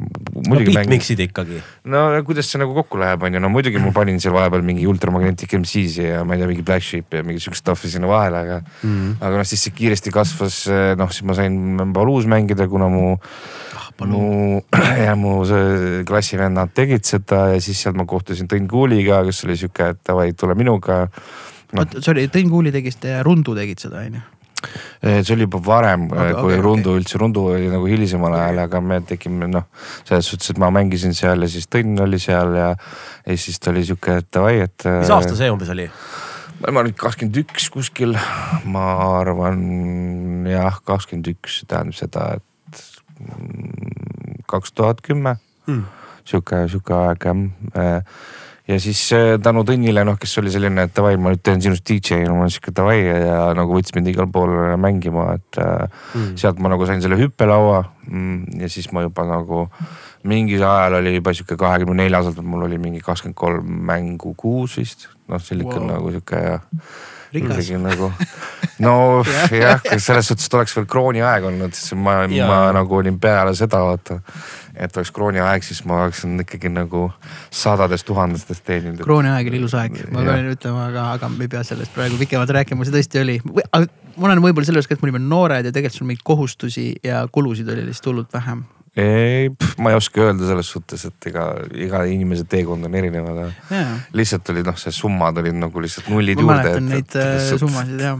no 0.48 0.58
beatmix'id 0.66 1.20
ikkagi. 1.22 1.60
no 1.92 2.02
kuidas 2.26 2.50
see 2.50 2.60
nagu 2.60 2.74
kokku 2.76 2.98
läheb, 3.00 3.22
on 3.26 3.36
ju, 3.36 3.42
no 3.42 3.50
muidugi 3.52 3.80
ma 3.82 3.92
panin 3.94 4.18
seal 4.22 4.34
vahepeal 4.34 4.64
mingi 4.66 4.86
Ultramagnetic 4.90 5.54
MC-si 5.60 6.08
ja 6.08 6.24
ma 6.26 6.34
ei 6.34 6.42
tea, 6.42 6.50
mingi 6.50 6.64
Black 6.66 6.84
Sheep 6.84 7.18
ja 7.18 7.24
mingi 7.26 7.42
siukest 7.44 7.62
stuff'i 7.62 7.90
sinna 7.92 8.10
vahele, 8.10 8.42
aga 8.42 8.58
mm. 8.60 8.88
-hmm. 8.90 9.16
aga 9.20 9.40
noh, 9.40 9.48
siis 9.48 9.66
see 9.66 9.76
kiiresti 9.78 10.14
kasvas, 10.14 10.64
noh 10.98 11.12
siis 11.14 11.26
ma 11.28 11.38
sain 11.38 11.78
Paluus 11.94 12.26
mängida, 12.30 12.68
kuna 12.68 12.90
mu 12.92 13.04
ah, 13.14 13.90
mu 14.06 14.62
ja 15.06 15.14
mu 15.18 15.42
klassivennad 16.08 16.74
tegid 16.74 17.06
seda 17.06 17.48
ja 17.54 17.60
siis 17.62 17.82
sealt 17.82 17.98
ma 17.98 18.08
kohtusin 18.08 18.50
Tõnn 18.50 18.66
Kuuliga, 18.70 19.22
kes 19.28 19.44
oli 19.46 19.58
sihuke, 19.60 19.92
et 19.94 20.02
davai, 20.06 20.32
tule 20.32 20.58
minuga 20.58 21.06
no.. 21.72 21.86
sorry, 22.00 22.26
Tõnn 22.32 22.50
Kuuli 22.50 22.74
tegi 22.74 22.94
seda 22.94 23.18
ja 23.18 23.22
Rundu 23.26 23.54
tegid 23.58 23.86
seda 23.86 24.02
on 24.02 24.18
ju? 24.18 24.26
Eh, 24.58 25.20
see 25.22 25.36
oli 25.36 25.46
juba 25.46 25.60
varem 25.62 26.08
okay,, 26.08 26.32
kui 26.34 26.52
okay, 26.52 26.62
Rundu 26.62 26.90
okay. 26.90 27.02
üldse, 27.02 27.18
Rundu 27.20 27.44
oli 27.52 27.68
nagu 27.70 27.86
hilisemal 27.86 28.34
ajal, 28.34 28.64
aga 28.64 28.80
me 28.82 28.98
tegime 29.06 29.46
noh, 29.50 29.68
selles 30.08 30.30
suhtes, 30.32 30.50
et 30.50 30.58
ma 30.58 30.72
mängisin 30.74 31.14
seal 31.14 31.44
ja 31.46 31.50
siis 31.50 31.68
Tõnn 31.70 31.94
oli 32.02 32.18
seal 32.22 32.56
ja, 32.58 32.72
ja 33.22 33.36
siis 33.38 33.62
ta 33.62 33.70
oli 33.70 33.84
sihuke, 33.86 34.18
et 34.22 34.30
davai, 34.34 34.56
et. 34.66 34.88
mis 34.88 35.12
aasta 35.14 35.36
see 35.38 35.52
umbes 35.54 35.70
oli? 35.74 35.86
ma 36.58 36.82
olin 36.82 36.96
kakskümmend 36.98 37.38
üks 37.44 37.68
kuskil, 37.70 38.16
ma 38.66 38.88
arvan 39.20 39.62
jah, 40.50 40.80
kakskümmend 40.82 41.30
üks 41.36 41.60
tähendab 41.70 41.94
seda, 42.00 42.26
et 42.40 42.82
mm, 43.22 44.42
kaks 44.50 44.74
tuhat 44.74 45.04
kümme. 45.06 45.36
Hmm. 45.68 45.86
sihuke, 46.26 46.64
sihuke 46.72 46.96
aeg 46.96 47.28
jah 47.28 47.44
ja 48.68 48.78
siis 48.82 49.00
äh, 49.16 49.36
tänu 49.42 49.64
Tõnnile, 49.68 50.04
noh, 50.06 50.18
kes 50.20 50.36
oli 50.42 50.52
selline, 50.52 50.86
et 50.88 50.94
davai, 50.96 51.16
ma 51.20 51.32
nüüd 51.32 51.42
teen 51.44 51.62
sinust 51.64 51.86
DJ, 51.88 52.22
no 52.26 52.36
ma 52.36 52.46
olen 52.46 52.54
sihuke 52.54 52.74
davai 52.76 52.98
ja 53.06 53.48
nagu 53.56 53.76
võttis 53.76 53.96
mind 53.96 54.12
igal 54.12 54.28
pool 54.32 54.54
mängima, 54.80 55.30
et 55.38 55.60
mm. 55.60 56.34
sealt 56.40 56.60
ma 56.62 56.72
nagu 56.72 56.88
sain 56.88 57.02
selle 57.04 57.18
hüppelaua 57.20 57.82
mm,. 58.06 58.60
ja 58.62 58.70
siis 58.72 58.90
ma 58.92 59.06
juba 59.06 59.26
nagu 59.28 59.66
mingil 60.28 60.64
ajal 60.66 60.98
oli 61.00 61.14
juba 61.16 61.34
sihuke 61.36 61.56
kahekümne 61.60 62.02
nelja 62.02 62.20
aastaselt, 62.20 62.46
mul 62.46 62.66
oli 62.66 62.80
mingi 62.82 63.00
kakskümmend 63.04 63.38
kolm 63.38 63.78
mängu 63.88 64.34
kuus 64.38 64.78
vist, 64.80 65.08
noh, 65.28 65.40
ikka 65.40 65.78
wow. 65.78 65.86
nagu 65.94 66.12
sihuke 66.16 66.42
ja 66.42 66.58
rikas. 67.34 67.70
nagu 67.82 68.12
no 68.84 69.24
jah, 69.64 69.82
selles 69.96 70.30
suhtes, 70.30 70.46
et 70.46 70.56
oleks 70.58 70.76
veel 70.76 70.86
krooniaeg 70.90 71.48
olnud, 71.50 71.74
siis 71.76 71.96
ma, 71.98 72.20
ma 72.48 72.62
nagu 72.76 72.98
olin 73.00 73.18
peale 73.20 73.54
seda 73.58 73.82
vaata 73.84 74.20
et 74.78 74.96
oleks 74.96 75.10
krooniaeg, 75.14 75.64
siis 75.66 75.82
ma 75.88 76.04
oleksin 76.04 76.38
ikkagi 76.44 76.70
nagu 76.70 77.08
sadades 77.50 78.04
tuhandestes 78.06 78.62
teeninud. 78.66 79.02
krooniaeg 79.02 79.50
oli 79.50 79.60
ilus 79.60 79.74
aeg, 79.78 79.98
ma 80.14 80.24
pean 80.26 80.50
ütlema, 80.52 80.88
aga, 80.92 81.06
aga 81.18 81.30
me 81.34 81.46
ei 81.48 81.52
pea 81.52 81.64
sellest 81.66 81.94
praegu 81.96 82.18
pikemalt 82.20 82.54
rääkima, 82.60 82.86
see 82.86 82.94
tõesti 82.94 83.22
oli. 83.22 83.38
ma 83.42 84.30
olen 84.30 84.42
võib-olla 84.44 84.70
selles, 84.70 84.86
et 84.90 85.02
me 85.02 85.10
olime 85.10 85.22
noored 85.24 85.66
ja 85.66 85.74
tegelikult 85.74 85.98
sul 85.98 86.10
mingeid 86.10 86.26
kohustusi 86.26 86.88
ja 87.04 87.24
kulusid 87.32 87.68
oli 87.74 87.88
lihtsalt 87.88 88.12
hullult 88.12 88.34
vähem 88.34 88.64
ei, 88.98 89.50
ma 89.78 89.92
ei 89.92 89.98
oska 89.98 90.24
öelda 90.26 90.48
selles 90.48 90.72
suhtes, 90.74 91.04
et 91.08 91.30
ega 91.30 91.46
iga 91.76 92.02
inimese 92.10 92.46
teekond 92.50 92.88
on 92.88 92.98
erinev, 92.98 93.28
aga 93.34 93.46
lihtsalt 94.16 94.50
oli 94.54 94.64
noh, 94.66 94.78
see 94.80 94.94
summad 94.94 95.38
olid 95.42 95.58
nagu 95.58 95.84
lihtsalt 95.84 96.10
nullid 96.12 96.40
ma 96.40 96.46
juurde. 96.46 96.56
ma 96.56 96.62
mäletan 96.64 96.90
neid 96.94 97.18
äh, 97.22 97.38
summasid 97.54 98.04
jah 98.08 98.18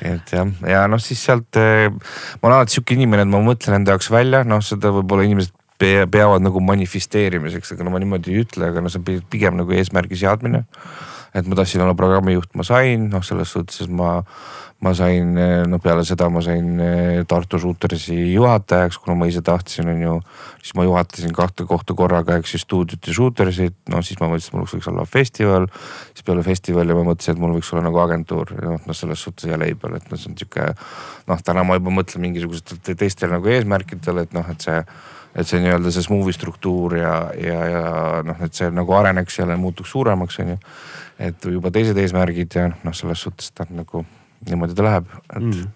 et 0.00 0.32
jah, 0.32 0.48
ja 0.64 0.84
noh, 0.88 1.00
siis 1.02 1.20
sealt 1.24 1.56
eh, 1.60 1.88
ma 1.90 2.48
olen 2.48 2.58
alati 2.58 2.76
sihuke 2.76 2.96
inimene, 2.96 3.26
et 3.26 3.32
ma 3.32 3.40
mõtlen 3.44 3.80
enda 3.80 3.94
jaoks 3.94 4.10
välja, 4.12 4.42
noh, 4.48 4.62
seda 4.64 4.92
võib-olla 4.94 5.26
inimesed 5.28 5.56
peavad 5.80 6.44
nagu 6.44 6.60
manifesteerimiseks, 6.64 7.72
aga 7.74 7.86
no 7.86 7.92
ma 7.94 8.00
niimoodi 8.02 8.34
ei 8.34 8.42
ütle, 8.44 8.68
aga 8.68 8.82
no 8.84 8.92
see 8.92 9.00
on 9.00 9.22
pigem 9.32 9.56
nagu 9.56 9.72
eesmärgi 9.76 10.18
seadmine. 10.20 10.66
et 11.30 11.46
ma 11.46 11.54
tahtsin 11.54 11.80
olla 11.84 11.94
programmijuht, 11.94 12.50
ma 12.58 12.64
sain, 12.66 13.06
noh, 13.12 13.22
selles 13.22 13.52
suhtes, 13.54 13.86
ma 13.86 14.18
ma 14.80 14.92
sain, 14.96 15.34
no 15.68 15.78
peale 15.82 16.04
seda 16.08 16.30
ma 16.32 16.40
sain 16.44 16.80
eh, 16.80 17.18
Tartu 17.28 17.58
Shootersi 17.60 18.16
juhatajaks, 18.32 18.96
kuna 19.02 19.16
ma 19.20 19.28
ise 19.28 19.42
tahtsin, 19.44 19.90
on 19.92 20.00
ju. 20.00 20.14
siis 20.62 20.74
ma 20.78 20.86
juhatasin 20.88 21.34
kahte 21.36 21.66
kohta 21.68 21.94
korraga, 21.96 22.38
ehk 22.40 22.48
siis 22.48 22.64
stuudiot 22.64 23.06
ja 23.06 23.14
Shootersit, 23.16 23.76
no 23.92 24.00
siis 24.06 24.20
ma 24.22 24.30
mõtlesin, 24.30 24.54
et 24.54 24.56
mul 24.56 24.68
võiks 24.72 24.90
olla 24.92 25.04
festival. 25.04 25.68
siis 26.14 26.24
peale 26.24 26.44
festivali 26.46 26.96
ma 26.96 27.04
mõtlesin, 27.10 27.36
et 27.36 27.44
mul 27.44 27.54
võiks 27.58 27.72
olla 27.74 27.84
nagu 27.84 28.00
agentuur 28.00 28.54
noh, 28.56 28.80
noh 28.86 28.96
selles 28.96 29.20
suhtes 29.20 29.50
ja 29.50 29.60
label, 29.60 29.98
et 30.00 30.08
noh, 30.10 30.20
see 30.20 30.32
on 30.32 30.38
sihuke. 30.40 30.68
noh, 31.28 31.42
täna 31.44 31.64
ma 31.64 31.76
juba 31.76 31.92
mõtlen 32.00 32.24
mingisugustele 32.24 32.96
teistele 32.96 33.36
nagu 33.36 33.52
eesmärkidele, 33.52 34.24
et 34.28 34.36
noh, 34.36 34.48
et 34.48 34.68
see 34.68 34.84
et 35.30 35.46
see 35.46 35.60
nii-öelda 35.62 35.92
see 35.94 36.02
smoothy 36.02 36.32
struktuur 36.34 36.96
ja, 36.98 37.12
ja, 37.38 37.58
ja 37.70 37.82
noh, 38.26 38.40
et 38.42 38.56
see 38.56 38.70
nagu 38.74 38.96
areneks 38.96 39.38
ja 39.38 39.46
muutuks 39.54 39.92
suuremaks, 39.94 40.40
on 40.42 40.54
ju. 40.54 40.56
et 41.28 41.50
juba 41.52 41.70
teised 41.70 41.98
eesmärgid 42.00 42.56
ja 42.56 42.70
noh, 42.72 42.96
selles 42.96 43.22
suhtes 43.28 43.52
ta 43.54 43.68
nagu 43.70 44.02
niimoodi 44.48 44.76
ta 44.78 44.86
läheb, 44.86 45.12
et 45.34 45.42
mm.. 45.42 45.70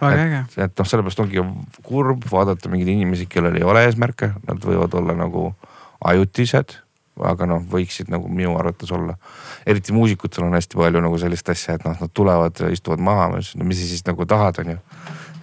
väga 0.00 0.26
äge. 0.26 0.42
et 0.56 0.74
noh, 0.80 0.90
sellepärast 0.90 1.24
ongi 1.24 1.44
kurb 1.86 2.28
vaadata 2.30 2.72
mingeid 2.72 2.94
inimesi, 2.96 3.28
kellel 3.30 3.58
ei 3.60 3.66
ole 3.66 3.84
eesmärke, 3.88 4.32
nad 4.48 4.64
võivad 4.64 4.94
olla 5.00 5.16
nagu 5.18 5.50
ajutised 6.08 6.78
aga 7.26 7.46
noh, 7.48 7.62
võiksid 7.70 8.10
nagu 8.12 8.28
minu 8.30 8.54
arvates 8.58 8.90
olla. 8.94 9.16
eriti 9.66 9.92
muusikutel 9.92 10.46
on 10.46 10.56
hästi 10.56 10.78
palju 10.78 11.00
nagu 11.02 11.18
sellist 11.20 11.48
asja, 11.50 11.76
et 11.78 11.86
noh, 11.86 11.96
nad 12.00 12.12
tulevad, 12.14 12.60
istuvad 12.72 13.02
maha, 13.04 13.28
ma 13.32 13.40
ütlesin, 13.40 13.62
no 13.62 13.68
mis 13.68 13.80
sa 13.80 13.88
siis 13.90 14.04
nagu 14.06 14.26
tahad, 14.28 14.60
on 14.62 14.74
ju. 14.74 14.78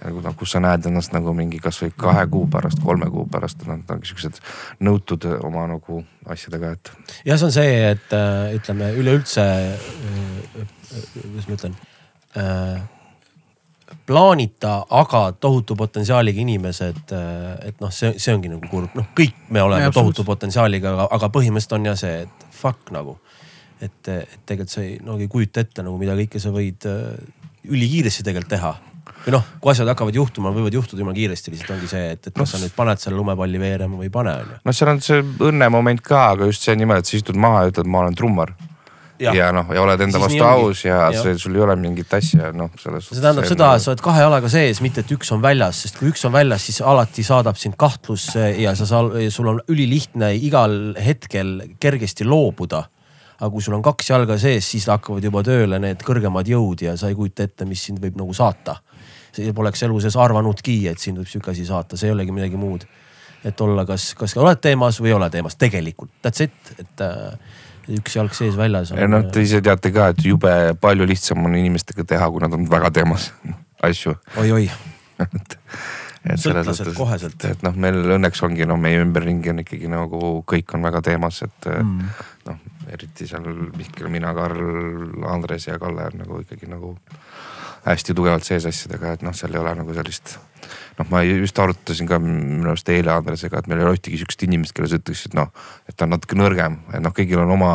nagu 0.04 0.22
noh, 0.22 0.36
kus 0.38 0.54
sa 0.54 0.62
näed 0.62 0.86
ennast 0.86 1.14
nagu 1.16 1.32
mingi 1.34 1.58
kasvõi 1.62 1.90
kahe 1.98 2.26
kuu 2.30 2.46
pärast, 2.52 2.82
kolme 2.84 3.08
kuu 3.10 3.26
pärast, 3.32 3.64
nad 3.68 3.90
on 3.90 4.04
siuksed 4.06 4.40
nõutud 4.84 5.26
oma 5.40 5.66
nagu 5.70 6.04
asjadega, 6.30 6.76
et. 6.76 6.92
jah, 7.26 7.40
see 7.40 7.48
on 7.48 7.56
see, 7.56 7.76
et 7.90 8.16
äh, 8.16 8.54
ütleme 8.58 8.92
üleüldse, 9.00 9.46
äh, 9.74 10.56
äh, 10.62 11.04
kuidas 11.18 11.50
ma 11.50 11.60
ütlen 11.60 11.78
plaanita, 14.06 14.86
aga 14.90 15.32
tohutu 15.40 15.76
potentsiaaliga 15.76 16.40
inimesed, 16.40 17.12
äh, 17.12 17.68
et 17.68 17.80
noh, 17.82 17.92
see, 17.94 18.14
see 18.22 18.34
ongi 18.34 18.50
nagu 18.50 18.70
kurb, 18.70 18.94
noh, 18.98 19.08
kõik 19.16 19.36
me 19.54 19.62
oleme 19.62 19.88
ja, 19.88 19.94
tohutu 19.94 20.24
potentsiaaliga, 20.26 20.94
aga, 20.94 21.06
aga 21.18 21.30
põhimõtteliselt 21.34 21.78
on 21.78 21.88
jah 21.90 21.98
see, 21.98 22.26
et 22.26 22.50
fuck 22.54 22.92
nagu. 22.94 23.18
et, 23.76 24.08
et 24.08 24.38
tegelikult 24.48 24.72
sa 24.72 24.80
ei, 24.80 24.94
no 25.04 25.18
ei 25.20 25.28
kujuta 25.28 25.60
ette 25.60 25.82
nagu, 25.84 25.98
mida 26.00 26.14
kõike 26.16 26.40
sa 26.40 26.52
võid 26.54 26.86
äh, 26.88 27.18
ülikiiresti 27.68 28.24
tegelikult 28.24 28.54
teha 28.54 28.76
või 29.26 29.34
noh, 29.34 29.44
kui 29.60 29.72
asjad 29.72 29.90
hakkavad 29.90 30.16
juhtuma, 30.16 30.52
võivad 30.54 30.74
juhtuda 30.74 31.02
jumala 31.02 31.16
kiiresti, 31.18 31.52
lihtsalt 31.52 31.74
ongi 31.74 31.90
see, 31.90 32.14
et, 32.14 32.30
et 32.30 32.34
kas 32.34 32.54
sa 32.54 32.60
nüüd 32.62 32.72
paned 32.76 33.02
selle 33.02 33.18
lumepalli 33.18 33.60
veerema 33.60 33.98
või 33.98 34.08
ei 34.08 34.14
pane 34.14 34.32
on 34.38 34.54
ju. 34.54 34.58
noh, 34.70 34.76
seal 34.78 34.92
on 34.94 35.02
see 35.04 35.20
õnnemoment 35.50 36.02
ka, 36.06 36.22
aga 36.36 36.48
just 36.48 36.66
see 36.66 36.78
nimelt, 36.78 37.06
sa 37.06 37.18
istud 37.18 37.38
maha 37.38 37.66
ja 37.66 37.74
ütled, 37.74 37.90
ma 37.90 38.04
olen 38.04 38.18
trummar 38.18 38.54
ja, 39.20 39.34
ja 39.34 39.50
noh, 39.54 39.70
ja 39.74 39.82
oled 39.82 40.02
enda 40.06 40.20
vastu 40.22 40.42
aus 40.44 40.84
ja, 40.84 41.06
ja 41.12 41.22
see, 41.22 41.36
sul 41.40 41.56
ei 41.56 41.64
ole 41.66 41.76
mingit 41.80 42.12
asja, 42.18 42.50
noh 42.56 42.72
selles 42.80 43.06
suhtes. 43.06 43.18
see 43.18 43.24
tähendab 43.24 43.48
seda, 43.48 43.70
et 43.76 43.84
sa 43.84 43.92
oled 43.92 44.04
kahe 44.04 44.24
jalaga 44.26 44.50
sees, 44.52 44.82
mitte 44.84 45.04
et 45.04 45.14
üks 45.16 45.32
on 45.36 45.44
väljas, 45.44 45.84
sest 45.86 46.00
kui 46.00 46.10
üks 46.12 46.26
on 46.28 46.34
väljas, 46.34 46.66
siis 46.68 46.82
alati 46.84 47.24
saadab 47.26 47.60
sind 47.60 47.78
kahtlusse 47.80 48.50
ja 48.60 48.74
sa, 48.78 48.88
sul 49.32 49.52
on 49.54 49.62
ülilihtne 49.72 50.34
igal 50.48 50.76
hetkel 51.02 51.58
kergesti 51.80 52.28
loobuda 52.28 52.86
aga 53.36 53.50
kui 53.52 53.64
sul 53.64 53.76
on 53.76 53.84
kaks 53.84 54.10
jalga 54.10 54.38
sees, 54.40 54.64
siis 54.72 54.86
hakkavad 54.88 55.24
juba 55.24 55.42
tööle 55.44 55.78
need 55.82 56.00
kõrgemad 56.04 56.48
jõud 56.48 56.86
ja 56.86 56.94
sa 56.96 57.10
ei 57.10 57.16
kujuta 57.18 57.44
ette, 57.44 57.66
mis 57.68 57.82
sind 57.88 58.00
võib 58.02 58.16
nagu 58.18 58.32
saata. 58.36 58.78
see 59.36 59.52
poleks 59.52 59.82
elu 59.84 59.98
sees 60.00 60.16
arvanudki, 60.16 60.78
et 60.88 60.98
sind 60.98 61.20
võib 61.20 61.28
sihuke 61.28 61.52
asi 61.52 61.66
saata, 61.68 61.96
see 61.96 62.08
ei 62.08 62.14
olegi 62.14 62.32
midagi 62.32 62.56
muud. 62.56 62.86
et 63.44 63.60
olla, 63.60 63.84
kas, 63.86 64.14
kas 64.18 64.36
oled 64.40 64.58
teemas 64.60 64.96
või 65.00 65.12
ei 65.12 65.14
ole 65.14 65.28
teemas, 65.30 65.54
tegelikult 65.60 66.10
that's 66.24 66.42
it, 66.42 66.72
et 66.80 67.04
äh, 67.04 67.36
üks 67.92 68.16
jalg 68.18 68.34
sees 68.36 68.56
väljas 68.58 68.92
on. 68.94 69.02
noh, 69.10 69.26
te 69.32 69.44
ise 69.44 69.62
teate 69.64 69.92
ka, 69.94 70.10
et 70.14 70.24
jube 70.26 70.52
palju 70.82 71.06
lihtsam 71.08 71.44
on 71.46 71.54
inimestega 71.58 72.06
teha, 72.14 72.30
kui 72.32 72.42
nad 72.44 72.54
on 72.56 72.66
väga 72.70 72.92
teemas 72.98 73.30
asju 73.88 74.16
oi,. 74.16 74.50
oi-oi 74.50 74.70
et, 75.24 75.58
et 76.26 76.40
selles 76.40 76.66
suhtes, 76.66 77.26
et, 77.28 77.48
et 77.52 77.66
noh, 77.66 77.76
meil 77.86 77.98
õnneks 78.18 78.42
ongi 78.46 78.66
noh, 78.68 78.80
meie 78.80 79.00
ümberringi 79.04 79.52
on 79.52 79.62
ikkagi 79.64 79.90
nagu 79.92 80.22
kõik 80.48 80.74
on 80.76 80.84
väga 80.86 81.02
teemas, 81.06 81.42
et 81.46 81.70
mm. 81.72 82.24
noh, 82.50 82.58
eriti 82.92 83.28
seal 83.28 83.46
Mihkel, 83.76 84.10
mina, 84.12 84.34
Karl, 84.36 85.22
Andres 85.30 85.68
ja 85.68 85.78
Kalle 85.82 86.10
on 86.10 86.20
nagu 86.24 86.42
ikkagi 86.42 86.68
nagu 86.70 86.96
hästi 87.86 88.14
tugevalt 88.18 88.46
sees 88.46 88.66
asjadega, 88.66 89.14
et 89.16 89.24
noh, 89.26 89.34
seal 89.36 89.54
ei 89.54 89.62
ole 89.62 89.74
nagu 89.78 89.94
sellist. 89.94 90.36
Noh, 90.98 91.10
ma 91.10 91.22
just 91.26 91.58
arutasin 91.62 92.08
ka 92.10 92.20
minu 92.22 92.70
arust 92.72 92.88
eile 92.92 93.12
Andresega, 93.14 93.60
et 93.60 93.68
meil 93.70 93.82
ei 93.82 93.88
ole 93.88 93.98
ühtegi 93.98 94.20
sihukest 94.20 94.46
inimest, 94.46 94.76
kelle 94.76 94.90
sa 94.90 95.00
ütleksid, 95.00 95.36
noh, 95.38 95.52
et 95.88 95.96
ta 95.96 96.08
on 96.08 96.14
natuke 96.16 96.38
nõrgem, 96.38 96.80
et 96.92 97.04
noh, 97.04 97.14
kõigil 97.16 97.42
on 97.42 97.52
oma 97.56 97.74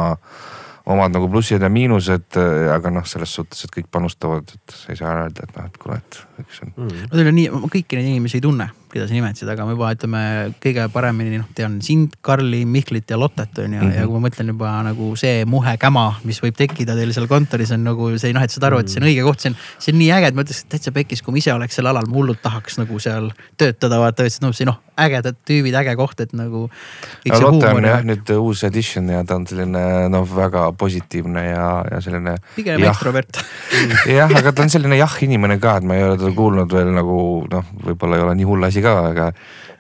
omad 0.92 1.14
nagu 1.14 1.30
plussid 1.30 1.62
ja 1.62 1.70
miinused, 1.70 2.38
aga 2.74 2.92
noh, 2.94 3.06
selles 3.08 3.34
suhtes, 3.38 3.66
et 3.66 3.74
kõik 3.76 3.90
panustavad, 3.94 4.50
et 4.50 4.76
sa 4.76 4.94
ei 4.94 5.00
saa 5.00 5.14
öelda, 5.24 5.46
et 5.46 5.58
noh, 5.58 5.68
et 5.70 5.82
kuule, 5.82 6.00
et 6.02 6.22
eks 6.44 6.62
see 6.62 6.70
on 6.70 6.74
mm.. 6.88 7.04
no 7.12 7.20
teil 7.20 7.32
on 7.32 7.38
nii, 7.38 7.50
ma 7.54 7.72
kõiki 7.76 8.00
neid 8.00 8.14
inimesi 8.16 8.40
ei 8.40 8.46
tunne, 8.48 8.68
keda 8.94 9.08
sa 9.08 9.16
nimetasid, 9.16 9.50
aga 9.54 9.66
ma 9.66 9.76
juba 9.76 9.92
ütleme 9.96 10.22
kõige 10.64 10.88
paremini 10.94 11.40
noh, 11.40 11.48
tean 11.58 11.80
sind, 11.86 12.18
Karli, 12.26 12.64
Mihklit 12.70 13.12
ja 13.12 13.20
Lottet 13.20 13.58
on 13.64 13.74
ju 13.74 13.80
mm, 13.80 13.88
-hmm. 13.88 13.98
ja 13.98 14.08
kui 14.08 14.20
ma 14.20 14.28
mõtlen 14.28 14.54
juba 14.54 14.74
nagu 14.88 15.12
see 15.20 15.46
muhe 15.46 15.76
käma, 15.82 16.06
mis 16.28 16.42
võib 16.44 16.58
tekkida 16.60 16.96
teil 16.96 17.14
seal 17.14 17.28
kontoris 17.32 17.72
on 17.72 17.84
nagu 17.88 18.12
see 18.18 18.34
noh, 18.34 18.44
et 18.44 18.54
saad 18.54 18.68
aru, 18.70 18.82
et 18.84 18.92
see 18.92 19.02
on 19.02 19.08
õige 19.10 19.26
koht, 19.28 19.40
see 19.40 19.54
on, 19.54 19.58
see 19.80 19.94
on 19.94 20.00
nii 20.00 20.12
äge, 20.18 20.32
et 20.32 20.36
ma 20.36 20.46
ütleks, 20.46 20.64
et 20.64 20.70
täitsa 20.76 20.96
pekkis, 20.96 21.22
kui 21.22 21.36
ma 21.36 21.42
ise 21.44 21.54
oleks 21.54 21.80
sel 21.80 21.92
alal, 21.92 22.08
ma 22.08 22.20
hullult 22.20 22.42
tahaks 22.42 22.80
nagu 22.82 23.00
seal 23.00 23.32
töötada, 23.58 24.00
vaata, 24.00 24.28
et 24.28 24.42
noh, 24.42 24.54
see 24.56 24.68
noh, 24.70 24.80
ägedad 25.02 25.38
tüübid, 25.48 25.76
äge 25.78 25.96
koht, 26.00 26.20
et 26.24 26.34
nagu. 26.38 26.68
Lotte 27.42 27.72
on 27.74 27.86
jah 27.86 28.04
nüüd 28.06 28.30
uus 28.36 28.64
edition 28.68 29.08
ja 29.10 29.22
ta 29.28 29.38
on 29.40 29.46
selline 29.50 30.10
noh, 30.12 30.26
väga 30.28 30.68
positiivne 30.78 31.44
ja, 31.48 31.68
ja 31.90 32.02
selline. 32.04 32.36
pigem 32.56 32.84
ekstrovert 32.86 33.40
jah, 34.10 34.30
aga 34.30 34.54
ta 34.54 34.66
on 34.66 34.72
selline 34.74 34.98
jah 35.00 35.16
inimene 35.26 35.58
ka, 35.62 35.78
et 35.80 35.88
ma 35.88 35.98
ei 35.98 36.06
ole 36.06 36.18
teda 36.20 36.34
kuulnud 36.38 36.74
veel 36.76 36.92
nagu 36.96 37.18
noh, 37.52 37.72
võib-olla 37.88 38.20
ei 38.20 38.26
ole 38.26 38.36
nii 38.40 38.50
hull 38.50 38.68
asi 38.68 38.81
ka, 38.86 38.96
aga. 39.10 39.32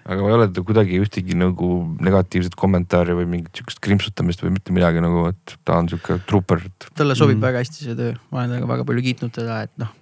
aga 0.01 0.17
ma 0.23 0.31
ei 0.31 0.35
ole 0.37 0.49
kuidagi 0.65 0.99
ühtegi 1.03 1.37
nagu 1.37 1.71
negatiivset 2.01 2.55
kommentaari 2.57 3.15
või 3.19 3.29
mingit 3.35 3.57
sihukest 3.57 3.81
krimpsutamist 3.85 4.41
või 4.41 4.55
mitte 4.57 4.73
midagi 4.75 5.03
nagu, 5.03 5.27
et 5.29 5.57
ta 5.67 5.77
on 5.77 5.89
sihuke 5.91 6.21
trooper. 6.29 6.63
talle 6.97 7.17
sobib 7.17 7.37
mm. 7.37 7.47
väga 7.49 7.65
hästi 7.65 7.87
see 7.87 7.97
töö, 7.97 8.13
ma 8.31 8.41
olen 8.43 8.55
temaga 8.57 8.75
väga 8.75 8.87
palju 8.89 9.09
kiitnud 9.09 9.35
teda, 9.37 9.63
et 9.67 9.75
noh 9.81 9.97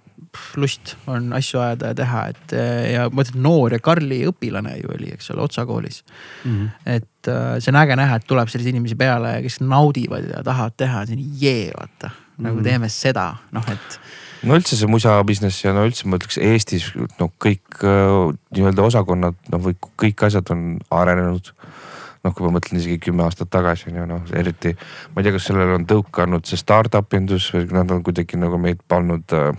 lust 0.60 0.94
on 1.10 1.32
asju 1.34 1.60
ajada 1.60 1.90
ja 1.90 1.96
teha, 1.98 2.22
et 2.32 2.54
ja 2.92 3.06
ma 3.12 3.24
ütlen, 3.24 3.42
noor 3.44 3.74
ja 3.74 3.80
Karli 3.82 4.20
õpilane 4.28 4.76
ju 4.78 4.92
oli, 4.94 5.12
eks 5.16 5.30
ole, 5.34 5.44
Otsa 5.46 5.64
koolis 5.66 6.02
mm. 6.44 6.50
-hmm. 6.50 6.68
et 6.96 7.28
äh, 7.28 7.58
see 7.58 7.72
on 7.72 7.80
äge 7.82 7.96
näha, 7.98 8.18
et 8.20 8.26
tuleb 8.26 8.48
selliseid 8.48 8.74
inimesi 8.74 8.98
peale, 9.00 9.36
kes 9.42 9.60
naudivad 9.60 10.28
ja 10.30 10.42
tahavad 10.46 10.76
teha, 10.76 11.06
see 11.06 11.18
on 11.18 11.24
jee, 11.40 11.70
vaata. 11.76 12.12
Nagu 12.40 12.58
-hmm. 12.58 12.66
teeme 12.66 12.88
seda, 12.88 13.34
noh 13.52 13.68
et 13.70 14.00
no 14.42 14.56
üldse 14.56 14.76
see 14.76 14.88
musa 14.88 15.18
business 15.26 15.64
ja 15.64 15.72
no 15.76 15.84
üldse 15.88 16.08
ma 16.08 16.18
ütleks 16.20 16.38
Eestis 16.40 16.90
no 17.20 17.30
kõik 17.42 17.82
äh, 17.84 18.32
nii-öelda 18.56 18.86
osakonnad 18.88 19.38
noh, 19.52 19.62
või 19.66 19.76
kõik 20.00 20.26
asjad 20.28 20.52
on 20.54 20.78
arenenud. 20.90 21.52
noh, 22.20 22.34
kui 22.36 22.44
ma 22.44 22.52
mõtlen 22.58 22.76
isegi 22.76 22.98
kümme 23.00 23.24
aastat 23.24 23.48
tagasi 23.48 23.88
on 23.88 23.96
ju 23.96 24.06
noh, 24.06 24.22
eriti 24.36 24.74
ma 25.14 25.20
ei 25.20 25.24
tea, 25.24 25.32
kas 25.32 25.48
sellele 25.48 25.78
on 25.78 25.86
tõuke 25.88 26.24
andnud 26.24 26.44
see 26.48 26.60
startup 26.60 27.14
indus 27.16 27.50
või 27.54 27.68
nad 27.72 27.90
on 27.90 28.02
kuidagi 28.04 28.40
nagu 28.40 28.58
meid 28.60 28.80
pannud 28.88 29.36
äh,. 29.36 29.52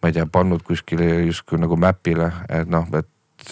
ma 0.00 0.08
ei 0.08 0.16
tea, 0.16 0.26
pannud 0.26 0.62
kuskile 0.64 1.26
justkui 1.26 1.60
nagu 1.60 1.76
map'ile, 1.76 2.30
et 2.48 2.68
noh, 2.68 2.86
et 2.96 3.08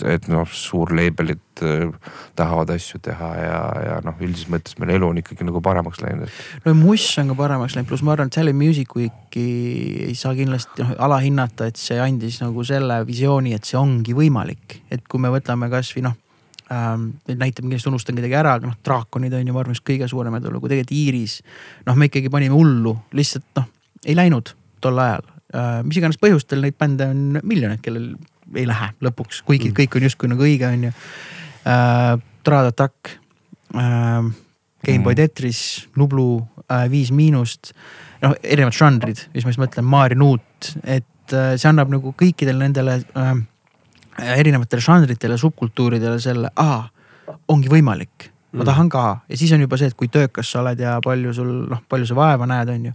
et 0.07 0.29
noh, 0.31 0.47
suurleibelid 0.47 1.63
äh, 1.67 2.13
tahavad 2.39 2.71
asju 2.75 3.01
teha 3.05 3.31
ja, 3.39 3.59
ja 3.85 3.97
noh, 4.05 4.17
üldises 4.23 4.49
mõttes 4.53 4.79
meil 4.81 4.95
elu 4.97 5.11
on 5.11 5.21
ikkagi 5.23 5.47
nagu 5.47 5.63
paremaks 5.65 6.03
läinud. 6.05 6.33
no 6.65 6.75
muss 6.79 7.07
on 7.21 7.33
ka 7.33 7.39
paremaks 7.39 7.77
läinud, 7.77 7.89
pluss 7.91 8.05
ma 8.07 8.15
arvan, 8.15 8.31
et 8.31 8.39
Sally 8.39 8.55
Music 8.57 8.95
Weeki 8.97 9.49
ei 10.09 10.15
saa 10.19 10.35
kindlasti 10.39 10.85
noh 10.85 10.95
alahinnata, 11.09 11.71
et 11.71 11.81
see 11.81 11.99
andis 12.03 12.41
nagu 12.45 12.65
selle 12.67 13.01
visiooni, 13.09 13.57
et 13.57 13.69
see 13.69 13.79
ongi 13.81 14.17
võimalik, 14.17 14.81
et 14.93 15.05
kui 15.09 15.23
me 15.23 15.33
võtame 15.35 15.71
kasvõi 15.73 16.05
noh 16.07 16.17
ähm,. 16.75 17.11
näitab, 17.29 17.65
kindlasti 17.65 17.93
unustan 17.93 18.19
kedagi 18.19 18.39
ära, 18.39 18.59
aga 18.59 18.71
noh, 18.71 18.79
draakonid 18.85 19.35
on 19.35 19.47
ju, 19.47 19.57
ma 19.57 19.65
arvan, 19.65 19.77
üks 19.77 19.85
kõige 19.85 20.09
suurem 20.11 20.39
edulugu, 20.39 20.71
tegelikult 20.71 20.97
Iiris. 20.97 21.41
noh, 21.89 21.99
me 21.99 22.11
ikkagi 22.11 22.33
panime 22.33 22.57
hullu, 22.57 22.97
lihtsalt 23.17 23.49
noh, 23.61 23.69
ei 24.05 24.17
läinud 24.19 24.55
tol 24.85 24.99
ajal 25.03 25.25
äh,. 25.55 25.79
mis 25.85 26.01
iganes 26.01 26.21
põhjustel 26.21 26.63
neid 26.65 26.79
bände 26.79 27.09
on 27.13 27.41
miljoneid, 27.43 27.83
kellel 27.85 28.13
ei 28.57 28.67
lähe 28.69 28.91
lõpuks, 29.05 29.43
kuigi 29.47 29.71
mm. 29.71 29.77
kõik 29.81 29.99
on 29.99 30.07
justkui 30.09 30.31
nagu 30.33 30.47
õige, 30.47 30.69
on 30.71 30.89
ju 30.89 30.93
äh,. 30.95 32.19
Trad 32.49 32.71
Attack 32.71 33.11
äh,, 33.75 34.29
Gameboy 34.87 35.13
mm. 35.13 35.19
Tetris, 35.19 35.61
Nublu 35.97 36.31
äh,, 36.65 36.87
Viis 36.91 37.13
Miinust. 37.13 37.75
noh, 38.23 38.35
erinevad 38.43 38.75
žanrid, 38.75 39.27
mis 39.35 39.45
ma 39.45 39.53
siis 39.53 39.61
mõtlen, 39.63 39.87
Maarja 39.87 40.19
Nuut, 40.19 40.73
et 40.85 41.35
äh, 41.37 41.53
see 41.57 41.69
annab 41.71 41.93
nagu 41.93 42.15
kõikidele 42.19 42.65
nendele 42.65 42.99
äh, 42.99 43.35
erinevatele 44.39 44.83
žanritele, 44.83 45.37
subkultuuridele 45.39 46.19
selle, 46.23 46.51
aa, 46.57 46.89
ongi 47.53 47.71
võimalik 47.71 48.33
ma 48.53 48.63
mm. 48.63 48.67
tahan 48.67 48.89
ka 48.89 49.05
ja 49.29 49.37
siis 49.37 49.53
on 49.53 49.61
juba 49.61 49.77
see, 49.77 49.91
et 49.91 49.97
kui 49.99 50.09
töökas 50.13 50.49
sa 50.53 50.63
oled 50.63 50.81
ja 50.81 50.97
palju 51.05 51.35
sul 51.37 51.51
noh, 51.69 51.83
palju 51.89 52.09
sa 52.09 52.17
vaeva 52.17 52.47
näed, 52.49 52.71
on 52.73 52.87
ju. 52.89 52.93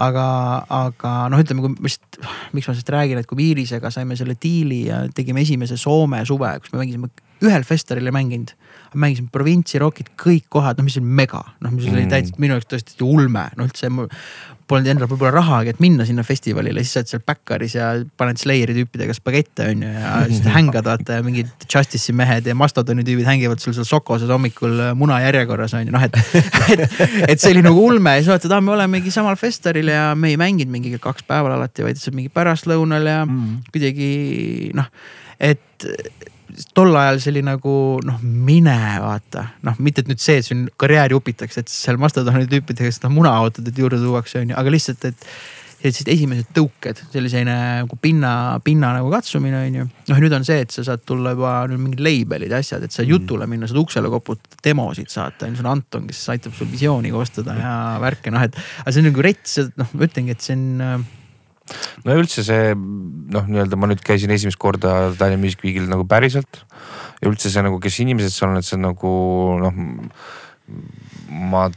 Aga, 0.00 0.26
aga 0.74 1.12
noh, 1.32 1.42
ütleme, 1.42 1.64
kui 1.64 1.86
vist, 1.88 2.02
miks 2.54 2.66
ma 2.66 2.74
sellest 2.74 2.90
räägin, 2.94 3.20
et 3.20 3.28
kui 3.30 3.38
Viirisega 3.38 3.92
saime 3.94 4.16
selle 4.18 4.36
diili 4.40 4.84
ja 4.88 5.04
tegime 5.14 5.44
esimese 5.44 5.78
Soome 5.80 6.24
suve, 6.28 6.50
kus 6.62 6.74
me 6.74 6.82
mängisime 6.82 7.10
ühel 7.44 7.66
festivalil 7.66 8.10
ei 8.10 8.14
mänginud. 8.14 8.54
mängisime 8.94 9.26
provintsi 9.34 9.78
rokid, 9.82 10.12
kõik 10.14 10.44
kohad, 10.54 10.78
noh, 10.78 10.86
mis 10.86 10.94
oli 11.00 11.08
mega, 11.18 11.40
noh, 11.64 11.72
mis 11.74 11.88
oli 11.90 12.04
mm. 12.04 12.10
täitsa 12.12 12.36
minu 12.38 12.54
jaoks 12.54 12.68
tõesti 12.70 13.02
ulme, 13.02 13.48
noh 13.58 13.66
üldse 13.66 13.90
polnud 14.70 14.88
endal 14.90 15.08
võib-olla 15.10 15.32
rahagi, 15.36 15.74
et 15.74 15.80
minna 15.82 16.06
sinna 16.08 16.24
festivalile, 16.26 16.82
siis 16.84 16.94
sa 16.96 17.02
oled 17.02 17.10
seal 17.12 17.22
Backeris 17.26 17.76
ja 17.76 17.88
paned 18.20 18.40
Slayeri 18.40 18.76
tüüpidega 18.78 19.16
spagette 19.16 19.68
on 19.72 19.84
ju 19.84 19.92
ja 19.92 20.14
siis 20.30 20.48
hängad 20.54 20.88
vaata 20.88 21.20
mingid 21.26 21.66
Justice'i 21.68 22.14
mehed 22.16 22.48
ja 22.48 22.56
Mastodoni 22.58 23.04
tüübid 23.06 23.28
hängivad 23.28 23.62
sul 23.62 23.76
seal 23.76 23.88
Sokoses 23.88 24.32
hommikul 24.32 24.80
muna 24.98 25.20
järjekorras 25.26 25.76
on 25.78 25.86
ju 25.86 25.94
noh, 25.94 26.04
et, 26.04 26.18
et. 26.74 26.84
et 27.28 27.40
see 27.40 27.54
oli 27.54 27.64
nagu 27.64 27.86
ulme 27.86 28.16
ja 28.16 28.22
siis 28.22 28.32
vaatad, 28.32 28.56
aa 28.56 28.64
me 28.64 28.74
olemegi 28.76 29.14
samal 29.14 29.38
festivalil 29.40 29.92
ja 29.92 30.06
me 30.18 30.32
ei 30.32 30.40
mänginud 30.40 30.72
mingi 30.72 30.94
kaks 31.02 31.26
päeval 31.28 31.58
alati, 31.58 31.86
vaid 31.86 32.00
mingi 32.16 32.32
pärastlõunal 32.32 33.10
ja 33.10 33.24
mm. 33.26 33.58
kuidagi 33.74 34.12
noh, 34.76 34.88
et 35.38 35.84
tol 36.76 36.94
ajal 36.98 37.20
see 37.22 37.32
oli 37.34 37.42
nagu 37.46 37.74
noh, 38.06 38.22
mine 38.22 38.78
vaata, 39.02 39.48
noh, 39.66 39.80
mitte 39.84 40.04
et 40.04 40.10
nüüd 40.10 40.22
see, 40.22 40.38
et 40.40 40.46
sul 40.46 40.64
karjääri 40.80 41.16
upitakse, 41.16 41.64
et 41.64 41.72
seal 41.72 42.00
Mastodoni 42.00 42.48
tüüpidega 42.50 42.92
seda 42.94 43.10
munaautodit 43.12 43.78
juurde 43.78 44.00
tuuakse, 44.02 44.42
on 44.42 44.54
ju, 44.54 44.58
aga 44.60 44.74
lihtsalt, 44.74 45.06
et 45.10 45.28
sellised 45.84 46.08
esimesed 46.08 46.52
tõuked, 46.56 47.00
selline 47.12 47.54
nagu 47.82 47.96
pinna, 48.00 48.30
pinna 48.64 48.94
nagu 48.96 49.10
katsumine 49.12 49.58
on 49.66 49.74
ju. 49.80 49.88
noh, 50.08 50.22
nüüd 50.22 50.36
on 50.36 50.46
see, 50.46 50.62
et 50.64 50.72
sa 50.72 50.84
saad 50.86 51.02
tulla 51.04 51.34
juba 51.34 51.56
nüüd 51.68 51.82
mingid 51.82 52.04
label'id 52.04 52.54
ja 52.54 52.60
asjad, 52.64 52.86
et 52.86 52.94
sa 52.94 53.02
mm. 53.02 53.10
jutule 53.10 53.48
minna, 53.50 53.68
saad 53.68 53.82
uksele 53.82 54.08
koputada, 54.12 54.62
demosid 54.64 55.12
saata, 55.12 55.44
on 55.44 55.52
ju, 55.52 55.60
sul 55.60 55.68
on 55.68 55.74
Anton, 55.74 56.06
kes 56.08 56.22
aitab 56.32 56.56
sul 56.56 56.70
visiooni 56.72 57.12
koostada 57.12 57.58
ja 57.58 57.74
värke, 58.00 58.32
noh 58.32 58.46
et. 58.46 58.56
aga 58.80 58.94
see 58.94 59.04
on 59.04 59.10
nagu 59.10 59.26
rets, 59.28 59.58
noh, 59.76 59.92
ma 59.92 60.08
ütlengi, 60.08 60.38
et 60.38 60.46
see 60.46 60.56
on 60.56 61.04
no 62.04 62.16
üldse 62.20 62.44
see 62.44 62.74
noh, 62.74 63.46
nii-öelda 63.48 63.78
ma 63.80 63.88
nüüd 63.90 64.02
käisin 64.04 64.32
esimest 64.34 64.60
korda 64.60 65.14
Tallinna 65.18 65.40
Music 65.40 65.64
Weekil 65.64 65.88
nagu 65.90 66.06
päriselt. 66.08 66.64
ja 67.20 67.30
üldse 67.30 67.52
see 67.52 67.64
nagu, 67.64 67.80
kes 67.80 68.02
inimesed 68.04 68.34
seal 68.34 68.52
on, 68.52 68.60
et 68.60 68.68
see 68.68 68.76
on 68.78 68.84
nagu 68.88 69.14
noh, 69.62 69.80
ma 71.52 71.68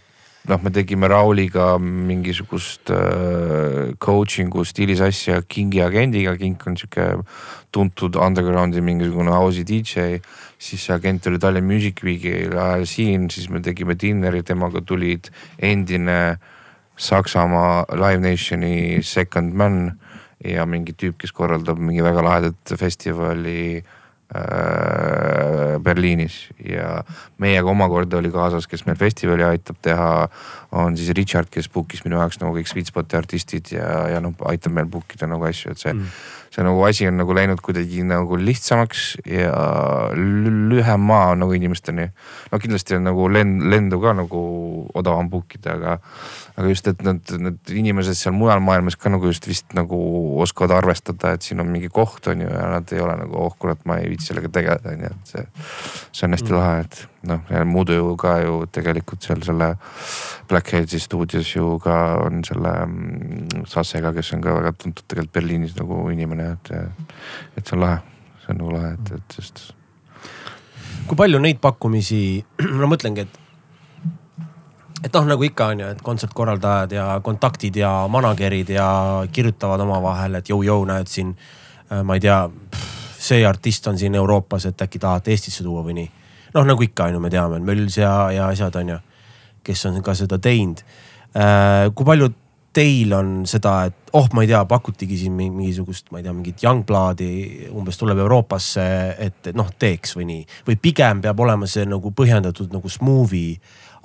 noh, 0.48 0.60
me 0.64 0.72
tegime 0.76 1.10
Rauliga 1.12 1.76
mingisugust 1.80 2.92
äh, 2.96 3.94
coaching'u 4.04 4.64
stiilis 4.68 5.04
asja 5.04 5.42
Kingi 5.48 5.82
agendiga, 5.84 6.36
Kink 6.40 6.68
on 6.68 6.78
sihuke 6.80 7.08
tuntud 7.76 8.20
underground'i 8.20 8.84
mingisugune 8.84 9.32
house'i 9.36 9.66
DJ. 9.68 10.20
siis 10.58 10.84
see 10.88 10.96
agent 10.96 11.28
oli 11.28 11.40
Tallinna 11.40 11.74
Music 11.74 12.04
Weekil 12.04 12.56
ajal 12.58 12.86
siin, 12.90 13.32
siis 13.32 13.50
me 13.50 13.64
tegime 13.64 13.96
dinneri, 14.00 14.44
temaga 14.44 14.82
tulid 14.82 15.32
endine 15.64 16.20
äh, 16.36 16.54
Saksamaa 16.98 17.86
Live 17.94 18.24
Nationi 18.24 19.04
Second 19.06 19.54
Man 19.54 20.00
ja 20.44 20.66
mingi 20.70 20.94
tüüp, 20.98 21.18
kes 21.22 21.34
korraldab 21.34 21.80
mingi 21.82 22.04
väga 22.06 22.24
lahedat 22.26 22.74
festivali 22.78 23.78
äh, 23.78 23.84
Berliinis. 25.84 26.40
Ja 26.66 27.04
meiega 27.42 27.70
omakorda 27.70 28.18
oli 28.18 28.32
kaasas, 28.34 28.68
kes 28.70 28.86
meil 28.86 28.98
festivali 29.00 29.46
aitab 29.46 29.78
teha, 29.86 30.28
on 30.78 30.98
siis 30.98 31.14
Richard, 31.18 31.50
kes 31.54 31.70
book'is 31.74 32.04
minu 32.06 32.20
jaoks 32.22 32.42
nagu 32.42 32.58
kõik 32.58 32.70
Sweet 32.70 32.92
Spot'i 32.92 33.20
artistid 33.20 33.74
ja, 33.78 33.88
ja 34.14 34.24
noh, 34.24 34.36
aitab 34.50 34.76
meil 34.78 34.90
book 34.90 35.18
ida 35.18 35.30
nagu 35.30 35.50
asju, 35.50 35.74
et 35.74 35.86
see 35.86 35.94
mm 35.94 36.04
see 36.58 36.66
nagu 36.66 36.82
asi 36.88 37.06
on 37.06 37.20
nagu 37.20 37.36
läinud 37.38 37.60
kuidagi 37.62 38.02
nagu 38.08 38.38
lihtsamaks 38.42 39.02
ja 39.30 39.52
lühem 40.18 41.04
maa 41.06 41.28
on 41.36 41.44
nagu 41.44 41.54
inimesteni. 41.54 42.08
no 42.52 42.60
kindlasti 42.60 42.96
on 42.98 43.04
nagu 43.06 43.28
lend, 43.30 43.62
lendu 43.70 44.00
ka 44.02 44.16
nagu 44.18 44.42
odavam 44.98 45.30
book 45.30 45.54
ida, 45.54 45.76
aga, 45.78 45.98
aga 46.58 46.72
just, 46.72 46.90
et 46.90 47.04
need, 47.06 47.30
need 47.38 47.74
inimesed 47.84 48.18
seal 48.18 48.34
mujal 48.34 48.64
maailmas 48.66 48.98
ka 48.98 49.14
nagu 49.14 49.30
just 49.30 49.46
vist 49.48 49.78
nagu 49.78 50.00
oskavad 50.42 50.74
arvestada, 50.80 51.36
et 51.38 51.46
siin 51.46 51.62
on 51.62 51.70
mingi 51.70 51.94
koht 51.94 52.32
on 52.34 52.42
ju 52.42 52.50
ja 52.50 52.72
nad 52.74 52.94
ei 52.94 53.06
ole 53.06 53.20
nagu 53.22 53.38
oh 53.38 53.54
kurat, 53.60 53.86
ma 53.86 54.00
ei 54.02 54.10
viitsi 54.16 54.32
sellega 54.32 54.50
tegeleda 54.58 54.96
on 54.96 55.06
ju, 55.06 55.14
et 55.14 55.36
see, 55.36 55.46
see 56.10 56.26
on 56.26 56.40
hästi 56.40 56.50
mm. 56.50 56.58
lahe, 56.58 56.82
et 56.88 57.06
noh, 57.24 57.40
muidu 57.66 57.94
ju 57.98 58.16
ka 58.20 58.38
ju 58.44 58.60
tegelikult 58.72 59.24
seal 59.24 59.42
selle 59.46 59.72
Blackheadsi 60.50 61.00
stuudios 61.00 61.56
ju 61.56 61.80
ka 61.84 62.18
on 62.26 62.44
selle 62.48 62.74
mm, 62.86 63.66
Sassega, 63.68 64.14
kes 64.14 64.34
on 64.34 64.44
ka 64.46 64.54
väga 64.60 64.74
tuntud 64.78 65.08
tegelikult 65.08 65.34
Berliinis 65.34 65.76
nagu 65.80 66.04
inimene, 66.14 66.52
et, 66.54 66.72
et 67.58 67.66
see 67.66 67.76
on 67.78 67.84
lahe, 67.84 67.98
see 68.44 68.54
on 68.54 68.62
nagu 68.62 68.78
lahe, 68.78 68.94
et, 68.94 69.12
et 69.18 69.40
just. 69.40 69.66
kui 71.08 71.18
palju 71.18 71.42
neid 71.42 71.60
pakkumisi, 71.64 72.22
ma 72.80 72.90
mõtlengi, 72.90 73.28
et 73.28 73.44
et 75.04 75.14
noh, 75.14 75.28
nagu 75.30 75.46
ikka 75.46 75.72
on 75.74 75.82
ju, 75.84 75.88
et 75.94 76.02
kontsertkorraldajad 76.04 76.94
ja 76.98 77.08
kontaktid 77.24 77.76
ja 77.78 77.92
manager'id 78.10 78.72
ja 78.74 78.88
kirjutavad 79.32 79.82
omavahel, 79.86 80.40
et 80.40 80.50
jõu-jõu, 80.50 80.88
näed 80.90 81.12
siin, 81.12 81.36
äh, 81.92 82.02
ma 82.04 82.18
ei 82.18 82.24
tea, 82.24 82.40
see 83.28 83.44
artist 83.46 83.88
on 83.88 84.00
siin 84.00 84.16
Euroopas, 84.16 84.66
et 84.66 84.82
äkki 84.82 85.00
tahate 85.00 85.32
Eestisse 85.36 85.66
tuua 85.66 85.84
või 85.86 86.00
nii. 86.02 86.10
Noh, 86.58 86.66
nagu 86.68 86.84
ikka 86.84 87.08
on 87.08 87.18
ju, 87.18 87.22
me 87.24 87.32
teame, 87.34 87.62
Möls 87.66 88.00
ja, 88.02 88.32
ja 88.34 88.50
asjad 88.52 88.76
on 88.82 88.96
ju, 88.96 89.00
kes 89.68 89.86
on 89.90 90.02
ka 90.06 90.16
seda 90.18 90.40
teinud. 90.42 90.84
Äh, 91.38 91.88
kui 91.94 92.08
palju 92.08 92.32
teil 92.78 93.14
on 93.18 93.32
seda, 93.50 93.88
et 93.90 94.12
oh, 94.18 94.28
ma 94.38 94.44
ei 94.44 94.52
tea, 94.52 94.60
pakutigi 94.70 95.18
siin 95.24 95.34
mingisugust, 95.38 96.12
ma 96.12 96.20
ei 96.20 96.26
tea, 96.28 96.34
mingit 96.36 96.62
Youngbladi 96.66 97.32
umbes 97.74 97.98
tuleb 97.98 98.22
Euroopasse, 98.22 98.86
et, 99.24 99.50
noh, 99.58 99.72
teeks 99.80 100.14
või 100.18 100.28
nii. 100.30 100.46
või 100.68 100.78
pigem 100.82 101.24
peab 101.26 101.42
olema 101.42 101.70
see 101.70 101.88
nagu 101.90 102.14
põhjendatud 102.14 102.74
nagu 102.76 102.92
smoothy 102.92 103.58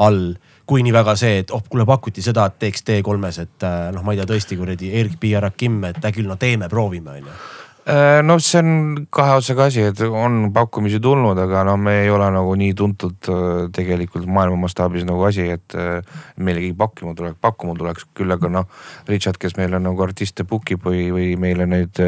all 0.03 0.33
kui 0.69 0.85
nii 0.87 0.95
väga 0.95 1.15
see, 1.19 1.43
et 1.43 1.51
oh 1.53 1.61
kuule 1.69 1.85
pakuti 1.85 2.25
seda, 2.25 2.47
et 2.49 2.57
teeks 2.63 2.87
T3-s, 2.87 3.43
et 3.43 3.67
äh, 3.69 3.91
noh, 3.93 4.05
ma 4.07 4.15
ei 4.15 4.23
tea 4.23 4.31
tõesti 4.31 4.57
kuradi 4.57 4.93
Erik 5.01 5.21
ja 5.29 5.43
Rakim, 5.45 5.83
et 5.91 6.01
hea 6.01 6.15
küll, 6.15 6.31
no 6.31 6.39
teeme, 6.41 6.71
proovime 6.73 7.19
on 7.19 7.29
ju 7.29 7.37
no 8.22 8.39
see 8.39 8.61
on 8.62 9.07
kahe 9.11 9.35
otsaga 9.41 9.66
asi, 9.70 9.83
et 9.91 10.01
on 10.07 10.53
pakkumisi 10.55 11.01
tulnud, 11.03 11.39
aga 11.43 11.64
noh, 11.66 11.78
me 11.80 11.97
ei 12.05 12.11
ole 12.14 12.28
nagu 12.35 12.55
nii 12.59 12.76
tuntud 12.78 13.30
äh, 13.33 13.51
tegelikult 13.74 14.28
maailma 14.30 14.61
mastaabis 14.64 15.07
nagu 15.09 15.24
asi, 15.26 15.49
et 15.57 15.76
äh, 15.78 16.22
meile 16.39 16.62
keegi 16.62 16.76
pakkuma 16.78 17.16
tuleks, 17.18 17.39
pakkuma 17.43 17.74
tuleks. 17.78 18.07
küll 18.16 18.33
aga 18.33 18.51
noh, 18.53 18.70
Richard, 19.11 19.41
kes 19.43 19.59
meile 19.59 19.83
nagu 19.83 20.07
artiste 20.07 20.47
book 20.49 20.70
ib 20.74 20.87
või, 20.87 21.09
või 21.14 21.28
meile 21.41 21.66
neid 21.66 21.99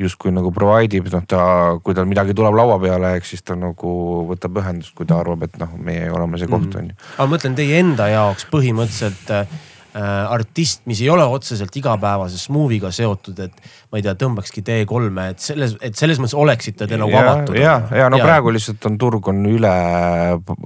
justkui 0.00 0.32
nagu 0.34 0.52
provide 0.54 1.00
ib, 1.00 1.10
noh 1.12 1.26
ta, 1.28 1.44
kui 1.82 1.96
tal 1.96 2.08
midagi 2.10 2.36
tuleb 2.36 2.54
laua 2.56 2.78
peale, 2.82 3.16
eks 3.18 3.34
siis 3.34 3.44
ta 3.44 3.58
nagu 3.58 3.94
võtab 4.30 4.62
ühendust, 4.62 4.94
kui 4.94 5.08
ta 5.10 5.18
arvab, 5.20 5.46
et 5.48 5.58
noh, 5.60 5.74
meie 5.76 6.08
oleme 6.14 6.40
see 6.40 6.50
koht 6.50 6.78
on 6.78 6.92
ju. 6.92 6.98
aga 7.16 7.26
ma 7.26 7.34
mõtlen 7.36 7.58
teie 7.58 7.82
enda 7.82 8.08
jaoks 8.12 8.46
põhimõtteliselt 8.52 9.34
Äh, 9.34 9.46
artist, 9.94 10.82
mis 10.90 11.00
ei 11.04 11.10
ole 11.12 11.24
otseselt 11.30 11.76
igapäevase 11.78 12.38
smoothiga 12.40 12.90
seotud, 12.94 13.38
et 13.46 13.68
ma 13.92 14.00
ei 14.00 14.06
tea, 14.06 14.16
tõmbakski 14.18 14.64
T3-e, 14.66 15.26
et 15.30 15.42
selles, 15.42 15.76
et 15.84 15.98
selles 15.98 16.18
mõttes 16.18 16.34
oleksite 16.38 16.88
te 16.90 16.98
nagu 16.98 17.14
avatud. 17.14 17.58
ja, 17.58 17.76
ja 17.94 18.08
no 18.10 18.18
ja. 18.18 18.26
praegu 18.26 18.54
lihtsalt 18.54 18.88
on 18.90 18.98
turg 18.98 19.28
on 19.30 19.44
üle, 19.46 19.74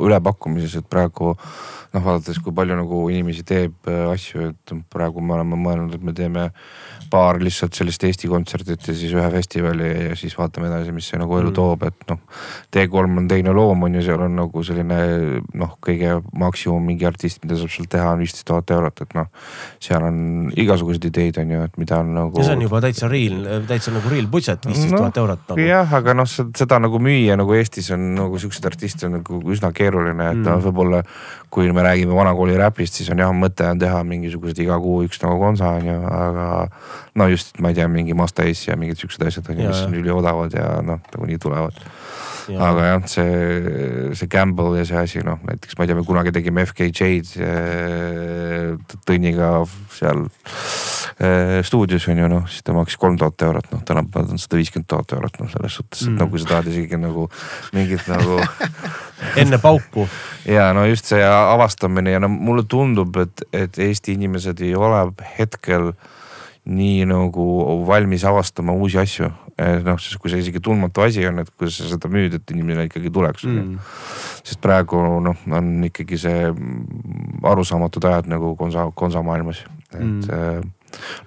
ülepakkumises, 0.00 0.78
et 0.80 0.88
praegu 0.88 1.34
noh, 1.34 2.02
vaadates, 2.04 2.40
kui 2.44 2.54
palju 2.56 2.76
nagu 2.78 3.02
inimesi 3.12 3.44
teeb 3.48 3.90
äh, 3.90 4.06
asju, 4.12 4.52
et 4.52 4.76
praegu 4.92 5.24
me 5.24 5.36
oleme 5.38 5.60
mõelnud, 5.60 5.96
et 5.96 6.04
me 6.04 6.16
teeme 6.16 6.48
paar 7.10 7.38
lihtsalt 7.42 7.76
sellist 7.76 8.04
Eesti 8.04 8.28
kontserdit 8.30 8.88
ja 8.88 8.94
siis 8.96 9.12
ühe 9.16 9.26
festivali 9.32 9.88
ja 10.10 10.16
siis 10.18 10.36
vaatame 10.38 10.68
edasi, 10.70 10.92
mis 10.94 11.08
see 11.10 11.20
nagu 11.20 11.36
elu 11.38 11.50
mm. 11.50 11.56
toob, 11.56 11.84
et 11.88 12.06
noh. 12.10 12.20
T3 12.74 13.18
on 13.22 13.28
teine 13.30 13.54
loom 13.56 13.86
on 13.86 13.98
ju, 13.98 14.04
seal 14.06 14.22
on 14.24 14.36
nagu 14.38 14.62
selline 14.66 14.98
noh, 15.58 15.74
kõige 15.84 16.18
maksimum 16.38 16.84
mingi 16.90 17.08
artist, 17.08 17.42
mida 17.44 17.58
saab 17.58 17.72
sealt 17.74 17.90
teha 17.94 18.12
on 18.12 18.22
viisteist 18.22 18.46
tuhat 18.48 18.72
eurot, 18.76 19.04
et 19.04 19.16
noh. 19.18 19.30
seal 19.84 20.04
on 20.04 20.20
igasuguseid 20.58 21.08
ideid 21.10 21.40
on 21.42 21.54
ju, 21.56 21.64
et 21.68 21.80
mida 21.80 22.00
on 22.02 22.14
nagu. 22.16 22.44
see 22.44 22.56
on 22.56 22.66
juba 22.66 22.82
täitsa 22.84 23.10
real, 23.10 23.40
täitsa 23.68 23.94
nagu 23.94 24.12
real 24.12 24.30
budget, 24.30 24.68
viisteist 24.68 24.94
tuhat 24.94 25.16
no, 25.16 25.24
eurot 25.24 25.44
nagu. 25.52 25.66
jah, 25.68 25.96
aga 26.00 26.16
noh, 26.18 26.28
seda 26.28 26.80
nagu 26.82 27.02
müüa 27.02 27.38
nagu 27.40 27.56
Eestis 27.58 27.90
on 27.94 28.10
nagu 28.18 28.38
siukseid 28.40 28.70
artiste 28.70 29.08
on 29.08 29.18
nagu 29.18 29.42
üsna 29.52 29.72
keeruline, 29.74 30.32
et 30.32 30.40
mm. 30.40 30.48
noh, 30.48 30.62
võib-olla 30.68 31.04
kui 31.50 31.70
me 31.72 31.82
räägime 31.82 32.14
vanakooli 32.14 32.56
räpist, 32.60 32.98
siis 32.98 33.08
on 33.12 33.22
jah, 33.22 33.32
mõte 33.32 33.64
on 33.68 33.80
teha 33.80 34.02
mingisugused 34.04 34.58
iga 34.62 34.76
kuu 34.82 35.02
üks 35.06 35.22
nagu 35.22 35.38
konsa 35.40 35.72
on 35.78 35.86
ju, 35.88 35.96
aga 36.12 36.48
no 37.18 37.28
just, 37.28 37.56
ma 37.62 37.72
ei 37.72 37.78
tea, 37.78 37.88
mingi 37.92 38.16
Mazda 38.18 38.46
S 38.52 38.68
ja 38.68 38.76
mingid 38.76 39.00
siuksed 39.00 39.26
asjad 39.26 39.50
on 39.52 39.62
ju, 39.62 39.68
mis 39.68 39.84
on 39.86 39.98
üliodavad 39.98 40.54
ja 40.56 40.78
noh, 40.84 41.02
nagunii 41.14 41.38
tulevad 41.42 41.78
Ja. 42.48 42.70
aga 42.70 42.84
jah, 42.86 43.02
see, 43.12 44.12
see 44.16 44.28
gamble 44.32 44.78
ja 44.78 44.84
see 44.88 44.96
asi 44.96 45.20
noh, 45.24 45.36
näiteks 45.44 45.76
ma 45.76 45.84
ei 45.84 45.90
tea, 45.90 45.96
me 45.98 46.04
kunagi 46.08 46.32
tegime 46.32 46.64
FKJ-d 46.64 47.42
eh, 47.44 48.94
Tõnniga 49.04 49.50
seal 49.92 50.22
äh, 50.24 51.58
stuudios 51.66 52.06
on 52.08 52.22
ju 52.22 52.30
noh, 52.32 52.46
siis 52.48 52.64
ta 52.64 52.72
maksis 52.76 52.96
kolm 53.00 53.18
tuhat 53.20 53.44
eurot, 53.44 53.68
noh 53.74 53.84
tänapäeval 53.84 54.32
on 54.32 54.40
sada 54.40 54.60
viiskümmend 54.62 54.88
tuhat 54.88 55.12
eurot, 55.18 55.36
noh 55.42 55.52
selles 55.52 55.76
suhtes 55.76 56.06
mm., 56.06 56.16
et 56.16 56.22
no 56.22 56.28
kui 56.32 56.40
sa 56.40 56.54
tahad 56.54 56.72
isegi 56.72 57.00
nagu 57.00 57.28
mingit 57.76 58.08
nagu 58.08 58.40
enne 59.44 59.60
pauku. 59.60 60.08
ja 60.48 60.70
no 60.76 60.86
just 60.88 61.12
see 61.12 61.20
avastamine 61.28 62.16
ja 62.16 62.22
no 62.24 62.32
mulle 62.32 62.64
tundub, 62.64 63.20
et, 63.20 63.44
et 63.52 63.82
Eesti 63.88 64.16
inimesed 64.16 64.64
ei 64.64 64.72
ole 64.78 65.04
hetkel 65.36 65.92
nii 66.68 67.06
nagu 67.08 67.44
valmis 67.88 68.24
avastama 68.28 68.74
uusi 68.76 68.98
asju, 69.00 69.30
noh, 69.86 70.00
siis 70.02 70.18
kui 70.20 70.32
see 70.32 70.42
isegi 70.42 70.60
tundmatu 70.64 71.02
asi 71.06 71.24
on, 71.28 71.40
et 71.42 71.50
kuidas 71.56 71.80
sa 71.80 71.88
seda 71.88 72.10
müüd, 72.12 72.36
et 72.38 72.54
inimene 72.54 72.86
ikkagi 72.88 73.12
tuleks 73.14 73.46
mm.. 73.48 73.78
sest 74.42 74.60
praegu 74.64 75.00
noh, 75.24 75.46
on 75.48 75.70
ikkagi 75.88 76.20
see 76.20 76.50
arusaamatud 77.48 78.04
ajad 78.10 78.28
nagu 78.34 78.54
konsa, 78.60 78.88
konsamaailmas, 78.98 79.64
et 79.94 80.02
mm. 80.02 80.28
äh, 80.28 80.60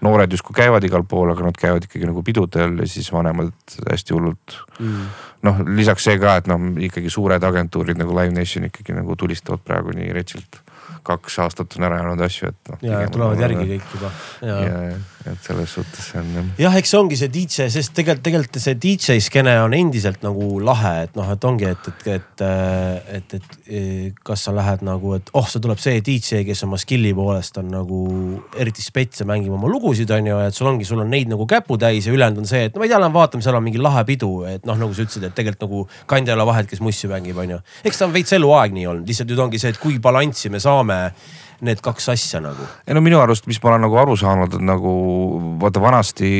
noored 0.01 0.31
justkui 0.31 0.55
käivad 0.57 0.83
igal 0.85 1.03
pool, 1.07 1.31
aga 1.33 1.45
nad 1.45 1.57
käivad 1.59 1.85
ikkagi 1.85 2.07
nagu 2.09 2.23
pidudel 2.25 2.79
ja 2.81 2.87
siis 2.89 3.11
vanemad 3.13 3.53
hästi 3.89 4.15
hullult. 4.15 4.57
Mm.. 4.79 5.05
noh, 5.47 5.61
lisaks 5.77 6.05
see 6.09 6.17
ka, 6.21 6.37
et 6.41 6.49
noh, 6.49 6.61
ikkagi 6.89 7.11
suured 7.13 7.43
agentuurid 7.43 7.99
nagu 7.99 8.15
Live 8.17 8.35
Nation 8.35 8.67
ikkagi 8.69 8.95
nagu 8.97 9.15
tulistavad 9.17 9.63
praegu 9.65 9.95
nii 9.97 10.11
retsilt. 10.17 10.61
Kaks 11.01 11.39
aastat 11.41 11.73
on 11.79 11.87
ära 11.87 11.97
jäänud 11.97 12.21
asju, 12.21 12.51
et 12.51 12.69
noh. 12.69 12.81
ja 12.85 12.99
tulevad 13.09 13.39
järgi 13.41 13.63
kõik 13.71 13.93
juba. 13.95 14.11
ja, 14.45 14.57
ja, 14.61 14.81
et 15.29 15.45
selles 15.45 15.69
suhtes 15.69 16.05
see 16.11 16.19
on 16.21 16.29
jah. 16.33 16.47
jah, 16.63 16.75
eks 16.79 16.91
see 16.93 16.99
ongi 16.99 17.17
see 17.19 17.29
DJ, 17.31 17.67
sest 17.73 17.93
tegelikult, 17.97 18.23
tegelikult 18.25 18.59
see 18.63 18.77
DJ 18.81 19.17
skeene 19.21 19.53
on 19.61 19.75
endiselt 19.77 20.23
nagu 20.25 20.57
lahe, 20.63 20.93
et 21.05 21.17
noh, 21.17 21.29
et 21.33 21.47
ongi, 21.47 21.67
et, 21.69 21.89
et, 21.91 22.07
et, 22.15 22.43
et, 23.17 23.35
et, 23.37 23.57
et 23.81 24.21
kas 24.25 24.47
sa 24.47 24.53
lähed 24.55 24.85
nagu, 24.87 25.13
et 25.17 25.29
oh, 25.37 25.47
see 25.49 25.61
tuleb 25.63 25.81
see 25.81 26.01
DJ, 26.05 26.41
kes 26.47 26.65
oma 26.67 26.79
skill'i 26.81 27.13
poolest 27.17 27.59
on 27.61 27.69
nagu 27.73 28.01
eriti 28.57 28.85
spets 28.85 29.21
ja 29.21 29.29
mängib 29.29 29.53
oma 29.57 29.69
lugusid, 29.71 30.09
on 30.15 30.31
ju, 30.31 30.39
et 30.47 30.57
sul 30.57 30.71
ongi, 30.71 30.87
sul 30.87 31.03
on 31.03 31.13
neid 31.13 31.29
nagu 31.31 31.45
käputäis 31.49 32.09
ja 32.09 32.15
ülejäänud 32.15 32.41
on 32.41 32.49
see, 32.49 32.65
et 32.69 32.73
no 32.73 32.81
ma 32.81 32.89
ei 32.89 32.93
tea, 32.93 33.01
lähme 33.03 33.19
vaatame, 33.19 33.45
seal 33.45 33.59
on 33.59 33.67
mingi 33.67 33.81
lahe 33.81 34.05
pidu, 34.09 34.31
et 34.49 34.65
noh, 34.69 34.79
nagu 34.81 34.97
sa 34.97 35.05
ütlesid, 35.05 35.27
et 35.29 35.37
tegelikult 35.37 35.67
nagu 35.67 35.85
kandja 36.09 36.33
ei 36.33 36.39
ole 36.39 36.49
vahet, 36.49 36.69
kes 36.71 36.81
mussi 36.81 37.11
mängib, 37.11 37.37
on 37.41 37.57
ju. 37.57 37.61
eks 37.85 38.01
ta 38.01 38.09
on 38.09 38.15
veits 38.15 38.33
eluaeg 38.37 38.73
nii 38.73 38.89
olnud, 38.89 39.07
lihtsalt 39.09 39.29
nüüd 39.29 39.45
ongi 39.45 39.61
see, 39.61 39.75
et 39.75 39.81
kui 39.81 40.01
balanssi 40.01 40.49
me 40.49 40.61
saame 40.63 41.01
need 41.61 41.81
kaks 41.83 42.09
asja 42.13 42.41
nagu. 42.43 42.65
ei 42.87 42.95
no 42.97 43.01
minu 43.05 43.19
arust, 43.21 43.45
mis 43.49 43.59
ma 43.63 43.71
olen 43.71 43.85
nagu 43.85 43.97
aru 44.01 44.15
saanud, 44.19 44.57
et 44.57 44.65
nagu 44.65 44.91
vaata 45.61 45.81
vanasti 45.83 46.31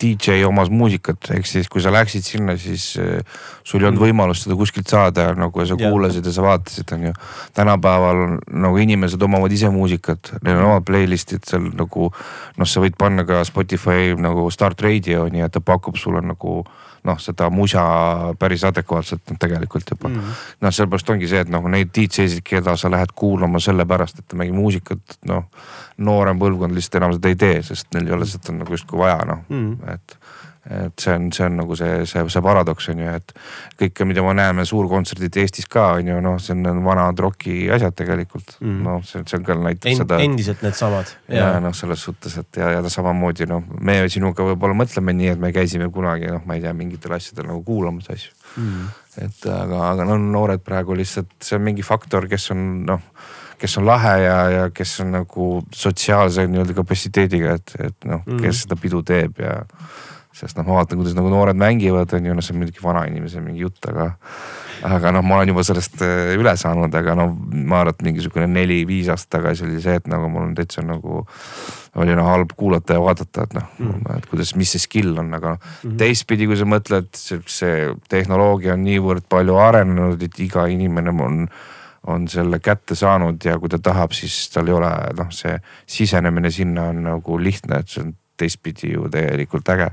DJ 0.00 0.44
omas 0.48 0.70
muusikat, 0.72 1.30
ehk 1.36 1.48
siis 1.48 1.68
kui 1.72 1.82
sa 1.84 1.92
läksid 1.94 2.24
sinna, 2.26 2.56
siis 2.60 2.94
eh, 3.00 3.20
sul 3.64 3.80
ei 3.80 3.90
olnud 3.90 4.00
mm. 4.00 4.06
võimalust 4.08 4.46
seda 4.46 4.58
kuskilt 4.58 4.90
saada 4.90 5.30
nagu 5.38 5.62
ja 5.62 5.70
sa 5.70 5.78
ja. 5.78 5.90
kuulasid 5.90 6.26
ja 6.26 6.34
sa 6.34 6.46
vaatasid, 6.46 6.96
on 6.96 7.08
ju. 7.10 7.14
tänapäeval 7.56 8.22
nagu 8.66 8.82
inimesed 8.84 9.22
omavad 9.22 9.52
ise 9.52 9.70
muusikat, 9.72 10.34
neil 10.40 10.58
on 10.58 10.70
omad 10.72 10.86
playlist'id 10.88 11.44
seal 11.48 11.70
nagu 11.76 12.10
noh, 12.10 12.68
sa 12.68 12.84
võid 12.84 12.96
panna 13.00 13.26
ka 13.28 13.44
Spotify 13.48 14.14
nagu 14.18 14.48
Start 14.54 14.80
Radio 14.86 15.26
on 15.28 15.36
ju, 15.36 15.44
et 15.44 15.54
ta 15.54 15.62
pakub 15.64 16.00
sulle 16.00 16.24
nagu 16.24 16.62
noh, 17.04 17.18
seda 17.22 17.48
musa 17.50 17.82
päris 18.38 18.64
adekvaatselt 18.68 19.34
tegelikult 19.40 19.94
juba 19.94 20.08
mm 20.08 20.36
noh, 20.60 20.72
sellepärast 20.74 21.10
ongi 21.10 21.28
see, 21.30 21.40
et 21.44 21.50
noh, 21.52 21.64
neid 21.72 21.92
DJ-sid, 21.96 22.42
keda 22.44 22.76
sa 22.76 22.90
lähed 22.92 23.12
kuulama 23.16 23.60
sellepärast, 23.62 24.20
et 24.20 24.28
ta 24.28 24.36
mängib 24.36 24.58
muusikat, 24.58 25.16
noh. 25.30 25.46
noorem 25.98 26.38
põlvkond 26.40 26.76
lihtsalt 26.76 27.00
enam 27.00 27.14
seda 27.16 27.32
ei 27.32 27.38
tee, 27.40 27.62
sest 27.64 27.88
neil 27.94 28.08
ei 28.08 28.16
ole 28.16 28.28
seda 28.28 28.54
nagu 28.56 28.76
justkui 28.76 29.00
vaja 29.00 29.24
noh 29.28 29.42
mm, 29.48 29.94
et 29.94 30.19
et 30.68 31.00
see 31.00 31.14
on, 31.16 31.30
see 31.32 31.44
on 31.46 31.54
nagu 31.56 31.76
see, 31.78 32.02
see, 32.08 32.22
see 32.28 32.42
paradoks 32.44 32.90
on 32.92 32.98
ju, 33.00 33.12
et 33.16 33.32
kõike, 33.80 34.04
mida 34.08 34.24
me 34.24 34.34
näeme 34.36 34.66
suurkontserdid 34.68 35.38
Eestis 35.40 35.68
ka 35.70 35.86
on 35.96 36.10
ju 36.10 36.18
noh, 36.20 36.36
see 36.42 36.52
on 36.52 36.82
vanad 36.84 37.22
roki 37.24 37.54
asjad 37.72 37.96
tegelikult 37.96 38.58
mm.. 38.58 38.82
noh, 38.84 39.00
see, 39.08 39.24
see 39.24 39.38
on 39.38 39.46
ka 39.46 39.56
näitab 39.56 39.88
End, 39.88 40.02
seda. 40.02 40.20
endiselt 40.20 40.64
needsamad. 40.66 41.14
ja, 41.32 41.54
ja 41.54 41.64
noh, 41.64 41.72
selles 41.76 42.04
suhtes, 42.04 42.36
et 42.42 42.60
ja, 42.60 42.74
ja 42.76 42.92
samamoodi 42.92 43.48
noh, 43.48 43.64
me 43.80 44.02
sinuga 44.12 44.44
võib-olla 44.50 44.76
mõtleme 44.82 45.16
nii, 45.16 45.32
et 45.32 45.40
me 45.40 45.52
käisime 45.56 45.88
kunagi 45.94 46.28
noh, 46.28 46.44
ma 46.44 46.58
ei 46.58 46.64
tea, 46.66 46.76
mingitel 46.76 47.16
asjadel 47.16 47.48
nagu 47.48 47.64
kuulamas 47.64 48.12
asju 48.12 48.36
mm.. 48.60 48.94
et 49.24 49.50
aga, 49.56 49.84
aga 49.94 50.10
no 50.12 50.20
noored 50.20 50.60
praegu 50.66 50.98
lihtsalt, 50.98 51.32
see 51.40 51.56
on 51.56 51.64
mingi 51.70 51.86
faktor, 51.86 52.28
kes 52.28 52.50
on 52.52 52.66
noh 52.90 53.12
kes 53.60 53.76
on 53.76 53.84
lahe 53.84 54.12
ja, 54.22 54.36
ja 54.50 54.68
kes 54.72 54.94
on 55.04 55.10
nagu 55.18 55.48
sotsiaalse 55.76 56.46
nii-öelda 56.48 56.76
kapatsiteediga, 56.78 57.58
et, 57.60 57.74
et 57.90 58.08
noh 58.08 58.22
mm., 58.24 58.40
kes 58.44 58.64
seda 58.64 58.78
pidu 58.80 59.02
teeb 59.06 59.40
ja 59.42 59.58
sest 60.32 60.58
noh, 60.58 60.66
ma 60.68 60.78
vaatan, 60.78 61.00
kuidas 61.00 61.16
nagu 61.18 61.30
noored 61.32 61.58
mängivad, 61.58 62.12
on 62.14 62.26
ju, 62.28 62.34
noh, 62.36 62.44
see 62.44 62.54
on 62.54 62.60
muidugi 62.62 62.82
vanainimese 62.84 63.42
mingi 63.42 63.64
jutt, 63.64 63.80
aga. 63.90 64.12
aga 64.86 65.10
noh, 65.12 65.24
ma 65.26 65.40
olen 65.40 65.50
juba 65.50 65.64
sellest 65.66 66.00
äh, 66.06 66.30
üle 66.38 66.52
saanud, 66.56 66.94
aga 66.96 67.16
no 67.18 67.26
ma 67.50 67.82
arvan, 67.82 67.96
et 67.96 68.04
mingisugune 68.06 68.46
neli-viis 68.48 69.10
aastat 69.12 69.40
tagasi 69.40 69.66
oli 69.66 69.82
see, 69.82 69.98
et 70.00 70.06
nagu 70.10 70.30
mul 70.32 70.46
on 70.46 70.54
täitsa 70.56 70.84
nagu. 70.86 71.24
oli 71.98 72.14
noh 72.14 72.28
halb 72.30 72.54
kuulata 72.56 72.94
ja 72.94 73.02
vaadata, 73.02 73.48
et 73.48 73.58
noh 73.58 73.66
mm., 73.80 74.06
et 74.14 74.30
kuidas, 74.30 74.54
mis 74.54 74.70
see 74.70 74.84
skill 74.86 75.18
on, 75.18 75.34
aga 75.34 75.56
noh 75.56 75.58
mm 75.58 75.90
-hmm. 75.90 75.98
teistpidi, 75.98 76.46
kui 76.46 76.56
sa 76.56 76.64
mõtled, 76.64 77.10
see 77.10 77.90
tehnoloogia 78.08 78.78
on 78.78 78.86
niivõrd 78.86 79.26
palju 79.28 79.58
arenenud, 79.58 80.22
et 80.22 80.40
iga 80.40 80.66
inimene 80.70 81.10
on 81.10 81.46
on 82.06 82.28
selle 82.28 82.60
kätte 82.64 82.94
saanud 82.94 83.44
ja 83.44 83.58
kui 83.58 83.68
ta 83.68 83.78
tahab, 83.78 84.12
siis 84.16 84.48
tal 84.54 84.68
ei 84.68 84.72
ole 84.72 84.90
noh, 85.18 85.28
see 85.30 85.58
sisenemine 85.86 86.50
sinna 86.50 86.88
on 86.94 87.02
nagu 87.04 87.38
lihtne, 87.38 87.82
et 87.82 87.88
see 87.92 88.04
on 88.04 88.14
teistpidi 88.40 88.94
ju 88.94 89.08
tegelikult 89.12 89.68
äge 89.72 89.90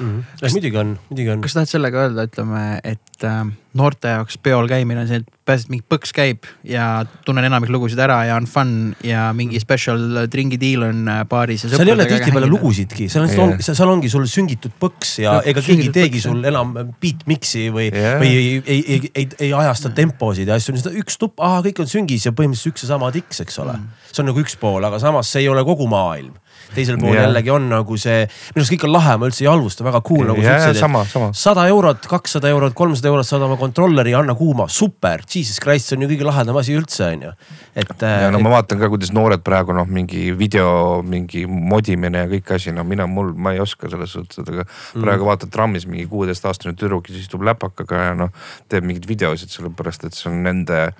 mm. 0.00 0.06
-hmm. 0.08 0.52
muidugi 0.52 0.76
on, 0.76 0.98
muidugi 1.10 1.30
on. 1.30 1.40
kas 1.44 1.56
tahad 1.56 1.70
sellega 1.70 2.06
öelda, 2.06 2.26
ütleme, 2.28 2.62
et 2.84 3.24
äh, 3.24 3.44
noorte 3.76 4.14
jaoks 4.14 4.38
peol 4.42 4.68
käimine 4.70 5.04
on 5.04 5.08
see, 5.08 5.20
et 5.22 5.28
pääsed 5.46 5.70
mingi 5.72 5.84
põks 5.90 6.12
käib 6.14 6.46
ja 6.66 7.04
tunnen 7.26 7.46
enamik 7.46 7.70
lugusid 7.72 8.00
ära 8.02 8.18
ja 8.28 8.36
on 8.38 8.46
fun 8.50 8.72
ja 9.06 9.28
mingi 9.36 9.60
special 9.62 10.26
dringi 10.32 10.58
deal 10.60 10.86
on 10.88 11.08
äh, 11.10 11.22
baaris. 11.28 11.66
seal 11.68 11.86
ei 11.86 11.94
ole 11.94 12.06
tihtipeale 12.10 12.50
lugusidki, 12.50 13.08
seal 13.12 13.26
on 13.26 13.54
yeah., 13.54 13.62
seal 13.70 13.92
ongi 13.92 14.10
sul 14.12 14.26
süngitud 14.30 14.74
põks 14.82 15.16
ja 15.24 15.38
no, 15.38 15.46
ega 15.52 15.64
keegi 15.64 15.88
ei 15.88 15.94
teegi 16.00 16.22
sul 16.24 16.44
enam 16.50 16.74
beat 17.02 17.26
mix'i 17.30 17.68
või 17.74 17.88
yeah., 17.90 18.18
või 18.22 18.34
ei, 18.34 18.52
ei, 18.64 18.80
ei, 18.80 19.12
ei, 19.14 19.28
ei 19.48 19.54
ajasta 19.62 19.92
temposid 19.96 20.50
ja 20.50 20.58
asju, 20.58 20.76
üks 21.00 21.18
tupp, 21.20 21.38
ahah, 21.40 21.62
kõik 21.66 21.84
on 21.84 21.90
süngis 21.90 22.28
ja 22.28 22.34
põhimõtteliselt 22.36 22.74
üks 22.74 22.86
ja 22.86 22.94
sama 22.94 23.12
tiks, 23.14 23.42
eks 23.44 23.62
ole 23.62 23.76
mm.. 23.78 24.06
see 24.10 24.24
on 24.24 24.32
nagu 24.32 24.42
üks 24.42 24.58
pool, 24.60 24.84
aga 24.86 25.02
samas 25.02 25.30
see 25.30 25.44
ei 25.44 25.52
ole 25.52 25.64
kogu 25.66 25.88
maailm 25.90 26.34
teisel 26.74 26.98
pool 27.00 27.14
yeah. 27.14 27.26
jällegi 27.26 27.52
on 27.54 27.68
nagu 27.70 27.96
see, 28.00 28.24
minu 28.54 28.62
arust 28.62 28.74
kõik 28.74 28.86
on 28.88 28.94
lahe, 28.94 29.16
ma 29.20 29.28
üldse 29.30 29.44
ei 29.44 29.50
halvusta, 29.50 29.86
väga 29.86 30.00
cool 30.06 30.24
nagu 30.30 30.42
yeah, 30.42 30.60
sa 30.62 30.72
ütlesid, 30.74 31.38
sada 31.40 31.66
eurot, 31.70 32.06
kakssada 32.10 32.50
eurot, 32.52 32.74
kolmsada 32.78 33.10
eurot 33.10 33.28
saad 33.28 33.44
oma 33.46 33.58
kontrolleri, 33.60 34.14
anna 34.18 34.36
kuuma, 34.38 34.68
super, 34.72 35.24
jesus 35.26 35.60
christ, 35.62 35.90
see 35.90 35.98
on 35.98 36.06
ju 36.06 36.10
kõige 36.14 36.28
lahedam 36.28 36.60
asi 36.60 36.76
üldse 36.78 37.10
on 37.10 37.26
ju, 37.28 37.34
et. 37.74 37.94
ja 38.00 38.32
no 38.32 38.40
et... 38.40 38.46
ma 38.46 38.54
vaatan 38.56 38.82
ka, 38.82 38.90
kuidas 38.92 39.14
noored 39.16 39.44
praegu 39.46 39.76
noh, 39.76 39.88
mingi 39.90 40.30
video, 40.36 41.00
mingi 41.06 41.46
modimine 41.50 42.24
ja 42.26 42.32
kõik 42.34 42.54
asi, 42.56 42.74
no 42.76 42.86
mina, 42.86 43.08
mul, 43.10 43.32
ma 43.36 43.54
ei 43.56 43.62
oska 43.62 43.90
selles 43.92 44.14
suhtes, 44.16 44.42
aga 44.46 44.66
mm. 44.66 45.04
praegu 45.04 45.28
vaatad 45.28 45.52
trammis 45.54 45.88
mingi 45.90 46.06
kuueteistaastane 46.10 46.76
tüdruk, 46.78 47.10
istub 47.14 47.44
läpakaga 47.46 48.04
ja 48.10 48.18
noh, 48.24 48.34
teeb 48.70 48.86
mingeid 48.86 49.08
videosid 49.10 49.52
sellepärast, 49.52 50.06
et 50.06 50.16
see 50.16 50.30
on 50.30 50.42
nende 50.46 50.90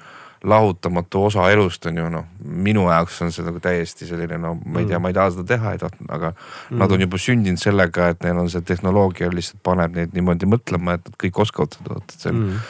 lahutamatu 0.44 1.24
osa 1.24 1.50
elust 1.52 1.86
on 1.86 1.98
ju 2.00 2.06
noh, 2.12 2.24
minu 2.40 2.86
jaoks 2.88 3.18
on 3.24 3.32
see 3.32 3.44
nagu 3.44 3.60
täiesti 3.60 4.08
selline 4.08 4.38
no 4.40 4.54
ma 4.56 4.80
ei 4.80 4.86
tea, 4.86 4.96
mm. 4.96 5.02
ma 5.04 5.10
ei 5.12 5.16
taha 5.16 5.32
seda 5.34 5.44
teha, 5.50 5.72
ei 5.76 5.82
tahtnud, 5.82 6.08
aga 6.08 6.30
mm. 6.32 6.78
nad 6.80 6.94
on 6.96 7.04
juba 7.04 7.20
sündinud 7.20 7.60
sellega, 7.60 8.08
et 8.14 8.24
neil 8.24 8.40
on 8.40 8.48
see 8.52 8.64
tehnoloogia 8.64 9.28
lihtsalt 9.34 9.60
paneb 9.66 9.98
neid 9.98 10.16
niimoodi 10.16 10.48
mõtlema, 10.48 10.96
et 10.96 11.10
nad 11.10 11.18
kõik 11.20 11.42
oskavad 11.44 11.76
seda, 11.76 11.98
vot 11.98 12.16
see 12.16 12.32
on 12.32 12.40
mm. 12.46 12.62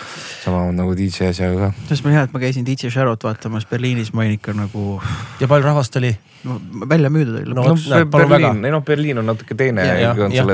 sama 0.42 0.64
nagu 0.74 0.96
DJ 0.98 1.30
asjaga 1.30 1.68
ka. 1.68 1.84
sellest 1.86 2.10
on 2.10 2.16
hea, 2.16 2.26
et 2.26 2.34
ma 2.34 2.42
käisin 2.42 2.66
DJ 2.66 2.90
Sharot 2.90 3.28
vaatamas 3.28 3.68
Berliinis, 3.70 4.10
ma 4.14 4.26
olin 4.26 4.40
ikka 4.40 4.56
nagu. 4.58 4.98
ja 5.40 5.50
palju 5.50 5.70
rahvast 5.70 6.02
oli? 6.02 6.16
No 6.44 6.56
välja 6.88 7.10
müüdud 7.12 7.36
oli. 7.40 7.54
no, 7.54 7.64
no 7.74 8.00
Berliin, 8.12 8.64
ei 8.64 8.72
noh, 8.72 8.82
Berliin 8.84 9.20
on 9.20 9.28
natuke 9.28 9.56
teine. 9.58 9.84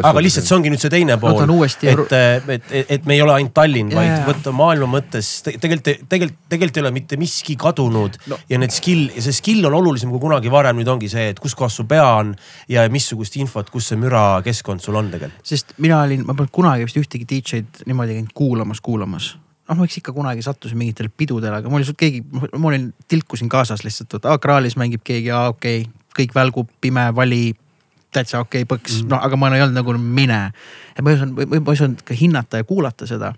aga 0.01 0.23
lihtsalt 0.25 0.49
see 0.49 0.57
ongi 0.57 0.73
nüüd 0.73 0.83
see 0.83 0.93
teine 0.93 1.17
pool, 1.23 1.39
et, 1.67 1.87
et, 1.87 2.51
et, 2.57 2.91
et 2.97 3.07
me 3.07 3.17
ei 3.17 3.23
ole 3.23 3.37
ainult 3.37 3.55
Tallinn, 3.57 3.93
vaid 3.95 4.27
võtta 4.27 4.55
maailma 4.57 4.89
mõttes 4.97 5.31
tegelikult, 5.47 6.09
tegelikult, 6.11 6.41
tegelikult 6.51 6.81
ei 6.81 6.87
ole 6.87 6.93
mitte 6.97 7.21
miski 7.21 7.57
kadunud 7.61 8.19
no. 8.33 8.41
ja 8.51 8.61
need 8.63 8.75
skill, 8.75 9.09
see 9.15 9.37
skill 9.37 9.71
on 9.71 9.79
olulisem 9.79 10.13
kui 10.15 10.23
kunagi 10.23 10.53
varem, 10.53 10.81
nüüd 10.81 10.91
ongi 10.97 11.11
see, 11.13 11.31
et 11.35 11.41
kus 11.43 11.55
kohas 11.59 11.79
su 11.79 11.87
pea 11.89 12.07
on 12.19 12.35
ja 12.73 12.87
missugust 12.93 13.39
infot, 13.41 13.71
kus 13.73 13.93
see 13.93 14.03
mürakeskkond 14.03 14.83
sul 14.83 14.99
on 14.99 15.11
tegelikult. 15.15 15.47
sest 15.47 15.77
mina 15.83 16.03
olin, 16.03 16.27
ma 16.27 16.35
polnud 16.35 16.55
kunagi 16.55 16.89
vist 16.89 17.03
ühtegi 17.03 17.29
DJ-d 17.31 17.87
niimoodi 17.87 18.19
käinud 18.19 18.35
kuulamas, 18.37 18.83
kuulamas 18.83 19.35
noh, 19.67 19.79
ma 19.79 19.87
eks 19.87 20.01
ikka 20.01 20.15
kunagi 20.15 20.45
sattusin 20.47 20.79
mingitele 20.79 21.11
pidudele, 21.11 21.61
aga 21.61 21.71
mul 21.71 21.83
lihtsalt 21.83 21.99
keegi, 22.01 22.23
ma 22.31 22.71
olin, 22.71 22.89
tilkusin 23.11 23.51
kaasas 23.53 23.85
lihtsalt, 23.87 24.19
et 24.19 24.29
aa 24.31 24.39
kraalis 24.43 24.79
mängib 24.81 25.05
keegi, 25.07 25.33
aa 25.35 25.51
okei 25.55 25.83
okay,, 25.85 25.93
kõik 26.17 26.35
välgub, 26.37 26.71
pime, 26.81 27.09
vali. 27.17 27.55
täitsa 28.15 28.41
okei 28.41 28.63
okay, 28.65 28.69
põks 28.71 29.03
mm., 29.03 29.11
noh, 29.13 29.21
aga 29.27 29.37
ma 29.37 29.51
ei 29.53 29.65
olnud 29.65 29.77
nagu 29.77 29.97
mine. 29.99 30.41
et 30.95 31.03
ma 31.05 31.13
ei 31.13 31.19
osanud, 31.19 31.43
ma 31.51 31.59
ei 31.59 31.75
osanud 31.75 32.05
ka 32.07 32.15
hinnata 32.17 32.63
ja 32.63 32.65
kuulata 32.65 33.07
seda. 33.07 33.35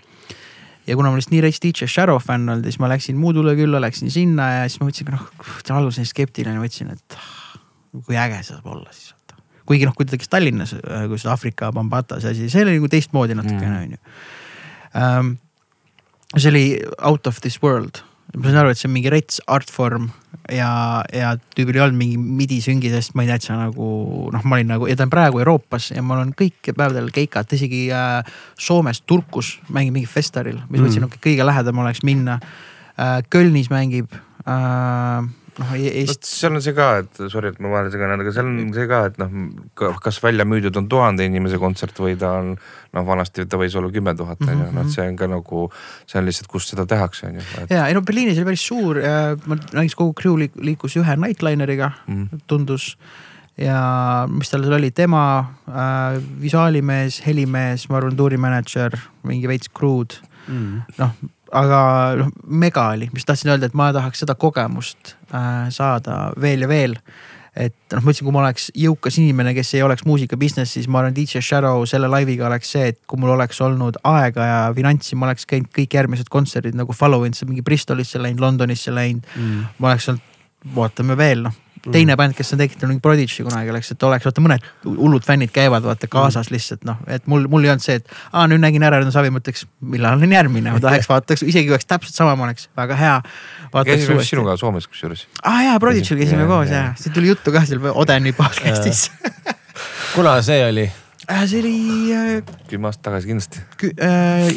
ja 0.86 0.96
kuna 0.96 1.10
ma 1.10 1.18
olin 1.18 1.32
nii 1.32 1.42
reits 1.42 1.60
DJ 1.64 1.88
Shadow 1.90 2.20
fänn 2.22 2.48
olnud, 2.48 2.68
siis 2.68 2.78
ma 2.78 2.92
läksin 2.92 3.16
Moodule 3.16 3.56
külla, 3.58 3.80
läksin 3.80 4.10
sinna 4.10 4.52
ja 4.52 4.68
siis 4.68 4.80
ma 4.80 4.90
mõtlesin, 4.90 5.12
noh, 5.16 5.28
alguses 5.80 6.02
olin 6.04 6.12
skeptiline, 6.12 6.60
mõtlesin, 6.60 6.92
et 6.94 7.20
kui 8.04 8.16
äge 8.16 8.42
see 8.44 8.54
saab 8.54 8.68
olla 8.68 8.92
siis 8.92 9.14
kuigi 9.68 9.84
noh, 9.84 9.92
kui 9.96 10.06
ta 10.06 10.14
tekkis 10.14 10.30
Tallinnas, 10.32 10.72
kui 11.10 11.18
see 11.20 11.28
Aafrika 11.28 11.68
Bambata 11.76 12.20
see 12.22 12.32
asi, 12.32 12.48
see 12.52 12.64
oli 12.64 12.78
nagu 12.78 12.88
teistmoodi 12.88 13.36
natukene 13.36 13.74
mm. 13.74 13.82
on 13.82 13.92
ju 13.92 15.36
see 16.36 16.50
oli 16.52 16.64
out 16.98 17.26
of 17.26 17.40
this 17.40 17.62
world. 17.62 18.02
ma 18.36 18.50
sain 18.50 18.60
aru, 18.60 18.72
et 18.74 18.80
see 18.80 18.88
on 18.88 18.92
mingi 18.92 19.10
rets 19.12 19.40
artform 19.48 20.10
ja, 20.52 21.00
ja 21.14 21.30
tüübil 21.56 21.78
ei 21.78 21.82
olnud 21.86 21.96
mingi 21.96 22.18
midi 22.20 22.58
süngi, 22.60 22.90
sest 22.92 23.14
ma 23.16 23.24
olin 23.24 23.32
täitsa 23.32 23.56
nagu 23.56 23.88
noh, 24.34 24.44
ma 24.44 24.58
olin 24.58 24.68
nagu 24.74 24.88
ja 24.90 24.96
ta 24.98 25.06
on 25.06 25.12
praegu 25.12 25.40
Euroopas 25.40 25.90
ja 25.94 26.04
mul 26.04 26.20
on 26.26 26.34
kõik 26.36 26.68
päevadel 26.68 27.08
keikad, 27.14 27.48
isegi 27.56 27.86
äh, 27.94 28.20
Soomes 28.60 29.00
Turkus 29.08 29.56
mängib 29.72 29.96
mingi 29.96 30.10
festivalil, 30.10 30.60
mis 30.68 30.76
mm. 30.76 30.84
mõtlesin, 30.84 31.08
et 31.08 31.20
kõige 31.24 31.48
lähedam 31.48 31.84
oleks 31.84 32.04
minna 32.06 32.38
äh,. 32.40 33.22
Kölnis 33.30 33.70
mängib 33.72 34.12
äh, 34.44 35.28
noh 35.58 35.74
Eest.... 35.76 36.26
seal 36.26 36.54
on 36.54 36.62
see 36.64 36.74
ka, 36.76 36.88
et 37.02 37.20
sorry, 37.32 37.52
et 37.52 37.60
ma 37.62 37.72
vahele 37.72 37.92
segan, 37.92 38.14
aga 38.14 38.34
seal 38.34 38.48
on 38.48 38.72
see 38.76 38.88
ka, 38.90 39.00
et 39.10 39.20
noh, 39.20 39.30
kas 40.02 40.20
välja 40.22 40.46
müüdud 40.48 40.76
on 40.80 40.88
tuhande 40.90 41.26
inimese 41.26 41.60
kontsert 41.62 41.98
või 42.02 42.16
ta 42.20 42.34
on 42.40 42.52
noh, 42.56 43.06
vanasti 43.06 43.46
ta 43.50 43.60
võis 43.60 43.76
olla 43.78 43.90
kümme 43.94 44.14
tuhat 44.18 44.42
on 44.46 44.52
ju, 44.54 44.58
noh 44.66 44.84
mhm. 44.84 44.92
see 44.94 45.06
on 45.06 45.16
ka 45.18 45.30
nagu, 45.30 45.64
see 46.08 46.20
on 46.20 46.28
lihtsalt, 46.28 46.50
kus 46.52 46.70
seda 46.72 46.86
tehakse 46.88 47.30
on 47.30 47.40
ju 47.40 47.46
et.... 47.62 47.72
ja 47.74 47.88
ei 47.88 47.96
no 47.96 48.04
Berliinis 48.06 48.38
oli 48.38 48.50
päris 48.52 48.66
suur 48.70 49.02
ja 49.02 49.16
ma 49.46 49.58
nägin, 49.72 49.96
kogu 49.98 50.14
crew 50.18 50.38
liikus 50.38 50.98
ühe 51.00 51.18
Nightlineriga 51.18 51.92
mm., 52.06 52.44
tundus 52.50 52.92
ja 53.58 53.80
mis 54.30 54.52
tal 54.52 54.62
seal 54.62 54.78
oli, 54.78 54.92
tema 54.94 55.22
äh,, 55.66 56.18
visuaalimees, 56.42 57.22
helimees, 57.26 57.88
ma 57.90 57.98
arvan, 57.98 58.16
tuurimänedžer, 58.18 58.94
mingi 59.26 59.50
veits 59.50 59.70
crew'd 59.74 60.20
mm.. 60.46 60.84
noh, 61.00 61.18
aga 61.56 61.80
noh, 62.18 62.30
mega 62.44 62.90
oli, 62.94 63.08
mis 63.14 63.26
tahtsin 63.28 63.52
öelda, 63.54 63.68
et 63.68 63.76
ma 63.78 63.90
tahaks 63.96 64.24
seda 64.24 64.36
kogemust 64.38 65.14
äh, 65.32 65.66
saada 65.74 66.28
veel 66.40 66.64
ja 66.66 66.70
veel. 66.70 66.96
et 67.58 67.74
noh, 67.90 68.04
ma 68.04 68.12
ütlesin, 68.12 68.26
kui 68.28 68.34
ma 68.36 68.42
oleks 68.44 68.68
jõukas 68.78 69.16
inimene, 69.18 69.50
kes 69.56 69.72
ei 69.74 69.82
oleks 69.82 70.04
muusika 70.06 70.36
business, 70.38 70.76
siis 70.76 70.86
ma 70.86 71.00
arvan, 71.00 71.16
DJ 71.16 71.42
Shadow 71.42 71.82
selle 71.90 72.06
laiviga 72.10 72.46
oleks 72.46 72.70
see, 72.76 72.92
et 72.92 73.00
kui 73.10 73.18
mul 73.18 73.32
oleks 73.34 73.58
olnud 73.64 73.98
aega 74.06 74.46
ja 74.46 74.60
finantsi, 74.76 75.18
ma 75.18 75.26
oleks 75.26 75.48
käinud 75.48 75.72
kõik 75.74 75.96
järgmised 75.98 76.30
kontserdid 76.30 76.78
nagu 76.78 76.94
follow 76.94 77.26
inud, 77.26 77.40
mingi 77.50 77.64
Bristolisse 77.66 78.20
läinud, 78.22 78.44
Londonisse 78.44 78.94
läinud 78.94 79.26
mm.. 79.34 79.64
ma 79.78 79.90
oleks 79.90 80.12
olnud, 80.12 80.36
vaatame 80.76 81.18
veel 81.18 81.48
noh. 81.48 81.64
Teine 81.94 82.16
bänd, 82.20 82.36
kes 82.38 82.52
on 82.54 82.62
tekitanud 82.62 82.94
mingi 82.94 83.04
Prodigy 83.04 83.46
kunagi 83.46 83.72
oleks, 83.72 83.92
et 83.94 84.06
oleks 84.08 84.28
vaata 84.28 84.44
mõned 84.44 84.68
hullud 84.86 85.26
fännid 85.26 85.52
käivad 85.54 85.86
vaata 85.86 86.10
kaasas 86.10 86.48
mm. 86.50 86.56
lihtsalt 86.56 86.86
noh, 86.88 87.00
et 87.06 87.26
mul, 87.30 87.48
mul 87.50 87.66
ei 87.66 87.72
olnud 87.74 87.84
see, 87.84 87.98
et 88.00 88.12
aa 88.32 88.46
nüüd 88.50 88.62
nägin 88.64 88.86
ära 88.86 89.02
Rõõmu 89.02 89.14
Savi, 89.14 89.32
mõtleks 89.34 89.66
millal 89.94 90.22
on 90.22 90.36
järgmine, 90.38 90.74
ma 90.74 90.82
tahaks 90.82 91.10
vaataks, 91.10 91.44
isegi 91.48 91.72
oleks 91.74 91.88
täpselt 91.88 92.16
sama, 92.16 92.36
ma 92.38 92.48
oleks 92.48 92.68
väga 92.78 92.98
hea. 92.98 93.16
käisime 93.84 94.24
sinuga 94.24 94.56
Soomes 94.60 94.88
kusjuures. 94.90 95.26
aa 95.42 95.62
jaa, 95.70 95.78
Prodigy'l 95.82 96.22
käisime 96.22 96.48
koos 96.50 96.72
ja, 96.74 96.92
siit 96.98 97.14
tuli 97.16 97.32
juttu 97.34 97.54
ka 97.54 97.64
seal 97.68 97.92
Odeni 97.94 98.32
podcast'is 98.36 99.08
kuna 100.14 100.42
see 100.42 100.64
oli? 100.64 100.90
Äh, 101.30 101.44
see 101.46 101.60
oli 101.60 101.74
äh,. 102.14 102.42
kümme 102.68 102.88
aastat 102.88 103.02
tagasi 103.10 103.28
kindlasti. 103.28 103.60
Äh, 104.00 104.48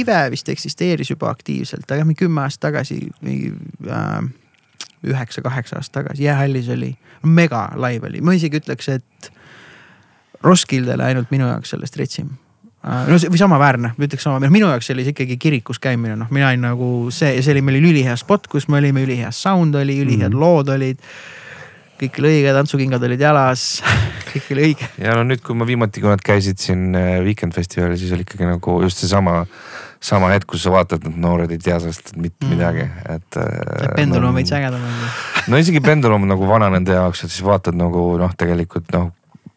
Ive 0.00 0.30
vist 0.32 0.48
eksisteeris 0.48 1.10
juba 1.10 1.30
aktiivselt, 1.30 1.84
aga 1.90 2.04
mingi 2.04 2.24
kümme 2.24 2.44
aastat 2.44 2.70
tagasi 2.70 3.00
mingi 3.20 3.52
äh, 3.90 4.22
üheksa-kaheksa 5.10 5.80
aastat 5.80 6.02
tagasi, 6.02 6.24
jäähallis 6.24 6.70
oli, 6.74 6.94
mega 7.22 7.68
live 7.80 8.08
oli, 8.10 8.22
ma 8.24 8.36
isegi 8.36 8.60
ütleks, 8.62 8.88
et 8.98 9.30
Roskildele 10.44 11.06
ainult 11.06 11.30
minu 11.32 11.46
jaoks 11.48 11.72
sellest 11.72 11.96
retsim 11.96 12.28
äh, 12.84 13.06
no 13.08 13.18
või 13.18 13.40
samaväärne, 13.40 13.94
ma 13.96 14.08
ütleks 14.08 14.26
sama, 14.26 14.50
minu 14.52 14.68
jaoks 14.68 14.90
oli 14.94 15.06
see 15.06 15.16
ikkagi 15.16 15.38
kirikus 15.40 15.80
käimine, 15.82 16.18
noh, 16.20 16.32
mina 16.34 16.50
olin 16.50 16.66
nagu 16.68 16.90
see, 17.14 17.38
see 17.40 17.54
oli, 17.56 17.64
meil 17.64 17.80
oli 17.80 17.94
ülihea 17.94 18.16
spot, 18.20 18.50
kus 18.52 18.68
me 18.68 18.80
olime, 18.82 19.04
ülihea 19.06 19.32
sound 19.34 19.76
oli, 19.80 19.98
ülihead 20.04 20.30
mm 20.30 20.36
-hmm. 20.36 20.40
lood 20.40 20.74
olid. 20.74 21.00
kõik 21.94 22.18
oli 22.18 22.28
õige, 22.28 22.52
tantsukingad 22.52 23.02
olid 23.06 23.20
jalas 23.20 23.82
kõik 24.34 24.50
oli 24.50 24.68
õige. 24.68 24.88
ja 24.98 25.14
no 25.14 25.24
nüüd, 25.24 25.42
kui 25.44 25.56
ma 25.56 25.66
viimati, 25.66 26.02
kui 26.02 26.10
nad 26.10 26.22
käisid 26.24 26.58
siin 26.58 26.94
äh, 26.98 27.20
Weekend 27.24 27.54
festivalil, 27.54 27.96
siis 27.98 28.12
oli 28.12 28.26
ikkagi 28.26 28.48
nagu 28.48 28.82
just 28.82 28.98
seesama 28.98 29.44
sama 30.04 30.30
hetk, 30.34 30.48
kus 30.52 30.64
sa 30.66 30.72
vaatad, 30.74 31.06
et 31.08 31.20
noored 31.20 31.52
ei 31.54 31.60
tea 31.62 31.76
sellest 31.80 32.14
mitte 32.20 32.44
mm. 32.44 32.52
midagi, 32.52 32.88
et. 33.14 33.38
pendulum 33.96 34.32
on 34.32 34.38
veits 34.38 34.52
ägedam 34.56 34.82
on 34.84 34.98
ju. 34.98 35.12
no 35.52 35.60
isegi 35.62 35.80
pendulum 35.84 36.26
on 36.26 36.34
nagu 36.34 36.48
vana 36.48 36.68
nende 36.74 36.96
jaoks, 36.96 37.24
et 37.24 37.32
siis 37.32 37.44
vaatad 37.46 37.78
nagu 37.78 38.04
noh, 38.20 38.34
tegelikult 38.38 38.92
noh, 38.96 39.08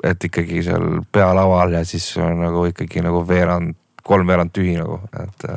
et 0.07 0.29
ikkagi 0.29 0.63
seal 0.69 1.01
pealaval 1.11 1.75
ja 1.75 1.83
siis 1.87 2.07
on 2.21 2.39
nagu 2.45 2.63
ikkagi 2.71 3.03
nagu 3.05 3.25
veerand, 3.27 3.75
kolmveerand 4.07 4.55
tühi 4.55 4.77
nagu, 4.79 5.01
et. 5.19 5.51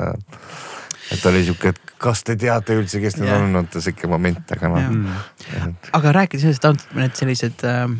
et 1.15 1.25
oli 1.27 1.41
sihuke, 1.43 1.73
et 1.75 1.97
kas 2.01 2.23
te 2.23 2.37
teate 2.39 2.77
üldse, 2.79 3.01
kes 3.03 3.17
need 3.19 3.29
yeah. 3.29 3.43
on, 3.43 3.57
on 3.61 3.67
sihuke 3.75 4.09
moment, 4.11 4.55
aga 4.55 4.71
noh. 4.71 4.93
Mm. 4.95 5.75
aga 5.99 6.13
rääkides 6.21 6.47
sellest, 6.47 6.87
need 6.97 7.19
sellised 7.19 7.67
äh, 7.67 7.91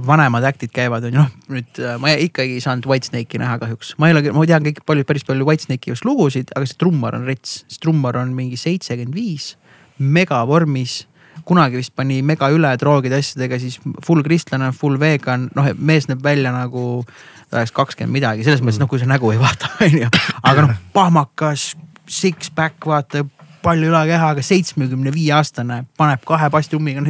vanemad 0.00 0.44
act'id 0.48 0.72
käivad, 0.72 1.04
on 1.04 1.12
ju, 1.12 1.20
noh 1.20 1.52
nüüd 1.52 1.80
äh, 1.82 1.98
ma 2.00 2.14
ikkagi 2.16 2.56
ei 2.56 2.64
saanud 2.64 2.86
Whitesnake'i 2.88 3.40
näha 3.42 3.58
kahjuks. 3.60 3.94
ma 4.00 4.08
ei 4.08 4.16
ole, 4.16 4.24
ma 4.32 4.44
tean 4.48 4.64
kõik 4.64 4.80
palju, 4.88 5.06
päris 5.08 5.26
palju 5.28 5.46
Whitesnake'i 5.48 5.92
just 5.92 6.06
lugusid, 6.08 6.52
aga 6.56 6.68
see 6.68 6.78
trummar 6.80 7.16
on 7.18 7.26
rets, 7.28 7.62
see 7.68 7.82
trummar 7.82 8.16
on 8.20 8.32
mingi 8.36 8.58
seitsekümmend 8.60 9.16
viis, 9.16 9.54
megavormis. 9.98 11.02
Kunagi 11.48 11.80
vist 11.80 11.94
pani 11.96 12.20
mega 12.22 12.46
üle 12.54 12.70
droogide 12.78 13.16
asjadega, 13.18 13.56
siis 13.58 13.78
full 14.04 14.22
kristlane, 14.22 14.68
full 14.76 14.98
vegan, 15.00 15.48
noh 15.56 15.70
mees 15.74 16.06
näeb 16.06 16.20
välja 16.22 16.52
nagu 16.54 17.02
ta 17.50 17.60
oleks 17.60 17.72
kakskümmend 17.76 18.14
midagi, 18.14 18.44
selles 18.46 18.62
mõttes 18.64 18.80
noh, 18.80 18.88
kui 18.88 19.00
sa 19.02 19.08
nägu 19.10 19.32
ei 19.34 19.40
vaata, 19.40 19.72
on 19.84 19.96
ju. 20.04 20.10
aga 20.40 20.66
noh, 20.68 20.76
pahmakas, 20.94 21.72
six-pack, 22.08 22.86
vaata 22.88 23.24
palju 23.62 23.90
ülakehaga 23.90 24.44
seitsmekümne 24.44 25.12
viie 25.14 25.32
aastane 25.36 25.82
paneb 25.98 26.24
kahe 26.26 26.50
bastummiga. 26.52 27.04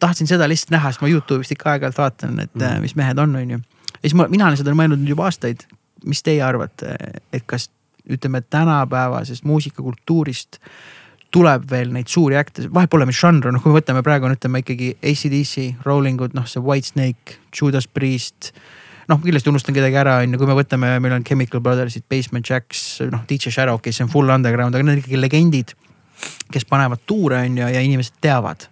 tahtsin 0.00 0.26
seda 0.30 0.48
lihtsalt 0.48 0.74
näha, 0.76 0.92
sest 0.92 1.04
ma 1.04 1.10
Youtube'ist 1.12 1.54
ikka 1.54 1.74
aeg-ajalt 1.74 1.98
vaatan, 1.98 2.38
et 2.44 2.54
mm. 2.54 2.82
mis 2.84 2.96
mehed 2.98 3.18
on, 3.22 3.36
on 3.36 3.56
ju. 3.56 3.62
ja 3.92 4.02
siis 4.02 4.16
ma, 4.18 4.28
mina 4.32 4.48
olen 4.48 4.60
seda 4.60 4.76
mõelnud 4.76 5.02
nüüd 5.02 5.14
juba 5.16 5.30
aastaid. 5.30 5.66
mis 6.06 6.22
teie 6.22 6.42
arvate, 6.44 6.94
et 7.34 7.46
kas 7.46 7.70
ütleme 8.10 8.40
tänapäevasest 8.40 9.44
muusikakultuurist 9.44 10.60
tuleb 11.34 11.64
veel 11.70 11.90
neid 11.92 12.08
suuri 12.08 12.36
äkte, 12.38 12.68
vahet 12.72 12.90
pole, 12.90 13.06
mis 13.08 13.18
žanr 13.18 13.48
on, 13.48 13.56
noh 13.56 13.62
kui 13.62 13.72
me 13.72 13.80
võtame 13.80 14.02
praegu 14.06 14.28
on 14.28 14.36
ütleme 14.36 14.62
ikkagi 14.62 14.92
ACDC, 15.02 15.82
Rolling 15.86 16.20
Wood, 16.22 16.36
noh 16.38 16.46
see 16.48 16.62
Whitesnake, 16.62 17.40
Judas 17.50 17.88
Priest 17.90 18.52
noh, 19.10 19.20
kindlasti 19.22 19.50
unustan 19.52 19.76
kedagi 19.76 19.98
ära, 20.00 20.18
on 20.22 20.34
ju, 20.34 20.40
kui 20.40 20.48
me 20.50 20.56
võtame, 20.58 20.92
meil 21.02 21.16
on 21.18 21.26
Chemical 21.26 21.62
Brothersid, 21.64 22.06
Basement 22.10 22.46
Jacks, 22.48 22.84
noh 23.12 23.26
DJ 23.28 23.54
Shadow, 23.54 23.80
kes 23.82 24.02
on 24.04 24.12
full 24.12 24.32
underground, 24.32 24.74
aga 24.74 24.86
need 24.86 24.98
on 24.98 25.02
ikkagi 25.04 25.20
legendid. 25.20 25.76
kes 26.52 26.64
panevad 26.64 27.02
tuure, 27.06 27.42
on 27.44 27.58
ju, 27.58 27.66
ja 27.68 27.80
inimesed 27.84 28.16
teavad. 28.24 28.68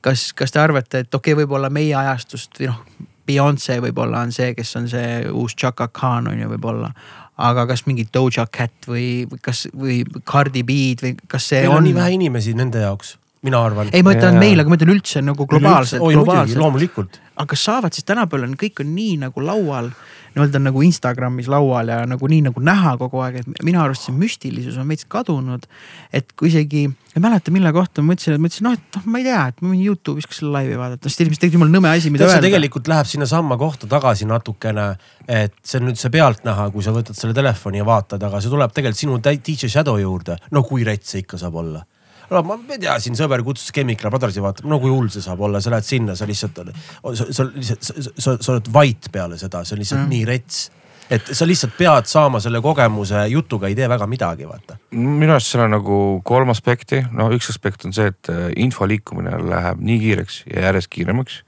kas, 0.00 0.32
kas 0.32 0.52
te 0.54 0.60
arvate, 0.60 1.04
et 1.04 1.14
okei 1.14 1.32
okay,, 1.32 1.44
võib-olla 1.44 1.70
meie 1.70 1.94
ajastust 1.96 2.60
või 2.60 2.72
noh, 2.72 2.82
Beyonce 3.28 3.76
võib-olla 3.84 4.22
on 4.24 4.32
see, 4.32 4.54
kes 4.56 4.76
on 4.80 4.86
see 4.88 5.08
uus 5.28 5.54
Chaka 5.58 5.90
Khan 5.92 6.30
on 6.30 6.38
ju 6.40 6.48
võib-olla 6.48 6.92
aga 7.38 7.66
kas 7.70 7.84
mingi 7.86 8.06
Doja 8.14 8.46
Cat 8.50 8.88
või 8.88 9.26
kas, 9.44 9.66
või 9.76 10.02
Cardi 10.26 10.64
B-d 10.66 11.04
või 11.04 11.14
kas 11.30 11.50
see 11.52 11.62
meil 11.62 11.74
on, 11.74 11.82
on 11.82 11.88
nii 11.88 11.96
vähe 11.98 12.14
inimesi 12.16 12.54
nende 12.58 12.82
jaoks, 12.82 13.16
mina 13.46 13.60
arvan. 13.68 13.92
ei, 13.92 14.02
ma 14.06 14.16
ütlen 14.16 14.40
meil, 14.40 14.58
aga 14.58 14.72
ma 14.72 14.78
ütlen 14.78 14.94
üldse 14.96 15.22
nagu 15.22 15.46
globaalselt. 15.50 16.56
loomulikult 16.58 17.20
aga 17.38 17.46
kas 17.52 17.64
saavad 17.68 17.94
siis 17.94 18.06
tänapäeval, 18.08 18.54
kõik 18.58 18.82
on 18.82 18.94
nii 18.96 19.18
nagu 19.22 19.42
laual, 19.44 19.90
nii-öelda 20.34 20.60
nagu 20.62 20.82
Instagramis 20.82 21.48
laual 21.50 21.90
ja 21.92 21.98
nagu 22.08 22.28
nii 22.30 22.48
nagu 22.48 22.62
näha 22.62 22.96
kogu 22.98 23.22
aeg, 23.22 23.40
et 23.40 23.62
minu 23.66 23.80
arust 23.82 24.08
see 24.08 24.14
müstilisus 24.14 24.78
on 24.80 24.88
veits 24.90 25.06
kadunud. 25.10 25.66
et 26.12 26.32
kui 26.38 26.50
isegi, 26.50 26.84
ei 27.14 27.22
mäleta, 27.22 27.54
mille 27.54 27.72
kohta 27.72 28.02
ma 28.02 28.12
mõtlesin, 28.12 28.34
et 28.34 28.42
mõtlesin, 28.42 28.66
noh, 28.66 28.74
et 28.74 28.96
noh, 28.98 29.04
ma 29.06 29.20
ei 29.20 29.26
tea, 29.28 29.42
et 29.52 29.62
ma 29.62 29.70
võin 29.70 29.84
Youtube'is 29.84 30.26
ka 30.28 30.34
selle 30.34 30.54
laivi 30.56 30.78
vaadata, 30.80 31.08
sest 31.08 31.22
inimesed 31.24 31.44
tegelikult 31.44 31.60
jumala 31.60 31.76
nõme 31.76 31.92
asi, 31.92 32.12
mida 32.14 32.26
öelda. 32.26 32.38
see 32.38 32.46
tegelikult 32.48 32.90
läheb 32.90 33.10
sinnasamma 33.12 33.58
kohta 33.60 33.90
tagasi 33.90 34.26
natukene, 34.30 34.88
et 35.28 35.54
see 35.62 35.78
on 35.80 35.88
nüüd 35.90 36.00
see 36.00 36.14
pealtnäha, 36.14 36.70
kui 36.74 36.86
sa 36.86 36.94
võtad 36.96 37.18
selle 37.18 37.36
telefoni 37.38 37.82
ja 37.82 37.86
vaatad, 37.86 38.22
aga 38.26 38.42
see 38.42 38.52
tuleb 38.52 38.74
tegelikult 38.74 39.04
sinu 39.04 39.22
DJ 39.22 39.70
Shadow 39.70 40.00
juurde. 40.02 40.38
no 40.50 40.66
kui 40.66 40.86
rets 40.86 41.14
see 41.14 41.22
ikka 41.22 41.38
saab 41.38 41.62
olla 41.62 41.84
no 42.30 42.42
ma 42.46 42.58
ei 42.68 42.80
tea, 42.80 42.96
siin 43.02 43.18
sõber 43.18 43.44
kutsus 43.46 43.72
Chemical 43.74 44.12
Brothersi 44.12 44.42
vaatama, 44.44 44.72
no 44.74 44.80
kui 44.82 44.92
hull 44.92 45.10
see 45.12 45.24
saab 45.24 45.44
olla, 45.48 45.62
sa 45.64 45.72
lähed 45.74 45.86
sinna, 45.86 46.16
sa 46.18 46.28
lihtsalt, 46.28 46.60
sa, 46.62 47.28
sa 47.30 47.46
lihtsalt, 47.52 47.92
sa, 48.16 48.36
sa 48.36 48.52
oled 48.56 48.72
vait 48.74 49.12
peale 49.12 49.38
seda, 49.40 49.64
see 49.64 49.78
on 49.78 49.84
lihtsalt 49.84 50.04
mm. 50.04 50.12
nii 50.16 50.26
rets 50.28 50.66
et 51.08 51.30
sa 51.32 51.46
lihtsalt 51.48 51.72
pead 51.78 52.08
saama 52.08 52.40
selle 52.42 52.60
kogemuse, 52.64 53.22
jutuga 53.32 53.68
ei 53.70 53.76
tee 53.76 53.88
väga 53.88 54.06
midagi, 54.10 54.48
vaata. 54.48 54.76
minu 54.92 55.32
arust 55.32 55.54
seal 55.54 55.64
on 55.64 55.72
nagu 55.78 56.00
kolm 56.26 56.52
aspekti, 56.52 57.00
no 57.16 57.30
üks 57.34 57.48
aspekt 57.52 57.86
on 57.88 57.96
see, 57.96 58.10
et 58.12 58.32
äh, 58.32 58.48
info 58.60 58.88
liikumine 58.88 59.38
läheb 59.48 59.80
nii 59.84 60.02
kiireks 60.04 60.42
ja 60.52 60.68
järjest 60.68 60.92
kiiremaks. 60.92 61.40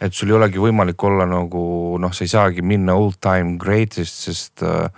et 0.00 0.14
sul 0.14 0.32
ei 0.32 0.38
olegi 0.38 0.60
võimalik 0.60 1.04
olla 1.08 1.28
nagu 1.28 1.66
noh, 2.00 2.12
sa 2.12 2.24
ei 2.24 2.32
saagi 2.32 2.64
minna 2.64 2.96
old 2.96 3.20
time 3.20 3.56
greatest, 3.60 4.24
sest 4.28 4.64
äh, 4.64 4.88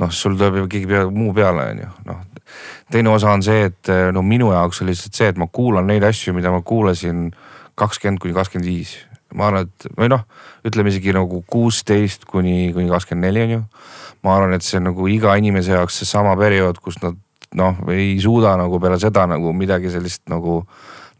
noh, 0.00 0.12
sul 0.12 0.36
tuleb 0.36 0.62
ju 0.62 0.72
keegi 0.72 1.04
muu 1.12 1.34
peale, 1.36 1.70
on 1.74 1.84
ju, 1.84 1.92
noh 2.08 2.24
teine 2.92 3.10
osa 3.12 3.32
on 3.34 3.42
see, 3.42 3.66
et 3.70 3.90
eh, 3.92 4.08
no 4.14 4.22
minu 4.22 4.52
jaoks 4.54 4.82
on 4.82 4.90
lihtsalt 4.90 5.18
see, 5.18 5.28
et 5.32 5.38
ma 5.40 5.48
kuulan 5.52 5.86
neid 5.88 6.06
asju, 6.06 6.34
mida 6.36 6.52
ma 6.54 6.62
kuulasin 6.66 7.30
kakskümmend 7.76 8.22
kuni 8.22 8.34
kakskümmend 8.36 8.70
viis. 8.70 8.96
ma 9.34 9.48
arvan, 9.50 9.66
et 9.66 9.88
või 9.98 10.08
noh, 10.08 10.22
ütleme 10.64 10.88
isegi 10.92 11.12
nagu 11.12 11.42
kuusteist 11.50 12.24
kuni, 12.30 12.72
kuni 12.72 12.88
kakskümmend 12.88 13.26
neli 13.26 13.42
on 13.44 13.54
ju. 13.56 13.62
ma 14.24 14.36
arvan, 14.36 14.56
et 14.56 14.64
see 14.64 14.78
on 14.80 14.90
nagu 14.90 15.08
iga 15.12 15.34
inimese 15.36 15.74
jaoks 15.74 16.02
seesama 16.02 16.36
periood, 16.38 16.78
kus 16.82 17.00
nad 17.02 17.18
noh, 17.56 17.80
ei 17.92 18.16
suuda 18.22 18.56
nagu 18.58 18.80
peale 18.80 18.98
seda 19.00 19.26
nagu 19.30 19.52
midagi 19.56 19.90
sellist 19.92 20.24
nagu 20.30 20.60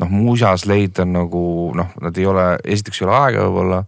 noh, 0.01 0.11
muusas 0.11 0.66
leida 0.68 1.07
nagu 1.09 1.72
noh, 1.76 1.93
nad 2.03 2.18
ei 2.18 2.26
ole, 2.28 2.47
esiteks 2.64 3.03
ei 3.03 3.09
ole 3.09 3.16
aega 3.16 3.47
võib-olla 3.47 3.82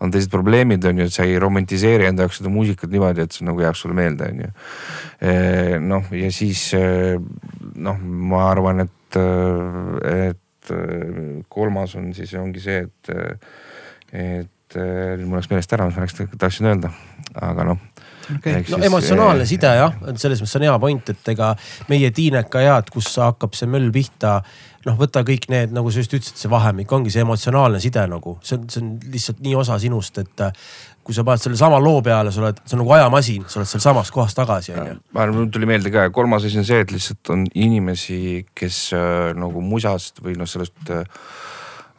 on 0.00 0.12
teised 0.12 0.32
probleemid, 0.32 0.84
on 0.88 1.02
ju, 1.02 1.08
et 1.08 1.14
sa 1.14 1.26
ei 1.26 1.38
romantiseeri 1.42 2.08
enda 2.08 2.26
jaoks 2.26 2.40
seda 2.42 2.52
muusikat 2.52 2.92
niimoodi, 2.92 3.26
et 3.26 3.36
see 3.36 3.46
nagu 3.48 3.62
jääb 3.64 3.78
sulle 3.78 3.96
meelde, 3.96 4.30
on 4.32 4.42
ju. 4.44 4.50
noh, 5.86 6.10
ja 6.16 6.32
siis 6.34 6.68
noh, 6.76 8.02
ma 8.02 8.42
arvan, 8.50 8.84
et, 8.86 9.20
et 10.12 10.74
kolmas 11.52 11.96
on 11.96 12.10
siis 12.16 12.34
ongi 12.36 12.62
see, 12.64 12.84
et, 12.84 13.14
et 14.12 14.52
nüüd 14.74 15.28
mul 15.28 15.38
läks 15.38 15.50
meelest 15.52 15.76
ära, 15.76 15.86
mis 15.86 15.98
ma 15.98 16.06
läks, 16.06 16.18
tahtsin 16.38 16.72
öelda, 16.72 16.90
aga 17.34 17.68
noh. 17.70 17.84
Okay.. 18.26 18.64
no 18.72 18.80
emotsionaalne 18.82 19.44
side 19.46 19.70
jah, 19.78 19.92
selles 20.18 20.40
mõttes 20.42 20.56
on 20.58 20.64
hea 20.66 20.78
point, 20.82 21.12
et 21.12 21.28
ega 21.30 21.52
meie 21.86 22.10
tiineka 22.10 22.64
ead, 22.64 22.90
kus 22.90 23.12
hakkab 23.22 23.54
see 23.54 23.70
möll 23.70 23.92
pihta 23.94 24.40
noh, 24.86 24.96
võta 24.98 25.22
kõik 25.26 25.48
need, 25.52 25.70
nagu 25.74 25.90
sa 25.90 26.02
just 26.02 26.14
ütlesid, 26.14 26.38
see 26.40 26.50
vahemik 26.50 26.90
ongi 26.94 27.12
see 27.14 27.22
emotsionaalne 27.22 27.80
side 27.82 28.02
nagu, 28.10 28.36
see 28.42 28.58
on, 28.58 28.68
see 28.72 28.82
on 28.82 28.92
lihtsalt 29.12 29.42
nii 29.46 29.54
osa 29.58 29.78
sinust, 29.82 30.18
et 30.22 30.44
äh, 30.46 30.66
kui 31.06 31.14
sa 31.14 31.22
paned 31.26 31.42
selle 31.42 31.58
sama 31.58 31.78
loo 31.82 32.00
peale, 32.06 32.32
sa 32.34 32.42
oled, 32.42 32.60
see 32.66 32.74
on 32.74 32.82
nagu 32.82 32.94
ajamasin, 32.96 33.46
sa 33.50 33.60
oled 33.60 33.70
sealsamas 33.70 34.12
kohas 34.14 34.34
tagasi, 34.38 34.74
on 34.74 34.90
ju. 34.90 34.96
ma 35.14 35.24
arvan, 35.24 35.42
mul 35.42 35.50
tuli 35.54 35.70
meelde 35.70 35.92
ka, 35.94 36.08
kolmas 36.14 36.46
asi 36.46 36.58
on 36.62 36.66
see, 36.66 36.80
et 36.82 36.94
lihtsalt 36.94 37.34
on 37.34 37.46
inimesi, 37.54 38.18
kes 38.58 38.80
äh, 38.96 39.30
nagu 39.38 39.62
musast 39.62 40.22
või 40.24 40.34
noh, 40.38 40.50
sellest 40.50 40.94
äh, 40.94 41.06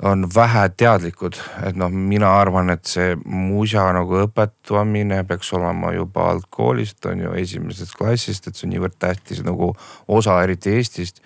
on 0.04 0.28
vähe 0.36 0.70
teadlikud, 0.78 1.40
et 1.66 1.78
noh, 1.78 1.90
mina 1.90 2.30
arvan, 2.38 2.70
et 2.70 2.86
see 2.86 3.16
musa 3.26 3.88
nagu 3.96 4.20
õpetamine 4.28 5.24
peaks 5.28 5.50
olema 5.58 5.94
juba 5.96 6.30
algkoolist 6.34 7.06
on 7.10 7.24
ju 7.26 7.34
esimesest 7.42 7.98
klassist, 7.98 8.48
et 8.48 8.56
see 8.56 8.68
on 8.68 8.76
niivõrd 8.76 8.98
tähtis 9.02 9.42
nagu 9.46 9.72
osa, 10.08 10.38
eriti 10.46 10.76
Eestist. 10.78 11.24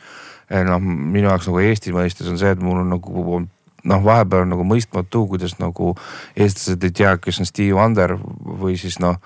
Noh, 0.52 0.80
minu 0.84 1.30
jaoks 1.30 1.48
nagu 1.48 1.62
Eesti 1.64 1.94
mõistes 1.96 2.28
on 2.28 2.40
see, 2.40 2.52
et 2.52 2.64
mul 2.64 2.82
on 2.82 2.90
nagu 2.92 3.42
noh, 3.84 4.04
vahepeal 4.04 4.46
on 4.46 4.52
nagu 4.56 4.66
mõistmatu, 4.68 5.26
kuidas 5.32 5.58
nagu 5.60 5.94
eestlased 6.36 6.84
ei 6.84 6.96
tea, 6.96 7.16
kes 7.20 7.42
on 7.42 7.50
Steve 7.50 7.76
Wonder 7.78 8.18
või 8.18 8.78
siis 8.80 9.00
noh 9.04 9.20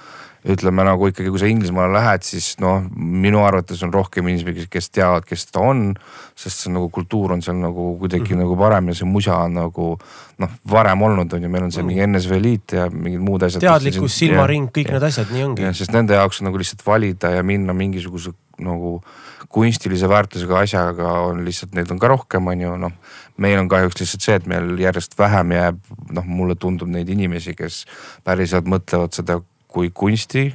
ütleme 0.45 0.83
nagu 0.85 1.07
ikkagi, 1.09 1.31
kui 1.33 1.41
sa 1.41 1.47
Inglismaale 1.49 1.95
lähed, 1.95 2.25
siis 2.27 2.51
noh, 2.61 2.83
minu 2.95 3.41
arvates 3.45 3.81
on 3.85 3.93
rohkem 3.93 4.27
inimesi, 4.29 4.67
kes 4.69 4.91
teavad, 4.93 5.25
kes 5.25 5.47
ta 5.49 5.63
on. 5.65 5.87
sest 6.35 6.65
see 6.65 6.71
nagu 6.73 6.89
kultuur 6.93 7.31
on 7.31 7.41
seal 7.41 7.55
nagu 7.55 7.95
kuidagi 7.99 8.23
mm 8.23 8.29
-hmm. 8.31 8.43
nagu 8.43 8.57
parem 8.57 8.87
ja 8.87 8.93
see 8.93 9.07
musa 9.07 9.37
on 9.37 9.53
nagu 9.53 9.97
noh, 10.37 10.49
varem 10.71 11.01
olnud 11.01 11.33
on 11.33 11.43
ju, 11.43 11.49
meil 11.49 11.63
on 11.63 11.71
see 11.71 11.83
mingi 11.83 12.07
NSV 12.07 12.41
Liit 12.41 12.71
ja 12.71 12.89
mingid 12.89 13.21
muud 13.21 13.43
asjad. 13.43 13.61
teadlikkus, 13.61 14.17
silmaring, 14.17 14.69
kõik 14.69 14.87
ja, 14.87 14.93
need 14.93 15.03
asjad, 15.03 15.31
nii 15.31 15.43
ongi. 15.43 15.73
sest 15.73 15.93
nende 15.93 16.13
jaoks 16.13 16.41
on 16.41 16.45
nagu 16.45 16.57
lihtsalt 16.57 16.85
valida 16.85 17.29
ja 17.29 17.43
minna 17.43 17.73
mingisuguse 17.73 18.31
nagu 18.59 19.01
kunstilise 19.49 20.09
väärtusega 20.09 20.59
asjaga 20.59 21.11
on 21.29 21.43
lihtsalt, 21.45 21.73
neid 21.75 21.91
on 21.91 21.99
ka 21.99 22.07
rohkem, 22.07 22.47
on 22.47 22.61
ju, 22.61 22.75
noh. 22.77 22.91
meil 23.37 23.59
on 23.59 23.67
kahjuks 23.71 23.99
lihtsalt 24.01 24.21
see, 24.21 24.35
et 24.35 24.47
meil 24.47 24.77
järjest 24.79 25.17
vähem 25.19 25.51
jääb, 25.51 25.79
noh, 26.11 26.25
mulle 26.25 26.55
tundub 26.55 26.89
neid 26.91 27.09
inimesi, 27.09 27.55
kes 27.55 27.85
päriselt 28.23 28.67
mõtlevad 28.67 29.15
seda 29.15 29.39
kui 29.75 29.91
kunsti 29.93 30.47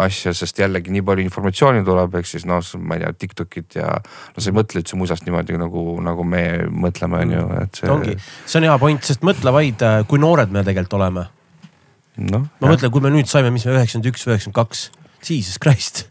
asja, 0.00 0.32
sest 0.36 0.60
jällegi 0.60 0.92
nii 0.92 1.02
palju 1.04 1.24
informatsiooni 1.26 1.82
tuleb, 1.84 2.14
ehk 2.16 2.28
siis 2.28 2.46
noh, 2.48 2.62
ma 2.80 2.96
ei 2.96 3.02
tea, 3.02 3.12
Tiktokid 3.24 3.76
ja 3.76 3.90
no 4.00 4.40
sa 4.40 4.48
ei 4.48 4.56
mõtle 4.56 4.80
üldse 4.80 4.96
musast 4.96 5.26
niimoodi 5.26 5.58
nagu, 5.60 5.84
nagu 6.04 6.24
me 6.24 6.42
mõtleme, 6.84 7.20
on 7.26 7.34
ju, 7.34 7.42
et 7.60 7.82
see. 7.82 7.90
ongi, 7.92 8.16
see 8.46 8.60
on 8.62 8.68
hea 8.70 8.78
point, 8.80 9.04
sest 9.04 9.26
mõtle 9.26 9.52
vaid, 9.52 9.84
äh, 9.84 10.00
kui 10.08 10.22
noored 10.22 10.52
me 10.54 10.64
tegelikult 10.64 10.96
oleme. 11.00 11.26
noh. 12.24 12.48
ma 12.60 12.72
mõtlen, 12.72 12.92
kui 12.92 13.04
me 13.04 13.12
nüüd 13.12 13.28
saime, 13.28 13.52
mis 13.52 13.68
me 13.68 13.76
üheksakümmend 13.76 14.10
üks 14.12 14.26
üheksakümmend 14.28 14.60
kaks, 14.62 14.88
jesus 15.28 15.60
christ 15.60 16.06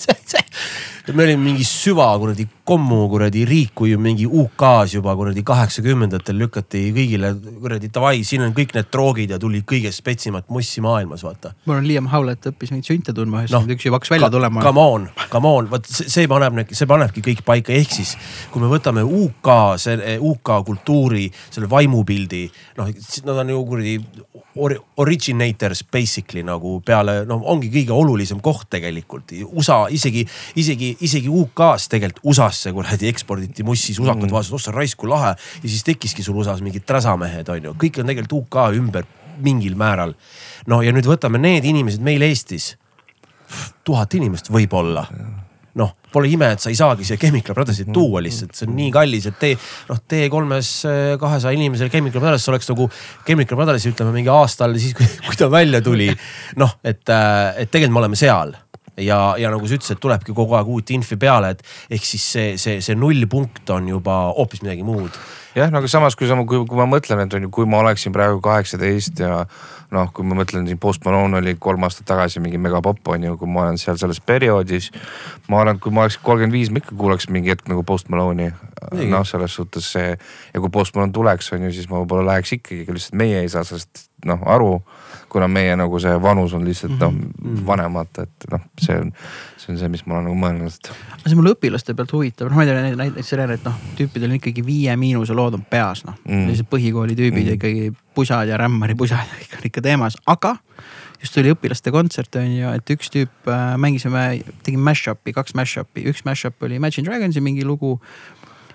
me 1.14 1.24
olime 1.26 1.42
mingi 1.42 1.64
süva 1.66 2.10
kuradi 2.18 2.46
kommu 2.70 3.08
kuradi 3.10 3.42
riik, 3.48 3.72
kui 3.80 3.96
mingi 3.98 4.26
UK-s 4.28 4.94
juba 4.94 5.16
kuradi 5.18 5.42
kaheksakümnendatel 5.46 6.36
lükati 6.38 6.82
kõigile 6.94 7.32
kuradi 7.34 7.90
davai, 7.90 8.20
siin 8.26 8.44
on 8.46 8.54
kõik 8.54 8.76
need 8.76 8.90
droogid 8.94 9.34
ja 9.34 9.40
tuli 9.42 9.64
kõige 9.66 9.90
spetsimat 9.94 10.46
mussi 10.54 10.82
maailmas, 10.84 11.24
vaata. 11.26 11.50
mul 11.66 11.80
on 11.80 11.88
Liam 11.88 12.10
Howlett 12.12 12.46
õppis 12.52 12.70
neid 12.70 12.86
sünte 12.86 13.14
tundma, 13.16 13.42
üheksakümmend 13.42 13.74
üks 13.74 13.88
juba 13.88 13.98
hakkas 13.98 14.12
välja 14.14 14.30
tulema. 14.30 14.62
Come 14.62 14.84
on, 14.84 15.08
come 15.32 15.50
on, 15.50 15.70
vot 15.72 15.90
see 15.90 16.28
paneb, 16.30 16.60
see 16.70 16.90
panebki 16.90 17.24
kõik 17.26 17.42
paika, 17.46 17.74
ehk 17.74 17.96
siis 17.98 18.14
kui 18.52 18.62
me 18.62 18.70
võtame 18.70 19.02
UK, 19.02 19.50
see 19.82 20.14
UK 20.30 20.52
kultuuri, 20.70 21.26
selle 21.50 21.70
vaimupildi, 21.70 22.44
noh, 22.78 22.94
nad 23.26 23.42
on 23.42 23.54
ju 23.56 23.64
kuradi 23.72 23.96
originators 25.00 25.84
basically 25.92 26.42
nagu 26.46 26.78
peale, 26.86 27.20
noh, 27.28 27.42
ongi 27.50 27.70
kõige 27.72 27.94
olulisem 27.94 28.40
koht 28.44 28.68
tegelikult. 28.74 29.32
USA 29.46 29.84
isegi, 29.90 30.24
isegi, 30.60 30.94
isegi 31.06 31.30
UK-s 31.30 31.90
tegelikult 31.92 32.26
USA-s 32.30 32.59
USA-sse 32.60 32.72
kuradi 32.76 33.08
eksporditi 33.08 33.64
mussi, 33.64 33.94
susakad 33.94 34.26
mm. 34.28 34.34
vaatasid, 34.34 34.54
ossa 34.58 34.74
raisku 34.74 35.08
lahe. 35.08 35.34
ja 35.62 35.68
siis 35.68 35.84
tekkiski 35.84 36.22
sul 36.22 36.36
USA-s 36.36 36.62
mingid 36.62 36.84
träsamehed 36.86 37.48
on 37.48 37.70
ju, 37.70 37.74
kõik 37.80 38.00
on 38.00 38.10
tegelikult 38.10 38.44
UK 38.44 38.76
ümber 38.78 39.06
mingil 39.40 39.76
määral. 39.76 40.14
no 40.66 40.82
ja 40.82 40.92
nüüd 40.92 41.08
võtame 41.08 41.40
need 41.40 41.64
inimesed 41.64 42.02
meil 42.02 42.22
Eestis. 42.22 42.76
tuhat 43.84 44.14
inimest 44.14 44.50
võib-olla 44.50 45.06
noh, 45.80 45.92
pole 46.12 46.26
ime, 46.26 46.48
et 46.50 46.60
sa 46.60 46.70
ei 46.70 46.76
saagi 46.76 47.04
siia 47.06 47.16
Chemical 47.16 47.54
Brothersit 47.54 47.86
mm. 47.86 47.94
tuua 47.94 48.20
lihtsalt, 48.22 48.56
see 48.58 48.66
on 48.66 48.74
nii 48.74 48.88
kallis, 48.90 49.28
et 49.30 49.36
tee 49.38 49.54
noh, 49.88 50.00
T3-s 50.02 50.72
kahesaja 51.22 51.54
inimesele 51.56 51.92
Chemical 51.92 52.20
Brothers 52.20 52.48
oleks 52.50 52.68
nagu 52.72 52.88
Chemical 53.26 53.60
Brothersi 53.60 53.92
ütleme 53.92 54.12
mingi 54.16 54.32
aasta 54.34 54.66
all 54.66 54.74
siis, 54.82 54.96
kui 54.98 55.38
ta 55.40 55.50
välja 55.50 55.80
tuli. 55.80 56.10
noh, 56.58 56.74
et, 56.82 57.06
et 57.06 57.70
tegelikult 57.70 57.94
me 57.94 58.02
oleme 58.02 58.18
seal 58.18 58.58
ja, 59.00 59.20
ja 59.40 59.50
nagu 59.52 59.66
sa 59.66 59.78
ütlesid, 59.78 60.00
tulebki 60.02 60.34
kogu 60.36 60.56
aeg 60.58 60.70
uut 60.70 60.94
infi 60.94 61.18
peale, 61.20 61.54
et 61.54 61.64
ehk 61.90 62.06
siis 62.06 62.24
see, 62.36 62.48
see, 62.60 62.80
see 62.84 62.96
nullpunkt 62.98 63.70
on 63.74 63.88
juba 63.90 64.22
hoopis 64.36 64.64
midagi 64.64 64.86
muud. 64.86 65.18
jah, 65.56 65.70
no 65.72 65.80
aga 65.80 65.90
samas, 65.90 66.16
kui 66.16 66.28
sa, 66.30 66.38
kui, 66.46 66.62
kui 66.68 66.78
ma 66.78 66.86
mõtlen, 66.90 67.24
et 67.24 67.36
on 67.36 67.46
ju, 67.46 67.52
kui 67.54 67.68
ma 67.68 67.82
oleksin 67.84 68.14
praegu 68.14 68.40
kaheksateist 68.44 69.22
ja 69.22 69.44
noh, 69.94 70.10
kui 70.14 70.26
ma 70.26 70.38
mõtlen 70.38 70.68
siin 70.68 70.78
Post 70.80 71.04
Malone 71.06 71.40
oli 71.40 71.56
kolm 71.58 71.86
aastat 71.86 72.06
tagasi 72.10 72.42
mingi 72.42 72.60
megapopp 72.62 73.10
on 73.10 73.26
ju, 73.26 73.36
kui 73.40 73.50
ma 73.50 73.66
olen 73.66 73.80
seal 73.80 73.98
selles 74.00 74.20
perioodis. 74.22 74.90
ma 75.48 75.62
arvan, 75.62 75.78
et 75.80 75.82
kui 75.82 75.94
ma 75.94 76.06
oleks 76.06 76.20
kolmkümmend 76.22 76.54
viis, 76.54 76.70
ma 76.70 76.82
ikka 76.82 76.94
kuulaks 76.98 77.28
mingi 77.32 77.50
hetk 77.50 77.66
nagu 77.70 77.82
Post 77.86 78.08
Malone'i. 78.12 78.52
noh, 79.10 79.26
selles 79.26 79.54
suhtes 79.54 79.90
see 79.96 80.12
ja 80.14 80.60
kui 80.60 80.70
Post 80.70 80.94
Malone 80.94 81.12
tuleks, 81.12 81.52
on 81.56 81.66
ju, 81.66 81.72
siis 81.74 81.90
ma 81.90 81.98
võib-olla 82.02 82.34
läheks 82.34 82.54
ikkagi, 82.60 82.86
lihtsalt 82.86 83.18
meie 83.18 83.42
ei 83.42 83.50
saa 83.50 83.66
sellest 83.66 84.09
noh 84.24 84.42
aru 84.46 84.80
kuna 85.30 85.48
meie 85.48 85.76
nagu 85.78 85.98
see 86.02 86.12
vanus 86.22 86.54
on 86.56 86.64
lihtsalt 86.66 86.98
noh 86.98 87.12
mm 87.12 87.30
-hmm. 87.38 87.66
vanemad, 87.66 88.10
et 88.22 88.46
noh, 88.50 88.62
see 88.80 88.96
on, 88.98 89.12
see 89.56 89.72
on 89.72 89.78
see, 89.78 89.88
mis 89.88 90.06
ma 90.06 90.18
olen 90.18 90.28
nagu 90.28 90.38
mõelnud, 90.44 90.90
see 91.26 91.38
mul 91.38 91.52
õpilaste 91.52 91.94
pealt 91.94 92.12
huvitav, 92.12 92.50
noh 92.50 92.58
ma 92.58 92.64
ei 92.64 92.70
tea 92.70 92.96
näiteks 93.02 93.34
selle, 93.34 93.46
et 93.54 93.64
noh 93.64 93.76
tüüpidel 93.98 94.30
on 94.30 94.38
ikkagi 94.40 94.66
viie 94.66 94.96
miinuse 94.96 95.36
lood 95.36 95.54
on 95.58 95.64
peas 95.70 96.04
noh 96.08 96.18
mm., 96.24 96.48
sellised 96.48 96.70
põhikooli 96.72 97.16
tüübid 97.18 97.46
mm. 97.46 97.54
ikkagi 97.58 97.92
pusad 98.14 98.50
ja 98.50 98.58
rämmari 98.58 98.98
pusad 98.98 99.22
ikka 99.44 99.60
on 99.60 99.70
ikka 99.70 99.86
teemas, 99.86 100.18
aga 100.26 100.56
just 101.22 101.34
tuli 101.34 101.54
õpilaste 101.54 101.94
kontsert 101.94 102.36
on 102.40 102.50
ju, 102.56 102.74
et 102.74 102.90
üks 102.96 103.14
tüüp 103.14 103.54
äh, 103.54 103.78
mängisime, 103.78 104.42
tegime 104.66 104.90
mash-up'i, 104.90 105.32
kaks 105.36 105.54
mash-up'i, 105.54 106.08
üks 106.10 106.24
mash-up 106.26 106.62
oli 106.62 106.80
Imagine 106.82 107.06
Dragonsi 107.06 107.40
mingi 107.40 107.64
lugu. 107.64 108.00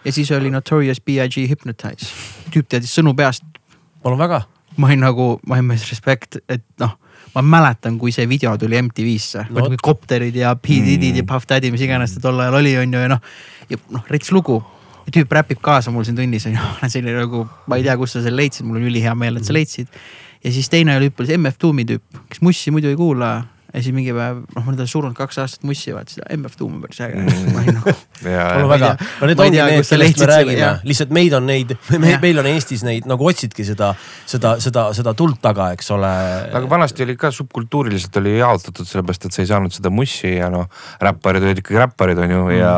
ja 0.06 0.12
siis 0.12 0.32
oli 0.32 0.50
Notorious 0.50 1.02
B.I.G 1.02 1.50
Hypnotize, 1.50 2.12
tüüp 2.54 2.70
teadis 2.70 2.96
sõnu 2.96 3.16
peast. 3.16 3.44
palun 4.04 4.20
väga 4.20 4.46
ma 4.78 4.90
olin 4.90 5.04
nagu, 5.06 5.28
olin 5.50 5.68
mees 5.68 5.86
respekt, 5.90 6.40
et 6.52 6.64
noh, 6.82 6.96
ma 7.36 7.44
mäletan, 7.44 7.98
kui 8.00 8.14
see 8.16 8.28
video 8.30 8.54
tuli 8.60 8.78
MTV-sse 8.82 9.48
no,, 9.50 9.68
kopterid 9.84 10.36
ja 10.40 10.54
P 10.56 10.80
Diddy'd 10.84 11.16
mm. 11.16 11.24
ja 11.24 11.28
Puff 11.28 11.48
Daddy, 11.50 11.72
mis 11.74 11.84
iganes 11.84 12.16
ta 12.16 12.24
tol 12.24 12.40
ajal 12.40 12.60
oli, 12.62 12.76
on 12.80 12.96
ju, 12.96 13.02
ja 13.04 13.12
noh. 13.12 13.34
ja 13.72 13.80
noh, 13.96 14.06
rets 14.12 14.32
lugu 14.36 14.62
ja 15.06 15.16
tüüp 15.18 15.34
räpib 15.38 15.60
kaasa 15.64 15.94
mul 15.94 16.06
siin 16.08 16.18
tunnis 16.18 16.48
on 16.50 16.56
ju, 16.56 16.70
selline 16.94 17.18
nagu, 17.18 17.44
ma 17.68 17.80
ei 17.80 17.88
tea, 17.88 17.98
kust 18.00 18.18
sa 18.18 18.24
selle 18.26 18.44
leidsid, 18.44 18.68
mul 18.68 18.80
on 18.80 18.88
ülihea 18.92 19.16
meel, 19.20 19.40
et 19.40 19.48
sa 19.48 19.56
leidsid. 19.56 19.92
ja 20.44 20.54
siis 20.54 20.72
teine 20.72 20.96
oli 21.00 21.12
hüppes 21.12 21.34
MF 21.38 21.60
Doomi 21.62 21.88
tüüp, 21.90 22.24
kes 22.32 22.44
mussi 22.46 22.74
muidu 22.74 22.92
ei 22.92 23.00
kuula 23.00 23.36
ja 23.76 23.84
siis 23.84 23.96
mingi 23.96 24.14
päev, 24.16 24.38
noh, 24.56 24.64
ma 24.64 24.72
olen 24.72 24.78
teda 24.80 24.88
surnud 24.88 25.16
kaks 25.18 25.40
aastat 25.44 25.66
mussi, 25.68 25.92
vaata 25.96 26.14
seda 26.14 26.28
MF 26.38 26.56
Doom 26.60 26.78
on 26.78 26.84
päris 26.86 27.02
äge. 27.04 27.20
Mm.. 27.20 27.50
ma 27.52 27.62
olin 27.62 27.78
nagu. 27.80 27.94
mul 28.24 28.70
väga, 28.72 28.92
no 29.20 29.30
need 29.30 29.42
ongi 29.44 29.60
need, 29.60 29.88
kellest 29.90 30.22
me 30.22 30.30
räägime, 30.30 30.70
lihtsalt 30.88 31.12
meid 31.18 31.36
on 31.36 31.48
neid, 31.50 31.74
meil 32.24 32.40
on 32.42 32.50
Eestis 32.54 32.86
neid 32.88 33.10
nagu 33.10 33.28
otsidki 33.28 33.66
seda, 33.68 33.92
seda, 34.30 34.56
seda, 34.64 34.86
seda 34.96 35.16
tuld 35.20 35.42
taga, 35.44 35.68
eks 35.76 35.92
ole. 35.96 36.14
aga 36.62 36.72
vanasti 36.72 37.04
oli 37.04 37.18
ka 37.20 37.34
subkultuuriliselt 37.36 38.22
oli 38.22 38.38
jaotatud 38.38 38.88
sellepärast, 38.88 39.28
et 39.28 39.36
sa 39.36 39.44
ei 39.44 39.52
saanud 39.52 39.76
seda 39.76 39.92
mussi 39.94 40.38
ja 40.38 40.50
noh, 40.54 40.72
räpparid 41.04 41.44
olid 41.44 41.62
ikkagi 41.64 41.84
räpparid, 41.84 42.24
on 42.24 42.36
ju 42.38 42.42
mm., 42.46 42.56
ja 42.62 42.74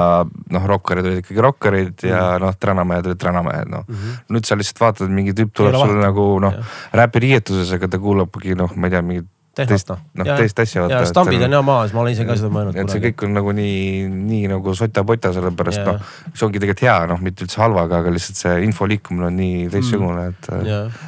noh, 0.58 0.68
rokkarid 0.74 1.12
olid 1.12 1.22
ikkagi 1.22 1.46
rokkarid 1.46 2.08
ja 2.10 2.24
mm. 2.26 2.46
noh, 2.48 2.58
tranamehed 2.58 3.12
olid 3.12 3.22
tranamehed, 3.22 3.72
noh. 3.72 3.86
Mm 3.86 4.02
-hmm.. 4.02 4.20
nüüd 4.34 4.50
sa 4.50 4.58
lihtsalt 4.58 4.82
vaatad, 4.88 5.14
mingi 5.14 5.38
tüüp 5.38 5.54
tuleb 5.54 5.78
sulle 5.78 6.02
nagu 6.02 6.30
noh, 6.42 6.62
räpiriietuses, 6.98 7.78
aga 7.78 7.92
ta 7.92 8.02
kuulabki 8.02 8.58
noh, 8.58 8.74
ma 8.76 8.90
ei 8.90 8.98
tea, 8.98 9.06
mingit 9.06 9.34
teist, 9.66 9.90
noh, 9.90 10.02
noh 10.20 10.28
teist 10.38 10.60
asja 10.62 10.86
ja 10.92 11.00
stambid 11.10 11.42
on 11.48 11.56
ja 11.56 11.62
maas, 11.66 11.94
ma 11.96 12.04
olen 12.04 12.14
ise 12.14 12.26
ka 12.28 12.36
seda 12.38 12.50
mõelnud. 12.54 12.78
et 12.78 12.94
see 12.94 13.02
kõik 13.08 13.24
on 13.26 13.34
nagu 13.38 13.54
nii, 13.56 13.80
nii 14.12 14.52
nagu 14.52 14.74
sota-pota, 14.78 15.32
sellepärast 15.36 15.82
noh, 15.88 15.98
see 16.34 16.46
ongi 16.48 16.62
tegelikult 16.62 16.84
hea, 16.86 16.98
noh, 17.10 17.22
mitte 17.24 17.46
üldse 17.48 17.62
halvaga, 17.64 18.02
aga 18.04 18.14
lihtsalt 18.14 18.42
see 18.42 18.54
info 18.68 18.88
liikumine 18.90 19.30
on 19.30 19.38
nii 19.40 19.66
teistsugune, 19.74 20.28
et. 20.34 20.52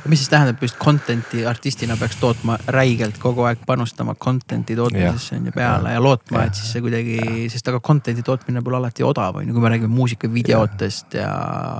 mis 0.10 0.24
siis 0.24 0.34
tähendab 0.34 0.64
just 0.66 0.80
content'i 0.82 1.46
artistina 1.50 1.98
peaks 2.00 2.18
tootma 2.22 2.58
räigelt 2.74 3.22
kogu 3.22 3.46
aeg 3.50 3.62
panustama 3.70 4.16
content'i 4.16 4.78
tootmisesse 4.80 5.38
on 5.38 5.50
ju 5.52 5.56
peale 5.56 5.94
ja, 5.94 6.00
ja 6.00 6.04
lootma, 6.04 6.48
et 6.50 6.58
siis 6.58 6.74
see 6.74 6.84
kuidagi, 6.86 7.20
sest 7.54 7.70
aga 7.70 7.84
content'i 7.86 8.26
tootmine 8.26 8.64
pole 8.66 8.80
alati 8.82 9.06
odav, 9.06 9.42
on 9.42 9.48
ju, 9.48 9.56
kui 9.56 9.66
me 9.66 9.74
räägime 9.76 9.94
muusikavideotest 9.94 11.20
ja 11.20 11.32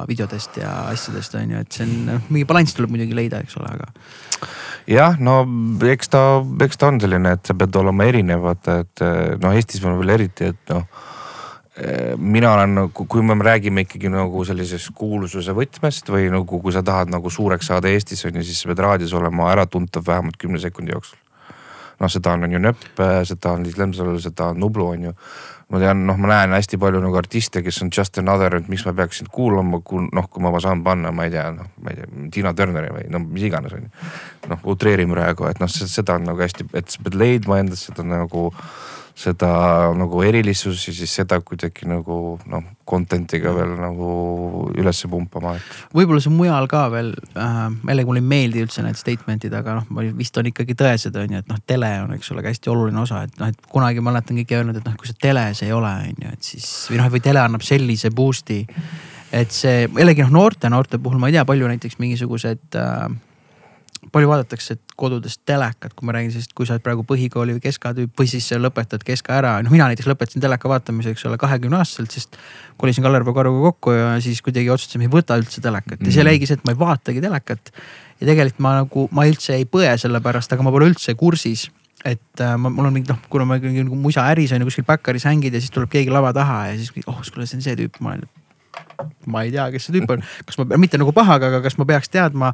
videodest 0.10 0.62
ja 0.62 0.76
asjadest 0.94 1.40
on 1.40 1.56
ju, 1.56 1.66
et 1.66 1.80
see 1.80 1.88
on, 1.88 2.26
mingi 2.30 2.48
balanss 2.50 2.78
tuleb 2.78 2.94
muidugi 2.94 3.18
leida, 3.18 3.42
eks 3.46 3.58
ole, 3.60 3.74
aga 3.80 4.58
jah, 4.88 5.20
no 5.20 5.42
eks 5.90 6.12
ta, 6.14 6.24
eks 6.66 6.80
ta 6.80 6.90
on 6.94 7.00
selline, 7.02 7.36
et 7.38 7.46
sa 7.46 7.56
pead 7.58 7.76
olema 7.82 8.08
erinev, 8.10 8.44
vaata, 8.46 8.80
et 8.86 9.06
noh, 9.42 9.56
Eestis 9.56 9.84
on 9.84 10.00
veel 10.00 10.20
eriti, 10.20 10.52
et 10.54 10.76
noh 10.76 11.08
mina 12.18 12.54
olen 12.54 12.74
nagu, 12.76 13.06
kui 13.08 13.22
me 13.24 13.36
räägime 13.44 13.86
ikkagi 13.86 14.10
nagu 14.12 14.44
sellisest 14.44 14.92
kuulsuse 14.98 15.54
võtmest 15.56 16.10
või 16.12 16.28
nagu, 16.32 16.60
kui 16.60 16.74
sa 16.76 16.82
tahad 16.84 17.12
nagu 17.12 17.32
suureks 17.32 17.70
saada 17.72 17.88
Eestis 17.88 18.26
on 18.28 18.40
ju, 18.40 18.44
siis 18.44 18.60
sa 18.62 18.72
pead 18.72 18.82
raadios 18.84 19.14
olema 19.16 19.52
äratuntav 19.54 20.04
vähemalt 20.08 20.38
kümne 20.42 20.60
sekundi 20.60 20.92
jooksul. 20.92 21.18
noh, 22.00 22.12
seda 22.12 22.34
on, 22.36 22.44
on 22.44 22.52
ju 22.52 22.60
Nööp, 22.60 22.84
seda 23.28 23.54
on 23.56 23.64
Liis 23.64 23.78
Lemsalu, 23.78 24.20
seda 24.20 24.52
on 24.52 24.60
Nublu 24.60 24.88
on 24.88 25.08
ju 25.10 25.14
ma 25.70 25.80
tean, 25.82 26.02
noh, 26.08 26.18
ma 26.18 26.32
näen 26.32 26.54
hästi 26.58 26.80
palju 26.82 27.02
nagu 27.04 27.18
artiste, 27.20 27.62
kes 27.66 27.82
on 27.86 27.92
just 27.94 28.18
another, 28.18 28.56
et 28.58 28.70
miks 28.72 28.86
ma 28.88 28.94
peaks 28.98 29.22
sind 29.22 29.30
kuulama, 29.34 29.82
kui 29.86 30.08
noh, 30.16 30.30
kui 30.32 30.42
ma 30.42 30.52
saan 30.64 30.82
panna, 30.86 31.12
ma 31.16 31.28
ei 31.28 31.34
tea, 31.34 31.46
noh, 31.54 31.70
ma 31.84 31.94
ei 31.94 32.00
tea, 32.00 32.10
Tiina 32.34 32.54
Turneri 32.58 32.90
või 32.96 33.06
no 33.14 33.22
mis 33.26 33.46
iganes 33.50 33.76
on 33.78 33.86
ju. 33.86 33.92
noh, 34.50 34.64
utreerin 34.74 35.12
praegu, 35.14 35.46
et 35.50 35.62
noh, 35.62 35.70
seda 35.70 36.18
on 36.18 36.26
nagu 36.32 36.42
hästi, 36.42 36.70
et 36.74 36.90
sa 36.90 37.04
pead 37.06 37.20
leidma 37.20 37.60
endas 37.62 37.86
seda 37.86 38.06
nagu 38.08 38.50
seda 39.20 39.50
nagu 39.98 40.22
erilisust 40.24 40.88
ja 40.88 40.94
siis 40.96 41.12
seda 41.20 41.40
kuidagi 41.44 41.88
nagu 41.90 42.38
noh, 42.48 42.68
content'iga 42.88 43.52
veel 43.54 43.74
nagu 43.80 44.12
ülesse 44.80 45.10
pumpama, 45.12 45.56
et. 45.60 45.82
võib-olla 45.96 46.24
see 46.24 46.34
mujal 46.34 46.70
ka 46.72 46.86
veel 46.94 47.12
äh,, 47.36 47.60
jällegi 47.90 48.10
mulle 48.10 48.24
ei 48.24 48.30
meeldi 48.32 48.64
üldse 48.64 48.86
need 48.86 49.00
statement'id, 49.00 49.54
aga 49.60 49.80
noh, 49.82 50.02
vist 50.18 50.40
on 50.40 50.50
ikkagi 50.50 50.78
tõesed 50.80 51.20
on 51.20 51.36
ju, 51.36 51.44
et 51.44 51.52
noh, 51.52 51.60
tele 51.68 51.92
on, 52.06 52.16
eks 52.16 52.32
ole, 52.34 52.46
ka 52.46 52.54
hästi 52.54 52.72
oluline 52.72 53.04
osa, 53.04 53.26
et 53.28 53.40
noh, 53.42 53.52
et 53.52 53.70
kunagi 53.72 54.04
mäletan 54.06 54.40
keegi 54.40 54.60
öelnud, 54.62 54.80
et 54.80 54.88
noh, 54.88 54.98
kui 55.00 55.12
see 55.12 55.20
teles 55.22 55.64
ei 55.68 55.76
ole, 55.76 55.94
on 56.10 56.26
ju, 56.26 56.36
et 56.40 56.52
siis 56.54 56.70
või 56.92 57.04
noh, 57.04 57.14
või 57.14 57.24
tele 57.28 57.44
annab 57.44 57.66
sellise 57.68 58.14
boost'i. 58.16 58.62
et 59.36 59.52
see 59.54 59.84
jällegi 59.86 60.24
noh, 60.26 60.36
noorte, 60.40 60.72
noorte 60.72 61.02
puhul 61.02 61.20
ma 61.20 61.30
ei 61.30 61.36
tea, 61.36 61.46
palju 61.50 61.68
näiteks 61.70 62.00
mingisugused 62.00 62.80
äh, 62.80 63.10
palju 64.14 64.30
vaadatakse 64.30 64.78
kodudest 65.00 65.42
telekat, 65.48 65.94
kui 65.96 66.08
ma 66.08 66.16
räägin 66.16 66.34
sellest, 66.36 66.54
kui 66.58 66.68
sa 66.68 66.76
oled 66.76 66.84
praegu 66.86 67.06
põhikooli 67.08 67.56
või 67.58 67.64
keska 67.64 67.94
tüüp 67.98 68.20
või 68.20 68.30
siis 68.32 68.50
lõpetad 68.60 69.04
keska 69.08 69.38
ära. 69.38 69.56
noh, 69.64 69.74
mina 69.74 69.88
näiteks 69.92 70.10
lõpetasin 70.10 70.44
teleka 70.44 70.70
vaatamise, 70.72 71.16
eks 71.16 71.26
ole, 71.30 71.40
kahekümne 71.42 71.80
aastaselt, 71.80 72.12
sest 72.16 72.38
kolisin 72.78 73.06
Kalerva 73.06 73.34
Karuga 73.36 73.72
kokku 73.72 73.96
ja 73.96 74.14
siis 74.24 74.42
kuidagi 74.46 74.70
otsustasin, 74.74 75.08
ei 75.08 75.12
võta 75.12 75.40
üldse 75.40 75.64
telekat 75.64 76.02
ja 76.02 76.12
seal 76.12 76.26
mhm. 76.26 76.36
jäigi 76.36 76.50
see, 76.50 76.60
et 76.60 76.68
ma 76.68 76.76
ei 76.76 76.80
vaatagi 76.80 77.26
telekat. 77.26 77.74
ja 78.20 78.28
tegelikult 78.28 78.64
ma 78.64 78.78
nagu, 78.82 79.10
ma 79.16 79.28
üldse 79.30 79.56
ei 79.56 79.68
põe 79.70 79.92
selle 80.02 80.22
pärast, 80.24 80.54
aga 80.54 80.66
ma 80.66 80.74
pole 80.76 80.92
üldse 80.92 81.16
kursis 81.20 81.70
et 82.06 82.42
äh, 82.42 82.56
ma, 82.56 82.70
mul 82.72 82.88
on 82.88 82.96
mingi 82.96 83.12
noh, 83.12 83.20
kuna 83.32 83.46
ma 83.48 83.58
nagu 83.60 83.96
musa 84.00 84.24
äris 84.32 84.54
on 84.56 84.64
ju 84.64 84.70
kuskil 84.70 84.86
backeris 84.88 85.26
hängid 85.28 85.56
ja 85.56 85.60
siis 85.60 85.74
tuleb 85.76 85.92
keegi 85.92 86.14
lava 86.14 86.32
taha 86.36 86.70
ja 86.70 86.78
siis 86.80 86.94
oh, 87.06 87.20
kuule, 87.20 87.48
see 87.48 87.60
on 87.60 87.66
see 87.66 87.76
tüüp, 87.80 88.00
ma 88.04 88.16
olen. 88.16 88.30
ma 89.28 89.44
ei 89.44 89.52
tea, 89.52 89.68
kes 89.74 89.90
see 89.90 89.98
tüüp 89.98 90.14
on, 90.16 90.24
kas 90.48 90.60
ma, 90.62 90.68
mitte 90.80 91.00
nagu 91.02 91.12
pahaga, 91.16 91.52
aga 91.52 91.62
kas 91.66 91.76
ma 91.80 91.88
peaks 91.90 92.12
teadma 92.14 92.54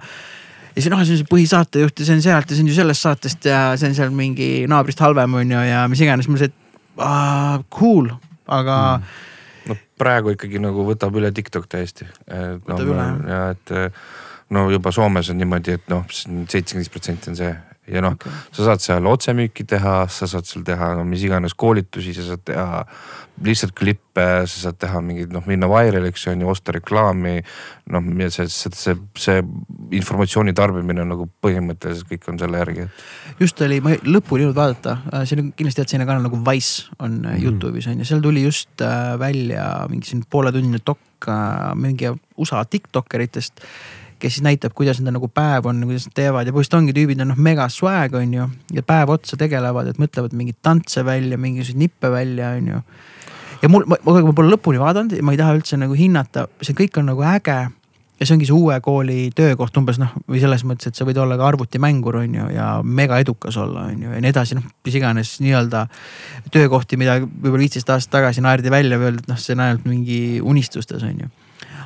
ja 0.76 0.82
siis 0.82 0.92
noh, 0.92 1.04
see 1.04 1.16
on 1.16 1.22
see 1.22 1.30
põhisaatejuht 1.32 2.02
ja 2.02 2.08
see 2.08 2.18
on 2.18 2.26
sealt 2.26 2.52
ja 2.52 2.58
see 2.58 2.66
on 2.66 2.72
ju 2.72 2.78
sellest 2.78 3.08
saatest 3.08 3.48
ja 3.50 3.62
see 3.80 3.92
on 3.92 3.98
seal 3.98 4.12
mingi 4.16 4.50
naabrist 4.72 5.02
halvem 5.04 5.40
on 5.40 5.56
ju 5.56 5.64
ja 5.70 5.86
mis 5.92 6.04
iganes. 6.04 6.28
ma 6.28 6.40
lihtsalt 6.40 6.58
uh, 7.00 7.64
cool, 7.80 8.12
aga 8.48 8.80
mm.. 8.98 9.72
no 9.72 9.80
praegu 10.02 10.36
ikkagi 10.36 10.62
nagu 10.64 10.88
võtab 10.88 11.16
üle 11.20 11.32
TikTok 11.36 11.70
täiesti. 11.72 12.08
võtab 12.28 12.86
no, 12.86 12.92
üle 12.92 13.08
jah. 13.08 13.24
ja 13.32 13.42
et 13.56 13.76
no 14.56 14.68
juba 14.74 14.92
Soomes 14.94 15.32
on 15.32 15.40
niimoodi, 15.42 15.80
et 15.80 15.88
noh, 15.92 16.04
seitsekümmend 16.12 16.84
viis 16.84 16.92
protsenti 16.94 17.32
on 17.32 17.40
see 17.40 17.56
ja 17.92 18.02
noh 18.02 18.16
okay., 18.16 18.32
sa 18.56 18.70
saad 18.70 18.84
seal 18.84 19.08
otsemüüki 19.10 19.66
teha, 19.70 19.98
sa 20.12 20.28
saad 20.30 20.48
seal 20.50 20.66
teha 20.66 20.94
no 20.98 21.06
mis 21.08 21.24
iganes 21.26 21.54
koolitusi, 21.58 22.16
sa 22.18 22.26
saad 22.32 22.44
teha 22.48 22.84
lihtsalt 23.44 23.74
klippe, 23.76 24.26
sa 24.48 24.62
saad 24.68 24.78
teha 24.80 25.02
mingeid 25.04 25.34
noh, 25.36 25.44
minna 25.50 25.68
vairaliks 25.68 26.24
on 26.32 26.42
ju, 26.42 26.50
osta 26.50 26.72
reklaami. 26.76 27.42
noh, 27.92 28.06
see, 28.34 28.48
see, 28.50 28.72
see, 28.74 28.96
see 29.20 29.42
informatsiooni 30.00 30.56
tarbimine 30.58 31.04
on 31.04 31.12
nagu 31.14 31.28
põhimõtteliselt 31.44 32.08
kõik 32.10 32.30
on 32.32 32.40
selle 32.42 32.62
järgi. 32.64 32.88
just 33.40 33.62
oli, 33.62 33.82
ma 33.84 33.98
lõpuni 34.00 34.46
ei 34.46 34.48
jõudnud 34.48 34.62
vaadata, 34.62 34.98
äh, 35.12 35.26
see 35.28 35.42
on 35.42 35.52
kindlasti 35.52 35.82
tead 35.82 35.94
selline 35.94 36.08
kanal 36.10 36.26
nagu 36.26 36.40
Wise 36.48 36.88
on 37.00 37.20
mm. 37.26 37.44
Youtube'is 37.44 37.90
on 37.92 38.00
ju, 38.02 38.08
seal 38.08 38.24
tuli 38.24 38.46
just 38.46 38.82
äh, 38.86 39.14
välja 39.20 39.68
mingi 39.92 40.10
siin 40.10 40.24
pooletunnine 40.30 40.82
dokk 40.86 41.30
mingi 41.76 42.12
USA 42.38 42.60
tiktokeritest 42.70 43.64
kes 44.26 44.40
siis 44.40 44.46
näitab, 44.46 44.74
kuidas 44.74 44.98
nende 44.98 45.14
nagu 45.20 45.30
päev 45.30 45.68
on, 45.70 45.84
kuidas 45.86 46.08
nad 46.10 46.16
teevad 46.18 46.48
ja 46.48 46.54
põhimõtteliselt 46.54 46.80
ongi 46.80 46.96
tüübid 46.98 47.20
on 47.22 47.30
noh 47.30 47.42
mega 47.46 47.68
swag 47.70 48.16
on 48.18 48.34
ju. 48.34 48.48
ja 48.74 48.84
päev 48.86 49.14
otsa 49.14 49.38
tegelevad, 49.38 49.92
et 49.92 50.02
mõtlevad 50.02 50.34
mingeid 50.34 50.58
tantse 50.66 51.06
välja, 51.06 51.38
mingisuguseid 51.38 51.84
nippe 51.84 52.10
välja, 52.10 52.56
on 52.58 52.72
ju 52.74 52.82
ja 53.62 53.70
mul, 53.70 53.86
ma, 53.90 54.00
ma 54.02 54.34
pole 54.36 54.50
lõpuni 54.50 54.82
vaadanud, 54.82 55.14
ma 55.22 55.36
ei 55.36 55.42
taha 55.42 55.58
üldse 55.60 55.78
nagu 55.80 55.98
hinnata, 55.98 56.48
see 56.66 56.78
kõik 56.78 56.98
on 57.02 57.12
nagu 57.12 57.26
äge. 57.36 57.60
ja 58.16 58.24
see 58.24 58.32
ongi 58.38 58.48
see 58.48 58.56
uue 58.56 58.80
kooli 58.80 59.30
töökoht 59.36 59.78
umbes 59.78 59.98
noh, 60.00 60.14
või 60.32 60.40
selles 60.40 60.64
mõttes, 60.66 60.88
et 60.90 60.98
sa 60.98 61.06
võid 61.06 61.18
olla 61.20 61.36
ka 61.38 61.50
arvutimängur 61.50 62.16
on 62.22 62.38
ju 62.40 62.46
ja 62.56 62.68
mega 62.82 63.20
edukas 63.20 63.58
olla, 63.62 63.90
on 63.92 64.06
ju 64.08 64.14
ja 64.14 64.22
nii 64.24 64.32
edasi, 64.32 64.58
noh 64.58 64.66
mis 64.88 64.96
iganes 64.96 65.38
nii-öelda 65.44 65.86
töökohti, 66.56 66.98
mida 66.98 67.20
võib-olla 67.22 67.66
viisteist 67.66 67.92
aastat 67.92 68.18
tagasi 68.22 68.42
naerdi 68.46 68.72
välja 68.72 68.98
või 68.98 69.12
öeldi, 69.12 69.26
et 69.26 69.34
noh, 69.34 69.42
see 69.42 69.58
on 69.58 69.66
ainult 69.68 69.90
mingi 69.90 70.22
unistustes 70.42 71.04
on 71.04 71.26
ju 71.26 71.34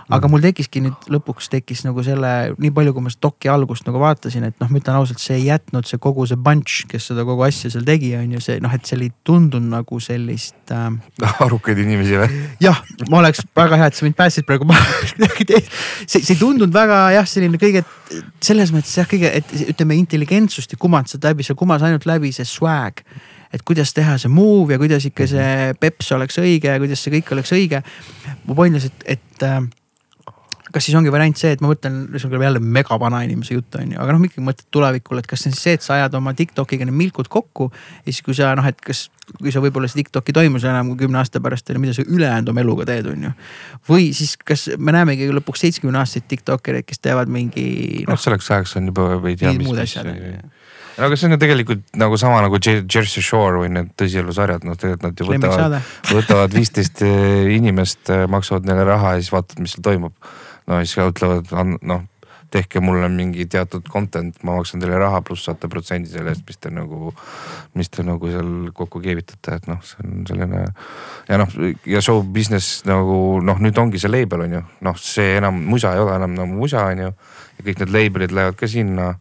aga 0.10 0.30
mul 0.32 0.41
tekkiski 0.41 0.82
nüüd 0.82 1.10
lõpuks 1.14 1.51
tekkis 1.53 1.84
nagu 1.86 2.01
selle, 2.05 2.32
nii 2.57 2.72
palju, 2.74 2.93
kui 2.95 3.05
ma 3.05 3.12
seda 3.14 3.28
doki 3.28 3.51
algust 3.51 3.86
nagu 3.86 4.01
vaatasin, 4.01 4.47
et 4.47 4.57
noh, 4.62 4.72
ma 4.72 4.82
ütlen 4.82 4.97
ausalt, 4.97 5.22
see 5.22 5.38
ei 5.38 5.45
jätnud 5.47 5.86
see 5.89 6.01
kogu 6.01 6.26
see 6.30 6.39
bunch, 6.41 6.88
kes 6.89 7.12
seda 7.12 7.26
kogu 7.28 7.45
asja 7.45 7.72
seal 7.74 7.86
tegi, 7.88 8.12
on 8.18 8.34
ju 8.34 8.43
see 8.43 8.57
noh, 8.64 8.74
et 8.74 8.89
see 8.89 8.97
ei 9.05 9.12
tundunud 9.28 9.70
nagu 9.76 10.01
sellist 10.03 10.74
äh.... 10.74 10.89
arukaid 11.45 11.82
inimesi 11.86 12.18
või? 12.24 12.43
jah, 12.66 12.82
ma 13.12 13.22
oleks 13.22 13.45
väga 13.57 13.82
hea, 13.82 13.91
et 13.91 13.99
sa 13.99 14.07
mind 14.07 14.18
päästsid 14.20 14.49
praegu 14.49 14.68
see, 15.20 16.20
see 16.20 16.34
ei 16.34 16.39
tundunud 16.39 16.74
väga 16.74 17.01
jah, 17.20 17.30
selline 17.30 17.62
kõige 17.62 17.86
selles 18.41 18.74
mõttes 18.74 18.95
jah, 18.97 19.10
kõige, 19.10 19.30
et 19.41 19.57
ütleme 19.76 19.97
intelligentsust 19.99 20.74
ei 20.74 20.82
kumanud 20.82 21.12
sealt 21.12 21.30
läbi, 21.30 21.45
seal 21.45 21.60
kumas 21.60 21.86
ainult 21.86 22.10
läbi 22.10 22.34
see 22.34 22.47
swag 22.49 23.03
et 23.53 23.64
kuidas 23.66 23.93
teha 23.97 24.18
see 24.22 24.30
move 24.30 24.74
ja 24.74 24.82
kuidas 24.82 25.05
ikka 25.10 25.26
see 25.30 25.49
mhm. 25.49 25.80
peps 25.82 26.12
oleks 26.18 26.38
õige 26.41 26.74
ja 26.74 26.82
kuidas 26.82 27.01
see 27.03 27.14
kõik 27.18 27.34
oleks 27.34 27.53
õige. 27.55 27.82
mu 28.45 28.57
point 28.57 28.78
on 28.78 28.89
et, 28.89 29.05
et 29.18 29.45
äh, 29.45 29.62
kas 30.74 30.86
siis 30.86 30.97
ongi 30.99 31.11
variant 31.13 31.38
see, 31.39 31.51
et 31.55 31.61
ma 31.63 31.72
mõtlen, 31.72 32.01
see 32.15 32.28
on 32.28 32.34
küll 32.34 32.45
jälle 32.45 32.61
mega 32.61 32.97
vana 33.01 33.22
inimese 33.26 33.55
jutt 33.57 33.78
on 33.80 33.95
ju, 33.95 33.99
aga 34.01 34.15
noh, 34.15 34.26
ikkagi 34.28 34.45
mõtlen 34.45 34.70
tulevikule, 34.76 35.24
et 35.24 35.30
kas 35.30 35.43
see 35.43 35.51
on 35.51 35.55
siis 35.57 35.65
see, 35.67 35.78
et 35.80 35.86
sa 35.86 35.95
ajad 35.97 36.17
oma 36.20 36.36
Tiktokiga 36.38 36.88
need 36.88 36.97
milkud 36.99 37.32
kokku. 37.32 37.72
ja 38.03 38.11
siis, 38.11 38.22
kui 38.26 38.38
sa 38.38 38.51
noh, 38.57 38.67
et 38.70 38.80
kas, 38.86 39.07
kui 39.39 39.53
sa 39.55 39.63
võib-olla 39.63 39.89
see 39.89 40.03
Tiktok 40.03 40.30
ei 40.30 40.38
toimu 40.41 40.61
seal 40.61 40.74
enam 40.76 40.93
kui 40.93 41.03
kümne 41.05 41.22
aasta 41.22 41.41
pärast, 41.43 41.74
mida 41.82 41.95
sa 41.97 42.05
ülejäänud 42.05 42.53
oma 42.53 42.65
eluga 42.65 42.88
teed, 42.89 43.09
on 43.13 43.28
ju. 43.30 43.34
või 43.89 44.11
siis, 44.17 44.38
kas 44.38 44.70
me 44.78 44.95
näemegi 44.95 45.32
lõpuks 45.34 45.65
seitsmekümne 45.65 46.03
aastaseid 46.03 46.30
Tiktokereid, 46.30 46.88
kes 46.89 47.01
teevad 47.03 47.32
mingi 47.32 48.05
noh 48.05 48.15
no,. 48.15 48.22
selleks 48.22 48.49
ajaks 48.53 48.78
on 48.80 48.93
juba 48.93 49.11
ei 49.26 49.38
tea 49.39 49.53
mis. 49.57 49.97
ju 49.97 50.39
no 50.99 51.07
aga 51.07 51.17
see 51.17 51.30
on 51.30 51.36
ju 51.36 51.39
tegelikult 51.41 51.97
nagu 51.99 52.17
sama 52.20 52.41
nagu 52.43 52.59
Jersey 52.59 53.24
Shore 53.24 53.61
või 53.61 53.72
need 53.74 53.93
tõsielusarjad, 53.99 54.65
noh 54.67 54.78
tegelikult 54.80 55.07
nad 55.07 55.22
ju 55.22 55.28
võtavad, 55.30 55.78
võtavad 56.11 56.55
viisteist 56.55 57.03
eh, 57.05 57.49
inimest, 57.55 58.01
eh, 58.13 58.26
maksavad 58.32 58.67
neile 58.67 58.86
raha 58.88 59.15
ja 59.15 59.24
siis 59.24 59.34
vaatavad, 59.34 59.63
mis 59.63 59.76
seal 59.76 59.86
toimub. 59.86 60.32
No 60.70 60.80
siis 60.86 60.97
ütlevad, 61.01 61.51
noh 61.82 62.07
tehke 62.51 62.82
mulle 62.82 63.09
mingi 63.13 63.45
teatud 63.49 63.86
content, 63.91 64.38
ma 64.45 64.55
maksan 64.57 64.82
teile 64.82 64.97
raha, 64.99 65.22
pluss 65.26 65.45
saate 65.45 65.70
protsendi 65.70 66.09
selle 66.09 66.34
eest, 66.34 66.45
mis 66.47 66.57
te 66.61 66.72
nagu, 66.74 67.11
mis 67.78 67.91
te 67.93 68.05
nagu 68.05 68.32
seal 68.32 68.72
kokku 68.76 69.01
keevitate, 69.03 69.59
et 69.59 69.67
noh, 69.70 69.82
see 69.86 70.01
on 70.05 70.24
selline. 70.30 70.63
ja 71.30 71.39
noh, 71.41 71.57
ja 71.89 72.01
show 72.05 72.24
business 72.24 72.82
nagu 72.89 73.39
noh, 73.45 73.61
nüüd 73.61 73.78
ongi 73.82 74.01
see 74.01 74.11
label 74.11 74.47
on 74.47 74.57
ju, 74.57 74.63
noh, 74.88 74.97
see 75.03 75.38
enam 75.38 75.61
musa 75.70 75.93
ei 75.93 76.03
ole 76.03 76.17
enam 76.17 76.34
nagu 76.38 76.49
musa 76.49 76.88
on 76.89 77.05
ju 77.05 77.11
ja 77.11 77.67
kõik 77.67 77.84
need 77.84 77.93
label'id 77.93 78.34
lähevad 78.34 78.57
ka 78.57 78.70
sinna. 78.72 79.11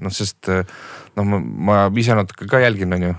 Noh, 0.00 0.14
sest 0.14 0.48
noh, 0.48 1.26
ma, 1.28 1.40
ma 1.68 1.78
ise 2.00 2.16
natuke 2.16 2.48
ka 2.48 2.62
jälgin, 2.62 2.94
on 2.96 3.08
ju, 3.10 3.14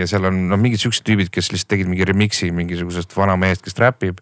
ja 0.00 0.08
seal 0.10 0.28
on 0.28 0.48
noh, 0.50 0.60
mingid 0.60 0.82
siuksed 0.82 1.06
tüübid, 1.08 1.32
kes 1.32 1.52
lihtsalt 1.54 1.72
tegid 1.72 1.88
mingi 1.88 2.04
remix'i 2.08 2.52
mingisugusest 2.52 3.16
vanamehest, 3.16 3.64
kes 3.64 3.80
räpib. 3.80 4.20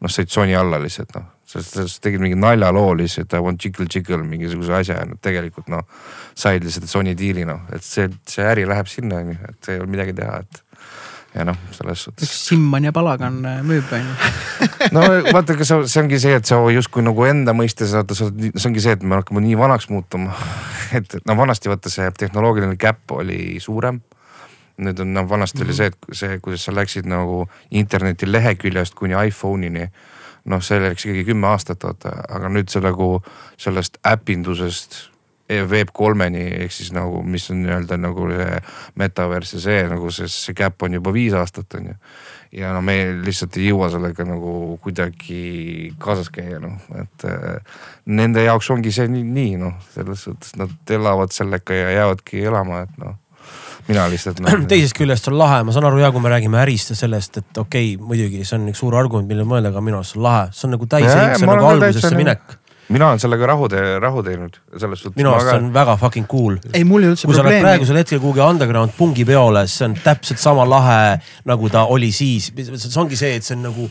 noh, 0.00 0.08
said 0.08 0.32
Sony 0.32 0.56
alla 0.56 0.80
lihtsalt 0.80 1.12
noh, 1.14 1.28
sest 1.50 2.00
tegid 2.04 2.22
mingi 2.22 2.38
naljaloo 2.38 2.94
lihtsalt, 3.00 3.34
I 3.34 3.42
want 3.44 3.64
jiggle 3.64 3.86
jiggle 3.90 4.22
mingisuguse 4.22 4.74
asja 4.80 5.00
ja 5.00 5.06
nad 5.08 5.20
tegelikult 5.22 5.70
noh. 5.72 5.86
said 6.34 6.64
lihtsalt 6.64 6.90
Sony 6.90 7.16
diili 7.18 7.44
noh, 7.48 7.64
et 7.74 7.84
see, 7.84 8.08
see 8.28 8.46
äri 8.46 8.66
läheb 8.68 8.88
sinna 8.90 9.22
on 9.22 9.32
ju, 9.32 9.38
et 9.48 9.72
ei 9.74 9.80
ole 9.82 9.90
midagi 9.90 10.14
teha, 10.16 10.42
et 10.44 10.62
ja 11.34 11.44
noh, 11.46 11.58
selles 11.74 12.04
suhtes. 12.04 12.30
Simman 12.46 12.84
ja 12.84 12.92
Palagan 12.92 13.38
äh, 13.46 13.58
müüb 13.66 13.92
on 13.94 14.06
ju. 14.06 14.30
no 14.96 15.02
vaata, 15.30 15.54
ega 15.54 15.66
see, 15.66 15.86
see 15.90 16.02
ongi 16.02 16.20
see, 16.22 16.36
et 16.40 16.48
sa 16.48 16.58
justkui 16.74 17.04
nagu 17.06 17.26
enda 17.28 17.54
mõistes 17.56 17.94
vaata, 17.94 18.16
sa 18.18 18.30
see 18.30 18.70
ongi 18.70 18.82
see, 18.82 18.96
et 18.98 19.04
me 19.06 19.20
hakkame 19.20 19.42
nii 19.44 19.58
vanaks 19.58 19.90
muutuma. 19.92 20.34
et 20.98 21.18
no 21.26 21.36
vanasti 21.38 21.70
vaata 21.70 21.92
see 21.92 22.08
tehnoloogiline 22.18 22.78
gap 22.80 23.18
oli 23.18 23.58
suurem. 23.62 24.02
nüüd 24.80 25.00
on 25.02 25.10
noh, 25.12 25.26
vanasti 25.28 25.58
mm 25.58 25.62
-hmm. 25.62 25.66
oli 25.66 25.72
mhm. 25.72 25.76
see, 25.76 25.86
et 25.86 26.16
see, 26.16 26.38
kuidas 26.40 26.64
sa 26.64 26.72
läksid 26.74 27.06
nagu 27.06 27.46
interneti 27.70 28.32
leheküljest 28.32 28.94
kuni 28.94 29.14
iPhone'ini 29.14 29.90
noh, 30.44 30.62
see 30.64 30.80
läks 30.80 31.06
ikkagi 31.06 31.26
kümme 31.28 31.50
aastat 31.50 31.84
vaata, 31.84 32.14
aga 32.28 32.50
nüüd 32.52 32.72
see 32.72 32.82
nagu 32.84 33.16
sellest 33.60 34.00
äpindusest 34.06 35.06
Web3-ni 35.50 36.44
ehk 36.62 36.70
siis 36.70 36.92
nagu, 36.94 37.24
mis 37.26 37.48
on 37.50 37.64
nii-öelda 37.64 37.96
nagu 37.98 38.28
see 38.30 38.58
metaverse 39.00 39.56
ja 39.58 39.62
see 39.64 39.80
nagu 39.90 40.12
see, 40.14 40.28
see 40.30 40.54
gap 40.54 40.82
on 40.86 40.94
juba 40.94 41.10
viis 41.14 41.34
aastat 41.34 41.74
on 41.74 41.88
ju. 41.90 41.94
ja 42.60 42.70
no 42.74 42.82
me 42.86 42.94
lihtsalt 43.24 43.58
ei 43.58 43.70
jõua 43.70 43.90
sellega 43.90 44.26
nagu 44.26 44.78
kuidagi 44.82 45.90
kaasas 45.98 46.30
käia 46.34 46.60
noh, 46.62 46.78
et 46.98 47.26
äh, 47.26 47.80
nende 48.06 48.44
jaoks 48.46 48.70
ongi 48.70 48.94
see 48.94 49.10
nii, 49.10 49.26
nii 49.26 49.58
noh, 49.58 49.74
selles 49.94 50.22
suhtes 50.28 50.54
nad 50.58 50.94
elavad 50.94 51.34
sellega 51.34 51.74
ja 51.74 51.90
jäävadki 51.98 52.46
elama, 52.46 52.84
et 52.86 53.02
noh 53.02 53.18
mina 53.90 54.06
lihtsalt 54.12 54.40
no.. 54.44 54.54
teisest 54.70 54.96
küljest 54.98 55.28
on 55.30 55.38
lahe, 55.40 55.60
ma 55.66 55.74
saan 55.74 55.88
aru 55.90 56.00
ja 56.02 56.12
kui 56.14 56.22
me 56.22 56.32
räägime 56.32 56.62
ärist 56.62 56.94
ja 56.94 56.98
sellest, 57.02 57.42
et 57.42 57.60
okei 57.60 57.94
okay,, 57.94 58.06
muidugi 58.12 58.46
see 58.46 58.56
on 58.58 58.70
üks 58.72 58.82
suur 58.84 58.96
argument, 58.98 59.28
millele 59.30 59.48
mõelda, 59.48 59.74
aga 59.74 59.84
minu 59.84 60.00
arust 60.00 60.14
see 60.16 60.22
on 60.22 60.26
lahe, 60.28 60.48
see 60.54 60.68
on 60.68 60.76
nagu 60.76 60.90
täis, 60.96 61.10
see 61.10 61.46
on 61.46 61.54
nagu 61.54 61.70
algusesse 61.74 62.16
minek 62.16 62.58
mina 62.90 63.08
olen 63.08 63.20
sellega 63.22 63.46
rahu 63.46 63.68
tee-, 63.70 63.98
rahu 64.02 64.22
teinud 64.26 64.56
selles 64.76 65.02
suhtes. 65.02 65.16
minu 65.18 65.32
arust 65.32 65.50
see 65.52 65.58
on 65.62 65.72
väga 65.74 65.96
fucking 66.00 66.26
cool. 66.30 66.56
ei, 66.72 66.84
mul 66.84 67.06
ei 67.06 67.12
üldse 67.12 67.28
kui 67.28 67.36
probleemi. 67.36 67.36
kui 67.36 67.36
sa 67.36 67.50
lähed 67.50 67.66
praegusel 67.66 68.00
hetkel 68.00 68.22
kuhugi 68.22 68.42
underground 68.44 68.94
pungi 68.98 69.26
peole, 69.28 69.66
see 69.70 69.86
on 69.88 69.98
täpselt 70.04 70.42
sama 70.42 70.66
lahe 70.68 71.18
nagu 71.50 71.70
ta 71.72 71.86
oli 71.94 72.10
siis. 72.14 72.50
see 72.54 73.00
ongi 73.00 73.18
see, 73.20 73.36
et 73.38 73.46
see 73.46 73.58
on 73.58 73.68
nagu 73.70 73.90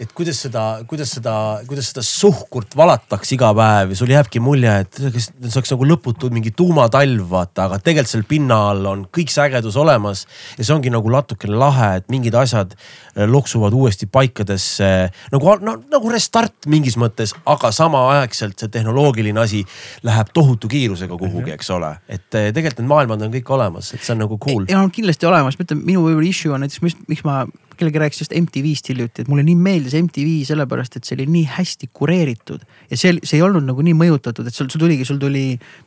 et 0.00 0.12
kuidas 0.16 0.40
seda, 0.46 0.62
kuidas 0.88 1.12
seda, 1.16 1.34
kuidas 1.68 1.90
seda 1.92 2.04
suhkurt 2.06 2.76
valatakse 2.78 3.34
iga 3.36 3.52
päev 3.56 3.92
ja 3.92 3.98
sul 3.98 4.12
jääbki 4.12 4.40
mulje, 4.42 4.72
et 4.84 5.00
see 5.00 5.50
oleks 5.50 5.72
nagu 5.74 5.88
lõputu 5.88 6.30
mingi 6.32 6.52
tuumatalv, 6.56 7.24
vaata, 7.30 7.66
aga 7.68 7.78
tegelikult 7.82 8.12
seal 8.12 8.26
pinna 8.28 8.58
all 8.70 8.88
on 8.88 9.04
kõik 9.12 9.32
see 9.32 9.44
ägedus 9.44 9.76
olemas. 9.80 10.24
ja 10.58 10.64
see 10.64 10.74
ongi 10.74 10.92
nagu 10.92 11.10
natukene 11.12 11.56
lahe, 11.58 11.90
et 12.00 12.08
mingid 12.12 12.36
asjad 12.38 12.74
eh, 12.74 13.26
loksuvad 13.28 13.74
uuesti 13.76 14.08
paikadesse 14.10 14.90
nagu 15.32 15.56
no, 15.62 15.76
nagu 15.92 16.12
restart 16.12 16.68
mingis 16.70 16.96
mõttes, 17.00 17.34
aga 17.46 17.72
samaaegselt 17.74 18.58
see 18.58 18.72
tehnoloogiline 18.72 19.40
asi 19.42 19.64
läheb 20.06 20.32
tohutu 20.34 20.70
kiirusega 20.72 21.16
kuhugi, 21.18 21.50
mhm. 21.50 21.58
eks 21.58 21.72
ole. 21.76 21.94
et 22.08 22.38
eh, 22.38 22.50
tegelikult 22.54 22.82
need 22.82 22.92
maailmad 22.94 23.26
on 23.26 23.34
kõik 23.34 23.52
olemas, 23.54 23.92
et 23.94 24.02
see 24.02 24.16
on 24.16 24.24
nagu 24.24 24.38
cool. 24.42 24.66
ja 24.70 24.80
on 24.80 24.92
kindlasti 24.94 25.28
olemas, 25.28 25.58
ma 25.58 25.68
ütlen, 25.68 25.84
minu 25.84 26.06
võib-olla 26.06 26.28
issue 26.28 26.54
on 26.54 26.64
näiteks, 26.64 26.98
miks 27.08 27.26
ma 27.28 27.42
kellegi 27.78 28.00
rääkis 28.02 28.22
just 28.24 28.34
MTV-st 28.36 28.92
hiljuti, 28.92 29.24
et 29.24 29.30
mulle 29.30 29.44
nii 29.46 29.56
meeldis 29.58 29.94
MTV 29.98 30.42
sellepärast, 30.48 30.96
et 30.98 31.08
see 31.08 31.16
oli 31.18 31.26
nii 31.30 31.44
hästi 31.56 31.88
kureeritud. 31.92 32.64
ja 32.90 32.98
see, 32.98 33.14
see 33.22 33.38
ei 33.38 33.44
olnud 33.46 33.66
nagu 33.68 33.84
nii 33.84 33.94
mõjutatud, 33.98 34.48
et 34.48 34.56
sul, 34.56 34.68
sul 34.72 34.82
tuligi, 34.82 35.06
sul 35.08 35.20
tuli 35.22 35.44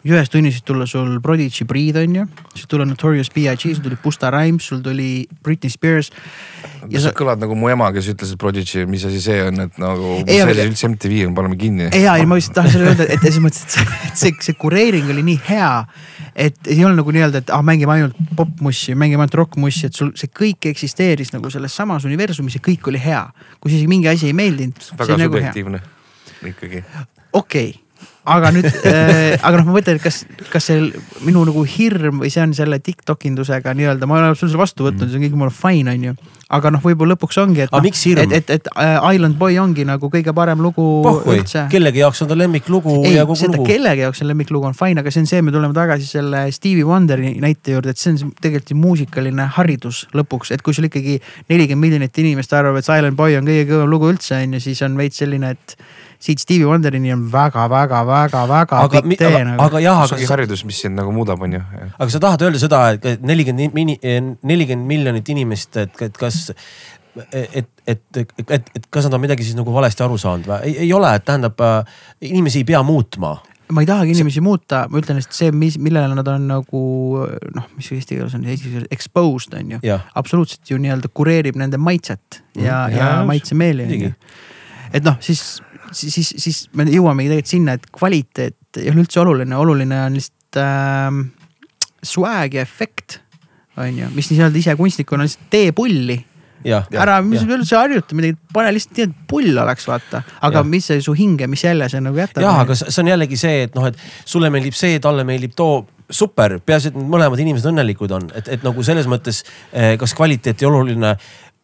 ühes 0.08 0.32
tunnis 0.32 0.62
tulla 0.66 0.88
sul 0.90 1.20
Prodigy 1.22 1.68
Breathe 1.68 2.04
on 2.04 2.16
ju. 2.22 2.28
siis 2.56 2.70
tuli 2.72 2.88
Notorious 2.90 3.32
B.I.G, 3.34 3.76
sul 3.76 3.84
tuli 3.86 4.00
Busta 4.04 4.32
Rhymes, 4.34 4.72
sul 4.72 4.82
tuli 4.86 5.28
Britney 5.44 5.70
Spears. 5.74 6.12
ja 6.90 7.02
sa 7.04 7.14
kõlad 7.16 7.42
nagu 7.42 7.58
mu 7.58 7.70
ema, 7.74 7.92
kes 7.96 8.12
ütles, 8.14 8.34
et 8.36 8.42
Prodigy, 8.42 8.86
mis 8.90 9.06
asi 9.06 9.22
see 9.22 9.42
on, 9.46 9.66
et 9.68 9.80
nagu, 9.82 10.20
mis 10.26 10.44
asi 10.44 10.68
üldse 10.68 10.92
MTV 10.92 11.26
on, 11.30 11.38
paneme 11.38 11.60
kinni. 11.60 11.90
ja, 11.94 12.18
ja 12.18 12.28
ma 12.28 12.40
lihtsalt 12.40 12.62
tahan 12.62 12.76
selle 12.76 12.92
öelda, 12.92 13.10
et 13.10 13.24
selles 13.24 13.42
mõttes, 13.44 13.66
et 13.66 13.78
see, 13.78 14.04
see, 14.26 14.38
see 14.50 14.60
kureering 14.60 15.10
oli 15.14 15.26
nii 15.34 15.42
hea 15.50 15.74
et 16.36 16.68
ei 16.68 16.84
olnud 16.84 17.00
nagu 17.00 17.14
nii-öelda, 17.16 17.40
et 17.44 17.52
ah, 17.56 17.62
mängime 17.64 17.94
ainult 17.94 18.18
popmussi, 18.36 18.96
mängime 18.96 19.24
ainult 19.24 19.38
rokkmussi, 19.40 19.88
et 19.88 19.96
sul 19.96 20.12
see 20.20 20.32
kõik 20.36 20.68
eksisteeris 20.68 21.32
nagu 21.32 21.50
selles 21.54 21.76
samas 21.76 21.85
universumis 22.06 22.56
ja 22.58 22.62
kõik 22.66 22.88
oli 22.88 23.02
hea. 23.02 23.24
kui 23.60 23.72
isegi 23.72 23.88
mingi 23.88 24.08
asi 24.10 24.28
ei 24.28 24.34
meeldinud. 24.34 24.92
väga 24.98 25.18
nagu 25.18 25.34
subjektiivne 25.34 25.80
nagu 25.80 26.54
ikkagi. 26.54 26.84
okei 27.34 27.70
okay 27.70 27.85
aga 28.26 28.52
nüüd 28.56 28.68
äh,, 28.68 29.36
aga 29.46 29.60
noh, 29.60 29.68
ma 29.70 29.76
mõtlen, 29.78 30.00
et 30.00 30.04
kas, 30.04 30.24
kas 30.50 30.70
see 30.70 30.88
minu 31.26 31.44
nagu 31.48 31.66
hirm 31.70 32.24
või 32.24 32.32
see 32.34 32.42
on 32.44 32.56
selle 32.58 32.80
Tiktok 32.84 33.28
indusega 33.30 33.76
nii-öelda, 33.78 34.08
ma 34.10 34.18
olen 34.20 34.34
absoluutselt 34.34 34.62
vastu 34.62 34.88
võtnud, 34.88 35.12
see 35.12 35.20
on 35.20 35.26
kõik 35.28 35.38
mul 35.40 35.52
fine, 35.54 35.94
on 35.94 36.08
ju. 36.10 36.14
aga 36.58 36.72
noh, 36.74 36.82
võib-olla 36.82 37.16
lõpuks 37.16 37.38
ongi, 37.42 37.66
et. 37.66 37.74
no, 37.74 37.82
et, 37.84 38.34
et, 38.40 38.54
et 38.58 38.70
uh, 38.74 39.06
Island 39.14 39.38
Boy 39.38 39.60
ongi 39.62 39.86
nagu 39.88 40.10
kõige 40.14 40.34
parem 40.38 40.62
lugu 40.66 40.86
Pohhui. 41.06 41.40
üldse. 41.42 41.66
kellegi 41.72 42.02
jaoks 42.02 42.24
on 42.26 42.32
ta 42.32 42.38
lemmiklugu 42.40 42.96
ei, 43.04 43.20
seda, 43.38 43.58
lugu. 43.58 43.68
kellegi 43.70 44.06
jaoks 44.06 44.22
see 44.22 44.30
lemmiklugu 44.30 44.70
on 44.72 44.78
fine, 44.78 45.02
aga 45.04 45.14
see 45.14 45.26
on 45.26 45.30
see, 45.30 45.44
me 45.46 45.54
tuleme 45.54 45.78
tagasi 45.78 46.10
selle 46.10 46.46
Stevie 46.56 46.88
Wonderi 46.88 47.36
näite 47.44 47.78
juurde, 47.78 47.94
et 47.94 48.02
see 48.02 48.16
on 48.16 48.34
tegelikult 48.42 48.74
ju 48.74 48.80
muusikaline 48.80 49.50
haridus 49.60 50.06
lõpuks, 50.18 50.54
et 50.56 50.66
kui 50.66 50.74
sul 50.74 50.90
ikkagi 50.90 51.20
nelikümmend 51.52 51.86
miljonit 51.86 52.24
inimest 52.24 52.54
arvab, 52.58 52.80
et 52.82 52.88
Silent 52.88 53.18
Boy 53.18 53.38
on 53.38 53.46
kõige 53.46 53.70
kõvem 53.70 53.92
lugu 53.92 54.10
üldse 54.14 54.40
on 54.40 54.58
ju, 54.58 54.64
siis 54.64 54.82
on 54.86 54.98
veits 54.98 55.22
selline, 55.22 55.54
et 55.54 55.78
siit 56.22 56.42
Stevie 56.42 56.68
Wonderini 56.70 57.14
on 57.14 57.28
väga-väga-väga-väga 57.32 58.82
pikk 58.96 59.22
tee 59.22 59.44
nagu. 59.44 59.62
aga 59.68 59.84
jah, 59.84 60.04
aga. 60.06 60.20
see 60.20 60.32
haridus, 60.32 60.66
mis 60.68 60.82
sind 60.86 61.00
nagu 61.00 61.14
muudab, 61.16 61.42
on 61.46 61.58
ju. 61.58 61.64
aga 61.98 62.10
sa 62.12 62.22
tahad 62.28 62.46
öelda 62.48 62.62
seda, 62.62 62.84
et 62.96 63.24
nelikümmend, 63.26 64.38
nelikümmend 64.44 64.92
miljonit 64.92 65.34
inimest, 65.36 65.76
et, 65.82 66.06
et 66.08 66.20
kas 66.20 66.46
et, 67.32 67.68
et, 67.88 68.00
et, 68.18 68.32
et, 68.50 68.72
et 68.76 68.88
kas 68.92 69.08
nad 69.08 69.16
on 69.16 69.22
midagi 69.24 69.46
siis 69.48 69.56
nagu 69.56 69.72
valesti 69.74 70.04
aru 70.04 70.18
saanud 70.20 70.50
või? 70.50 70.76
ei, 70.76 70.92
ole, 70.94 71.14
et 71.16 71.24
tähendab 71.24 71.62
äh, 71.64 72.00
inimesi 72.28 72.64
ei 72.64 72.68
pea 72.68 72.82
muutma 72.84 73.38
ma 73.72 73.82
ei 73.82 73.88
tahagi 73.90 74.14
inimesi 74.14 74.40
see... 74.40 74.46
muuta, 74.46 74.84
ma 74.92 75.02
ütlen, 75.02 75.20
et 75.22 75.34
see, 75.34 75.50
mis, 75.56 75.78
millele 75.82 76.14
nad 76.18 76.28
on 76.30 76.44
nagu 76.50 76.82
noh, 77.56 77.70
mis 77.78 77.88
eesti 77.96 78.18
keeles 78.18 78.36
on, 78.38 78.44
eesti 78.46 78.74
keeles 78.74 78.92
exposed 78.94 79.56
on 79.58 79.76
ju. 79.76 79.96
absoluutselt 80.22 80.70
ju 80.70 80.78
nii-öelda 80.82 81.10
kureerib 81.16 81.58
nende 81.60 81.80
maitset 81.82 82.42
ja, 82.54 82.86
ja, 82.92 82.98
ja 83.00 83.08
maitsemeeli 83.28 83.88
on 83.88 84.04
ju. 84.08 84.12
et 84.94 85.08
noh, 85.08 85.18
siis 85.24 85.64
siis, 85.96 86.34
siis, 86.38 86.62
me 86.76 86.88
jõuamegi 86.90 87.32
tegelikult 87.32 87.54
sinna, 87.54 87.76
et 87.80 87.90
kvaliteet 87.96 88.82
ei 88.82 88.92
ole 88.92 89.06
üldse 89.06 89.22
oluline, 89.24 89.58
oluline 89.58 90.02
on 90.06 90.20
lihtsalt 90.20 90.60
äh, 90.62 91.20
swag 92.06 92.58
ja 92.58 92.66
efekt. 92.66 93.22
on 93.78 93.92
ju, 93.98 94.08
mis 94.16 94.32
nii-öelda 94.32 94.62
ise 94.62 94.76
kunstnikuna 94.80 95.26
lihtsalt 95.28 95.50
tee 95.52 95.72
pulli 95.76 96.20
jah, 96.66 96.86
ära, 96.96 97.18
mis 97.26 97.42
jah. 97.42 97.56
üldse 97.58 97.78
harjuta 97.78 98.18
midagi, 98.18 98.38
pane 98.54 98.72
lihtsalt 98.76 99.00
nii, 99.00 99.08
et 99.10 99.26
pull 99.30 99.64
oleks, 99.64 99.88
vaata. 99.90 100.22
aga 100.40 100.62
Jah. 100.62 100.70
mis 100.70 100.88
see 100.92 101.02
su 101.04 101.16
hinge, 101.18 101.48
mis 101.52 101.64
jälje 101.66 101.90
see 101.94 102.04
nagu 102.04 102.20
jätab. 102.20 102.44
jah, 102.46 102.62
aga 102.64 102.78
see 102.80 103.02
on 103.04 103.12
jällegi 103.12 103.40
see, 103.40 103.66
et 103.68 103.76
noh, 103.78 103.90
et 103.90 104.00
sulle 104.26 104.52
meeldib 104.54 104.78
see, 104.78 105.00
talle 105.04 105.26
meeldib 105.28 105.56
too 105.58 105.84
super, 106.12 106.60
peaasi, 106.62 106.92
et 106.92 106.98
mõlemad 107.14 107.42
inimesed 107.42 107.72
õnnelikud 107.72 108.14
on, 108.18 108.30
et, 108.38 108.50
et 108.58 108.66
nagu 108.66 108.86
selles 108.86 109.10
mõttes, 109.10 109.42
kas 109.72 110.14
kvaliteet 110.18 110.62
ja 110.62 110.70
oluline. 110.70 111.16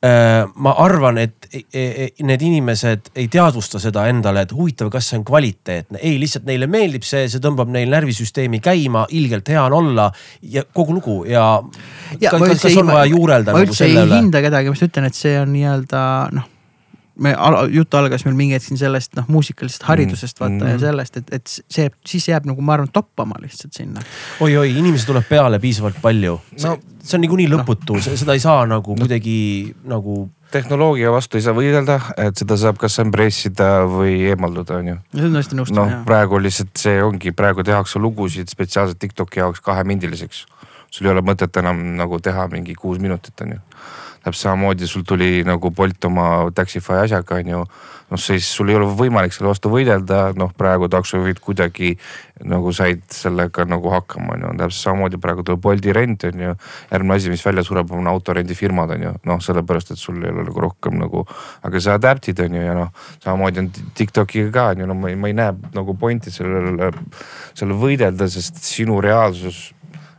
Ma 0.02 0.72
arvan, 0.82 1.18
et 1.22 1.46
e- 1.54 1.62
e- 1.74 2.08
need 2.26 2.42
inimesed 2.42 3.12
ei 3.22 3.28
teadvusta 3.30 3.78
seda 3.80 4.08
endale, 4.10 4.42
et 4.48 4.54
huvitav, 4.56 4.90
kas 4.90 5.12
see 5.12 5.20
on 5.20 5.26
kvaliteetne, 5.28 6.00
ei 6.02 6.16
lihtsalt 6.22 6.48
neile 6.50 6.66
meeldib 6.72 7.04
see, 7.06 7.28
see 7.30 7.42
tõmbab 7.44 7.70
neil 7.70 7.92
närvisüsteemi 7.94 8.58
käima, 8.66 9.04
ilgelt 9.14 9.52
hea 9.54 9.62
on 9.68 9.74
olla 9.84 10.08
ja 10.42 10.64
kogu 10.74 10.96
lugu 10.98 11.18
ja, 11.30 11.62
Ja 12.20 12.32
kas, 12.32 12.48
kas, 12.56 12.66
ei- 12.72 12.80
on 12.82 12.88
vaja 12.90 13.06
juurelda 13.14 13.54
ma 13.54 13.60
nagu 13.62 13.70
üldse 13.70 13.86
ei 13.86 13.94
selle 13.94 14.08
üle? 14.08 14.18
hinda 14.24 14.42
kedagi, 14.42 14.70
ma 14.74 14.80
just 14.80 14.88
ütlen, 14.90 15.06
et 15.12 15.20
see 15.22 15.36
on 15.40 15.54
nii-öelda 15.54 16.02
noh. 16.34 16.50
me, 17.20 17.36
jutt 17.74 17.94
algas 17.94 18.26
meil 18.26 18.36
mingi 18.36 18.56
hetk 18.56 18.66
siin 18.70 18.78
sellest 18.80 19.16
noh, 19.20 19.26
muusikalisest 19.28 19.84
haridusest 19.90 20.40
vaata 20.40 20.52
Mm. 20.52 20.64
mm. 20.64 20.72
ja 20.72 20.80
sellest, 20.80 21.18
et, 21.18 21.34
et 21.34 21.48
see, 21.48 21.90
siis 22.08 22.28
jääb 22.28 22.46
nagu 22.50 22.62
ma 22.62 22.74
arvan 22.78 22.90
toppama 22.94 23.36
lihtsalt 23.42 23.74
sinna. 23.74 24.02
oi-oi, 24.40 24.72
inimesi 24.78 25.06
tuleb 25.10 25.28
peale 25.30 25.60
piisavalt 25.60 26.02
palju 26.02 26.40
no, 26.64 26.70
No-. 26.70 26.78
see 27.04 27.18
on 27.18 27.22
niikuinii 27.26 27.50
lõputu, 27.52 27.98
seda 28.02 28.34
ei 28.38 28.40
saa 28.44 28.66
nagu 28.70 28.96
kuidagi 28.96 29.74
nagu 29.84 30.30
tehnoloogia 30.52 31.12
vastu 31.12 31.38
ei 31.40 31.44
saa 31.46 31.54
võidelda, 31.56 32.00
et 32.20 32.36
seda 32.38 32.58
saab 32.60 32.78
kas 32.82 32.98
embrace 33.00 33.48
ida 33.48 33.86
või 33.88 34.18
eemalduda, 34.32 34.82
onju. 34.82 34.98
see 35.16 35.28
on 35.30 35.38
tõesti 35.40 35.56
nõustun 35.60 35.80
noh 35.80 35.94
praegu 36.08 36.40
lihtsalt 36.44 36.76
see 36.78 36.98
ongi, 37.04 37.32
praegu 37.32 37.64
tehakse 37.64 38.00
lugusid 38.00 38.52
spetsiaalselt 38.52 39.00
Tiktoki 39.00 39.40
jaoks 39.40 39.62
kahemindiliseks. 39.64 40.46
sul 40.92 41.08
ei 41.08 41.12
ole 41.14 41.22
mõtet 41.24 41.56
enam 41.60 41.80
nagu 41.96 42.20
teha 42.20 42.48
mingi 42.52 42.76
kuus 42.76 43.00
minutit 43.00 43.42
onju. 43.42 43.60
Täpselt 44.24 44.42
samamoodi 44.42 44.88
sul 44.88 45.04
tuli 45.08 45.42
nagu 45.46 45.72
Bolt 45.72 46.06
oma 46.06 46.52
Taxify 46.56 47.02
asjaga 47.06 47.40
onju. 47.42 47.66
noh 48.12 48.20
siis 48.20 48.44
sul 48.44 48.68
ei 48.68 48.76
ole 48.76 48.90
võimalik 48.92 49.32
selle 49.32 49.48
vastu 49.48 49.70
võidelda, 49.72 50.34
noh 50.36 50.50
praegu 50.58 50.90
taksojuhid 50.92 51.40
kuidagi 51.40 51.94
nagu 52.44 52.74
said 52.76 53.06
sellega 53.16 53.64
nagu 53.66 53.94
hakkama 53.94 54.36
onju, 54.36 54.52
täpselt 54.60 54.84
samamoodi 54.90 55.20
praegu 55.22 55.46
tuleb 55.48 55.62
Bolti 55.64 55.96
rent 55.96 56.26
onju. 56.28 56.54
järgmine 56.92 57.16
asi, 57.16 57.32
mis 57.32 57.46
välja 57.46 57.64
sureb, 57.64 57.92
on 57.96 58.12
autorendifirmad 58.12 58.92
onju, 58.98 59.16
noh 59.26 59.42
sellepärast, 59.42 59.96
et 59.96 60.02
sul 60.02 60.20
ei 60.24 60.30
ole 60.34 60.46
nagu 60.50 60.66
rohkem 60.68 61.00
nagu, 61.00 61.26
aga 61.64 61.82
sa 61.82 61.98
adapt'id 61.98 62.44
onju 62.46 62.66
ja 62.68 62.78
noh. 62.78 62.92
samamoodi 63.24 63.64
on 63.64 63.72
Tiktokiga 63.96 64.52
ka 64.52 64.70
onju, 64.76 64.92
no 64.92 64.98
ma 64.98 65.14
ei, 65.14 65.16
ma 65.16 65.32
ei 65.32 65.38
näe 65.38 65.56
nagu 65.74 65.96
pointi 65.98 66.34
sellele, 66.36 66.92
selle 67.56 67.80
võidelda, 67.80 68.28
sest 68.30 68.60
sinu 68.66 69.00
reaalsus 69.02 69.70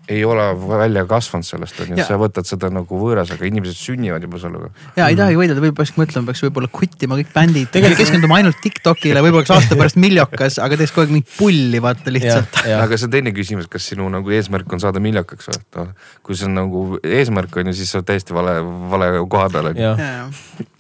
ei 0.09 0.25
ole 0.25 0.45
välja 0.69 1.05
kasvanud 1.07 1.47
sellest 1.47 1.81
onju 1.81 1.97
Ja., 2.01 2.07
sa 2.09 2.17
võtad 2.19 2.49
seda 2.49 2.71
nagu 2.73 2.99
võõras, 2.99 3.31
aga 3.35 3.47
inimesed 3.47 3.79
sünnivad 3.79 4.25
juba 4.25 4.41
sellega. 4.43 4.71
ja 4.97 5.09
ei 5.13 5.17
tahagi 5.19 5.39
võidelda, 5.39 5.63
võib-olla 5.63 5.79
peaks 5.83 5.95
mõtlema, 6.01 6.27
peaks 6.31 6.43
võib-olla 6.47 6.71
kuttima 6.73 7.19
kõik 7.21 7.31
bändid, 7.35 7.79
keskenduma 8.01 8.41
ainult 8.41 8.59
Tiktokile, 8.63 9.23
võib-olla 9.23 9.43
oleks 9.45 9.55
aasta 9.55 9.79
pärast 9.79 10.01
miljokas, 10.03 10.59
aga 10.63 10.79
teeks 10.81 10.95
kogu 10.95 11.07
aeg 11.07 11.15
mingit 11.17 11.37
pulli 11.39 11.83
vaata 11.83 12.15
lihtsalt. 12.15 12.63
aga 12.77 12.99
see 12.99 13.09
on 13.09 13.15
teine 13.15 13.35
küsimus, 13.37 13.71
kas 13.71 13.87
sinu 13.93 14.09
nagu 14.13 14.35
eesmärk 14.35 14.75
on 14.75 14.83
saada 14.83 15.03
miljakaks 15.03 15.51
või, 15.51 15.61
et 15.63 15.81
noh. 15.81 15.93
kui 16.27 16.39
see 16.39 16.49
on 16.51 16.59
nagu 16.59 16.85
eesmärk 17.03 17.61
on 17.63 17.71
ju, 17.71 17.77
siis 17.81 17.95
sa 17.95 18.01
oled 18.01 18.11
täiesti 18.11 18.35
vale, 18.37 18.59
vale 18.91 19.13
koha 19.31 19.49
peal 19.55 19.71
on 19.71 19.81
ju. 19.83 19.95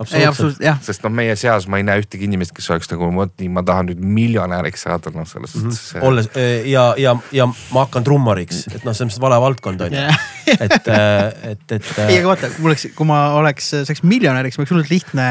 absoluutselt. 0.02 0.60
jah, 0.64 0.82
sest 0.82 1.06
noh, 1.06 1.14
meie 1.14 1.36
seas 1.38 1.68
ma 1.70 1.78
ei 1.80 1.86
näe 1.86 2.02
ühtegi 2.02 2.26
inimest, 2.26 2.54
kes 2.56 2.70
oleks 2.74 2.90
nagu 2.92 3.12
vot 3.14 3.32
nii, 3.38 3.50
ma 3.54 3.62
tahan 3.66 3.92
nüüd 3.92 4.02
miljonäriks 4.02 4.88
saada, 4.88 5.14
noh 5.14 5.28
selles 5.28 5.52
Mhm. 5.52 5.70
suhtes 5.70 5.94
mm. 5.94 6.02
olles 6.06 6.28
ja, 6.64 6.84
ja, 6.98 7.16
ja 7.32 7.46
ma 7.46 7.84
hakkan 7.84 8.04
trummariks, 8.06 8.64
et 8.74 8.84
noh, 8.86 8.94
see 8.96 9.06
on 9.06 9.11
lihtsalt 9.12 9.24
vale 9.24 9.38
valdkond 9.42 9.84
on 9.86 9.94
ju, 9.94 10.00
Jah. 10.02 10.20
et, 10.52 10.72
et, 10.72 11.74
et. 11.76 11.90
ei 12.08 12.18
aga 12.18 12.30
vaata, 12.30 12.50
mul 12.58 12.72
oleks, 12.72 12.86
kui 12.96 13.08
ma 13.08 13.18
oleks, 13.38 13.68
saaks 13.86 14.02
miljonäriks, 14.08 14.58
mul 14.58 14.64
oleks 14.64 14.74
hullult 14.74 14.92
lihtne 14.92 15.26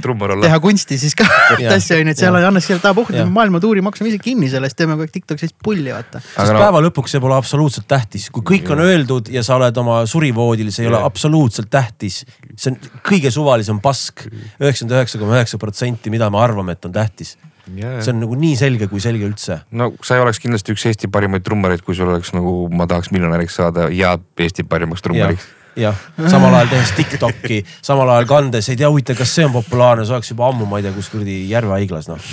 teha. 0.00 0.60
kunsti 0.62 0.98
siis 1.00 1.16
ka 1.18 1.26
asja 1.76 1.98
onju, 2.00 2.14
et 2.14 2.20
seal 2.20 2.38
Jah. 2.38 2.48
annaks 2.50 2.68
selle 2.70 2.82
taha 2.84 2.96
puhata 2.96 3.20
Jah., 3.22 3.32
maailmatuuri 3.34 3.84
maksame 3.84 4.12
ise 4.12 4.20
kinni 4.22 4.50
sellest, 4.52 4.78
teeme 4.78 4.96
kogu 4.96 5.08
aeg 5.08 5.14
Tiktokis 5.14 5.54
pulli 5.64 5.92
vaata. 5.94 6.22
sest 6.24 6.54
no, 6.54 6.60
päeva 6.62 6.82
lõpuks 6.86 7.16
see 7.16 7.22
pole 7.24 7.36
absoluutselt 7.38 7.88
tähtis, 7.90 8.28
kui 8.34 8.46
kõik 8.54 8.70
on 8.74 8.84
öeldud 8.84 9.32
ja 9.34 9.44
sa 9.46 9.58
oled 9.58 9.82
oma 9.82 10.02
surivoodil, 10.10 10.70
see 10.74 10.86
ei 10.86 10.92
ole 10.92 11.02
absoluutselt 11.04 11.70
tähtis. 11.72 12.22
see 12.54 12.72
on 12.72 12.78
kõige 13.04 13.32
suvalisem 13.34 13.80
pask, 13.84 14.26
üheksakümmend 14.60 15.00
üheksa 15.00 15.20
koma 15.20 15.40
üheksa 15.40 15.60
protsenti, 15.60 16.12
mida 16.14 16.30
me 16.32 16.40
arvame, 16.42 16.78
et 16.78 16.88
on 16.88 16.94
tähtis. 16.94 17.36
See 17.66 18.12
on 18.12 18.22
nagu 18.22 18.38
nii 18.38 18.54
selge, 18.60 18.88
kui 18.90 19.02
selge 19.02 19.26
üldse. 19.28 19.60
no 19.72 19.90
sa 20.04 20.18
ei 20.18 20.24
oleks 20.24 20.40
kindlasti 20.42 20.74
üks 20.74 20.86
Eesti 20.90 21.10
parimaid 21.12 21.44
trummareid, 21.46 21.84
kui 21.86 21.96
sul 21.96 22.10
oleks 22.12 22.34
nagu 22.36 22.54
ma 22.72 22.88
tahaks 22.90 23.12
miljonäriks 23.14 23.60
saada 23.60 23.88
ja 23.94 24.16
Eesti 24.38 24.66
parimaks 24.68 25.04
trummariks., 25.04 25.48
jah, 25.80 25.96
samal 26.30 26.54
ajal 26.54 26.74
tehes 26.74 26.92
Tiktoki, 26.98 27.62
samal 27.82 28.12
ajal 28.16 28.28
kandes, 28.30 28.68
ei 28.70 28.78
tea 28.80 28.90
huvitav, 28.90 29.18
kas 29.18 29.34
see 29.34 29.48
on 29.48 29.56
populaarne, 29.56 30.06
see 30.06 30.16
oleks 30.16 30.30
juba 30.34 30.48
ammu, 30.52 30.68
ma 30.70 30.80
ei 30.80 30.86
tea, 30.86 30.94
kus 30.96 31.10
kuradi 31.12 31.40
Järve 31.50 31.76
haiglas 31.78 32.10
noh. 32.12 32.32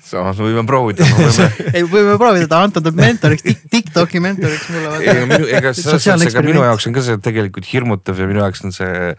samas 0.07 0.39
me 0.39 0.49
võime 0.49 0.63
proovida, 0.67 1.05
me 1.07 1.27
võime 1.27 1.47
ei, 1.75 1.85
võime 1.87 2.15
proovida, 2.19 2.47
ta 2.51 2.61
Anton 2.65 2.85
tuleb 2.85 2.99
mentoriks, 2.99 3.45
Tiktoki 3.71 4.21
mentoriks 4.23 4.69
mulle 4.73 5.01
ei 5.03 5.25
minu, 5.27 5.49
ega 5.51 5.73
selles 5.75 6.05
suhtes, 6.05 6.27
ega 6.31 6.43
minu 6.45 6.63
jaoks 6.63 6.87
on 6.89 6.95
ka 6.95 7.03
see 7.05 7.19
tegelikult 7.23 7.67
hirmutav 7.69 8.21
ja 8.21 8.29
minu 8.29 8.43
jaoks 8.43 8.63
on 8.67 8.75
see 8.75 9.13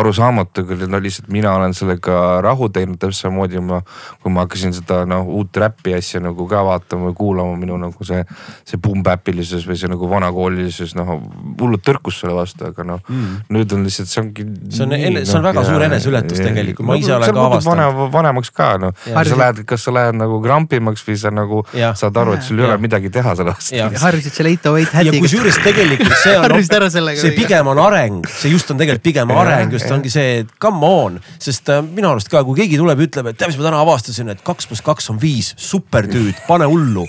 arusaamatu 0.00 0.64
küll, 0.68 0.86
no 0.90 1.00
lihtsalt 1.02 1.30
mina 1.32 1.52
olen 1.58 1.76
sellega 1.76 2.40
rahu 2.44 2.70
teinud 2.72 3.00
täpselt 3.00 3.28
samamoodi 3.28 3.62
ma, 3.64 3.82
kui 4.22 4.32
ma 4.34 4.46
hakkasin 4.46 4.74
seda 4.76 5.02
noh 5.08 5.28
uut 5.40 5.60
räpi 5.62 5.94
asja 5.98 6.22
nagu 6.24 6.46
ka 6.50 6.64
vaatama 6.66 7.10
või 7.10 7.18
kuulama, 7.20 7.56
minu 7.60 7.78
nagu 7.80 8.06
see, 8.06 8.22
see 8.68 8.80
pumbäpilisus 8.82 9.66
või 9.68 9.78
see 9.80 9.90
nagu 9.92 10.08
vanakoolilisus 10.10 10.96
noh 10.98 11.16
hullult 11.60 11.84
tõrkus 11.86 12.20
selle 12.22 12.34
vastu, 12.36 12.66
aga 12.70 12.86
noh 12.86 13.02
mm. 13.06 13.36
nüüd 13.54 13.74
on 13.76 13.84
lihtsalt 13.86 14.10
see 14.10 14.22
ongi. 14.22 14.46
See 14.70 14.86
on 14.86 14.94
see 14.94 15.38
on 15.38 15.46
väga 15.46 15.64
suur 15.66 15.84
eneseületus 15.86 16.40
tegelikult. 16.40 16.86
Ma 16.88 16.98
ise 17.00 17.14
olen 17.16 17.34
ka 17.34 17.46
avastanud. 17.46 18.00
vanemaks 18.14 18.52
ka 18.54 18.70
noh, 18.82 18.94
sa 19.04 19.38
lähed, 19.42 19.62
kas 19.68 19.86
sa 19.86 19.94
lähed 19.94 20.18
nagu 20.18 20.29
krampimaks 20.44 21.04
või 21.06 21.18
sa 21.20 21.32
nagu 21.34 21.62
Jah. 21.76 21.96
saad 21.98 22.16
aru, 22.22 22.36
et 22.38 22.46
sul 22.46 22.60
ei 22.60 22.68
ole 22.68 22.78
midagi 22.82 23.10
teha 23.12 23.34
selle 23.38 23.54
vastu 23.54 23.76
Jah. 23.76 23.92
harjusid 24.04 24.36
selle 24.36 24.54
eight 24.54 24.66
oh 24.70 24.78
eight 24.78 24.92
ja 24.92 25.00
hädiga. 25.00 25.22
kusjuures 25.24 25.60
tegelikult 25.64 26.16
see 26.22 26.36
on 26.38 27.16
see 27.24 27.34
pigem 27.36 27.70
on 27.72 27.82
areng, 27.82 28.20
see 28.30 28.52
just 28.52 28.70
on 28.70 28.80
tegelikult 28.80 29.06
pigem 29.06 29.34
areng, 29.34 29.72
just 29.74 29.90
ongi 29.90 30.12
see, 30.12 30.40
et 30.44 30.52
come 30.62 30.86
on, 30.86 31.20
sest 31.42 31.70
äh, 31.72 31.82
minu 31.84 32.12
arust 32.12 32.30
ka, 32.32 32.44
kui 32.46 32.58
keegi 32.62 32.78
tuleb 32.80 33.00
ja 33.02 33.08
ütleb, 33.08 33.30
et 33.32 33.40
tead, 33.40 33.52
mis 33.52 33.60
ma 33.60 33.68
täna 33.68 33.80
avastasin, 33.84 34.34
et 34.34 34.44
kaks 34.46 34.70
pluss 34.70 34.84
kaks 34.84 35.10
on 35.12 35.20
viis, 35.22 35.54
supertüüd, 35.60 36.44
pane 36.48 36.68
hullu. 36.70 37.06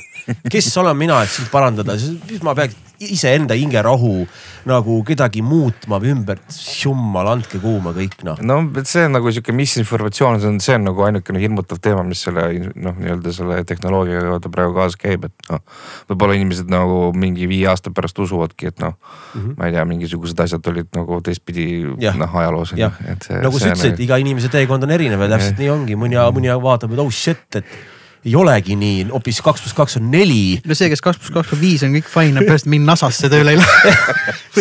kes 0.51 0.71
olen 0.77 0.97
mina, 0.97 1.21
et 1.25 1.33
sind 1.33 1.51
parandada, 1.53 1.97
siis 1.99 2.41
ma 2.45 2.55
peaks 2.57 2.90
iseenda 3.01 3.55
hingerahu 3.57 4.25
nagu 4.69 4.97
kedagi 5.05 5.41
muutma 5.45 5.97
või 6.01 6.11
ümber, 6.13 6.41
jummal, 6.53 7.31
andke 7.31 7.59
kuuma 7.61 7.93
kõik 7.95 8.21
noh. 8.27 8.39
no 8.45 8.59
see 8.85 9.07
on 9.07 9.15
nagu 9.17 9.31
sihuke 9.33 9.55
misinformatsioon, 9.57 10.39
see 10.41 10.51
on, 10.51 10.59
see 10.63 10.75
on 10.77 10.85
nagu 10.89 11.05
ainukene 11.07 11.41
hirmutav 11.41 11.81
teema, 11.81 12.03
mis 12.07 12.21
selle 12.27 12.45
noh, 12.75 12.97
nii-öelda 12.97 13.33
selle 13.35 13.61
tehnoloogiaga 13.67 14.35
vaata 14.35 14.51
praegu 14.53 14.75
kaasas 14.77 14.99
käib, 15.01 15.25
et 15.29 15.49
noh. 15.49 15.63
võib-olla 16.11 16.37
inimesed 16.37 16.69
nagu 16.71 16.99
mingi 17.17 17.49
viie 17.49 17.69
aasta 17.71 17.93
pärast 17.95 18.21
usuvadki, 18.21 18.69
et 18.69 18.83
noh 18.83 18.93
mm, 18.93 19.39
-hmm. 19.39 19.55
ma 19.57 19.69
ei 19.69 19.77
tea, 19.77 19.87
mingisugused 19.93 20.45
asjad 20.45 20.71
olid 20.73 20.91
nagu 20.97 21.21
teistpidi 21.25 21.69
noh 21.97 22.37
ajaloos. 22.43 22.75
jah, 22.77 22.99
nagu 23.41 23.57
sa 23.57 23.73
ütlesid, 23.73 24.03
iga 24.05 24.21
inimese 24.21 24.51
teekond 24.53 24.85
on 24.85 24.93
erinev 24.93 25.25
ja 25.25 25.33
täpselt 25.35 25.57
nii 25.61 25.73
ongi, 25.73 25.97
mõni, 25.97 26.21
mõni 26.37 26.53
vaatab, 26.61 26.93
et 26.93 27.01
oh 27.01 27.09
shit, 27.09 27.47
et 27.57 27.65
ei 28.21 28.35
olegi 28.37 28.75
nii, 28.77 29.05
hoopis 29.09 29.39
kaks 29.41 29.63
pluss 29.63 29.73
kaks 29.73 29.97
on 29.97 30.11
neli 30.13 30.59
no 30.69 30.75
see, 30.77 30.91
kes 30.91 31.01
kaks 31.01 31.17
pluss 31.17 31.33
kaks 31.33 31.55
on 31.55 31.59
viis 31.61 31.81
on 31.85 31.93
kõik 31.95 32.09
fine, 32.09 32.43
peavad 32.45 32.67
minna 32.69 32.91
NASA-sse 32.91 33.29
tööle 33.31 33.55
ei 33.55 33.59
lähe. 33.59 33.93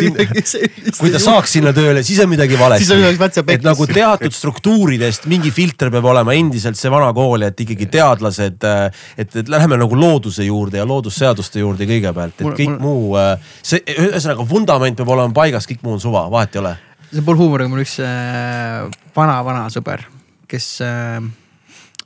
kui 1.01 1.11
ta 1.13 1.21
saaks 1.21 1.57
sinna 1.59 1.73
tööle, 1.77 2.01
siis 2.07 2.23
on 2.25 2.31
midagi 2.31 2.57
valesti. 2.57 2.89
On 2.95 3.45
et 3.53 3.65
nagu 3.67 3.87
teatud 3.91 4.35
struktuuridest 4.35 5.27
mingi 5.31 5.53
filter 5.53 5.91
peab 5.93 6.09
olema 6.09 6.33
endiselt 6.39 6.79
see 6.81 6.93
vana 6.93 7.11
kool, 7.17 7.45
et 7.45 7.61
ikkagi 7.61 7.91
teadlased, 7.93 8.65
et, 8.65 9.35
et 9.37 9.51
läheme 9.53 9.81
nagu 9.83 9.99
looduse 9.99 10.47
juurde 10.47 10.81
ja 10.81 10.87
loodusseaduste 10.89 11.61
juurde 11.61 11.89
kõigepealt, 11.91 12.41
et 12.41 12.61
kõik 12.63 12.79
mul- 12.79 13.11
muu, 13.11 13.19
see 13.67 13.83
ühesõnaga 13.93 14.47
vundament 14.49 14.97
peab 15.01 15.13
olema 15.17 15.37
paigas, 15.37 15.69
kõik 15.69 15.85
muu 15.85 15.99
on 15.99 16.01
suva, 16.03 16.25
vahet 16.33 16.57
ei 16.57 16.63
ole. 16.63 16.77
see 17.11 17.27
pole 17.27 17.43
huumoriga, 17.43 17.69
mul 17.73 17.85
üks 17.85 17.99
äh, 18.05 18.87
vana-vana 19.17 19.67
sõber, 19.75 20.07
kes 20.49 20.71
äh,, 20.87 21.21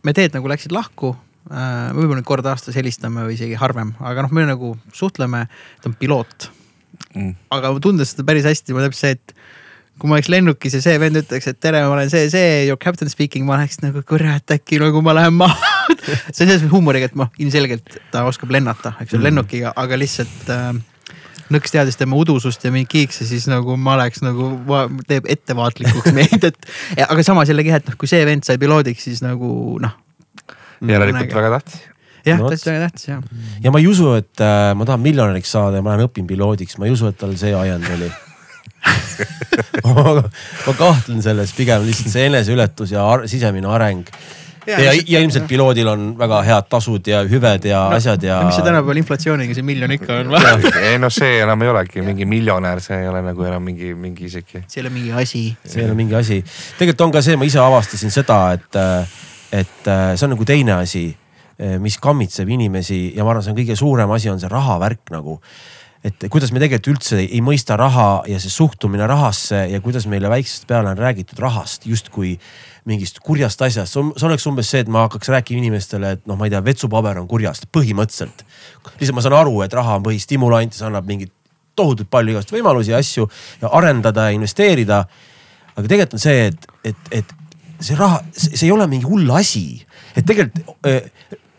me 0.03 0.17
teed 0.17 0.35
nagu 0.35 0.51
läksid 0.51 0.75
lahku 0.75 1.13
äh,. 1.15 1.34
Võib-olla 1.51 2.21
nüüd 2.21 2.29
kord 2.29 2.47
aastas 2.49 2.77
helistame 2.79 3.27
või 3.27 3.37
isegi 3.37 3.59
harvem, 3.61 3.93
aga 4.01 4.25
noh, 4.25 4.33
me 4.33 4.47
nagu 4.49 4.75
suhtleme, 4.97 5.47
ta 5.83 5.91
on 5.91 5.99
piloot. 6.01 6.51
Mm. 7.15 7.35
aga 7.51 7.73
tundes 7.83 8.13
seda 8.13 8.25
päris 8.27 8.47
hästi, 8.47 8.75
mul 8.75 8.85
täpselt 8.87 9.01
see, 9.03 9.17
et 9.19 9.35
kui 9.99 10.11
ma 10.11 10.17
oleks 10.17 10.31
lennukis 10.31 10.75
ja 10.75 10.81
see 10.83 10.95
vend 10.99 11.19
ütleks, 11.21 11.47
et 11.51 11.59
tere, 11.63 11.83
ma 11.87 11.95
olen 11.95 12.11
see, 12.11 12.27
see, 12.31 12.65
your 12.69 12.79
captain 12.81 13.11
speaking, 13.11 13.47
ma 13.47 13.57
oleks 13.59 13.81
nagu 13.83 14.03
kurat, 14.07 14.47
äkki 14.57 14.81
nagu 14.83 15.03
ma 15.05 15.15
lähen 15.15 15.37
maha. 15.39 15.59
see 16.07 16.45
on 16.45 16.49
selles 16.49 16.65
mõttes 16.65 16.73
huumoriga, 16.73 17.11
et 17.11 17.19
noh, 17.19 17.31
ilmselgelt 17.43 17.99
ta 18.15 18.25
oskab 18.29 18.55
lennata, 18.55 18.95
eks 19.03 19.15
ju 19.15 19.21
mm., 19.21 19.27
lennukiga, 19.29 19.75
aga 19.79 19.99
lihtsalt 20.01 20.51
äh, 20.55 20.71
nõks 21.55 21.75
teades 21.75 21.99
tema 22.01 22.19
udusust 22.19 22.65
ja 22.67 22.73
mingeid 22.75 22.91
kiikse, 22.95 23.27
siis 23.29 23.47
nagu 23.51 23.79
ma 23.81 23.95
oleks 23.99 24.25
nagu, 24.25 24.51
teeb 25.11 25.29
ettevaatlikuks 25.35 26.15
meid, 26.17 26.49
et 26.51 27.05
aga 27.07 27.27
samas 27.27 27.51
jällegi 27.53 27.75
et 27.75 27.91
noh, 27.91 27.99
kui 28.01 28.11
see 28.11 28.23
vend 28.27 28.47
sai 28.47 28.59
piloodiks, 28.63 29.07
siis 29.07 29.23
nagu 29.25 29.51
noh, 29.83 29.95
järelikult 30.91 31.31
Äge. 31.31 31.41
väga 31.41 31.59
tähtis. 31.59 31.81
jah 32.25 32.39
No 32.39 32.45
no,, 32.45 32.53
täitsa 32.53 32.71
väga 32.71 32.89
tähtis 32.89 33.09
jah. 33.09 33.25
ja 33.65 33.73
ma 33.73 33.81
ei 33.83 33.89
usu, 33.89 34.13
et 34.19 34.45
äh, 34.45 34.75
ma 34.77 34.87
tahan 34.89 35.03
miljonäriks 35.05 35.57
saada 35.57 35.81
ja 35.81 35.87
ma 35.87 35.95
lähen 35.95 36.09
õpin 36.09 36.29
piloodiks, 36.29 36.79
ma 36.79 36.89
ei 36.89 36.95
usu, 36.95 37.11
et 37.13 37.19
tal 37.21 37.37
see 37.41 37.55
ajend 37.57 37.91
oli. 37.97 38.13
ma 40.67 40.73
kahtlen 40.77 41.21
selles 41.25 41.53
pigem 41.57 41.85
lihtsalt 41.87 42.13
see 42.13 42.25
eneseületus 42.31 42.95
ja 42.95 43.05
ar 43.09 43.27
sisemine 43.31 43.69
areng. 43.71 44.05
ja, 44.67 44.79
ja, 44.81 44.93
ja 44.97 45.21
ilmselt 45.21 45.45
piloodil 45.49 45.89
on 45.93 46.05
väga 46.19 46.39
head 46.47 46.69
tasud 46.73 47.09
ja 47.09 47.21
hüved 47.29 47.67
ja 47.69 47.83
no, 47.91 47.99
asjad 47.99 48.23
ja. 48.25 48.39
mis 48.47 48.57
see 48.57 48.65
tänapäeval 48.65 49.01
inflatsiooniga 49.03 49.57
see 49.57 49.67
miljon 49.67 49.93
ikka 49.93 50.23
on 50.23 50.33
ei 50.89 50.97
noh, 51.01 51.13
see 51.13 51.43
enam 51.45 51.65
ei 51.67 51.73
olegi 51.73 52.05
mingi 52.07 52.29
miljonär, 52.29 52.81
see 52.85 53.03
ei 53.03 53.11
ole 53.11 53.21
nagu 53.27 53.45
enam 53.45 53.65
mingi, 53.65 53.93
mingi 53.93 54.31
isegi. 54.31 54.65
see 54.65 54.81
ei 54.81 54.87
ole 54.87 54.95
mingi 54.95 55.13
asi. 55.13 55.45
see 55.65 55.83
ei 55.83 55.89
ole 55.91 55.99
mingi 55.99 56.17
asi. 56.17 56.41
tegelikult 56.79 57.07
on 57.09 57.15
ka 57.19 57.25
see, 57.25 57.37
ma 57.41 57.49
ise 57.49 57.61
avastasin 57.61 58.15
seda, 58.15 58.41
et, 58.57 58.81
et 59.55 59.87
see 59.87 60.27
on 60.27 60.35
nagu 60.35 60.47
teine 60.49 60.79
asi, 60.81 61.07
mis 61.79 61.97
kammitseb 62.03 62.49
inimesi 62.51 63.13
ja 63.15 63.23
ma 63.23 63.31
arvan, 63.31 63.45
see 63.47 63.53
on 63.55 63.59
kõige 63.61 63.77
suurem 63.79 64.11
asi, 64.11 64.31
on 64.33 64.41
see 64.43 64.51
rahavärk 64.51 65.13
nagu 65.15 65.39
et 66.05 66.27
kuidas 66.29 66.53
me 66.53 66.61
tegelikult 66.61 66.99
üldse 66.99 67.19
ei 67.23 67.41
mõista 67.45 67.79
raha 67.81 68.25
ja 68.29 68.37
see 68.43 68.53
suhtumine 68.53 69.07
rahasse 69.09 69.63
ja 69.71 69.81
kuidas 69.81 70.05
meile 70.11 70.29
väiksest 70.29 70.67
peale 70.69 70.91
on 70.93 71.01
räägitud 71.01 71.41
rahast 71.41 71.87
justkui 71.89 72.35
mingist 72.85 73.23
kurjast 73.25 73.63
asjast. 73.65 73.97
see 73.97 74.27
oleks 74.29 74.45
umbes 74.47 74.69
see, 74.69 74.83
et 74.85 74.91
ma 74.93 75.07
hakkaks 75.07 75.31
rääkima 75.33 75.63
inimestele, 75.63 76.11
et 76.19 76.27
noh, 76.29 76.37
ma 76.37 76.45
ei 76.45 76.53
tea, 76.53 76.61
vetsupaber 76.65 77.23
on 77.23 77.29
kurjast, 77.29 77.71
põhimõtteliselt. 77.73 78.45
lihtsalt 78.99 79.17
ma 79.17 79.25
saan 79.25 79.39
aru, 79.39 79.63
et 79.65 79.73
raha 79.73 79.97
on 79.97 80.05
põhistimulant 80.05 80.77
see 80.77 80.85
annab 80.85 81.09
mingit 81.09 81.33
tohutult 81.75 82.11
palju 82.13 82.35
igast 82.35 82.53
võimalusi 82.53 82.93
ja 82.93 83.01
asju 83.01 83.25
ja 83.63 83.73
arendada 83.73 84.29
ja 84.29 84.37
investeerida. 84.37 85.07
aga 85.75 85.89
tegelikult 85.89 86.19
on 86.21 86.25
see, 86.27 86.51
et, 86.53 86.69
et, 86.85 87.09
et 87.23 87.35
see 87.85 87.99
raha, 87.99 88.23
see 88.33 88.67
ei 88.67 88.73
ole 88.73 88.87
mingi 88.91 89.09
hull 89.09 89.31
asi, 89.37 89.67
et 90.17 90.25
tegelikult 90.27 90.87
öö, 90.87 91.01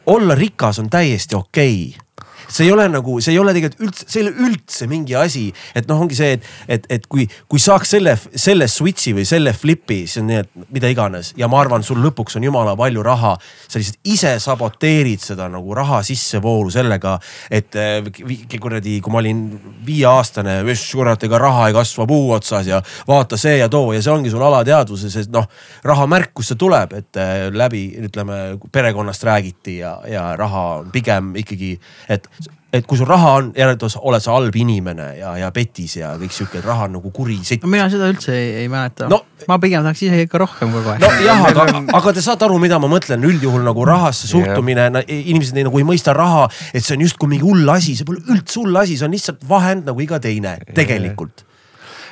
olla 0.05 0.35
rikas 0.35 0.79
on 0.79 0.89
täiesti 0.89 1.35
okei. 1.35 1.77
okay 1.89 2.04
see 2.47 2.67
ei 2.67 2.73
ole 2.73 2.87
nagu, 2.91 3.17
see 3.23 3.35
ei 3.35 3.39
ole 3.41 3.53
tegelikult 3.55 3.87
üldse, 3.87 4.07
see 4.09 4.21
ei 4.21 4.27
ole 4.29 4.49
üldse 4.49 4.87
mingi 4.91 5.17
asi, 5.19 5.45
et 5.75 5.89
noh, 5.89 6.01
ongi 6.05 6.17
see, 6.17 6.35
et, 6.37 6.49
et, 6.77 6.87
et 6.97 7.07
kui, 7.11 7.27
kui 7.51 7.61
saaks 7.61 7.95
selle, 7.95 8.15
selle 8.31 8.67
switch'i 8.71 9.15
või 9.17 9.25
selle 9.27 9.53
flip'i, 9.55 10.03
see 10.09 10.21
on 10.23 10.29
nii, 10.31 10.41
et 10.43 10.71
mida 10.75 10.91
iganes 10.91 11.33
ja 11.39 11.49
ma 11.51 11.59
arvan, 11.61 11.83
sul 11.85 12.01
lõpuks 12.03 12.37
on 12.39 12.47
jumala 12.47 12.75
palju 12.79 13.03
raha. 13.05 13.35
sa 13.67 13.79
lihtsalt 13.79 13.99
ise 14.11 14.35
saboteerid 14.39 15.21
seda 15.23 15.47
nagu 15.51 15.73
raha 15.75 16.01
sissevoolu 16.05 16.71
sellega, 16.73 17.17
et 17.49 17.75
eh, 17.79 18.59
kuradi, 18.61 18.99
kui 19.03 19.13
ma 19.13 19.21
olin 19.21 19.45
viieaastane, 19.85 20.59
kurat, 20.91 21.23
ega 21.27 21.39
raha 21.41 21.69
ei 21.69 21.75
kasva 21.75 22.07
puu 22.09 22.31
otsas 22.35 22.67
ja 22.69 22.81
vaata 23.07 23.37
see 23.39 23.57
ja 23.59 23.69
too 23.71 23.93
ja 23.93 24.01
see 24.03 24.13
ongi 24.13 24.31
sul 24.33 24.43
alateadvuses, 24.45 25.17
et 25.23 25.33
noh, 25.33 25.47
raha 25.85 26.07
märk, 26.09 26.33
kust 26.35 26.53
see 26.53 26.61
tuleb, 26.61 26.95
et 26.99 27.21
eh, 27.21 27.47
läbi 27.53 27.85
ütleme 28.05 28.39
perekonnast 28.71 29.23
räägiti 29.27 29.79
ja, 29.79 29.95
ja 30.09 30.27
raha 30.39 30.65
on 30.81 30.91
pigem 30.93 31.33
ikkagi, 31.41 31.75
et 32.11 32.27
et 32.75 32.87
kui 32.87 32.99
sul 32.99 33.07
raha 33.09 33.31
on, 33.39 33.51
järelikult 33.57 33.95
oled 34.09 34.23
sa 34.23 34.35
halb 34.35 34.55
inimene 34.59 35.07
ja, 35.19 35.31
ja 35.39 35.51
petis 35.55 35.97
ja 35.99 36.13
kõik 36.19 36.33
sihuke, 36.35 36.59
et 36.59 36.67
raha 36.67 36.89
on 36.89 36.97
nagu 36.97 37.11
kuri 37.15 37.37
sitt. 37.47 37.63
no 37.63 37.71
mina 37.71 37.87
seda 37.91 38.09
üldse 38.11 38.35
ei, 38.35 38.51
ei 38.63 38.69
mäleta 38.71 39.09
no,. 39.11 39.21
ma 39.49 39.57
pigem 39.61 39.85
tahaks 39.85 40.03
ise 40.07 40.21
ikka 40.25 40.41
rohkem 40.43 40.73
kogu 40.75 40.93
aeg. 40.93 41.05
nojah, 41.05 41.43
aga, 41.51 41.65
aga 41.99 42.15
te 42.17 42.25
saate 42.25 42.47
aru, 42.47 42.59
mida 42.61 42.79
ma 42.81 42.89
mõtlen, 42.91 43.25
üldjuhul 43.29 43.65
nagu 43.65 43.87
rahasse 43.87 44.29
suhtumine 44.31 44.89
yeah., 44.89 45.09
inimesed 45.33 45.57
ei, 45.57 45.67
nagu 45.67 45.81
ei 45.81 45.87
mõista 45.87 46.15
raha, 46.17 46.47
et 46.73 46.85
see 46.85 46.97
on 46.97 47.05
justkui 47.05 47.31
mingi 47.35 47.47
hull 47.47 47.75
asi, 47.75 47.97
see 47.97 48.07
pole 48.07 48.23
üldse 48.25 48.61
hull 48.61 48.81
asi, 48.81 48.99
see 48.99 49.07
on 49.07 49.15
lihtsalt 49.15 49.45
vahend 49.49 49.87
nagu 49.89 50.05
iga 50.05 50.21
teine 50.23 50.57
yeah. 50.57 50.73
tegelikult 50.77 51.45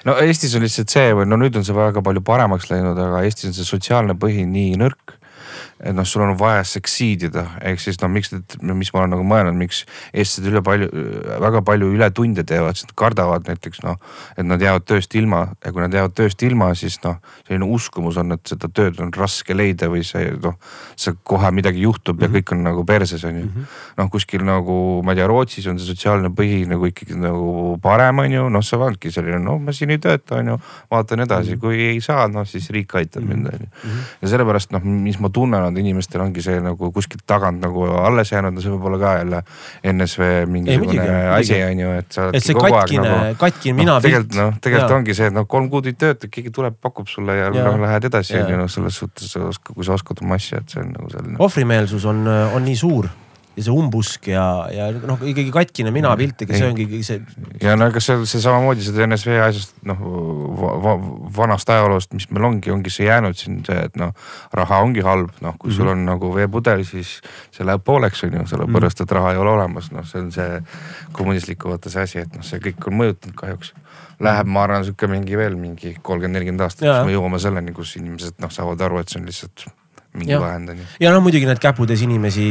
no 0.08 0.16
Eestis 0.22 0.56
on 0.58 0.64
lihtsalt 0.66 0.94
see 0.94 1.12
või 1.16 1.28
no 1.30 1.40
nüüd 1.40 1.58
on 1.60 1.66
see 1.68 1.76
väga 1.76 2.04
palju 2.06 2.24
paremaks 2.26 2.70
läinud, 2.72 3.00
aga 3.00 3.24
Eestis 3.28 3.52
on 3.52 3.58
see 3.58 3.68
sotsiaalne 3.68 4.18
põhi 4.20 4.48
nii 4.50 4.80
nõrk 4.82 5.18
et 5.84 5.96
noh, 5.96 6.06
sul 6.08 6.24
on 6.24 6.34
vaja 6.40 6.64
succeed 6.68 7.26
ida, 7.28 7.44
ehk 7.68 7.82
siis 7.84 8.00
noh, 8.00 8.12
miks 8.12 8.32
need, 8.32 8.56
mis 8.72 8.92
ma 8.94 9.02
olen 9.02 9.12
nagu 9.18 9.26
mõelnud, 9.28 9.58
miks 9.60 9.82
eestlased 10.14 10.48
üle 10.48 10.62
palju, 10.64 10.88
väga 11.44 11.62
palju 11.68 11.90
ületunde 11.98 12.46
teevad, 12.48 12.78
sest 12.80 12.94
nad 12.94 12.96
kardavad 13.02 13.50
näiteks 13.50 13.84
noh, 13.84 13.98
et 14.38 14.48
nad 14.48 14.64
jäävad 14.64 14.86
tööst 14.88 15.16
ilma 15.20 15.44
ja 15.66 15.74
kui 15.76 15.84
nad 15.84 15.94
jäävad 15.94 16.16
tööst 16.16 16.46
ilma, 16.48 16.70
siis 16.80 16.96
noh, 17.04 17.18
selline 17.48 17.68
uskumus 17.76 18.20
on, 18.22 18.32
et 18.38 18.54
seda 18.54 18.70
tööd 18.72 19.02
on 19.04 19.12
raske 19.18 19.58
leida 19.58 19.90
või 19.92 20.06
see 20.08 20.32
noh, 20.44 20.56
see 20.96 21.18
kohe 21.28 21.52
midagi 21.52 21.84
juhtub 21.84 22.16
mm 22.16 22.20
-hmm. 22.20 22.24
ja 22.24 22.30
mhm. 22.30 22.38
kõik 22.38 22.56
on 22.56 22.64
nagu 22.70 22.86
perses 22.86 23.24
on 23.24 23.36
ju 23.36 23.46
mm 23.46 23.52
-hmm.. 23.52 23.76
noh, 23.98 24.10
kuskil 24.10 24.46
nagu 24.48 25.02
ma 25.04 25.12
ei 25.12 25.20
tea, 25.20 25.28
Rootsis 25.28 25.68
on 25.68 25.80
see 25.80 25.88
sotsiaalne 25.88 26.32
põhi 26.32 26.64
nagu 26.68 26.88
ikkagi 26.88 27.20
nagu 27.20 27.78
parem 27.82 28.20
on 28.20 28.32
ju, 28.32 28.48
noh, 28.50 28.64
sa 28.64 28.78
oledki 28.78 29.12
selline, 29.12 29.40
no 29.40 29.58
ma 29.60 29.72
siin 29.72 29.90
ei 29.90 30.00
tööta 30.00 30.40
on 30.40 30.48
ju, 30.48 30.58
vaatan 30.92 31.20
edasi 31.20 31.50
mm, 31.50 31.56
-hmm. 31.56 31.60
kui 31.60 31.82
ei 31.92 32.02
saa, 32.02 32.28
noh 32.28 32.48
siis 32.48 32.70
riik 32.70 32.96
aitab 32.96 33.24
mind 33.24 33.46
on 33.52 33.60
ju. 33.60 33.68
Mhm. 33.84 34.00
ja 34.22 34.28
sellepärast 34.28 34.72
noh, 34.72 34.84
mis 34.84 35.20
ma 35.20 35.30
tunnen 35.30 35.73
mõned 35.74 35.82
inimestel 35.82 36.22
ongi 36.24 36.44
see 36.46 36.60
nagu 36.64 36.90
kuskilt 36.94 37.24
tagant 37.30 37.62
nagu 37.64 37.86
alles 38.06 38.32
jäänud, 38.32 38.54
no 38.54 38.64
see 38.64 38.72
võib 38.74 38.86
olla 38.90 39.00
ka 39.02 39.14
jälle 39.20 39.42
NSV 39.94 40.30
mingisugune 40.52 41.08
ei, 41.08 41.32
asi 41.40 41.60
on 41.64 41.82
ju, 41.84 41.96
et 42.00 42.12
sa. 42.12 42.28
et 42.34 42.46
see 42.46 42.58
katkine 42.58 43.08
nagu,, 43.08 43.40
katkine 43.42 43.78
mina 43.78 43.98
no,. 43.98 44.04
tegelikult 44.04 44.38
noh, 44.40 44.54
tegelikult 44.62 44.96
ongi 45.00 45.18
see, 45.18 45.32
et 45.32 45.38
noh, 45.38 45.48
kolm 45.50 45.70
kuud 45.74 45.90
ei 45.90 45.98
tööta, 45.98 46.30
keegi 46.30 46.54
tuleb, 46.54 46.78
pakub 46.82 47.10
sulle 47.12 47.38
ja, 47.40 47.50
ja. 47.50 47.66
noh 47.66 47.82
lähed 47.82 48.10
edasi 48.12 48.38
on 48.40 48.54
ju 48.54 48.62
noh, 48.62 48.72
selles 48.72 49.02
suhtes, 49.02 49.34
kui 49.70 49.86
sa 49.88 49.98
oskad 49.98 50.24
oma 50.24 50.40
asja, 50.40 50.62
et 50.64 50.74
see 50.74 50.84
on 50.84 50.94
nagu 50.94 51.12
selline. 51.14 51.40
ohvrimeelsus 51.44 52.08
on, 52.10 52.26
on 52.28 52.66
nii 52.68 52.80
suur 52.80 53.10
ja 53.54 53.64
see 53.68 53.74
umbusk 53.74 54.28
ja, 54.32 54.44
ja 54.74 54.90
noh, 54.94 55.22
ikkagi 55.22 55.52
katkine 55.54 55.92
mina 55.94 56.14
piltiga, 56.18 56.56
see 56.58 56.70
ongi 56.72 57.04
see. 57.06 57.22
ja 57.62 57.76
no 57.78 57.90
ega 57.92 58.02
see, 58.02 58.24
see 58.30 58.42
samamoodi 58.42 58.86
seda 58.86 59.06
NSV 59.06 59.38
asjast 59.46 59.76
noh 59.86 60.00
va, 60.58 60.96
vanast 61.38 61.70
ajaloost, 61.70 62.14
mis 62.18 62.30
meil 62.32 62.48
ongi, 62.48 62.72
ongi 62.74 62.94
see 62.94 63.08
jäänud 63.08 63.38
siin 63.38 63.60
see, 63.68 63.78
et 63.90 64.00
noh, 64.00 64.14
raha 64.58 64.82
ongi 64.86 65.04
halb, 65.06 65.34
noh 65.42 65.58
kui 65.58 65.70
mm 65.70 65.74
-hmm. 65.74 65.78
sul 65.78 65.94
on 65.94 66.06
nagu 66.06 66.34
veepudel, 66.36 66.86
siis 66.86 67.20
see 67.52 67.66
läheb 67.66 67.84
pooleks, 67.86 68.24
on 68.24 68.40
ju, 68.40 68.48
sellepärast 68.54 69.02
et 69.02 69.12
raha 69.12 69.34
ei 69.34 69.38
ole 69.44 69.54
olemas, 69.54 69.92
noh, 69.92 70.06
see 70.06 70.22
on 70.22 70.32
see 70.32 70.62
kommunistliku 71.12 71.70
vaata 71.70 71.90
see 71.90 72.04
asi, 72.04 72.20
et 72.20 72.36
noh, 72.36 72.44
see 72.44 72.60
kõik 72.60 72.88
on 72.88 73.00
mõjutanud 73.02 73.36
kahjuks. 73.36 73.74
Läheb, 74.20 74.48
ma 74.48 74.64
arvan, 74.64 74.86
sihuke 74.86 75.08
mingi 75.08 75.38
veel 75.38 75.56
mingi 75.56 75.98
kolmkümmend, 76.02 76.38
nelikümmend 76.38 76.62
aastat, 76.62 76.88
kus 76.88 77.06
me 77.06 77.16
jõuame 77.16 77.40
selleni, 77.40 77.74
kus 77.74 77.96
inimesed 77.98 78.40
noh, 78.40 78.52
saavad 78.52 78.82
aru, 78.82 79.00
et 79.00 79.10
see 79.10 79.20
on 79.20 79.26
lihtsalt 79.26 79.68
mingi 80.18 80.38
vahend 80.40 80.70
on 80.70 80.78
ju. 80.82 80.86
ja 81.02 81.12
no 81.14 81.22
muidugi 81.26 81.48
need 81.50 81.62
käputäis 81.62 82.04
inimesi, 82.06 82.46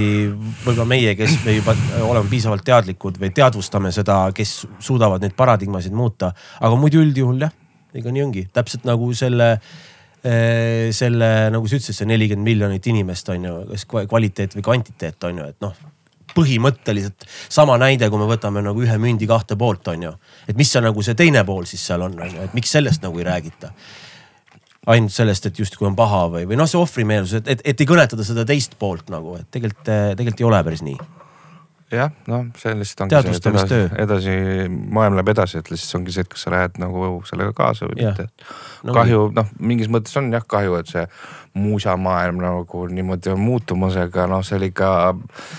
võib-olla 0.64 0.86
meie, 0.88 1.14
kes 1.18 1.38
me 1.46 1.56
juba 1.56 1.74
oleme 2.08 2.30
piisavalt 2.30 2.64
teadlikud 2.66 3.20
või 3.22 3.30
teadvustame 3.34 3.92
seda, 3.94 4.24
kes 4.34 4.54
suudavad 4.82 5.22
neid 5.22 5.36
paradigmasid 5.38 5.94
muuta. 5.94 6.32
aga 6.60 6.78
muidu 6.78 7.02
üldjuhul 7.04 7.46
jah, 7.46 7.54
ega 7.94 8.14
nii 8.14 8.26
ongi, 8.26 8.44
täpselt 8.52 8.86
nagu 8.88 9.12
selle 9.14 9.54
eh, 9.54 10.90
selle, 10.96 11.32
nagu 11.54 11.70
sa 11.70 11.78
ütlesid, 11.78 12.00
see 12.02 12.10
nelikümmend 12.10 12.50
miljonit 12.50 12.90
inimest 12.90 13.32
on 13.34 13.48
ju, 13.48 13.56
kas 13.72 13.86
kvaliteet 13.90 14.58
või 14.58 14.68
kvantiteet 14.70 15.30
on 15.30 15.42
ju, 15.42 15.50
et 15.54 15.66
noh 15.66 15.82
põhimõtteliselt 16.32 17.26
sama 17.52 17.74
näide, 17.76 18.08
kui 18.08 18.16
me 18.16 18.24
võtame 18.24 18.62
nagu 18.64 18.80
ühe 18.80 18.94
mündi 19.00 19.26
kahte 19.28 19.52
poolt, 19.60 19.90
on 19.92 20.08
ju. 20.08 20.12
et 20.48 20.56
mis 20.56 20.70
see 20.72 20.80
nagu 20.82 21.04
see 21.04 21.14
teine 21.18 21.44
pool 21.44 21.68
siis 21.68 21.84
seal 21.86 22.02
on, 22.08 22.16
on 22.18 22.38
ju, 22.38 22.46
et 22.46 22.56
miks 22.56 22.72
sellest 22.72 23.04
nagu 23.04 23.20
ei 23.20 23.28
räägita 23.28 23.70
ainult 24.90 25.14
sellest, 25.14 25.46
et 25.46 25.58
justkui 25.62 25.86
on 25.86 25.96
paha 25.98 26.24
või, 26.32 26.46
või 26.50 26.58
noh, 26.58 26.66
see 26.70 26.80
ohvrimeelsus, 26.80 27.42
et, 27.42 27.50
et, 27.54 27.66
et 27.72 27.82
ei 27.82 27.88
kõnetada 27.88 28.26
seda 28.26 28.46
teist 28.48 28.78
poolt 28.80 29.12
nagu, 29.14 29.36
et 29.38 29.50
tegelikult, 29.54 29.84
tegelikult 30.18 30.42
ei 30.42 30.48
ole 30.48 30.62
päris 30.66 30.86
nii 30.86 30.98
jah, 31.92 32.12
noh, 32.30 32.46
see 32.58 32.72
lihtsalt 32.76 33.04
ongi 33.04 33.20
see, 33.20 33.36
et 33.36 33.48
edasi, 33.50 33.80
edasi, 34.04 34.34
maailm 34.96 35.18
läheb 35.18 35.32
edasi, 35.34 35.60
et 35.60 35.70
lihtsalt 35.72 36.00
ongi 36.00 36.14
see, 36.14 36.24
et 36.24 36.30
kas 36.32 36.46
sa 36.46 36.52
lähed 36.54 36.80
nagu 36.80 37.10
sellega 37.28 37.52
kaasa 37.56 37.88
või 37.90 38.00
mitte. 38.00 38.28
No, 38.86 38.94
kahju, 38.96 39.26
noh, 39.36 39.50
mingis 39.60 39.90
mõttes 39.92 40.16
on 40.20 40.32
jah 40.32 40.44
kahju, 40.48 40.78
et 40.80 40.92
see 40.92 41.04
muusamaailm 41.52 42.38
nagu 42.40 42.86
niimoodi 42.88 43.34
muutumas, 43.36 43.96
aga 44.00 44.24
noh, 44.30 44.40
see 44.46 44.56
oli 44.56 44.70
ka, 44.72 44.90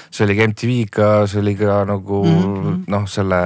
see 0.10 0.26
oli 0.26 0.36
ka 0.40 0.46
MTV-ga, 0.50 1.10
see 1.30 1.42
oli 1.44 1.54
ka 1.60 1.84
nagu 1.86 2.22
mm 2.26 2.40
-hmm. 2.46 2.80
noh, 2.90 3.04
selle 3.10 3.42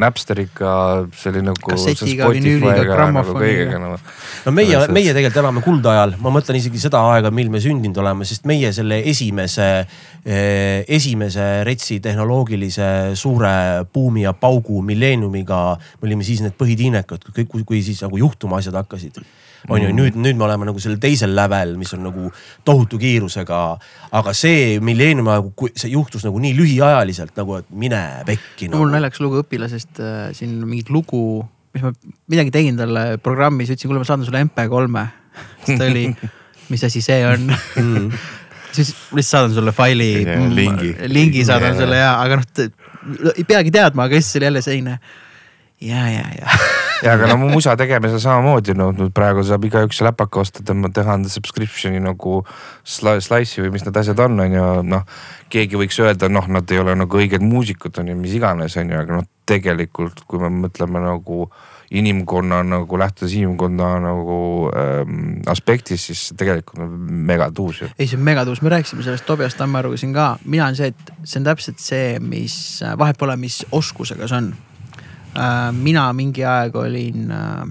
Napsteriga, 0.00 0.72
see 1.12 1.30
oli 1.30 1.42
nagu. 1.44 1.68
kassetiga, 1.68 2.30
vinüüliga, 2.32 2.72
nagu 2.72 2.92
grammofoniga 2.92 3.78
nagu,. 3.82 3.98
no 4.46 4.52
meie, 4.52 4.80
meie 4.88 5.12
tegelikult 5.12 5.42
elame 5.42 5.60
kuldajal, 5.60 6.14
ma 6.18 6.32
mõtlen 6.32 6.56
isegi 6.56 6.80
seda 6.80 7.02
aega, 7.12 7.30
mil 7.30 7.50
me 7.50 7.60
sündinud 7.60 8.00
oleme, 8.00 8.24
sest 8.24 8.48
meie 8.48 8.72
selle 8.72 9.02
esimese 9.04 9.68
eh,, 10.24 10.84
esimese 10.88 11.64
retsi 11.68 12.00
tehnoloogilise 12.00 13.12
suure 13.14 13.84
buumi 13.92 14.24
ja 14.24 14.32
paugu 14.32 14.80
milleeniumiga. 14.82 15.76
me 16.00 16.08
olime 16.08 16.24
siis 16.24 16.40
need 16.40 16.56
põhitiinekad, 16.56 17.28
kõik, 17.36 17.64
kui 17.64 17.82
siis 17.82 18.00
nagu 18.02 18.16
juhtuma 18.16 18.56
asjad 18.56 18.74
hakkasid 18.80 19.20
on 19.66 19.82
ju, 19.82 19.88
mm. 19.90 19.98
nüüd, 19.98 20.16
nüüd 20.22 20.38
me 20.38 20.46
oleme 20.46 20.68
nagu 20.68 20.80
sellel 20.82 21.00
teisel 21.02 21.34
lävel, 21.36 21.74
mis 21.80 21.92
on 21.96 22.04
nagu 22.06 22.30
tohutu 22.66 23.00
kiirusega. 23.00 23.60
aga 24.18 24.34
see 24.36 24.78
milleeniumi 24.84 25.32
aegu, 25.34 25.70
see 25.74 25.92
juhtus 25.92 26.24
nagu 26.26 26.40
nii 26.42 26.54
lühiajaliselt 26.56 27.36
nagu, 27.38 27.58
et 27.62 27.68
mine 27.70 28.00
pekki 28.28 28.70
nagu.. 28.70 28.82
mul 28.82 28.94
naljakas 28.94 29.22
lugu 29.24 29.42
õpilasest 29.42 30.02
äh, 30.02 30.16
siin 30.36 30.56
mingit 30.64 30.92
lugu, 30.94 31.42
mis 31.74 31.84
ma 31.84 31.92
midagi 32.30 32.54
tegin 32.54 32.80
talle 32.80 33.04
programmis, 33.22 33.70
ütlesin, 33.72 33.90
kuule, 33.90 34.02
ma 34.02 34.08
saadan 34.08 34.28
sulle 34.28 34.44
MP3-e. 34.46 35.06
siis 35.66 35.78
ta 35.78 35.88
oli, 35.90 36.08
mis 36.72 36.84
asi 36.88 37.04
see 37.04 37.22
on 37.26 37.48
mm. 37.82 38.10
siis 38.72 38.94
lihtsalt 39.12 39.32
saadan 39.34 39.56
sulle 39.58 39.74
faili. 39.76 40.12
lingi. 40.54 40.94
lingi 41.10 41.46
saadan 41.48 41.74
yeah. 41.74 41.80
sulle 41.82 42.02
ja, 42.04 42.12
aga 42.22 42.42
noh, 42.42 43.32
ei 43.34 43.46
peagi 43.48 43.74
teadma, 43.74 44.08
aga 44.08 44.20
siis 44.20 44.38
oli 44.38 44.50
jälle 44.50 44.62
selline 44.64 45.00
ja, 45.80 46.08
ja, 46.10 46.24
ja 46.40 46.58
ja 47.02 47.14
aga 47.14 47.28
no 47.30 47.38
mu 47.40 47.48
musa 47.52 47.76
tegemisel 47.78 48.20
samamoodi 48.22 48.74
no 48.78 48.90
praegu 49.14 49.44
saab 49.46 49.64
igaüks 49.68 50.02
läpaka 50.04 50.42
osta, 50.42 50.64
teha 50.64 51.16
enda 51.18 51.30
subscription'i 51.32 52.02
nagu 52.02 52.42
slice'i 52.84 53.64
või 53.64 53.72
mis 53.76 53.86
need 53.86 54.00
asjad 54.00 54.20
on, 54.26 54.38
on 54.44 54.58
ju, 54.58 54.68
noh. 54.88 55.08
keegi 55.52 55.80
võiks 55.80 55.98
öelda, 56.02 56.30
noh, 56.32 56.48
nad 56.50 56.70
ei 56.70 56.82
ole 56.82 56.96
nagu 56.98 57.20
õiged 57.22 57.44
muusikud 57.44 58.02
on 58.02 58.12
ju, 58.12 58.18
mis 58.18 58.36
iganes, 58.38 58.76
on 58.80 58.92
ju, 58.92 59.00
aga 59.00 59.20
noh, 59.20 59.26
tegelikult 59.48 60.24
kui 60.28 60.42
me 60.42 60.50
mõtleme 60.52 61.02
nagu 61.02 61.48
inimkonna 61.90 62.60
nagu 62.68 62.98
lähtudes 63.00 63.32
inimkonna 63.32 63.94
nagu 64.04 64.38
ähm, 64.76 65.40
aspektist, 65.48 66.10
siis 66.10 66.34
tegelikult 66.36 66.82
on 66.84 66.96
megatuus 67.30 67.80
ju. 67.80 67.88
ei, 67.96 68.06
see 68.06 68.18
on 68.18 68.26
megatuus, 68.26 68.60
me 68.62 68.74
rääkisime 68.74 69.06
sellest 69.06 69.24
Tobias 69.26 69.56
Tammearuga 69.56 69.96
siin 69.96 70.12
ka, 70.12 70.34
mina 70.44 70.68
olen 70.68 70.76
see, 70.76 70.92
et 70.92 71.12
see 71.24 71.40
on 71.40 71.48
täpselt 71.48 71.80
see, 71.80 72.18
mis 72.20 72.58
vahet 73.00 73.16
pole, 73.20 73.38
mis 73.40 73.62
oskusega 73.72 74.28
see 74.28 74.42
on. 74.42 74.52
Mina 75.72 76.08
mingi 76.16 76.44
aeg 76.44 76.76
olin 76.76 77.28
äh, 77.34 77.66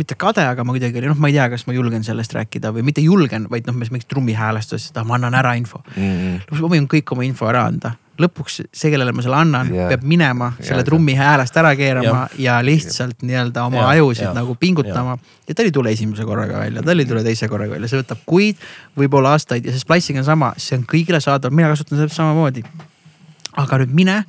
mitte 0.00 0.16
kade, 0.20 0.44
aga 0.48 0.64
ma 0.64 0.74
kuidagi 0.74 1.00
olin, 1.00 1.12
noh, 1.12 1.20
ma 1.20 1.30
ei 1.30 1.36
tea, 1.36 1.48
kas 1.52 1.66
ma 1.68 1.74
julgen 1.76 2.04
sellest 2.06 2.34
rääkida 2.36 2.72
või 2.74 2.84
mitte 2.86 3.04
julgen, 3.04 3.48
vaid 3.52 3.66
noh, 3.68 3.76
mingist 3.76 4.08
trummihäälestusest, 4.12 4.96
ah 4.96 5.06
ma 5.08 5.18
annan 5.18 5.36
ära 5.36 5.56
info 5.60 5.82
mm. 5.96 6.14
-hmm. 6.14 6.62
ma 6.62 6.72
võin 6.76 6.88
kõik 6.90 7.12
oma 7.16 7.26
info 7.26 7.50
ära 7.50 7.66
anda 7.70 7.96
lõpuks 8.20 8.58
see, 8.68 8.90
kellele 8.92 9.12
ma 9.16 9.24
selle 9.24 9.38
annan 9.38 9.70
yeah., 9.72 9.88
peab 9.90 10.04
minema 10.08 10.50
yeah, 10.52 10.66
selle 10.70 10.84
trummi 10.86 11.14
häälest 11.16 11.56
ära 11.60 11.72
keerama 11.78 12.26
yeah. 12.34 12.40
ja 12.44 12.58
lihtsalt 12.64 13.24
nii-öelda 13.24 13.64
oma 13.68 13.80
yeah, 13.80 13.92
ajusid 13.96 14.26
yeah, 14.26 14.36
nagu 14.36 14.56
pingutama 14.60 15.16
yeah.. 15.16 15.38
ja 15.48 15.56
tal 15.56 15.70
ei 15.70 15.74
tule 15.76 15.94
esimese 15.96 16.26
korraga 16.28 16.60
välja, 16.60 16.84
tal 16.86 17.00
ei 17.00 17.08
tule 17.08 17.24
teise 17.26 17.48
korraga 17.52 17.76
välja, 17.76 17.90
see 17.90 18.02
võtab 18.02 18.22
kuid, 18.28 18.60
võib-olla 18.98 19.34
aastaid 19.36 19.66
ja 19.66 19.74
see 19.74 19.84
splice'ing 19.84 20.20
on 20.20 20.28
sama, 20.28 20.52
see 20.60 20.76
on 20.78 20.86
kõigile 20.90 21.22
saadav, 21.24 21.54
mina 21.54 21.72
kasutan 21.72 22.00
seda 22.02 22.12
samamoodi. 22.14 22.64
aga 23.60 23.80
nüüd 23.82 23.94
mine, 23.96 24.20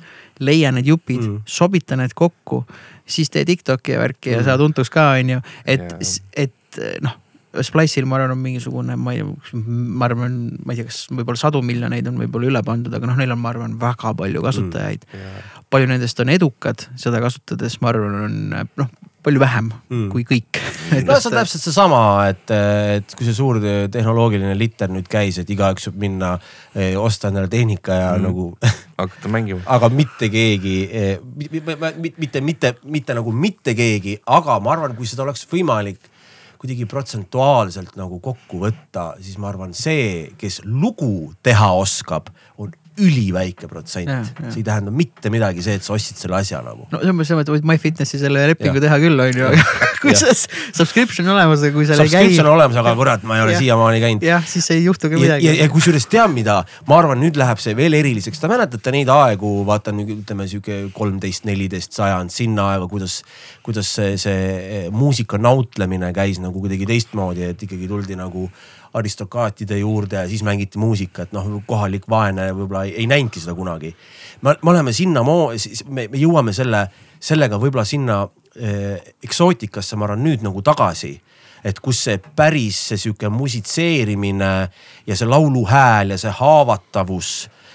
leia 0.42 0.72
need 0.74 0.90
jupid 0.90 1.22
mm., 1.22 1.40
sobita 1.46 1.98
need 1.98 2.14
kokku, 2.18 2.62
siis 3.06 3.32
tee 3.32 3.46
Tiktoki 3.48 3.98
värki 3.98 4.30
mm. 4.30 4.38
ja 4.38 4.46
saa 4.50 4.60
tuntuks 4.60 4.92
ka, 4.92 5.12
on 5.18 5.36
ju, 5.36 5.42
et 5.66 5.88
yeah., 5.88 6.46
et 6.46 6.82
noh 7.04 7.18
Splice'il 7.60 8.06
ma 8.08 8.16
arvan, 8.16 8.32
on 8.32 8.40
mingisugune, 8.40 8.94
ma 8.96 9.12
ei, 9.12 9.24
ma 9.52 10.06
arvan, 10.06 10.36
ma 10.64 10.72
ei 10.72 10.80
tea, 10.80 10.88
kas 10.88 11.02
võib-olla 11.12 11.40
sadu 11.40 11.60
miljoneid 11.66 12.06
on 12.08 12.16
võib-olla 12.22 12.48
üle 12.48 12.62
pandud, 12.64 12.94
aga 12.96 13.10
noh, 13.10 13.18
neil 13.20 13.34
on, 13.34 13.40
ma 13.42 13.50
arvan, 13.52 13.74
väga 13.80 14.14
palju 14.16 14.44
kasutajaid 14.46 15.04
mm,. 15.04 15.18
Yeah. 15.18 15.50
palju 15.72 15.90
nendest 15.90 16.22
on 16.24 16.32
edukad 16.32 16.86
seda 17.00 17.20
kasutades, 17.20 17.76
ma 17.84 17.92
arvan, 17.92 18.16
on 18.24 18.38
noh, 18.80 18.88
palju 19.22 19.42
vähem 19.42 19.70
mm. 19.70 20.06
kui 20.12 20.24
kõik 20.26 20.60
no 21.06 21.16
see 21.16 21.30
on 21.30 21.36
täpselt 21.36 21.64
seesama, 21.64 22.02
et, 22.32 22.52
et 22.98 23.16
kui 23.16 23.26
see 23.26 23.36
suur 23.36 23.60
tehnoloogiline 23.92 24.54
liter 24.58 24.92
nüüd 24.92 25.08
käis, 25.10 25.38
et 25.40 25.50
igaüks 25.52 25.88
võib 25.90 26.00
minna, 26.06 26.32
eh, 26.74 26.94
osta 26.98 27.30
endale 27.30 27.50
tehnika 27.52 27.98
ja 27.98 28.08
mm. 28.16 28.26
nagu 28.26 28.48
hakata 29.00 29.32
mängima. 29.32 29.62
aga 29.76 29.90
mitte 29.92 30.30
keegi, 30.32 30.78
eh, 30.90 31.12
mitte, 31.36 31.76
mitte, 32.18 32.44
mitte, 32.44 32.74
mitte 32.84 33.18
nagu 33.18 33.34
mitte 33.34 33.76
keegi, 33.78 34.18
aga 34.26 34.58
ma 34.62 34.76
arvan, 34.76 34.96
kui 34.98 35.08
seda 35.08 35.26
oleks 35.26 35.46
võimalik 35.50 36.10
kuidagi 36.62 36.86
protsentuaalselt 36.86 37.96
nagu 37.98 38.20
kokku 38.22 38.60
võtta, 38.62 39.16
siis 39.18 39.34
ma 39.42 39.48
arvan, 39.50 39.72
see, 39.74 40.30
kes 40.38 40.60
lugu 40.62 41.32
teha 41.42 41.72
oskab, 41.74 42.30
on 42.54 42.70
üliväike 43.02 43.68
protsent. 43.70 44.10
see 44.48 44.60
ei 44.60 44.66
tähenda 44.66 44.92
mitte 44.94 45.30
midagi 45.32 45.64
see, 45.64 45.78
et 45.78 45.86
sa 45.86 45.94
ostsid 45.96 46.20
selle 46.20 46.38
asja 46.38 46.62
nagu. 46.64 46.86
no 46.92 47.00
selles 47.02 47.16
mõttes, 47.18 47.42
et 47.42 47.52
võid 47.56 47.68
MyFitnessi 47.72 48.20
selle 48.20 48.46
lepingu 48.52 48.78
ja. 48.78 48.86
teha 48.86 48.98
küll, 49.02 49.22
on 49.24 49.40
ju, 49.40 49.48
aga 49.50 49.66
kui 50.02 50.14
sa 50.18 50.32
subscription 50.34 51.28
on 51.28 51.36
olemas, 51.36 51.62
aga 51.62 51.74
kui 51.76 51.86
seal 51.88 52.02
ei 52.02 52.08
käi. 52.08 52.26
Subscription 52.26 52.48
on 52.48 52.56
olemas, 52.56 52.78
aga 52.82 52.94
kurat, 52.98 53.26
ma 53.28 53.38
ei 53.38 53.44
ole 53.46 53.56
siiamaani 53.58 54.02
käinud. 54.02 54.26
jah, 54.26 54.44
siis 54.48 54.68
ei 54.74 54.84
juhtu 54.84 55.10
ka 55.12 55.20
midagi. 55.20 55.46
ja, 55.46 55.54
ja, 55.56 55.66
ja 55.66 55.72
kusjuures 55.72 56.08
tead 56.10 56.34
mida, 56.34 56.58
ma 56.88 56.98
arvan, 56.98 57.20
nüüd 57.22 57.38
läheb 57.40 57.62
see 57.62 57.76
veel 57.78 57.96
eriliseks, 57.98 58.42
te 58.42 58.50
mäletate 58.50 58.94
neid 58.94 59.10
aegu, 59.12 59.54
vaata 59.68 59.94
nüüd 59.94 60.14
ütleme 60.20 60.48
sihuke 60.50 60.82
kolmteist, 60.96 61.46
neliteist 61.48 61.96
sajand, 61.96 62.34
sinna 62.34 62.72
aega, 62.74 62.88
kuidas, 62.90 63.20
kuidas 63.66 63.90
see, 63.98 64.14
see 64.20 64.84
muusika 64.94 65.40
nautlemine 65.40 66.12
käis 66.16 66.42
nagu 66.42 66.62
kuidagi 66.62 66.88
teistmoodi, 66.88 67.50
et 67.52 67.66
ikkagi 67.68 67.90
tuldi 67.90 68.18
nagu 68.18 68.48
aristokraatide 68.94 69.78
juurde 69.78 70.16
ja 70.16 70.28
siis 70.28 70.42
mängiti 70.44 70.78
muusikat, 70.78 71.32
noh 71.32 71.48
kohalik 71.66 72.08
vaene 72.10 72.50
võib-olla 72.52 72.84
ei, 72.88 72.94
ei 73.02 73.06
näinudki 73.10 73.40
seda 73.40 73.54
kunagi. 73.56 73.94
me, 74.42 74.56
me 74.62 74.70
oleme 74.70 74.92
sinna, 74.92 75.22
me, 75.88 76.08
me 76.08 76.20
jõuame 76.20 76.52
selle, 76.52 76.86
sellega 77.20 77.58
võib-olla 77.58 77.84
sinna 77.88 78.22
eh, 78.56 79.14
eksootikasse, 79.24 79.96
ma 79.96 80.10
arvan 80.10 80.24
nüüd 80.24 80.44
nagu 80.44 80.62
tagasi 80.62 81.16
et 81.64 81.78
kus 81.78 82.00
see 82.08 82.18
päris 82.36 82.78
see 82.90 82.98
sihuke 82.98 83.30
musitseerimine 83.30 84.52
ja 85.06 85.16
see 85.16 85.28
lauluhääl 85.28 86.16
ja 86.16 86.18
see 86.18 86.32
haavatavus 86.34 87.32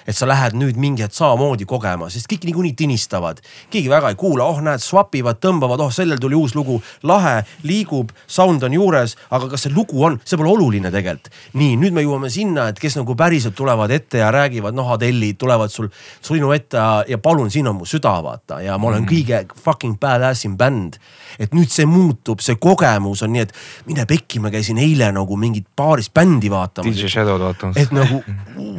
et 0.07 0.15
sa 0.15 0.27
lähed 0.29 0.55
nüüd 0.57 0.79
mingi 0.79 1.03
hetk 1.03 1.15
samamoodi 1.17 1.67
kogema, 1.67 2.09
sest 2.11 2.29
kõik 2.31 2.47
niikuinii 2.47 2.75
tinistavad. 2.79 3.41
keegi 3.69 3.89
väga 3.91 4.13
ei 4.13 4.15
kuula, 4.15 4.45
oh 4.47 4.61
näed, 4.63 4.81
swap 4.83 5.15
ivad, 5.15 5.41
tõmbavad, 5.43 5.83
oh 5.83 5.91
sellel 5.91 6.19
tuli 6.21 6.35
uus 6.35 6.55
lugu, 6.55 6.79
lahe, 7.03 7.43
liigub, 7.63 8.11
sound 8.27 8.63
on 8.63 8.73
juures, 8.73 9.17
aga 9.29 9.49
kas 9.51 9.67
see 9.67 9.73
lugu 9.73 10.03
on, 10.03 10.19
see 10.23 10.39
pole 10.39 10.51
oluline 10.53 10.91
tegelikult. 10.93 11.33
nii, 11.53 11.75
nüüd 11.81 11.93
me 11.93 12.05
jõuame 12.05 12.31
sinna, 12.33 12.69
et 12.71 12.79
kes 12.79 12.97
nagu 12.99 13.15
päriselt 13.15 13.55
tulevad 13.57 13.91
ette 13.91 14.23
ja 14.23 14.31
räägivad, 14.31 14.75
noh 14.77 14.93
Adellid 14.95 15.37
tulevad 15.37 15.73
sul 15.73 15.89
sinu 16.21 16.51
ette 16.55 16.77
ja, 17.07 17.17
palun, 17.21 17.51
siin 17.51 17.67
on 17.67 17.79
mu 17.81 17.85
süda, 17.85 18.17
vaata 18.23 18.61
ja 18.63 18.77
ma 18.77 18.91
olen 18.91 19.03
mm. 19.03 19.11
kõige 19.11 19.61
fucking 19.63 19.99
badass 19.99 20.47
in 20.47 20.57
bänd. 20.57 20.97
Et 21.39 21.53
nüüd 21.55 21.71
see 21.71 21.87
muutub, 21.89 22.41
see 22.43 22.57
kogemus 22.61 23.23
on 23.25 23.33
nii, 23.35 23.45
et 23.47 23.53
mine 23.89 24.05
pekki, 24.09 24.41
ma 24.43 24.51
käisin 24.53 24.79
eile 24.81 25.09
nagu 25.15 25.37
mingit 25.39 25.67
paaris 25.77 26.09
bändi 26.13 26.51
vaatamas. 26.53 26.95
DJ 26.95 27.11
Shadow'd 27.11 27.43
vaatamas. 27.43 27.79
et 27.81 27.93
nagu 27.95 28.21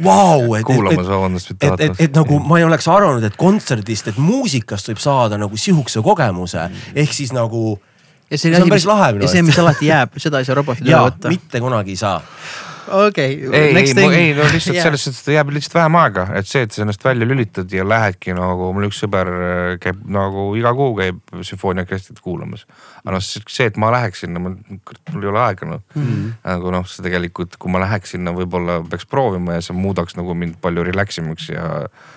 vau 0.03 0.45
wow,, 0.45 0.55
et, 0.57 0.65
et, 0.65 0.75
et 0.75 1.59
mitte 1.59 1.67
et, 1.67 1.85
et, 1.89 2.01
et 2.07 2.17
nagu 2.17 2.39
ma 2.45 2.59
ei 2.59 2.67
oleks 2.67 2.87
arvanud, 2.91 3.25
et 3.25 3.37
kontserdist, 3.39 4.11
et 4.13 4.17
muusikast 4.21 4.91
võib 4.91 5.03
saada 5.03 5.39
nagu 5.39 5.59
sihukese 5.59 6.03
kogemuse 6.05 6.69
ehk 6.95 7.13
siis 7.15 7.33
nagu. 7.35 7.77
ja 8.29 8.37
see, 8.37 8.51
see 8.53 8.61
on 8.61 8.69
päris 8.71 8.87
lahe 8.89 9.13
minu 9.13 9.23
arust. 9.23 9.29
ja 9.29 9.37
see, 9.37 9.45
mis 9.45 9.61
alati 9.61 9.91
jääb, 9.91 10.17
seda 10.21 10.41
ei 10.41 10.49
saa 10.49 10.57
robotid 10.59 10.87
üle 10.87 11.05
võtta. 11.09 11.31
mitte 11.33 11.63
kunagi 11.63 11.97
ei 11.97 12.01
saa 12.01 12.19
okei 12.91 13.47
okay,. 13.47 13.59
ei, 13.59 13.75
ei, 13.77 14.15
ei 14.15 14.33
no 14.37 14.45
lihtsalt 14.49 14.75
yeah. 14.75 14.85
selles 14.87 15.03
suhtes, 15.03 15.21
et 15.23 15.33
jääb 15.35 15.51
lihtsalt 15.53 15.77
vähem 15.77 15.97
aega, 16.01 16.25
et 16.39 16.49
see, 16.49 16.63
et 16.65 16.75
sa 16.75 16.83
ennast 16.83 17.03
välja 17.05 17.27
lülitad 17.27 17.71
ja 17.73 17.85
lähedki 17.87 18.35
nagu, 18.37 18.71
mul 18.75 18.87
üks 18.89 19.01
sõber 19.03 19.31
äh, 19.31 19.73
käib 19.81 20.01
nagu 20.11 20.49
iga 20.59 20.73
kuu 20.77 20.93
käib 20.97 21.19
sümfooniaorkestrit 21.45 22.21
kuulamas. 22.23 22.65
aga 23.03 23.15
noh, 23.15 23.23
see, 23.23 23.67
et 23.69 23.77
ma 23.79 23.91
läheks 23.95 24.25
sinna, 24.25 24.41
mul 24.43 25.23
ei 25.23 25.31
ole 25.31 25.43
aega 25.45 25.67
noh 25.69 25.81
mm 25.95 26.03
-hmm.. 26.03 26.31
nagu 26.43 26.73
noh, 26.75 26.87
see 26.89 27.05
tegelikult, 27.05 27.57
kui 27.59 27.71
ma 27.71 27.83
läheks 27.85 28.15
sinna, 28.15 28.33
võib-olla 28.35 28.79
peaks 28.89 29.07
proovima 29.09 29.57
ja 29.57 29.65
see 29.65 29.77
muudaks 29.77 30.17
nagu 30.19 30.35
mind 30.35 30.59
palju 30.61 30.83
relax 30.89 31.21
imaks 31.21 31.49
ja, 31.53 31.67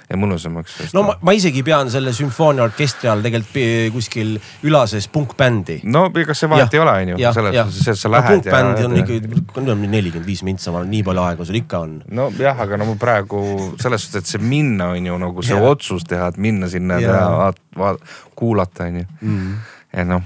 ja 0.08 0.18
mõnusamaks. 0.18 0.78
no 0.94 1.06
ma, 1.06 1.16
ma 1.22 1.36
isegi 1.36 1.62
pean 1.62 1.90
selle 1.90 2.12
sümfooniaorkestri 2.16 3.10
all 3.12 3.22
tegelikult 3.22 3.92
kuskil 3.92 4.36
ülases 4.66 5.08
punkbändi. 5.12 5.80
no 5.84 6.08
ega 6.16 6.34
see 6.34 6.50
vahet 6.50 6.72
ja, 6.72 6.78
ei 6.78 6.82
ole, 6.84 6.96
on 7.02 7.12
ju, 7.14 7.32
selles 7.38 7.58
suhtes, 7.60 7.88
et 7.94 8.02
sa 8.02 8.10
lähed 8.12 8.30
no,. 8.30 8.42
punkbänd 8.42 8.84
on 8.86 8.96
ikka 9.02 9.66
nelikümmend 9.92 10.26
viis 10.26 10.42
mintsa 10.62 10.78
sa, 10.78 10.84
nii 10.86 11.02
palju 11.02 11.22
aega 11.22 11.44
sul 11.44 11.58
ikka 11.58 11.78
on. 11.82 12.02
nojah, 12.08 12.58
aga 12.60 12.76
no 12.78 12.86
ma 12.86 12.96
praegu 12.98 13.42
selles 13.80 14.04
suhtes, 14.04 14.22
et 14.22 14.26
see 14.26 14.38
minna 14.38 14.92
on 14.94 15.06
ju 15.06 15.18
nagu 15.18 15.42
see 15.42 15.56
yeah. 15.56 15.70
otsus 15.70 16.04
teha, 16.04 16.28
et 16.28 16.38
minna 16.38 16.68
sinna 16.68 17.00
ja 17.00 17.08
yeah. 17.08 17.16
teha, 17.18 17.54
vaat-, 17.78 18.02
kuulata 18.34 18.84
on 18.84 19.00
ju 19.00 19.06
mm.. 19.20 19.54
ja 19.92 20.04
noh, 20.04 20.22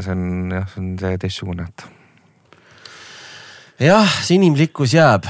see 0.00 0.12
on 0.12 0.50
jah, 0.54 0.68
see 0.70 0.82
on 0.82 0.98
see 0.98 1.18
teistsugune, 1.18 1.66
et. 1.66 1.86
jah, 3.90 4.18
see 4.22 4.38
inimlikkus 4.38 4.94
jääb 4.94 5.26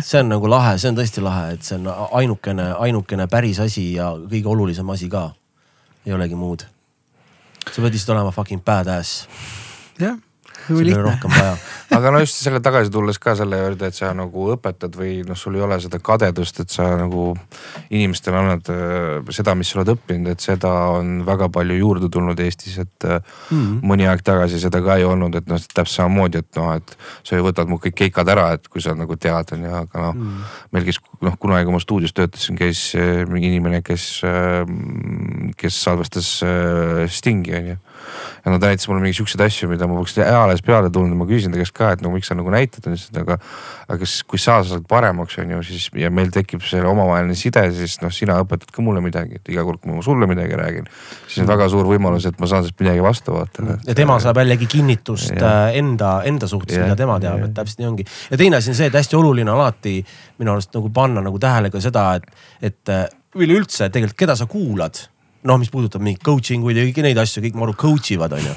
see 0.00 0.20
on 0.20 0.32
nagu 0.34 0.48
lahe, 0.50 0.76
see 0.78 0.92
on 0.92 1.00
tõesti 1.00 1.24
lahe, 1.24 1.54
et 1.56 1.64
see 1.64 1.78
on 1.80 1.88
ainukene, 2.20 2.72
ainukene 2.84 3.28
päris 3.32 3.60
asi 3.64 3.92
ja 3.96 4.12
kõige 4.28 4.48
olulisem 4.48 4.90
asi 4.90 5.08
ka. 5.08 5.30
ei 6.06 6.12
olegi 6.12 6.34
muud. 6.34 6.66
sa 7.70 7.80
pead 7.80 7.92
lihtsalt 7.92 8.16
olema 8.16 8.32
fucking 8.32 8.64
badass. 8.64 9.28
jah 9.98 10.16
sul 10.16 10.29
ei 10.68 10.94
ole 10.94 11.02
rohkem 11.02 11.32
vaja. 11.32 11.54
aga 11.96 12.12
no 12.14 12.20
just 12.22 12.38
selle 12.38 12.60
tagasi 12.64 12.92
tulles 12.92 13.18
ka 13.22 13.34
selle 13.38 13.58
juurde, 13.60 13.90
et 13.90 13.96
sa 13.96 14.12
nagu 14.16 14.46
õpetad 14.54 14.94
või 14.98 15.20
noh, 15.26 15.38
sul 15.38 15.56
ei 15.58 15.64
ole 15.64 15.78
seda 15.82 16.00
kadedust, 16.04 16.60
et 16.62 16.72
sa 16.72 16.88
nagu 17.00 17.30
inimestele 17.90 18.40
annad 18.40 18.70
äh, 18.72 19.32
seda, 19.34 19.54
mis 19.58 19.72
sa 19.72 19.80
oled 19.80 19.92
õppinud, 19.94 20.30
et 20.34 20.44
seda 20.44 20.72
on 20.96 21.20
väga 21.26 21.50
palju 21.52 21.78
juurde 21.78 22.10
tulnud 22.12 22.40
Eestis, 22.40 22.78
et 22.82 23.08
mm 23.08 23.20
-hmm. 23.50 23.80
mõni 23.92 24.08
aeg 24.10 24.24
tagasi 24.26 24.60
seda 24.62 24.82
ka 24.84 24.96
ei 25.00 25.06
olnud, 25.08 25.34
et 25.40 25.50
noh, 25.50 25.60
täpselt 25.60 25.96
samamoodi, 26.02 26.44
et 26.44 26.60
noh, 26.60 26.72
et 26.76 26.96
sa 27.24 27.36
ju 27.36 27.46
võtad 27.46 27.68
mu 27.68 27.80
kõik 27.82 27.96
keikad 28.04 28.28
ära, 28.28 28.52
et 28.56 28.68
kui 28.68 28.82
sa 28.82 28.94
nagu 28.94 29.16
tead, 29.16 29.54
on 29.56 29.64
ju, 29.64 29.74
aga 29.82 30.06
noh 30.06 30.14
mm 30.14 30.26
-hmm. 30.26 30.56
meil 30.72 30.84
käis 30.84 31.00
noh, 31.20 31.38
kunagi, 31.38 31.64
kui 31.64 31.74
ma 31.74 31.80
stuudios 31.80 32.12
töötasin, 32.12 32.56
käis 32.56 32.94
äh, 32.94 33.26
mingi 33.28 33.48
inimene, 33.48 33.82
kes, 33.82 34.22
kes 35.56 35.82
salvestas 35.82 36.40
Stingi, 37.08 37.54
on 37.54 37.66
ju 37.66 37.76
ja 38.44 38.52
no 38.52 38.58
ta 38.58 38.70
näitas 38.70 38.88
mulle 38.88 39.02
mingeid 39.04 39.18
siukseid 39.20 39.42
asju, 39.44 39.68
mida 39.70 39.88
ma 39.88 39.96
poleks 39.98 40.16
eales 40.22 40.62
peale 40.66 40.90
tulnud 40.92 41.14
ja 41.14 41.20
ma 41.20 41.26
küsisin 41.28 41.54
ta 41.54 41.60
käest 41.60 41.74
ka, 41.76 41.92
et 41.96 42.04
no 42.04 42.12
miks 42.14 42.30
sa 42.30 42.36
nagu 42.38 42.52
näitad, 42.52 42.82
ta 42.84 42.92
ütles, 42.92 43.08
et 43.10 43.20
aga. 43.22 43.38
aga 43.90 43.98
kas, 44.00 44.14
kui 44.30 44.38
sa 44.38 44.60
saad 44.66 44.84
paremaks, 44.88 45.38
on 45.42 45.50
ju, 45.56 45.60
siis 45.66 45.88
ja 45.98 46.10
meil 46.14 46.30
tekib 46.34 46.62
see 46.66 46.82
omavaheline 46.86 47.34
side, 47.38 47.64
siis 47.76 47.98
noh, 48.04 48.12
sina 48.14 48.38
õpetad 48.44 48.70
ka 48.74 48.84
mulle 48.86 49.02
midagi, 49.04 49.40
et 49.40 49.52
iga 49.52 49.64
kord, 49.66 49.82
kui 49.82 49.92
ma 49.92 50.04
sulle 50.04 50.28
midagi 50.30 50.58
räägin. 50.58 50.88
siis 51.26 51.42
on 51.44 51.50
väga 51.50 51.68
suur 51.72 51.88
võimalus, 51.88 52.28
et 52.30 52.38
ma 52.40 52.48
saan 52.50 52.64
sellest 52.64 52.80
midagi 52.80 53.04
vastu 53.04 53.34
vaata. 53.36 53.78
ja 53.86 53.96
tema 53.98 54.18
saab 54.22 54.42
jällegi 54.42 54.70
kinnitust 54.70 55.34
ja. 55.34 55.54
Äh, 55.66 55.78
enda, 55.82 56.20
enda 56.28 56.48
suhtes, 56.50 56.78
mida 56.78 56.96
tema 56.96 57.18
teab, 57.22 57.44
et 57.48 57.54
täpselt 57.56 57.82
nii 57.82 57.90
ongi. 57.90 58.06
ja 58.30 58.40
teine 58.40 58.60
asi 58.60 58.72
on 58.72 58.78
see, 58.78 58.90
et 58.90 58.98
hästi 59.00 59.18
oluline 59.18 59.50
alati 59.50 59.98
minu 60.38 60.54
arust 60.54 60.74
nagu 60.76 60.90
panna 60.94 61.24
nagu 61.24 61.38
tähele 61.42 61.70
ka 61.70 61.82
seda, 61.82 62.12
et, 62.20 62.44
et 62.70 62.94
äh, 62.94 63.08
üleüldse 63.38 63.90
tegelikult, 63.90 64.18
keda 64.24 64.36
sa 64.38 64.46
kuulad 64.50 65.02
noh, 65.48 65.60
mis 65.60 65.70
puudutab 65.72 66.02
mingeid 66.04 66.24
coaching 66.24 66.64
uid 66.66 66.76
ja 66.76 66.84
kõiki 66.84 67.04
neid 67.04 67.20
asju, 67.20 67.42
kõik 67.46 67.56
maru 67.60 67.76
coach 67.78 68.12
ivad, 68.14 68.34
on 68.36 68.44
ju. 68.44 68.56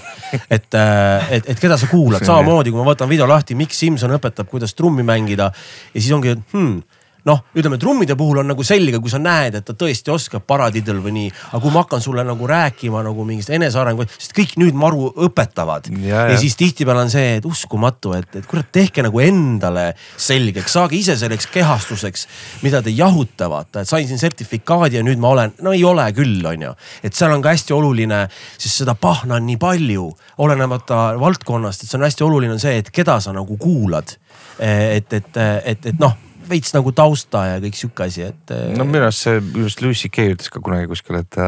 et, 0.57 0.67
äh, 0.79 1.31
et, 1.37 1.53
et 1.53 1.61
keda 1.61 1.77
sa 1.79 1.87
kuulad, 1.91 2.25
samamoodi 2.27 2.73
kui 2.73 2.81
ma 2.81 2.89
võtan 2.89 3.11
video 3.11 3.27
lahti, 3.29 3.55
Mikk 3.59 3.75
Simson 3.75 4.15
õpetab, 4.17 4.49
kuidas 4.51 4.75
trummi 4.75 5.05
mängida. 5.07 5.51
ja 5.93 5.99
siis 5.99 6.11
ongi, 6.15 6.35
et 6.35 6.55
hmm, 6.55 6.81
noh, 7.27 7.39
ütleme 7.55 7.77
trummide 7.79 8.17
puhul 8.19 8.41
on 8.41 8.49
nagu 8.51 8.63
selge, 8.67 8.99
kui 8.99 9.11
sa 9.11 9.19
näed, 9.21 9.55
et 9.55 9.65
ta 9.67 9.75
tõesti 9.77 10.11
oskab 10.13 10.43
paradiddle 10.47 10.99
või 11.03 11.15
nii, 11.15 11.29
aga 11.51 11.61
kui 11.63 11.71
ma 11.73 11.83
hakkan 11.85 12.03
sulle 12.03 12.25
nagu 12.27 12.47
rääkima 12.49 13.03
nagu 13.05 13.25
mingist 13.27 13.53
enesearengust, 13.55 14.17
sest 14.17 14.35
kõik 14.35 14.57
nüüd 14.61 14.77
maru 14.77 15.09
õpetavad 15.27 15.87
Ja, 15.93 15.97
ja, 16.03 16.19
ja. 16.27 16.33
ja 16.33 16.39
siis 16.39 16.55
tihtipeale 16.59 17.03
on 17.05 17.11
see, 17.11 17.37
et 17.37 17.45
uskumatu, 17.47 18.13
et, 18.17 18.29
et 18.39 18.47
kurat, 18.49 18.67
tehke 18.73 19.03
nagu 19.05 19.19
endale 19.23 19.85
selgeks, 20.19 20.73
saage 20.75 20.97
ise 20.97 21.15
selleks 21.19 21.47
kehastuseks, 21.53 22.25
mida 22.63 22.81
te 22.83 22.93
jahuta, 22.95 23.49
vaata, 23.51 23.83
et 23.83 23.89
sain 23.89 24.07
siin 24.09 24.21
sertifikaadi 24.21 24.99
ja 24.99 25.05
nüüd 25.05 25.21
ma 25.21 25.33
olen, 25.35 25.55
no 25.65 25.73
ei 25.75 25.83
ole 25.87 26.05
küll, 26.15 26.41
on 26.49 26.67
ju. 26.67 26.73
et 27.03 27.15
seal 27.17 27.35
on 27.35 27.43
ka 27.43 27.53
hästi 27.55 27.75
oluline, 27.75 28.25
sest 28.57 28.83
seda 28.83 28.97
pahna 28.99 29.39
on 29.39 29.47
nii 29.47 29.59
palju, 29.61 30.09
olenemata 30.43 31.03
valdkonnast, 31.21 31.83
et 31.83 31.91
see 31.91 31.99
on 31.99 32.07
hästi 32.07 32.27
oluline 32.27 32.57
on 32.57 32.63
see, 32.63 32.77
et 32.81 32.91
keda 32.93 33.19
sa 33.23 33.35
nagu 33.35 33.57
kuulad. 33.57 34.17
et, 34.59 35.13
et, 35.13 35.37
et, 35.65 35.85
et 35.89 35.99
noh, 35.99 36.13
veits 36.49 36.73
nagu 36.75 36.93
tausta 36.95 37.45
ja 37.51 37.61
kõik 37.63 37.77
sihuke 37.79 38.07
asi, 38.07 38.27
et. 38.31 38.55
no 38.77 38.87
minu 38.87 39.07
arust 39.07 39.27
see, 39.27 39.39
minu 39.51 39.67
arust 39.67 39.83
Louis 39.83 40.05
CK 40.05 40.27
ütles 40.35 40.53
ka 40.53 40.61
kunagi 40.63 40.89
kuskil, 40.91 41.19
et, 41.21 41.39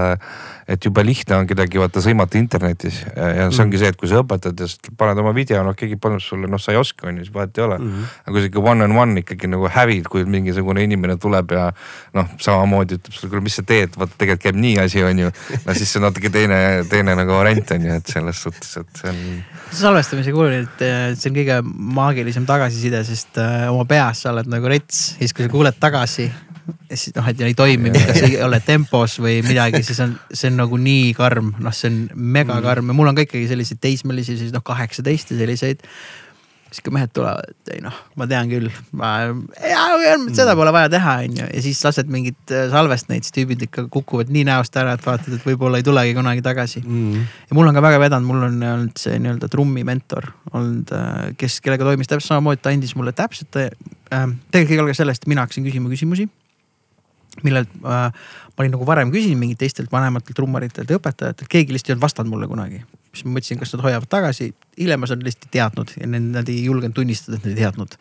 et 0.68 0.86
jube 0.86 1.04
lihtne 1.06 1.38
on 1.38 1.48
kedagi 1.50 1.78
vaata 1.78 2.02
sõimata 2.02 2.40
internetis 2.40 3.02
ja 3.06 3.50
see 3.54 3.64
ongi 3.64 3.78
see, 3.82 3.92
et 3.94 3.98
kui 4.00 4.10
sa 4.10 4.24
õpetad 4.24 4.64
ja 4.64 4.70
paned 4.98 5.20
oma 5.22 5.34
video, 5.36 5.62
noh 5.66 5.76
keegi 5.78 6.00
paneb 6.02 6.24
sulle, 6.24 6.50
noh 6.50 6.62
sa 6.62 6.74
ei 6.74 6.80
oska, 6.80 7.06
on 7.10 7.20
ju, 7.20 7.28
siis 7.28 7.36
vahet 7.36 7.58
ei 7.60 7.66
ole 7.68 7.78
mm. 7.78 7.92
-hmm. 7.92 8.16
aga 8.24 8.34
kui 8.34 8.42
sa 8.42 8.50
ikka 8.50 8.64
one 8.72 8.88
on 8.88 8.98
one 8.98 9.22
ikkagi 9.22 9.50
nagu 9.52 9.70
hävid, 9.70 10.10
kui 10.10 10.26
mingisugune 10.26 10.84
inimene 10.84 11.18
tuleb 11.22 11.54
ja 11.54 11.68
noh, 12.18 12.32
samamoodi 12.42 12.98
ütleb 12.98 13.14
sulle, 13.14 13.30
kuule, 13.30 13.44
mis 13.46 13.60
sa 13.62 13.64
teed, 13.64 13.94
vaata 13.98 14.18
tegelikult 14.18 14.48
käib 14.48 14.62
nii 14.62 14.80
asi, 14.86 15.04
on 15.04 15.20
ju. 15.20 15.32
no 15.66 15.74
siis 15.78 15.92
see 15.92 16.02
on 16.02 16.08
natuke 16.10 16.34
teine, 16.34 16.60
teine 16.90 17.16
nagu 17.16 17.38
variant 17.38 17.76
on 17.78 17.86
ju, 17.86 18.00
et 18.02 18.16
selles 18.18 18.42
suhtes, 18.48 18.78
et 18.82 19.02
see 19.02 19.14
on 19.14 19.22
salvestamise 19.72 20.34
kulul, 20.34 20.58
et 20.64 20.84
see 21.20 21.30
on 21.30 21.38
kõige 21.38 21.62
maagilisem 22.02 22.46
tagasiside, 22.50 23.04
sest 23.06 23.38
äh, 23.42 23.68
oma 23.70 23.86
peas 23.90 24.26
sa 24.26 24.34
oled 24.34 24.50
nagu 24.50 24.70
rets, 24.72 25.06
siis 25.20 25.34
kui 25.36 25.46
sa 25.46 25.54
kuuled 25.54 25.78
tagasi. 25.80 26.32
Siis 26.92 27.16
noh, 27.16 27.30
et 27.30 27.42
ei 27.46 27.56
toimi, 27.58 27.94
kas 27.96 28.22
ei 28.26 28.38
ole 28.44 28.60
tempos 28.66 29.20
või 29.24 29.40
midagi, 29.46 29.84
siis 29.86 30.02
on, 30.06 30.18
see 30.32 30.52
on 30.52 30.62
nagu 30.64 30.80
nii 30.82 31.14
karm, 31.18 31.54
noh, 31.62 31.76
see 31.76 31.92
on 31.92 32.04
megakarm 32.36 32.92
ja 32.92 32.98
mul 32.98 33.12
on 33.12 33.18
ka 33.18 33.26
ikkagi 33.28 33.48
selliseid 33.52 33.82
teismelisi, 33.84 34.38
siis 34.40 34.54
noh, 34.56 34.64
kaheksateist 34.66 35.34
ja 35.34 35.42
selliseid 35.44 35.84
siis 36.76 36.84
kui 36.84 36.94
mehed 36.96 37.12
tulevad, 37.16 37.54
et 37.54 37.72
ei 37.78 37.82
noh, 37.84 37.96
ma 38.20 38.26
tean 38.28 38.50
küll, 38.52 38.68
ma, 38.98 39.12
seda 40.36 40.56
pole 40.58 40.74
vaja 40.76 40.90
teha, 40.92 41.14
onju. 41.24 41.48
ja 41.48 41.64
siis 41.64 41.80
lased 41.86 42.10
mingit 42.12 42.52
äh, 42.52 42.66
salvest 42.74 43.08
neid, 43.12 43.24
siis 43.24 43.36
tüübid 43.38 43.64
ikka 43.68 43.86
kukuvad 43.94 44.32
nii 44.34 44.44
näost 44.50 44.76
ära, 44.82 44.98
et 44.98 45.06
vaatad, 45.06 45.38
et 45.38 45.46
võib-olla 45.46 45.80
ei 45.80 45.86
tulegi 45.88 46.16
kunagi 46.18 46.44
tagasi 46.46 46.82
mm.. 46.84 47.28
ja 47.50 47.58
mul 47.58 47.70
on 47.70 47.78
ka 47.78 47.86
väga 47.86 48.02
vedanud, 48.04 48.28
mul 48.28 48.48
on 48.50 48.58
olnud 48.72 49.00
see 49.00 49.20
nii-öelda 49.22 49.50
trummi 49.52 49.86
mentor 49.88 50.32
olnud, 50.52 50.92
kes, 51.40 51.62
kellega 51.64 51.88
toimis 51.88 52.12
täpselt 52.12 52.34
samamoodi, 52.34 52.64
ta 52.66 52.74
andis 52.76 52.96
mulle 53.00 53.16
täpselt 53.16 53.62
äh,, 53.62 53.70
tegelikult 54.52 54.74
kõik 54.74 54.84
algas 54.88 55.04
sellest, 55.04 55.24
et 55.24 55.32
mina 55.32 55.46
hakkasin 55.46 55.70
küsima 55.70 55.94
küsimusi. 55.94 56.28
Millelt 57.44 57.70
äh, 57.84 58.08
ma 58.56 58.64
olin 58.64 58.72
nagu 58.72 58.88
varem 58.88 59.12
küsinud 59.12 59.40
mingit 59.42 59.60
teistelt 59.60 59.92
vanematelt 59.92 60.36
trummaritelt 60.38 60.90
ja 60.90 61.00
õpetajatelt, 61.00 61.50
keegi 61.52 61.76
lihtsalt 61.76 61.90
ei 61.90 61.96
olnud 61.96 62.06
vastanud 62.08 62.32
mulle 62.32 62.48
kunagi. 62.48 62.82
siis 63.14 63.26
ma 63.26 63.36
mõtlesin, 63.38 63.60
kas 63.60 63.74
nad 63.76 63.84
hoiavad 63.84 64.10
tagasi, 64.12 64.54
hiljem 64.80 65.00
ma 65.00 65.08
seda 65.08 65.24
lihtsalt 65.28 65.52
teadnud 65.52 65.94
ja 66.00 66.08
need- 66.08 66.32
nad 66.36 66.50
ei 66.50 66.64
julgenud 66.66 66.96
tunnistada, 66.96 67.38
et 67.38 67.46
nad 67.46 67.54
ei 67.54 67.62
teadnud. 67.64 67.96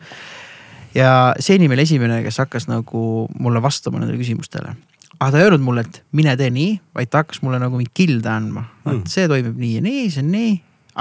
ja 0.95 1.33
see 1.39 1.55
inimene 1.59 1.81
esimene, 1.81 2.23
kes 2.23 2.37
hakkas 2.43 2.67
nagu 2.71 3.27
mulle 3.39 3.61
vastama 3.61 3.99
nendele 3.99 4.19
küsimustele 4.21 4.75
aga 5.19 5.31
ta 5.31 5.39
ei 5.39 5.45
öelnud 5.47 5.63
mulle, 5.63 5.81
et 5.87 6.03
mine 6.11 6.35
tee 6.37 6.49
nii, 6.51 6.79
vaid 6.95 7.09
ta 7.11 7.23
hakkas 7.23 7.41
mulle 7.45 7.59
nagu 7.59 7.77
mingi 7.79 7.91
kilde 7.93 8.29
andma 8.29 8.65
Mm. 8.85 8.91
mm.. 8.91 9.03
see 9.09 9.27
toimib 9.27 9.57
nii 9.57 9.75
ja 9.75 9.81
nii, 9.81 10.09
see 10.13 10.21
on 10.21 10.31
nii, 10.31 10.51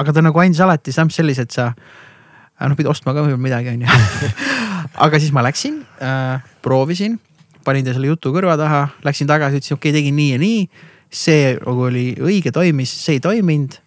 aga 0.01 0.13
ta 0.13 0.23
nagu 0.25 0.39
andis 0.41 0.61
alati 0.65 0.93
samm 0.95 1.11
sellise, 1.13 1.43
et 1.45 1.51
sa. 1.51 1.73
noh, 2.65 2.77
pidi 2.79 2.89
ostma 2.89 3.13
ka 3.13 3.21
võib-olla 3.21 3.43
midagi, 3.43 3.69
onju. 3.75 3.87
aga 5.05 5.19
siis 5.21 5.33
ma 5.35 5.43
läksin 5.45 5.83
äh,, 6.01 6.41
proovisin, 6.63 7.19
panin 7.65 7.87
ta 7.87 7.95
selle 7.97 8.13
jutu 8.13 8.35
kõrva 8.35 8.59
taha, 8.61 8.87
läksin 9.07 9.31
tagasi, 9.31 9.63
ütlesin 9.63 9.79
okei 9.79 9.91
okay,, 9.91 10.01
tegin 10.01 10.19
nii 10.19 10.35
ja 10.35 10.43
nii. 10.43 10.91
see 11.15 11.55
nagu 11.61 11.89
oli 11.89 12.09
õige, 12.19 12.51
toimis, 12.55 12.93
see 13.05 13.19
ei 13.19 13.25
toiminud 13.25 13.81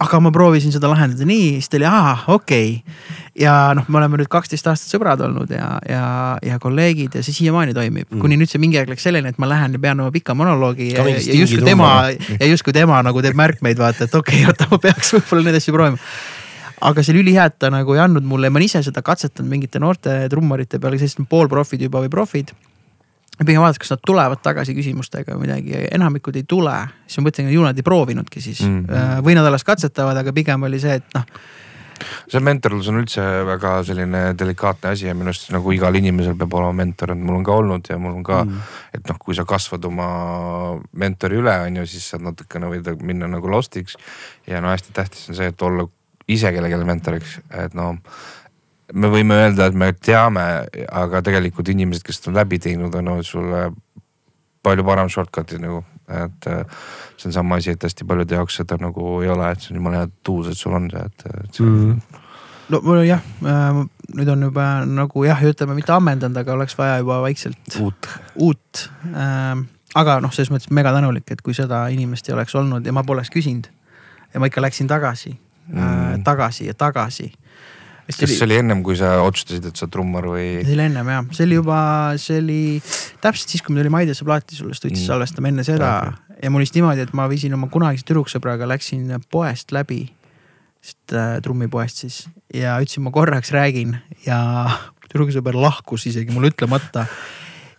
aga 0.00 0.20
ma 0.24 0.30
proovisin 0.32 0.72
seda 0.72 0.88
lahendada 0.88 1.26
nii, 1.28 1.58
siis 1.58 1.68
ta 1.68 1.76
oli 1.76 1.86
aa, 1.88 2.14
okei 2.32 2.70
okay.. 2.78 2.94
ja 3.42 3.54
noh, 3.76 3.84
me 3.88 4.00
oleme 4.00 4.20
nüüd 4.20 4.30
kaksteist 4.32 4.70
aastat 4.70 4.94
sõbrad 4.94 5.20
olnud 5.26 5.52
ja, 5.52 5.74
ja, 5.88 6.04
ja 6.44 6.56
kolleegid 6.62 7.18
ja 7.18 7.24
see 7.24 7.36
siiamaani 7.36 7.76
toimib 7.76 8.06
mm.. 8.06 8.22
kuni 8.22 8.38
nüüd 8.40 8.48
see 8.50 8.62
mingi 8.62 8.80
aeg 8.80 8.92
läks 8.92 9.04
selleni, 9.04 9.32
et 9.34 9.40
ma 9.42 9.48
lähen 9.50 9.76
ja 9.76 9.82
pean 9.82 10.00
oma 10.00 10.12
pika 10.14 10.36
monoloogi 10.38 10.94
ja, 10.94 11.04
ja 11.04 11.36
justkui 11.36 11.66
tema 11.66 11.92
ja 12.08 12.48
justkui 12.48 12.76
tema 12.76 13.02
nagu 13.04 13.24
teeb 13.24 13.36
märkmeid, 13.36 13.80
vaata, 13.80 14.08
et 14.08 14.16
okei 14.16 14.40
okay,, 14.40 14.54
oota, 14.54 14.70
ma 14.72 14.80
peaks 14.88 15.12
võib-olla 15.18 15.50
neid 15.50 15.60
asju 15.60 15.76
proovima 15.76 16.00
aga 16.80 17.04
see 17.04 17.12
oli 17.12 17.26
ülihea, 17.26 17.50
et 17.50 17.60
ta 17.60 17.68
nagu 17.72 17.92
ei 17.92 18.00
andnud 18.00 18.24
mulle, 18.24 18.48
ma 18.48 18.56
olen 18.56 18.70
ise 18.70 18.80
seda 18.86 19.04
katsetanud 19.04 19.52
mingite 19.52 19.82
noorte 19.82 20.16
trummarite 20.32 20.80
peal, 20.80 20.96
sellised 20.96 21.28
poolprofid 21.28 21.84
juba 21.84 22.00
või 22.06 22.12
profid. 22.12 22.54
ja 22.56 22.69
pigem 23.46 23.62
vaadata, 23.62 23.80
kas 23.82 23.94
nad 23.94 24.02
tulevad 24.06 24.42
tagasi 24.44 24.74
küsimustega 24.76 25.36
või 25.36 25.46
midagi, 25.46 25.86
enamikud 25.94 26.36
ei 26.36 26.44
tule, 26.48 26.76
siis 27.06 27.20
ma 27.20 27.28
mõtlen, 27.28 27.48
ju 27.54 27.64
nad 27.64 27.78
ei 27.78 27.86
proovinudki 27.86 28.42
siis 28.44 28.60
Mm. 28.60 29.24
või 29.24 29.34
nad 29.34 29.46
alles 29.46 29.64
katsetavad, 29.64 30.16
aga 30.16 30.32
pigem 30.32 30.62
oli 30.62 30.78
see, 30.80 30.98
et 31.00 31.14
noh, 31.14 31.24
see 32.30 32.40
mentorlus 32.40 32.88
on 32.88 33.00
üldse 33.00 33.22
väga 33.46 33.72
selline 33.86 34.22
delikaatne 34.38 34.92
asi 34.94 35.06
ja 35.08 35.14
minu 35.16 35.32
arust 35.32 35.50
nagu 35.54 35.72
igal 35.72 35.96
inimesel 36.00 36.36
peab 36.40 36.54
olema 36.58 36.72
mentor, 36.82 37.14
et 37.14 37.20
mul 37.20 37.38
on 37.40 37.46
ka 37.46 37.56
olnud 37.60 37.90
ja 37.90 37.98
mul 38.00 38.18
on 38.18 38.26
ka 38.26 38.42
mm., 38.44 38.74
et 38.98 39.08
noh, 39.10 39.20
kui 39.20 39.36
sa 39.36 39.46
kasvad 39.48 39.84
oma 39.88 40.10
mentori 40.92 41.40
üle, 41.40 41.56
on 41.66 41.80
ju, 41.82 41.86
siis 41.86 42.10
sa 42.12 42.20
natukene 42.22 42.70
võid 42.72 42.92
minna 43.02 43.28
nagu 43.30 43.52
lost'iks. 43.52 43.96
ja 44.46 44.60
no 44.60 44.72
hästi 44.72 44.92
tähtis 44.96 45.28
on 45.28 45.40
see, 45.40 45.50
et 45.52 45.62
olla 45.62 45.88
ise 46.30 46.52
kellelegi 46.52 46.84
mentoriks, 46.86 47.40
et 47.50 47.74
noh 47.74 47.96
me 48.92 49.10
võime 49.12 49.36
öelda, 49.44 49.68
et 49.70 49.76
me 49.78 49.92
teame, 49.92 50.46
aga 50.88 51.22
tegelikult 51.26 51.68
inimesed, 51.72 52.04
kes 52.06 52.20
seda 52.20 52.32
on 52.32 52.40
läbi 52.40 52.58
teinud, 52.62 52.94
annavad 52.96 53.26
sulle 53.26 53.68
palju 54.64 54.84
parem 54.84 55.08
shortcut'i 55.12 55.60
nagu, 55.60 55.82
et 56.10 56.48
äh, 56.50 56.80
see 57.16 57.30
on 57.30 57.36
sama 57.36 57.60
asi, 57.60 57.74
et 57.74 57.84
hästi 57.86 58.06
paljude 58.08 58.36
jaoks 58.36 58.60
seda 58.60 58.76
nagu 58.80 59.20
ei 59.24 59.30
ole, 59.32 59.52
et 59.52 59.62
see 59.62 59.74
on 59.74 59.80
jumala 59.80 60.02
hea 60.02 60.10
tools, 60.26 60.50
et 60.50 60.58
sul 60.58 60.76
on 60.76 60.90
see, 60.92 61.06
et, 61.06 61.30
et 61.44 61.60
see 61.60 61.66
on 61.66 62.02
Mm. 62.70 62.76
no 62.76 62.80
mul 62.86 63.00
on 63.02 63.06
jah, 63.06 63.22
nüüd 64.14 64.28
on 64.30 64.46
juba 64.46 64.64
nagu 64.86 65.24
jah, 65.26 65.42
ütleme 65.42 65.74
mitte 65.74 65.92
ammendanud, 65.94 66.38
aga 66.38 66.54
oleks 66.54 66.76
vaja 66.78 67.00
juba 67.00 67.20
vaikselt 67.24 67.76
uut. 67.80 68.08
uut 68.36 68.82
ähm,. 69.10 69.66
aga 69.98 70.20
noh, 70.22 70.30
selles 70.30 70.52
mõttes 70.54 70.70
mega 70.70 70.92
tänulik, 70.94 71.26
et 71.34 71.42
kui 71.42 71.54
seda 71.56 71.82
inimest 71.90 72.28
ei 72.28 72.36
oleks 72.36 72.54
olnud 72.54 72.86
ja 72.86 72.94
ma 72.94 73.02
poleks 73.02 73.32
küsinud 73.34 73.66
ja 74.34 74.40
ma 74.42 74.46
ikka 74.46 74.62
läksin 74.62 74.90
tagasi 74.90 75.32
mm. 75.34 75.78
äh,, 75.82 76.20
tagasi 76.24 76.68
ja 76.68 76.74
tagasi. 76.74 77.32
Kas 78.18 78.32
see 78.34 78.46
oli 78.46 78.56
ennem, 78.60 78.82
kui 78.86 78.96
sa 78.98 79.16
otsustasid, 79.22 79.66
et 79.70 79.76
sa 79.80 79.86
trummar 79.90 80.26
või? 80.30 80.46
see 80.64 80.74
oli 80.76 80.86
ennem 80.88 81.08
jah, 81.14 81.24
see 81.36 81.46
oli 81.46 81.58
juba, 81.60 81.78
see 82.20 82.38
oli 82.42 82.60
täpselt 83.22 83.54
siis, 83.54 83.62
kui 83.62 83.74
meil 83.76 83.86
oli 83.86 83.94
Maidesse 83.98 84.24
plaati 84.26 84.56
ta 84.56 84.64
võttis 84.66 84.90
Mm. 84.90 85.06
salvestama 85.06 85.48
enne 85.52 85.64
seda 85.66 85.90
Okay. 86.00 86.38
ja 86.42 86.50
mul 86.50 86.60
oli 86.62 86.66
siis 86.66 86.78
niimoodi, 86.78 87.04
et 87.06 87.12
ma 87.14 87.28
viisin 87.30 87.54
oma 87.54 87.68
kunagise 87.72 88.06
tüdruksõbraga, 88.08 88.66
läksin 88.68 89.10
poest 89.30 89.72
läbi, 89.76 90.06
siit 90.80 91.12
äh, 91.12 91.36
trummipoest 91.44 92.04
siis 92.06 92.22
ja 92.54 92.78
ütlesin, 92.80 93.04
ma 93.04 93.10
korraks 93.14 93.52
räägin 93.52 93.98
ja 94.26 94.40
tüdruksõber 95.10 95.56
lahkus 95.58 96.06
isegi 96.06 96.32
mulle 96.32 96.52
ütlemata. 96.54 97.06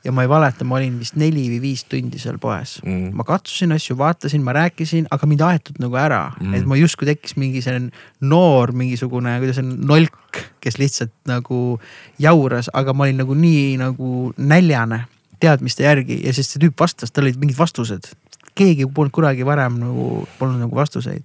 Ja 0.03 0.11
ma 0.11 0.23
ei 0.25 0.29
valeta, 0.31 0.65
ma 0.65 0.79
olin 0.79 0.95
vist 0.99 1.15
neli 1.19 1.43
või 1.51 1.59
viis 1.61 1.83
tundi 1.85 2.19
seal 2.19 2.39
poes 2.41 2.79
Mm. 2.83 3.11
ma 3.13 3.23
katsusin 3.27 3.71
asju, 3.75 3.97
vaatasin, 3.97 4.41
ma 4.43 4.53
rääkisin, 4.57 5.05
aga 5.11 5.27
mind 5.27 5.41
aetud 5.45 5.79
nagu 5.79 5.95
ära 5.95 6.31
Mm. 6.39 6.53
et 6.55 6.65
ma 6.65 6.75
justkui 6.75 7.05
tekkis 7.05 7.35
mingi 7.37 7.61
selline 7.61 7.91
noor 8.21 8.71
mingisugune, 8.71 9.37
kuidas 9.39 9.59
on 9.61 9.75
nolk, 9.87 10.41
kes 10.61 10.77
lihtsalt 10.81 11.13
nagu 11.27 11.79
jauras, 12.19 12.69
aga 12.73 12.93
ma 12.93 13.03
olin 13.03 13.17
nagu 13.17 13.33
nii 13.35 13.77
nagu 13.77 14.33
näljane 14.37 15.05
teadmiste 15.41 15.83
järgi 15.83 16.21
ja 16.25 16.33
siis 16.33 16.49
see 16.53 16.61
tüüp 16.61 16.77
vastas, 16.79 17.11
tal 17.11 17.23
olid 17.25 17.37
mingid 17.41 17.57
vastused. 17.57 18.11
keegi 18.55 18.85
polnud 18.85 19.13
kunagi 19.15 19.45
varem 19.47 19.77
nagu, 19.79 20.27
polnud 20.39 20.59
nagu 20.59 20.75
vastuseid. 20.75 21.23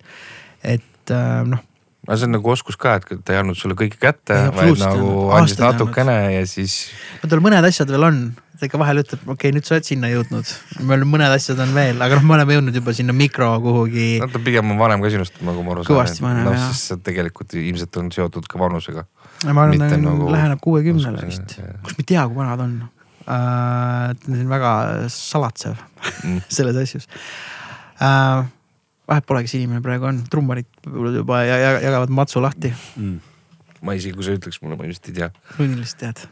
et 0.63 1.11
äh, 1.11 1.43
noh, 1.45 1.59
aga 2.07 2.17
see 2.17 2.27
on 2.29 2.33
nagu 2.37 2.51
oskus 2.51 2.77
ka, 2.79 2.95
et 2.97 3.25
ta 3.25 3.35
ei 3.35 3.41
andnud 3.41 3.59
sulle 3.59 3.75
kõike 3.75 3.99
kätte 3.99 4.37
vaid 4.55 4.79
nagu 4.79 5.31
andis 5.35 5.59
natukene 5.59 6.15
ja 6.37 6.47
siis. 6.47 6.91
no 7.23 7.29
tal 7.29 7.41
mõned 7.45 7.67
asjad 7.67 7.91
veel 7.91 8.05
on, 8.07 8.21
ta 8.57 8.69
ikka 8.69 8.81
vahel 8.81 9.03
ütleb, 9.03 9.23
okei 9.25 9.35
okay,, 9.35 9.55
nüüd 9.57 9.69
sa 9.69 9.77
oled 9.77 9.87
sinna 9.89 10.11
jõudnud. 10.13 10.53
meil 10.89 11.05
mõned 11.09 11.35
asjad 11.37 11.61
on 11.65 11.75
veel, 11.77 12.01
aga 12.03 12.19
noh, 12.19 12.27
me 12.29 12.37
oleme 12.39 12.57
jõudnud 12.57 12.79
juba 12.81 12.95
sinna 12.97 13.15
mikro 13.17 13.51
kuhugi 13.65 14.09
no 14.23 14.29
ta 14.33 14.41
pigem 14.43 14.73
on 14.75 14.81
vanem 14.81 15.05
ka 15.05 15.13
sinust, 15.13 15.39
nagu 15.47 15.65
ma 15.67 15.75
aru 15.77 15.85
saan. 15.85 15.93
Kõvasti 15.93 16.25
vanem, 16.25 16.49
noh, 16.49 16.57
jah. 16.57 16.67
siis 16.73 16.91
see 16.91 17.03
tegelikult 17.11 17.57
ilmselt 17.61 18.01
on 18.03 18.11
seotud 18.15 18.49
ka 18.51 18.61
vanusega. 18.61 19.07
ma 19.47 19.67
arvan, 19.67 19.83
ta 19.85 19.97
nagu 19.97 20.11
nagu 20.11 20.33
läheneb 20.33 20.63
kuuekümnele 20.65 21.25
vist 21.29 21.57
kus 21.61 21.97
ma 21.97 22.03
ei 22.05 22.09
tea, 22.13 22.27
kui 22.29 22.41
vanad 22.41 22.65
on 22.65 22.77
uh,. 22.83 24.15
ta 24.17 24.33
on 24.33 24.51
väga 24.57 24.73
salatsev 25.13 25.83
Mm. 26.23 26.43
selles 26.57 26.77
asjus 26.79 27.09
uh,. 28.01 28.45
vahet 29.09 29.27
pole, 29.27 29.43
kes 29.47 29.57
inimene 29.59 29.83
praegu 29.83 30.07
on, 30.09 30.21
trummarid 30.31 30.69
võib-olla 30.85 31.13
juba 31.19 31.41
ja, 31.47 31.57
ja, 31.63 31.71
jagavad 31.89 32.13
matsu 32.15 32.43
lahti, 32.43 32.73
Mm. 32.97 33.19
ma 33.83 33.95
isegi, 33.99 34.15
kui 34.17 34.27
sa 34.27 34.37
ütleks 34.37 34.63
mulle, 34.63 34.79
ma 34.79 34.87
ilmselt 34.87 35.11
ei 35.11 35.19
tea. 35.21 35.31
runnilist 35.59 35.99
tead 36.01 36.23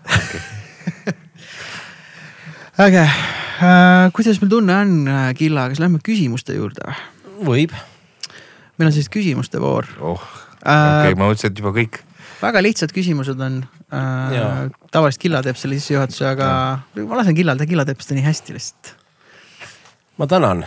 äge 2.83 3.05
uh,, 3.07 4.11
kuidas 4.15 4.41
meil 4.43 4.51
tunne 4.51 4.75
on, 4.75 4.95
Killa, 5.39 5.69
kas 5.71 5.83
lähme 5.83 6.01
küsimuste 6.03 6.57
juurde 6.57 6.89
või? 6.89 6.97
võib. 7.47 7.77
meil 8.79 8.91
on 8.91 8.97
siis 8.97 9.11
küsimuste 9.13 9.61
voor 9.63 9.87
oh, 10.01 10.19
uh, 10.19 11.05
okei, 11.05 11.15
ma 11.15 11.29
mõtlesin, 11.29 11.53
et 11.53 11.63
juba 11.63 11.71
kõik. 11.77 12.01
väga 12.43 12.65
lihtsad 12.67 12.95
küsimused 12.95 13.39
on 13.47 13.63
Jaa. 13.95 14.67
tavaliselt 14.91 15.23
Killa 15.23 15.45
teeb 15.47 15.61
selle 15.61 15.79
sissejuhatuse, 15.79 16.27
aga 16.33 16.51
ma 16.99 17.21
lasen 17.21 17.39
Killal, 17.39 17.61
ta 17.61 17.69
Killa 17.71 17.87
teeb 17.87 18.03
seda 18.03 18.19
nii 18.19 18.27
hästi 18.27 18.57
lihtsalt. 18.57 18.95
ma 20.19 20.27
tänan. 20.31 20.67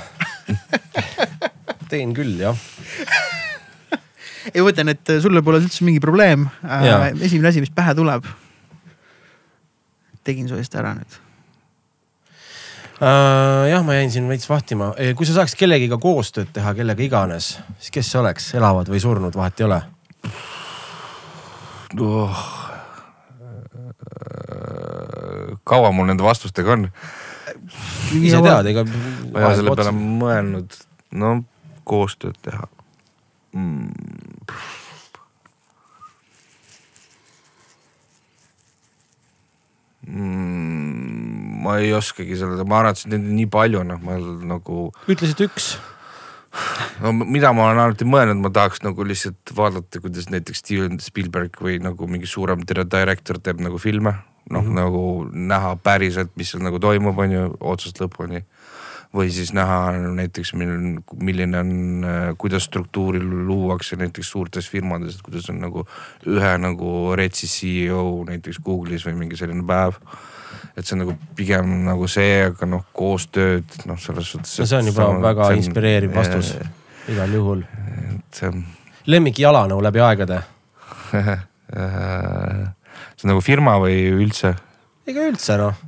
teen 1.91 2.15
küll 2.15 2.39
jah. 2.39 2.55
ei, 4.53 4.61
ma 4.61 4.69
mõtlen, 4.69 4.95
et 4.95 5.15
sulle 5.23 5.43
pole 5.43 5.59
üldse 5.59 5.83
mingi 5.83 5.99
probleem. 6.03 6.47
Jaa. 6.63 7.11
esimene 7.19 7.51
asi, 7.51 7.63
mis 7.63 7.73
pähe 7.75 7.95
tuleb. 7.99 8.27
tegin 10.23 10.47
su 10.47 10.55
eest 10.59 10.75
ära 10.79 10.95
nüüd. 10.95 11.26
Uh, 12.97 13.67
jah, 13.69 13.83
ma 13.85 13.93
jäin 13.93 14.09
siin 14.09 14.25
veits 14.25 14.47
vahtima. 14.49 14.89
kui 15.15 15.25
sa 15.29 15.35
saaks 15.35 15.53
kellegiga 15.53 15.99
koostööd 16.01 16.49
teha, 16.53 16.71
kellega 16.73 17.03
iganes, 17.05 17.51
siis 17.77 17.93
kes 17.93 18.09
see 18.09 18.21
oleks, 18.23 18.47
elavad 18.57 18.89
või 18.89 19.01
surnud, 19.03 19.37
vahet 19.37 19.61
ei 19.61 19.67
ole. 19.67 19.77
oh.. 22.01 22.41
kaua 25.67 25.93
mul 25.93 26.09
nende 26.09 26.25
vastustega 26.25 26.73
on? 26.73 26.87
ise 28.17 28.41
tead, 28.41 28.71
ega. 28.73 28.87
ma 28.87 29.43
ei 29.43 29.45
ole 29.45 29.59
selle 29.61 29.77
peale 29.77 29.93
mõelnud, 29.93 30.81
no 31.21 31.35
koostööd 31.85 32.41
teha 32.41 32.65
mm.. 33.53 33.93
Mm, 40.07 41.36
ma 41.57 41.77
ei 41.81 41.93
oskagi 41.95 42.37
selle, 42.37 42.65
ma 42.67 42.81
arvan, 42.81 42.95
et 42.95 43.11
neid 43.11 43.23
on 43.23 43.37
nii 43.37 43.51
palju, 43.53 43.83
noh, 43.87 44.01
ma 44.03 44.17
nagu 44.53 44.87
ütlesid 45.09 45.43
üks. 45.47 45.75
no 47.03 47.11
mida 47.17 47.51
ma 47.55 47.69
olen 47.69 47.83
alati 47.83 48.07
mõelnud, 48.07 48.39
ma 48.43 48.51
tahaks 48.53 48.83
nagu 48.85 49.05
lihtsalt 49.05 49.53
vaadata, 49.57 50.01
kuidas 50.03 50.29
näiteks 50.33 50.63
Steven 50.63 51.01
Spielberg 51.03 51.59
või 51.61 51.77
nagu 51.83 52.09
mingi 52.09 52.29
suurem 52.29 52.63
dire- 52.67 52.87
director 52.87 53.41
teeb 53.41 53.61
nagu 53.63 53.81
filme. 53.81 54.15
noh 54.47 54.61
mm, 54.63 54.67
-hmm. 54.67 54.75
nagu 54.79 55.01
näha 55.33 55.75
päriselt, 55.83 56.29
mis 56.39 56.51
seal 56.51 56.63
nagu 56.63 56.79
toimub, 56.79 57.17
on 57.19 57.31
ju, 57.31 57.57
otsast 57.59 57.99
lõpuni. 57.99 58.45
või 59.15 59.31
siis 59.31 59.53
näha 59.53 59.91
näiteks, 59.91 60.53
milline 60.53 61.59
on, 61.59 62.05
kuidas 62.37 62.63
struktuuri 62.63 63.19
luuakse 63.23 63.95
näiteks 63.95 64.29
suurtes 64.29 64.69
firmades, 64.69 65.15
et 65.15 65.21
kuidas 65.21 65.49
on 65.49 65.59
nagu 65.59 65.87
ühe 66.27 66.57
nagu 66.57 67.15
retsi 67.15 67.47
CEO 67.47 68.23
näiteks 68.27 68.59
Google'is 68.59 69.07
või 69.07 69.15
mingi 69.15 69.39
selline 69.39 69.63
päev 69.63 69.95
et 70.77 70.85
see 70.85 70.93
on 70.93 71.01
nagu 71.01 71.15
pigem 71.37 71.71
nagu 71.87 72.07
see, 72.11 72.43
aga 72.51 72.67
noh, 72.69 72.83
koostööd 72.93 73.79
noh, 73.89 73.97
selles 74.01 74.29
suhtes. 74.33 74.59
no 74.61 74.67
see 74.69 74.77
on 74.77 74.91
juba 74.91 75.09
väga 75.23 75.51
inspireeriv 75.57 76.13
vastus 76.15 76.53
igal 77.09 77.33
juhul. 77.33 77.63
et 78.13 78.39
see 78.41 78.51
on, 78.51 78.63
lemmik 79.09 79.39
jalanõu 79.41 79.81
läbi 79.83 80.03
aegade? 80.05 80.41
see 83.17 83.25
on 83.25 83.31
nagu 83.33 83.43
firma 83.43 83.77
või 83.81 83.99
üldse? 84.13 84.53
ega 85.07 85.27
üldse 85.31 85.57
noh, 85.61 85.79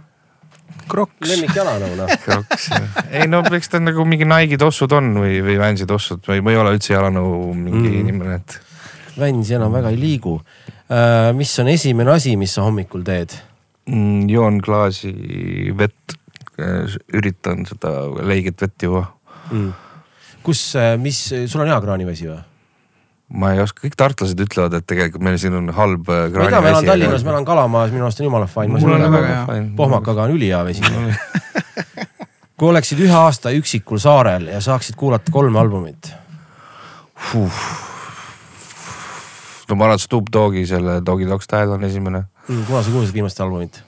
Crocs. 0.90 1.28
lemmik 1.30 1.54
jalanõu 1.54 1.94
noh. 2.00 2.16
kaks, 2.26 2.70
ei 3.14 3.28
no 3.30 3.44
eks 3.56 3.70
ta 3.76 3.82
nagu 3.84 4.06
mingi 4.10 4.26
Nike'i 4.28 4.58
tossud 4.62 4.94
on 4.98 5.12
või, 5.22 5.38
või 5.46 5.60
Vansi 5.62 5.86
tossud 5.90 6.24
või 6.26 6.42
ma 6.46 6.56
ei 6.56 6.62
ole 6.64 6.74
üldse 6.80 6.96
jalanõu 6.96 7.54
mingi 7.54 7.90
Mm. 7.90 8.00
inimene, 8.02 8.42
et 8.42 8.60
Vans 9.20 9.50
enam 9.52 9.74
väga 9.76 9.90
ei 9.92 10.00
liigu. 10.00 10.40
mis 11.36 11.52
on 11.60 11.68
esimene 11.68 12.12
asi, 12.12 12.36
mis 12.40 12.54
sa 12.56 12.64
hommikul 12.64 13.04
teed? 13.04 13.36
Mm, 13.90 14.30
joon 14.32 14.62
klaasi 14.64 15.14
vett, 15.78 16.16
üritan 17.16 17.66
seda 17.70 17.94
leiget 18.26 18.62
vett 18.62 18.88
juua. 18.88 19.06
mm.. 19.52 19.74
kus, 20.44 20.64
mis, 21.02 21.26
sul 21.48 21.66
on 21.66 21.74
hea 21.74 21.82
kraanivesi 21.84 22.30
või? 22.30 22.40
ma 23.30 23.52
ei 23.54 23.62
oska, 23.62 23.84
kõik 23.86 23.98
tartlased 24.00 24.40
ütlevad, 24.42 24.74
et 24.80 24.86
tegelikult 24.90 25.24
meil 25.26 25.38
siin 25.42 25.54
on 25.58 25.70
halb 25.76 26.08
äh, 26.10 26.30
tea, 26.34 26.62
ma 26.62 26.72
elan 26.72 26.88
Tallinnas, 26.88 27.26
ma 27.26 27.36
elan 27.36 27.46
Kalamaas, 27.46 27.92
minu 27.94 28.08
arust 28.08 28.22
on 28.24 28.30
jumala 28.30 28.48
fine. 28.50 28.74
Mul 28.74 28.96
on 28.96 29.06
väga 29.14 29.34
hea. 29.36 29.60
pohmakaga 29.78 30.26
on 30.26 30.34
ülihea 30.38 30.64
vesi. 30.66 30.82
kui 32.60 32.72
oleksid 32.72 33.00
ühe 33.06 33.14
aasta 33.16 33.54
üksikul 33.56 34.02
saarel 34.02 34.50
ja 34.52 34.60
saaksid 34.64 34.98
kuulata 35.00 35.32
kolme 35.32 35.62
albumit, 35.62 36.10
no 39.70 39.78
ma 39.78 39.86
arvan, 39.86 40.00
et 40.00 40.04
Snoop 40.04 40.34
Dogi 40.34 40.66
selle 40.68 41.00
Dogi 41.06 41.30
Dog 41.30 41.46
Style 41.46 41.78
on 41.78 41.86
esimene. 41.88 42.26
Kuna 42.50 42.84
sa 42.84 42.90
kuulasid 42.92 43.14
viimast 43.14 43.40
albumit? 43.46 43.84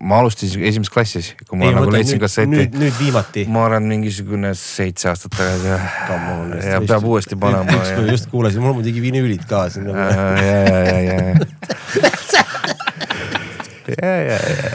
ma 0.00 0.18
alustasin 0.20 0.62
esimeses 0.68 0.92
klassis, 0.92 1.30
kui 1.48 1.58
ma 1.58 1.70
nagu 1.74 1.90
leidsin 1.92 2.20
kasseti 2.22 2.50
nüüd,. 2.50 2.76
nüüd 2.78 2.94
viimati. 2.98 3.44
ma 3.50 3.64
arvan, 3.66 3.88
mingisugune 3.90 4.52
seitse 4.58 5.08
aastat 5.10 5.34
tagasi. 5.34 5.72
On, 6.14 6.52
ja 6.62 6.78
peab 6.84 7.06
uuesti 7.08 7.38
panema. 7.40 7.74
ükskord 7.80 8.12
just 8.12 8.30
kuulasin, 8.30 8.62
mul 8.62 8.74
on 8.74 8.78
muidugi 8.80 9.02
vinüülid 9.02 9.44
ka 9.50 9.64
siin 9.72 9.88
nagu. 9.88 9.98
ja, 9.98 10.04
ja, 10.44 10.78
ja, 10.86 10.98
ja, 11.08 11.16
ja, 13.96 14.14
ja, 14.30 14.38
ja, 14.38 14.70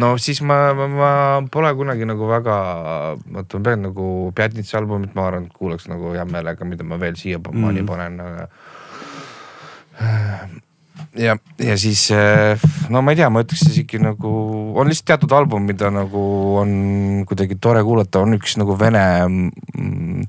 no 0.00 0.14
siis 0.22 0.40
ma, 0.46 0.56
ma, 0.78 0.88
ma 0.88 1.12
pole 1.52 1.74
kunagi 1.76 2.08
nagu 2.08 2.24
väga, 2.30 2.56
vaata 3.36 3.60
ma 3.60 3.64
pean 3.68 3.86
nagu 3.90 4.06
Pjatnitsa 4.36 4.80
albumit, 4.80 5.12
ma 5.18 5.28
arvan, 5.28 5.46
kuulaks 5.52 5.90
nagu 5.92 6.14
hea 6.16 6.24
meelega, 6.28 6.62
mida 6.68 6.84
ma 6.88 7.00
veel 7.02 7.16
siiamaani 7.20 7.82
Mm. 7.82 7.84
mm. 7.84 7.88
panen, 7.92 8.14
aga. 8.20 8.44
ja, 11.18 11.36
ja 11.60 11.74
siis 11.78 12.06
eh, 12.14 12.60
no 12.92 13.02
ma 13.04 13.12
ei 13.12 13.18
tea, 13.18 13.28
ma 13.32 13.42
ütleks 13.44 13.64
siis 13.66 13.82
ikka 13.82 14.00
nagu 14.00 14.30
on 14.78 14.88
lihtsalt 14.88 15.10
teatud 15.12 15.32
album, 15.36 15.66
mida 15.68 15.90
nagu 15.92 16.22
on 16.60 16.72
kuidagi 17.28 17.58
tore 17.60 17.82
kuulata, 17.84 18.22
on 18.24 18.36
üks 18.38 18.56
nagu 18.60 18.76
vene 18.80 19.02
mm,, 19.26 20.22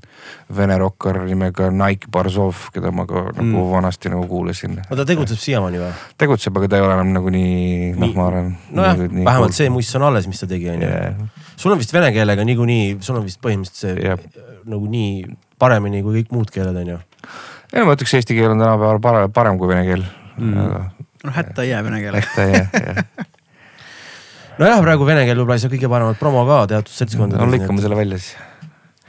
vene 0.54 0.76
rokkar 0.80 1.22
nimega 1.24 1.70
Nike 1.72 2.10
Barzov, 2.12 2.68
keda 2.74 2.92
ma 2.94 3.06
ka 3.08 3.26
nagu 3.32 3.44
Mm. 3.44 3.70
vanasti 3.70 4.10
nagu 4.12 4.26
kuulasin. 4.28 4.76
no 4.90 4.96
ta 4.96 5.04
tegutseb 5.08 5.38
siiamaani 5.40 5.80
või? 5.80 5.92
tegutseb, 6.20 6.56
aga 6.58 6.68
ta 6.68 6.80
ei 6.80 6.84
ole 6.84 6.96
enam 6.96 7.12
nagu 7.16 7.32
nii, 7.32 7.92
noh, 8.00 8.12
ma 8.16 8.26
arvan. 8.28 8.50
nojah, 8.70 8.98
vähemalt 8.98 9.56
see 9.56 9.70
muss 9.72 9.92
on 9.96 10.08
alles, 10.10 10.28
mis 10.30 10.40
ta 10.40 10.48
tegi, 10.50 10.68
onju. 10.74 10.88
yeah.. 10.88 11.14
sul 11.56 11.72
on 11.72 11.80
vist 11.80 11.92
vene 11.94 12.10
keelega 12.14 12.44
niikuinii, 12.44 12.98
sul 13.04 13.20
on 13.20 13.24
vist 13.26 13.40
põhimõtteliselt 13.44 14.00
see 14.00 14.08
Jah. 14.08 14.20
nagu 14.68 14.88
nii 14.90 15.24
paremini 15.58 16.02
kui 16.04 16.20
kõik 16.20 16.34
muud 16.34 16.52
keeled, 16.52 16.76
onju. 16.82 16.98
ei, 17.72 17.84
ma 17.84 17.96
ütleks, 17.96 18.16
eesti 18.20 18.36
keel 18.36 18.52
on 18.52 18.62
tänapäeval 18.64 19.00
parem, 19.04 19.32
parem 19.32 19.60
kui 19.60 19.70
vene 19.70 19.86
keel 19.88 20.04
Mm. 20.38 20.88
noh, 21.24 21.34
hätta 21.34 21.62
ei 21.62 21.70
jää 21.70 21.84
vene 21.86 22.00
keelega. 22.02 22.26
et 22.26 22.54
jah, 22.54 22.74
jah, 22.86 23.28
nojah, 24.58 24.80
praegu 24.82 25.06
vene 25.06 25.22
keel 25.28 25.38
võib-olla 25.38 25.58
ei 25.58 25.62
saa 25.62 25.72
kõige 25.72 25.90
paremat 25.92 26.18
promo 26.18 26.42
ka 26.48 26.64
teatud 26.72 26.94
seltskondades. 26.94 27.44
no 27.44 27.50
lõikame 27.52 27.84
selle 27.84 27.98
välja 27.98 28.18
siis. 28.18 28.34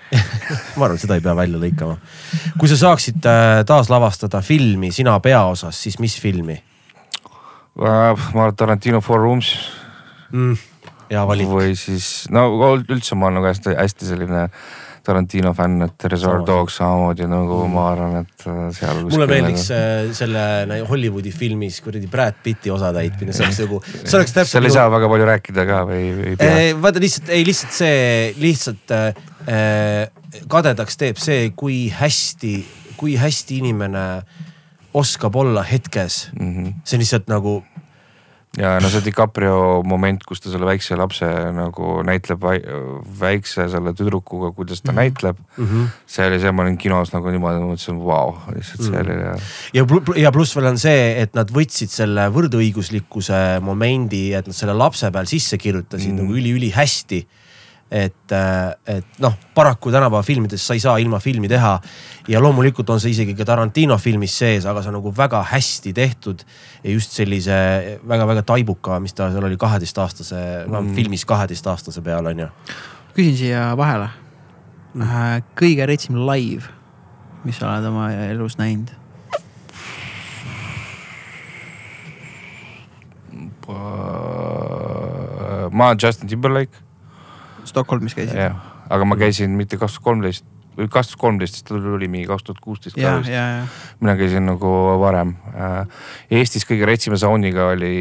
ma 0.78 0.86
arvan, 0.86 1.00
et 1.00 1.02
seda 1.02 1.18
ei 1.18 1.24
pea 1.26 1.34
välja 1.38 1.60
lõikama. 1.62 1.98
kui 2.62 2.70
sa 2.70 2.78
saaksid 2.78 3.26
äh, 3.30 3.58
taaslavastada 3.68 4.42
filmi 4.46 4.92
sina 4.94 5.18
peaosas, 5.20 5.82
siis 5.88 5.98
mis 6.04 6.20
filmi 6.22 6.60
ma 7.76 7.90
arvan, 8.12 8.54
et 8.54 8.58
Tarantino 8.60 9.02
Four 9.04 9.26
Rooms 9.26 9.52
mm,? 10.32 10.56
hea 11.10 11.26
valik. 11.28 11.50
või 11.50 11.76
siis 11.80 12.28
no 12.34 12.48
üldse 12.78 13.18
ma 13.18 13.30
olen 13.30 13.42
nagu 13.42 13.50
hästi, 13.50 13.76
hästi 13.78 14.10
selline 14.14 14.48
Tarantino 15.06 15.54
fänn, 15.58 15.86
et 15.86 16.06
Reservoir. 16.10 16.44
Dogs 16.48 16.80
samamoodi 16.80 17.28
nagu 17.30 17.60
ma 17.72 17.86
arvan, 17.92 18.16
et 18.24 18.46
äh, 18.50 18.62
seal. 18.76 19.04
mulle 19.10 19.28
meeldiks 19.30 19.68
äh, 19.74 20.10
selle 20.18 20.46
nagu 20.70 20.88
Hollywoodi 20.90 21.34
filmis 21.36 21.80
kuradi 21.86 22.10
Brad 22.12 22.42
Pitti 22.44 22.74
osatäitmine, 22.74 23.36
see 23.36 23.46
oleks 23.46 23.62
nagu, 23.66 23.82
see 23.94 24.18
oleks 24.20 24.36
täpselt. 24.36 24.54
seal 24.56 24.70
ei 24.70 24.76
saa 24.76 24.88
väga 24.94 25.12
palju 25.12 25.30
rääkida 25.32 25.68
ka 25.70 25.84
või, 25.90 26.08
või 26.18 26.32
ei 26.34 26.40
pea. 26.42 26.66
vaata 26.82 27.04
lihtsalt, 27.04 27.32
ei 27.36 27.46
lihtsalt 27.48 27.78
see, 27.78 28.02
lihtsalt 28.42 28.96
äh, 28.96 29.06
kadedaks 30.52 31.00
teeb 31.02 31.22
see, 31.22 31.52
kui 31.58 31.86
hästi, 31.94 32.56
kui 33.00 33.16
hästi 33.20 33.62
inimene 33.62 34.06
oskab 34.96 35.36
olla 35.36 35.64
hetkes. 35.68 36.30
Mhm. 36.40 36.82
see 36.84 36.98
on 36.98 37.04
lihtsalt 37.04 37.30
nagu, 37.32 37.60
ja 38.60 38.76
no 38.80 38.90
see 38.92 39.04
DiCaprio 39.06 39.84
moment, 39.88 40.24
kus 40.28 40.44
ta 40.44 40.52
selle 40.54 40.68
väikse 40.68 40.98
lapse 41.00 41.28
nagu 41.56 42.00
näitleb 42.08 42.44
väikse 43.20 43.68
selle 43.72 43.94
tüdrukuga, 43.98 44.52
kuidas 44.56 44.82
ta 44.82 44.92
mm 44.92 44.96
-hmm. 44.96 45.02
näitleb 45.02 45.38
mm. 45.58 45.66
-hmm. 45.66 45.88
see 46.08 46.28
oli 46.28 46.40
see, 46.40 46.52
ma 46.52 46.64
olin 46.64 46.78
kinos 46.78 47.14
nagu 47.14 47.32
niimoodi, 47.34 47.64
mõtlesin, 47.64 48.00
vau, 48.06 48.36
lihtsalt 48.56 48.88
see 48.88 49.02
oli 49.02 49.18
ja 49.20 49.36
ja, 49.74 49.86
ja 50.16 50.32
pluss 50.32 50.56
veel 50.56 50.72
on 50.72 50.78
see, 50.80 51.22
et 51.22 51.34
nad 51.36 51.52
võtsid 51.52 51.92
selle 51.92 52.30
võrdõiguslikkuse 52.32 53.60
momendi, 53.62 54.34
et 54.34 54.48
nad 54.48 54.56
selle 54.56 54.74
lapse 54.74 55.12
peal 55.12 55.28
sisse 55.30 55.58
kirjutasid 55.58 56.12
mm. 56.12 56.20
Mm. 56.20 56.24
nagu 56.24 56.40
üliülihästi. 56.40 57.28
et, 57.92 58.34
et 58.90 59.20
noh, 59.22 59.34
paraku 59.56 59.92
tänapäeva 59.94 60.24
filmides 60.26 60.64
sa 60.68 60.74
ei 60.74 60.82
saa 60.82 60.98
ilma 60.98 61.20
filmi 61.22 61.48
teha 61.48 61.76
ja 62.28 62.42
loomulikult 62.42 62.90
on 62.90 63.00
see 63.00 63.14
isegi 63.14 63.36
ka 63.38 63.46
Tarantino 63.46 63.98
filmis 64.02 64.34
sees, 64.42 64.66
aga 64.66 64.82
see 64.82 64.90
on 64.90 64.98
nagu 65.00 65.14
väga 65.16 65.44
hästi 65.52 65.94
tehtud 65.94 66.42
ja 66.84 66.96
just 66.96 67.14
sellise 67.16 67.56
väga-väga 68.08 68.42
taibuka, 68.50 69.00
mis 69.00 69.14
ta 69.14 69.30
seal 69.32 69.46
oli, 69.46 69.58
kaheteistaastase, 69.62 70.42
no 70.68 70.82
Mm. 70.82 70.96
filmis 70.96 71.26
kaheteistaastase 71.26 72.02
peal 72.02 72.26
on 72.26 72.40
ju. 72.40 72.48
küsin 73.16 73.38
siia 73.38 73.78
vahele. 73.78 74.10
kõige 75.56 75.86
retsim 75.86 76.16
live, 76.26 76.64
mis 77.44 77.58
sa 77.58 77.70
oled 77.70 77.86
oma 77.86 78.12
elus 78.12 78.58
näinud? 78.58 78.92
ma 85.72 85.88
olen 85.88 85.98
Justin 86.04 86.28
Timberlake, 86.30 86.78
Stockholmis 87.66 88.16
käisid? 88.18 88.38
jah, 88.38 88.60
aga 88.90 89.06
ma 89.06 89.18
käisin 89.20 89.56
mitte 89.58 89.78
kaks 89.82 89.98
tuhat 89.98 90.10
kolmteist, 90.10 90.46
või 90.76 90.90
kaks 90.92 91.12
tuhat 91.12 91.22
kolmteist, 91.22 91.58
siis 91.58 91.66
ta 91.68 91.80
tuli 91.80 92.10
mingi 92.12 92.28
kaks 92.30 92.44
tuhat 92.48 92.60
kuusteist 92.64 92.98
ka, 93.00 93.16
vist. 93.22 93.32
mina 94.04 94.16
käisin 94.20 94.46
nagu 94.50 94.72
varem. 95.02 95.36
Eestis 96.32 96.68
kõige 96.68 96.88
retsima 96.90 97.20
sound'iga 97.20 97.70
oli, 97.74 97.94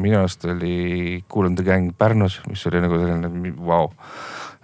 minu 0.00 0.18
arust 0.22 0.44
oli 0.50 1.22
Kool 1.28 1.50
and 1.50 1.60
the 1.60 1.66
Gang 1.66 1.92
Pärnus, 1.98 2.40
mis 2.50 2.66
oli 2.70 2.82
nagu 2.82 2.98
selline 2.98 3.54
vau. 3.62 3.86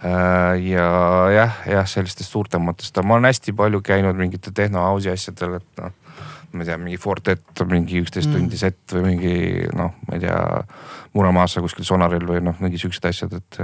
ja 0.03 0.89
jah, 1.35 1.63
jah, 1.67 1.87
sellistest 1.91 2.31
suurtematest, 2.31 3.01
ma 3.03 3.17
olen 3.17 3.31
hästi 3.31 3.55
palju 3.59 3.81
käinud 3.83 4.19
mingite 4.19 4.53
tehno 4.55 4.85
house'i 4.87 5.15
asjadel, 5.15 5.59
et 5.59 5.83
noh. 5.83 5.95
ma 6.53 6.63
ei 6.65 6.69
tea, 6.71 6.79
mingi 6.81 6.97
Fortet, 6.97 7.63
mingi 7.69 7.99
üksteist 8.01 8.31
Mm. 8.31 8.35
tundi 8.39 8.57
sett 8.57 8.95
või 8.95 9.03
mingi 9.11 9.67
noh, 9.77 9.93
ma 10.09 10.15
ei 10.17 10.23
tea, 10.23 10.39
Muramaassa 11.15 11.61
kuskil 11.65 11.85
Sonaril 11.89 12.27
või 12.29 12.43
noh, 12.45 12.57
mingi 12.61 12.79
siuksed 12.81 13.05
asjad, 13.09 13.33
et. 13.39 13.59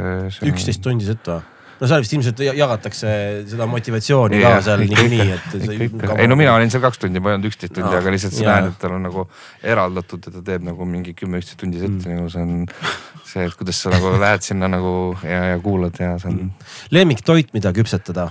üksteist 0.49 0.83
tundi 0.85 1.05
sett 1.09 1.27
või? 1.29 1.43
no 1.81 1.89
seal 1.91 2.05
vist 2.05 2.13
ilmselt 2.15 2.39
ja- 2.39 2.53
jagatakse 2.55 3.09
seda 3.51 3.67
motivatsiooni 3.67 4.39
ka 4.41 4.51
Jah, 4.55 4.61
seal 4.63 4.85
niikuinii, 4.85 5.25
et. 5.35 6.21
ei 6.23 6.29
no 6.31 6.37
mina 6.39 6.53
olin 6.55 6.71
seal 6.71 6.81
kaks 6.85 7.01
tundi, 7.03 7.19
ma 7.21 7.33
ei 7.33 7.35
olnud 7.39 7.49
üksteist 7.51 7.75
tundi, 7.75 7.91
Aa, 7.91 7.99
aga 7.99 8.13
lihtsalt 8.15 8.37
sa 8.37 8.45
näed, 8.47 8.69
et 8.71 8.79
tal 8.79 8.95
on 8.95 9.03
nagu 9.09 9.25
eraldatud 9.63 10.29
ja 10.29 10.33
ta 10.37 10.43
teeb 10.47 10.63
nagu 10.71 10.87
mingi 10.87 11.17
kümme, 11.19 11.41
üksteist 11.43 11.59
tundi 11.65 11.83
setti 11.83 12.09
Mm. 12.09 12.15
nagu 12.21 12.31
see 12.31 12.43
on 12.47 12.67
see, 13.27 13.45
et 13.49 13.57
kuidas 13.59 13.83
sa 13.83 13.91
nagu 13.91 14.15
lähed 14.23 14.47
sinna 14.47 14.69
nagu 14.71 14.95
ja, 15.27 15.43
ja 15.51 15.59
kuulad 15.59 15.99
ja 15.99 16.15
see 16.23 16.31
on. 16.31 16.53
lemmiktoit, 16.95 17.51
mida 17.53 17.73
küpsetada? 17.75 18.31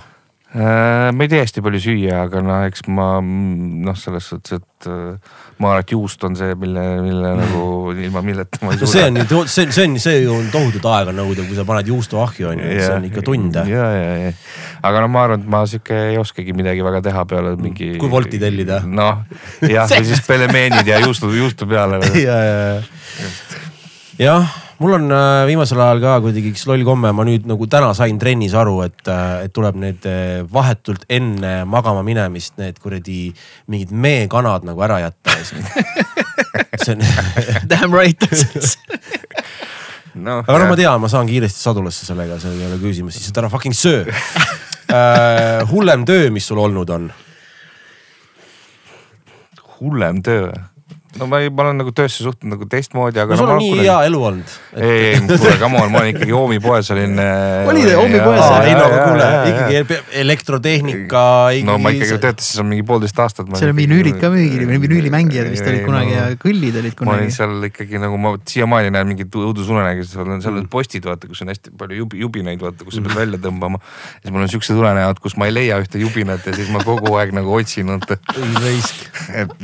Äh, 0.54 1.10
ma 1.10 1.24
ei 1.24 1.30
tee 1.32 1.40
hästi 1.42 1.62
palju 1.66 1.80
süüa, 1.82 2.20
aga 2.28 2.38
noh, 2.46 2.60
eks 2.68 2.84
ma 2.86 3.18
noh, 3.18 3.96
selles 3.98 4.28
suhtes, 4.30 4.60
et 4.60 4.86
äh, 4.86 5.32
ma 5.58 5.72
arvan, 5.72 5.82
et 5.82 5.94
juust 5.96 6.22
on 6.28 6.36
see, 6.38 6.54
mille, 6.62 6.84
mille 7.02 7.32
nagu 7.40 7.64
ilma 7.90 8.22
milleta 8.22 8.60
ma 8.62 8.70
ei 8.70 8.78
no 8.78 8.86
suuda. 8.86 8.92
see 8.92 9.08
on 9.08 9.18
ju, 9.18 9.40
see, 9.50 9.66
see 9.74 9.88
on, 9.88 9.96
see 10.04 10.20
on 10.30 10.46
tohutut 10.54 10.86
aega 10.92 11.10
nõudev, 11.16 11.48
kui 11.50 11.58
sa 11.58 11.66
paned 11.66 11.90
juustu 11.90 12.22
ahju 12.22 12.52
on 12.52 12.62
ju, 12.62 12.70
see 12.78 12.94
on 13.00 13.08
ikka 13.10 13.24
tunde. 13.26 13.66
ja, 13.66 13.88
ja, 13.98 14.14
ja, 14.22 14.30
aga 14.86 15.02
no 15.02 15.10
ma 15.16 15.24
arvan, 15.26 15.42
et 15.42 15.50
ma 15.56 15.64
sihuke 15.66 15.98
ei 16.12 16.20
oskagi 16.22 16.54
midagi 16.54 16.86
väga 16.86 17.02
teha 17.08 17.26
peale 17.34 17.56
mingi. 17.58 17.96
Kui 17.98 18.14
Wolti 18.14 18.38
tellida. 18.38 18.84
noh, 18.86 19.24
jah, 19.66 19.90
või 19.90 20.06
siis 20.06 20.22
pelemeenid 20.30 20.86
ja 20.86 21.02
juustu, 21.02 21.34
juustu 21.34 21.66
peale. 21.66 21.98
ja, 22.14 22.38
ja, 22.46 22.54
ja. 22.62 23.26
jah, 24.22 24.54
mul 24.78 24.96
on 24.96 25.12
äh, 25.14 25.44
viimasel 25.48 25.80
ajal 25.80 26.00
ka 26.02 26.16
kuidagi 26.24 26.52
üks 26.54 26.64
loll 26.68 26.84
komme, 26.86 27.12
ma 27.14 27.26
nüüd 27.26 27.46
nagu 27.48 27.68
täna 27.70 27.92
sain 27.96 28.18
trennis 28.20 28.56
aru, 28.58 28.80
et, 28.86 29.02
et 29.44 29.54
tuleb 29.54 29.78
need 29.80 30.06
äh, 30.10 30.42
vahetult 30.50 31.06
enne 31.12 31.56
magama 31.68 32.04
minemist 32.06 32.58
need 32.60 32.80
kuradi 32.82 33.28
mingid 33.70 33.94
meekanad 33.94 34.66
nagu 34.66 34.84
ära 34.86 35.00
jätta. 35.06 35.36
see 36.84 36.94
on, 36.96 37.04
damn 37.70 37.94
right. 37.94 38.26
noh, 40.14 40.42
aga 40.42 40.58
no 40.58 40.70
ma 40.70 40.78
tean, 40.78 41.00
ma 41.02 41.10
saan 41.12 41.30
kiiresti 41.30 41.66
sadulasse 41.68 42.08
sellega, 42.08 42.38
see 42.42 42.54
ei 42.58 42.66
ole 42.68 42.80
küsimus, 42.82 43.18
lihtsalt 43.18 43.44
ära 43.44 43.52
fucking 43.52 43.76
söö 43.76 44.04
äh,. 44.90 45.62
hullem 45.70 46.06
töö, 46.08 46.30
mis 46.34 46.46
sul 46.50 46.62
olnud 46.62 46.90
on? 46.94 47.12
hullem 49.80 50.22
töö. 50.22 50.52
No 51.18 51.28
ma 51.30 51.40
ei, 51.42 51.50
ma 51.50 51.64
olen 51.64 51.78
nagu 51.82 51.92
töösse 51.94 52.24
suhtunud 52.24 52.56
nagu 52.56 52.66
teistmoodi, 52.70 53.20
aga 53.22 53.36
no 53.36 53.40
sul 53.40 53.52
on 53.54 53.60
nii 53.62 53.70
kunagi- 53.70 53.86
hea 53.86 53.98
elu 54.08 54.20
olnud. 54.28 54.54
ei, 54.74 55.02
ei, 55.12 55.20
kuule, 55.28 55.54
come 55.60 55.80
on, 55.80 55.92
ma 55.92 56.00
olen 56.02 56.10
ikkagi 56.14 56.34
Oomi 56.34 56.58
poes 56.64 56.90
olin. 56.94 57.20
Oli 57.70 57.84
te 57.86 57.96
Oomi 58.00 58.20
poes? 58.24 58.40
aa, 58.42 58.62
ei 58.66 58.74
no 58.74 58.84
aga 58.88 59.04
kuule 59.04 59.28
ikkagi 59.50 59.98
elektrotehnika. 60.24 61.24
no 61.68 61.76
ma 61.82 61.92
ikkagi 61.94 62.18
töötasin 62.24 62.58
seal 62.58 62.68
mingi 62.68 62.86
poolteist 62.88 63.20
aastat. 63.24 63.50
seal 63.60 63.72
on 63.74 63.78
vinüülid 63.78 64.18
ka 64.22 64.30
müügil 64.34 64.66
või 64.70 64.80
vinüülimängijad 64.86 65.50
vist 65.52 65.68
olid 65.70 65.84
kunagi 65.86 66.16
ja 66.16 66.26
kõllid 66.40 66.80
olid 66.82 66.98
ma 66.98 67.14
olin 67.14 67.28
kunagi. 67.28 67.36
seal 67.38 67.68
ikkagi 67.70 68.02
nagu 68.02 68.20
ma 68.20 68.34
siiamaani 68.54 68.94
näen 68.94 69.10
mingit 69.12 69.38
õudusunenägusid, 69.38 70.16
seal 70.16 70.34
on, 70.34 70.42
seal 70.44 70.58
on 70.62 70.68
postid, 70.72 71.06
vaata, 71.06 71.30
kus 71.30 71.44
on 71.44 71.52
hästi 71.52 71.74
palju 71.78 72.02
jubi, 72.02 72.20
jubinaid, 72.24 72.60
vaata, 72.62 72.86
kus 72.86 72.98
sa 72.98 73.04
pead 73.06 73.18
välja 73.22 73.42
tõmbama. 73.46 73.80
siis 74.20 74.34
mul 74.34 74.46
on 74.46 74.52
siuksed 74.52 74.78
unenäod, 74.78 75.22
kus 75.22 75.38
ma 75.40 75.48
ei 75.50 75.54
leia 75.54 75.78
ühte 75.82 76.02
jubinat 76.02 76.46
ja 76.46 76.56
siis 76.56 76.70
ma 76.74 76.82
kogu 76.84 77.14
aeg 77.20 77.34
nagu 77.36 77.54
otsin, 77.54 77.90
vaata. 77.94 78.18
raisk. 78.64 79.06
et 79.34 79.54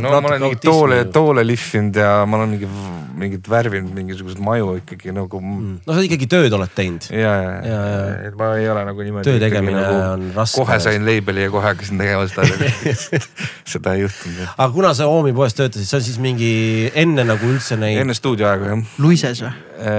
no 0.00 0.14
ma 0.20 0.22
olen 0.32 0.46
mingi 0.48 0.56
natuke 0.56 0.85
toole 0.86 1.04
toole 1.12 1.44
lihvinud 1.46 1.96
ja 1.98 2.10
ma 2.28 2.38
olen 2.38 2.52
mingi, 2.54 2.68
mingit 3.16 3.48
värvinud 3.50 3.92
mingisuguseid 3.96 4.40
maju 4.44 4.76
ikkagi 4.80 5.12
nagu 5.14 5.40
mm.. 5.40 5.74
no 5.86 5.96
sa 5.96 6.04
ikkagi 6.06 6.28
tööd 6.30 6.54
oled 6.56 6.72
teinud. 6.76 7.08
ja, 7.10 7.34
ja, 7.42 7.54
Ja, 7.66 7.78
ja 7.90 8.00
et 8.28 8.36
ma 8.38 8.52
ei 8.60 8.68
ole 8.70 8.84
nagu 8.86 9.04
niimoodi. 9.06 9.26
Töö 9.26 9.40
tegemine 9.42 9.82
on 9.88 10.26
raske. 10.36 10.60
kohe 10.60 10.78
sain 10.82 11.06
label'i 11.06 11.46
ja 11.46 11.52
kohe 11.52 11.66
hakkasin 11.66 12.00
tegema 12.00 12.26
seda, 12.30 12.46
seda 13.74 13.96
ei 13.96 14.04
juhtunud. 14.04 14.42
aga 14.54 14.68
kuna 14.74 14.92
sa 14.96 15.08
Oomi 15.10 15.34
poes 15.36 15.56
töötasid, 15.58 15.88
see 15.88 15.98
on 16.00 16.06
siis 16.08 16.20
mingi 16.22 16.50
enne 16.94 17.26
nagu 17.26 17.50
üldse 17.50 17.78
neid. 17.80 18.00
enne 18.02 18.16
stuudioaega 18.16 18.72
jah. 18.72 18.84
Luises 19.02 19.42
või? 19.44 19.52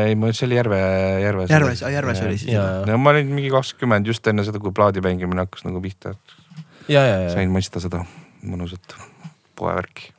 ei, 0.08 0.18
ma, 0.20 0.32
see 0.34 0.48
oli 0.48 0.58
Järve, 0.58 0.82
Järves. 1.24 1.52
Järves, 1.54 1.84
Järves 1.98 2.24
oli 2.26 2.40
siis. 2.42 2.54
ja 2.56 2.98
ma 2.98 3.14
olin 3.14 3.34
mingi 3.34 3.52
kakskümmend 3.54 4.10
just 4.10 4.28
enne 4.30 4.46
seda, 4.48 4.62
kui 4.64 4.74
plaadi 4.76 5.04
mängimine 5.06 5.46
hakkas 5.46 5.68
nagu 5.68 5.82
pihta, 5.84 6.16
ja, 6.88 7.02
ja, 7.02 7.20
ja. 7.28 7.34
sain 7.36 7.52
mõista 7.54 7.82
seda 7.84 8.04
mõnusat 8.48 8.98
poevärki. 9.58 10.14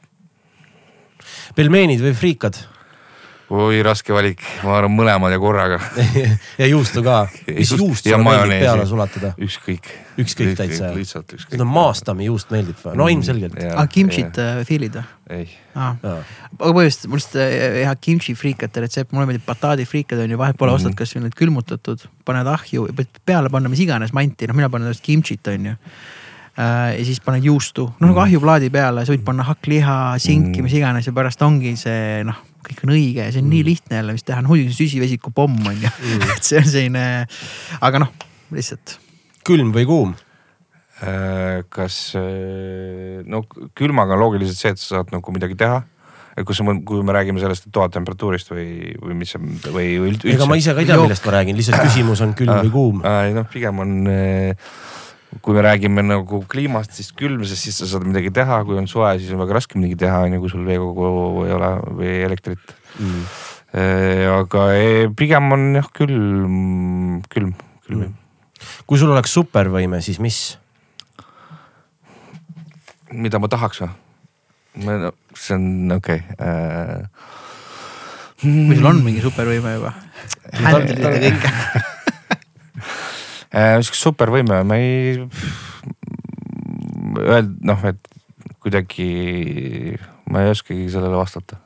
Pelmeenid 1.57 2.01
või 2.05 2.15
friikad 2.17 2.59
oi, 3.49 3.79
raske 3.81 4.13
valik, 4.13 4.43
ma 4.61 4.75
arvan 4.77 4.93
mõlemad 4.93 5.33
ja 5.33 5.39
korraga, 5.41 5.79
ja 6.61 6.67
juustu 6.69 7.01
ka. 7.07 7.23
mis 7.49 7.71
Juust- 7.73 8.03
sulle 8.05 8.19
meeldib 8.21 8.61
peale 8.61 8.85
sulatada? 8.91 9.31
ükskõik. 9.41 9.89
Ükskõik 10.21 10.51
täitsa, 10.59 10.91
jah? 10.91 10.97
lihtsalt 10.99 11.33
ükskõik. 11.33 11.55
seda 11.57 11.65
maastami 11.65 12.27
juust 12.29 12.53
meeldib 12.53 12.77
või? 12.85 12.93
no 13.01 13.07
ilmselgelt. 13.09 13.57
aga 13.71 13.87
kimchit 13.95 14.37
äh, 14.43 14.61
feel'id 14.69 14.99
või? 15.01 15.07
ei, 15.39 15.49
aa, 15.79 15.95
aga 16.03 16.19
põhimõtteliselt 16.61 17.09
mul 17.09 17.23
lihtsalt 17.23 17.41
äh, 17.41 17.81
hea 17.87 17.97
kimchi 18.05 18.37
friikate 18.37 18.85
retsept, 18.85 19.17
mulle 19.17 19.31
meeldib 19.33 19.49
bataadi 19.49 19.89
friikad 19.89 20.21
on 20.27 20.37
ju, 20.37 20.43
vahet 20.45 20.61
pole 20.61 20.75
Mhm. 20.77 20.83
ostad 20.83 20.99
kasvõi 21.01 21.25
need 21.25 21.39
külmutatud, 21.41 22.05
paned 22.29 22.53
ahju, 22.53 22.85
peale 23.25 23.49
panna 23.49 23.73
mis 23.73 23.81
iganes 23.81 24.13
manti, 24.13 24.45
noh 24.51 24.61
mina 24.61 24.69
panen 24.69 24.93
just 24.93 25.01
kimchit 25.09 25.49
on 25.55 25.71
ju. 25.73 25.79
Ja 26.59 27.05
siis 27.07 27.21
paned 27.23 27.45
juustu, 27.47 27.85
noh 28.01 28.11
nagu 28.11 28.19
ahjuplaadi 28.25 28.69
peale, 28.75 29.05
sa 29.07 29.13
võid 29.15 29.23
panna 29.27 29.45
hakkliha, 29.47 29.97
sinki, 30.19 30.63
mis 30.65 30.73
iganes 30.75 31.07
ja 31.07 31.13
pärast 31.15 31.43
ongi 31.47 31.77
see 31.79 32.25
noh, 32.27 32.39
kõik 32.67 32.81
on 32.85 32.91
õige 32.97 33.23
ja 33.29 33.33
see 33.33 33.43
on 33.45 33.51
nii 33.53 33.61
Mhm. 33.63 33.69
lihtne 33.69 33.97
jälle, 34.01 34.13
mis 34.17 34.25
teha, 34.27 34.41
noh 34.43 34.51
muidugi 34.55 34.75
süsivesiku 34.75 35.31
pomm 35.35 35.61
on 35.71 35.77
ju, 35.85 35.93
et 36.35 36.43
see 36.43 36.59
on 36.59 36.67
selline, 36.67 37.05
aga 37.81 38.01
noh, 38.03 38.11
lihtsalt 38.51 38.97
külm 39.47 39.71
või 39.73 39.87
kuum? 39.89 40.17
Äh, 40.99 41.63
kas 41.71 42.17
äh, 42.19 43.23
no 43.31 43.45
külmaga 43.79 44.17
on 44.17 44.25
loogiliselt 44.25 44.59
see, 44.59 44.73
et 44.75 44.81
sa 44.83 44.97
saad 44.99 45.13
nagu 45.15 45.31
midagi 45.33 45.55
teha. 45.55 45.85
et 46.39 46.45
kui 46.47 46.55
sa, 46.55 46.63
kui 46.87 47.03
me 47.07 47.15
räägime 47.15 47.39
sellest 47.43 47.65
toatemperatuurist 47.75 48.51
või, 48.51 48.95
või 49.03 49.15
mis 49.19 49.31
see 49.35 49.41
või 49.75 49.87
üld- 49.99 50.23
üldse. 50.27 50.35
ega 50.35 50.47
ma 50.47 50.55
ise 50.59 50.75
ka 50.75 50.83
ei 50.83 50.87
tea, 50.91 50.99
millest 51.03 51.25
ma 51.27 51.33
räägin, 51.39 51.57
lihtsalt 51.59 51.81
küsimus 51.87 52.21
on 52.23 52.35
külm 52.39 52.51
või 52.67 52.71
kuum. 52.75 53.01
ei 53.07 53.33
noh, 53.35 53.47
pigem 53.51 53.79
on, 53.83 53.95
kui 55.45 55.57
me 55.57 55.63
räägime 55.65 56.03
nagu 56.07 56.41
kliimast, 56.49 56.95
siis 56.97 57.11
külm, 57.17 57.45
sest 57.49 57.67
siis 57.67 57.81
sa 57.83 57.89
saad 57.91 58.07
midagi 58.09 58.33
teha, 58.35 58.63
kui 58.69 58.79
on 58.81 58.89
soe, 58.91 59.11
siis 59.21 59.35
on 59.35 59.43
väga 59.43 59.59
raske 59.59 59.79
midagi 59.79 59.99
teha, 60.05 60.23
on 60.25 60.37
ju, 60.37 60.43
kui 60.45 60.53
sul 60.53 60.65
veekogu 60.69 61.45
ei 61.47 61.57
ole 61.57 61.73
või 62.01 62.15
elektrit. 62.29 62.75
Mm. 62.99 63.27
aga 64.33 64.63
eh, 64.75 65.11
pigem 65.15 65.53
on 65.55 65.67
jah 65.77 65.91
külm, 65.95 67.21
külm, 67.29 67.53
külm 67.85 68.09
Mm. 68.09 68.17
kui 68.89 68.99
sul 69.01 69.13
oleks 69.13 69.33
supervõime, 69.33 70.03
siis 70.05 70.19
mis? 70.21 70.59
mida 73.09 73.41
ma 73.41 73.49
tahaks 73.49 73.81
või? 73.81 73.93
see 75.35 75.55
on 75.57 75.95
okei 75.97 76.21
okay. 76.35 77.07
või 78.45 78.77
sul 78.77 78.91
on 78.91 79.01
mingi 79.07 79.23
supervõime 79.25 79.77
juba? 79.79 79.95
Handle'id 80.53 81.01
ja 81.01 81.15
kõike. 81.17 81.87
äh,. 83.59 83.81
siukest 83.83 84.07
supervõime, 84.07 84.63
ma 84.69 84.79
ei, 84.79 85.19
öelda 87.19 87.73
noh, 87.73 87.85
et 87.91 88.01
kuidagi 88.63 89.11
ma 90.29 90.45
ei 90.45 90.53
oskagi 90.53 90.89
sellele 90.93 91.19
vastata. 91.19 91.61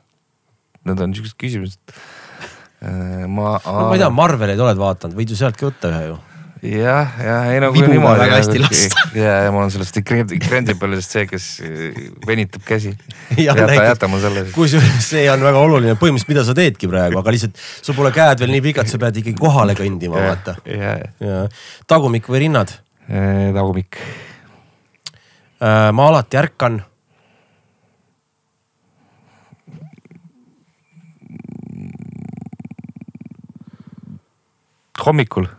Need 0.87 0.99
on 1.03 1.15
siuksed 1.15 1.37
küsimused. 1.39 1.79
ma. 2.83 3.55
no 3.63 3.87
ma 3.87 3.95
ei 3.95 4.01
tea, 4.01 4.11
Marveleid 4.11 4.59
oled 4.59 4.79
vaadanud, 4.79 5.15
võid 5.17 5.31
ju 5.31 5.39
sealt 5.39 5.59
ka 5.59 5.69
võtta 5.69 5.91
ühe 5.93 6.05
ju. 6.09 6.21
jah, 6.63 7.15
jah, 7.19 7.47
ei 7.51 7.59
no 7.59 7.69
kui 7.73 7.81
Vibuga 7.81 7.93
niimoodi. 7.93 8.19
väga 8.21 8.37
hästi 8.39 8.61
lasta. 8.63 9.01
ja, 9.19 9.31
ja 9.45 9.51
ma 9.51 9.59
olen 9.63 9.71
sellest 9.73 9.97
lihtsalt 10.95 11.17
see, 11.17 11.25
kes 11.27 11.47
venitab 12.27 12.63
käsi. 12.67 12.93
Jäta, 13.47 13.67
jäta 13.75 14.07
mul 14.11 14.21
selle. 14.23 14.45
kusjuures 14.55 15.09
see 15.09 15.25
on 15.31 15.43
väga 15.43 15.59
oluline, 15.59 15.97
põhimõtteliselt, 15.99 16.31
mida 16.31 16.45
sa 16.47 16.55
teedki 16.57 16.87
praegu, 16.91 17.19
aga 17.19 17.33
lihtsalt 17.35 17.59
sul 17.59 17.97
pole 17.97 18.13
käed 18.15 18.43
veel 18.43 18.53
nii 18.55 18.63
pikad, 18.69 18.91
sa 18.91 18.99
pead 19.01 19.19
ikkagi 19.23 19.35
kohale 19.39 19.75
kõndima, 19.77 20.23
vaata. 20.23 20.55
tagumik 21.89 22.31
või 22.31 22.45
rinnad? 22.45 22.71
ja 23.09 23.51
tagumik. 23.55 23.99
ma 25.59 26.07
alati 26.11 26.39
ärkan. 26.39 26.79
hommikul 35.03 35.49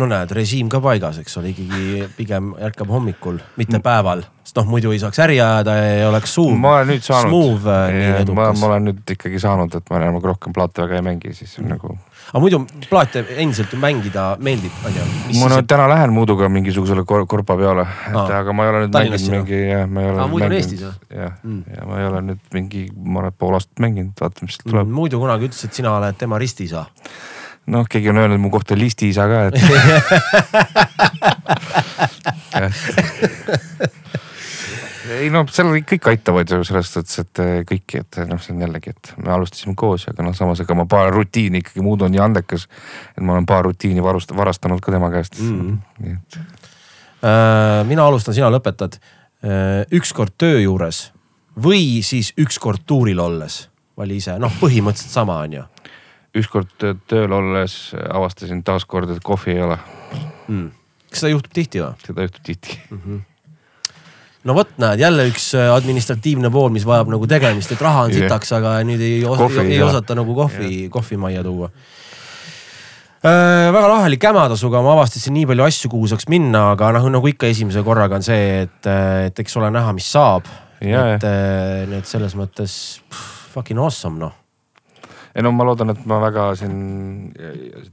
no 0.00 0.08
näed, 0.08 0.30
režiim 0.32 0.70
ka 0.72 0.80
paigas, 0.82 1.18
eks 1.22 1.36
ole, 1.40 1.52
ikkagi 1.52 2.06
pigem 2.16 2.52
ärkab 2.68 2.92
hommikul, 2.92 3.40
mitte 3.60 3.80
päeval, 3.84 4.24
sest 4.44 4.56
noh, 4.56 4.68
muidu 4.70 4.94
ei 4.94 5.00
saaks 5.02 5.20
äri 5.24 5.36
ajada 5.40 5.74
ja 5.76 5.90
ei 5.98 6.06
oleks 6.08 6.32
suur. 6.38 6.54
ma 6.58 6.78
olen 6.78 6.92
nüüd 6.94 7.04
saanud, 7.04 7.68
äh, 7.68 8.22
ma, 8.32 8.48
ma 8.56 8.70
olen 8.70 8.88
nüüd 8.88 9.12
ikkagi 9.16 9.42
saanud, 9.42 9.74
et 9.76 9.92
ma 9.92 10.00
enam 10.00 10.16
rohkem 10.24 10.54
plaate 10.56 10.84
väga 10.84 11.00
ei 11.00 11.04
mängi, 11.10 11.34
siis 11.36 11.58
on 11.60 11.68
nagu. 11.74 11.92
aga 12.30 12.42
muidu 12.44 12.62
plaate 12.88 13.24
endiselt 13.36 13.74
mängida 13.80 14.30
meeldib, 14.40 14.78
on 14.88 14.96
ju. 14.96 15.08
ma 15.42 15.52
nüüd 15.56 15.68
täna 15.68 15.90
lähen 15.92 16.16
Muuduga 16.16 16.48
mingisugusele 16.52 17.04
kor 17.08 17.26
korpapeole, 17.28 17.84
et 18.08 18.16
Aa. 18.16 18.38
aga 18.40 18.56
ma 18.56 18.68
ei 18.68 18.72
ole 18.72 18.84
nüüd 18.86 18.96
Tallinnasse, 18.96 19.28
mänginud 19.28 19.50
mingi, 19.50 19.62
jah, 19.74 19.84
ma 19.88 20.06
ei 20.06 20.14
ole. 20.14 20.28
Muud 20.32 20.48
on 20.48 20.56
Eestis 20.60 20.86
või? 20.86 20.96
jah 21.18 21.38
Mm., 21.42 21.64
ja 21.74 21.84
ma 21.88 21.98
ei 21.98 22.06
ole 22.06 22.20
nüüd 22.22 22.52
mingi, 22.54 22.82
ma 22.94 23.24
et 23.26 23.36
pool 23.38 23.56
aastat 23.56 23.80
mänginud, 23.82 24.12
vaatame, 24.20 24.46
mis 24.46 24.56
sealt 24.58 24.68
tuleb. 24.70 24.90
muidu 24.94 25.18
kunagi 25.18 25.48
ütles, 25.48 25.64
et 25.66 25.80
sina 25.80 25.90
oled 25.96 26.18
tema 26.20 26.38
ristiisa. 26.38 26.84
noh, 27.66 27.86
keegi 27.88 28.08
on 28.10 28.16
öelnud 28.18 28.40
mu 28.42 28.50
kohta 28.50 28.74
listiisa 28.78 29.26
ka, 29.30 29.44
et. 29.46 29.54
ei 35.12 35.30
no 35.32 35.42
seal 35.50 35.70
kõik 35.86 36.06
aitavad 36.12 36.50
ju 36.50 36.62
selles 36.66 36.90
suhtes, 36.92 37.18
et 37.22 37.42
eh, 37.42 37.52
kõiki, 37.68 38.02
et 38.02 38.20
noh, 38.28 38.40
see 38.42 38.54
on 38.54 38.62
jällegi, 38.64 38.94
et 38.94 39.12
me 39.22 39.32
alustasime 39.34 39.74
koos, 39.78 40.06
aga 40.10 40.24
noh, 40.26 40.34
samas 40.36 40.62
ega 40.64 40.76
ma 40.78 40.86
paar 40.90 41.12
rutiini 41.14 41.62
ikkagi, 41.62 41.82
muud 41.84 42.00
on 42.06 42.12
nii 42.14 42.22
andekas. 42.22 42.62
et 43.16 43.22
ma 43.22 43.36
olen 43.36 43.46
paar 43.48 43.64
rutiini 43.68 44.02
varust-, 44.04 44.34
varastanud 44.36 44.80
ka 44.82 44.92
tema 44.94 45.10
käest 45.14 45.40
Mhm. 45.40 45.76
nii 46.02 46.12
et 46.18 46.32
Äh, 47.22 47.86
mina 47.86 48.02
alustan, 48.06 48.34
sina 48.34 48.50
lõpetad. 48.50 48.98
ükskord 49.92 50.32
töö 50.38 50.60
juures 50.62 51.12
või 51.58 52.02
siis 52.02 52.32
ükskord 52.38 52.78
tuuril 52.86 53.18
olles, 53.18 53.68
vali 53.98 54.16
ise, 54.16 54.38
noh, 54.38 54.52
põhimõtteliselt 54.60 55.10
sama 55.10 55.38
on 55.42 55.52
ju 55.52 55.62
ükskord 56.38 56.70
töö- 56.80 56.96
tööl 57.10 57.32
olles 57.36 57.74
avastasin 58.08 58.62
taaskord, 58.64 59.10
et 59.12 59.22
kohvi 59.24 59.56
ei 59.56 59.66
ole, 59.66 59.76
mm.. 60.48 60.70
kas 61.10 61.24
seda 61.24 61.34
juhtub 61.34 61.54
tihti 61.58 61.82
või? 61.82 61.92
seda 62.06 62.26
juhtub 62.26 62.46
tihti. 62.46 62.78
no 64.48 64.56
vot, 64.56 64.72
näed 64.82 65.02
jälle 65.02 65.26
üks 65.30 65.50
äh, 65.58 65.68
administratiivne 65.74 66.50
pool, 66.54 66.72
mis 66.74 66.86
vajab 66.88 67.12
nagu 67.12 67.28
tegemist, 67.30 67.74
et 67.74 67.84
raha 67.84 68.06
on 68.08 68.14
sitaks, 68.16 68.54
aga 68.58 68.78
nüüd 68.88 69.04
ei, 69.04 69.20
os 69.28 69.40
Kohvi 69.40 69.66
ei 69.66 69.76
ei 69.76 69.84
osata 69.84 70.16
nagu 70.18 70.36
kohvi, 70.38 70.72
kohvimajja 70.92 71.44
tuua 71.46 71.68
äh,. 73.20 73.68
väga 73.76 73.86
lahelik 73.92 74.28
hämatasuga, 74.30 74.82
ma 74.84 74.96
avastasin 74.96 75.36
nii 75.36 75.46
palju 75.52 75.68
asju, 75.68 75.92
kuhu 75.92 76.10
saaks 76.14 76.30
minna, 76.32 76.70
aga 76.72 76.94
noh, 76.96 77.12
nagu 77.18 77.28
ikka 77.28 77.52
esimese 77.52 77.84
korraga 77.86 78.18
on 78.18 78.24
see, 78.26 78.62
et, 78.64 78.92
et 79.28 79.44
eks 79.44 79.60
ole 79.60 79.70
näha, 79.74 79.94
mis 79.96 80.08
saab. 80.16 80.48
Et, 80.82 81.24
et 81.94 82.08
selles 82.10 82.32
mõttes 82.34 82.72
pff, 83.06 83.52
fucking 83.52 83.78
awesome 83.78 84.18
noh. 84.18 84.41
Ei 85.32 85.44
no 85.44 85.52
ma 85.56 85.64
loodan, 85.64 85.92
et 85.94 86.02
ma 86.08 86.18
väga 86.20 86.46
siin 86.60 86.74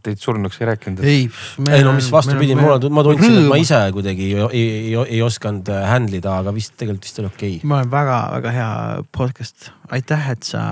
teid 0.04 0.20
surnuks 0.20 0.60
ei 0.60 0.70
rääkinud. 0.70 1.04
ei, 1.08 1.28
ei 1.72 1.86
no 1.88 1.94
mis 1.96 2.10
vastupidi, 2.12 2.58
mul 2.60 2.76
on, 2.76 2.88
ma 2.96 3.04
tundsin, 3.08 3.38
et 3.42 3.52
ma 3.52 3.60
ise 3.62 3.80
kuidagi 3.96 4.32
ei, 4.32 4.48
ei, 4.50 4.66
ei, 4.92 5.06
ei 5.18 5.22
osanud 5.24 5.72
handle 5.88 6.20
ida, 6.20 6.40
aga 6.44 6.54
vist 6.56 6.76
tegelikult 6.80 7.08
vist 7.08 7.22
oli 7.24 7.32
okei 7.32 7.54
okay.. 7.60 7.70
ma 7.70 7.80
olen 7.80 7.94
väga-väga 7.94 8.56
hea 8.58 8.74
podcast, 9.16 9.70
aitäh, 9.96 10.34
et 10.36 10.50
sa, 10.52 10.64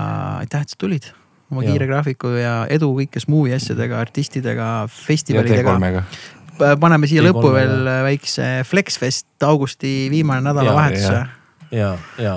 aitäh, 0.42 0.66
et 0.66 0.74
sa 0.74 0.80
tulid 0.84 1.08
oma 1.48 1.64
Jaa. 1.64 1.72
kiire 1.72 1.88
graafiku 1.88 2.34
ja 2.36 2.58
edu 2.72 2.90
kõike 2.98 3.22
Smuuvi 3.22 3.54
asjadega, 3.56 4.02
artistidega, 4.04 4.66
ja 4.82 4.90
festivalidega. 4.92 5.78
T3-ga. 5.78 6.76
paneme 6.82 7.08
siia 7.08 7.22
T3-ga. 7.22 7.32
lõppu 7.32 7.54
veel 7.54 7.90
väikse 8.10 8.50
Flexfest 8.68 9.48
augusti 9.48 9.94
viimane 10.12 10.44
nädalavahetus 10.44 11.08
Ja,. 11.08 11.24
ja, 11.72 11.90
ja, 12.20 12.36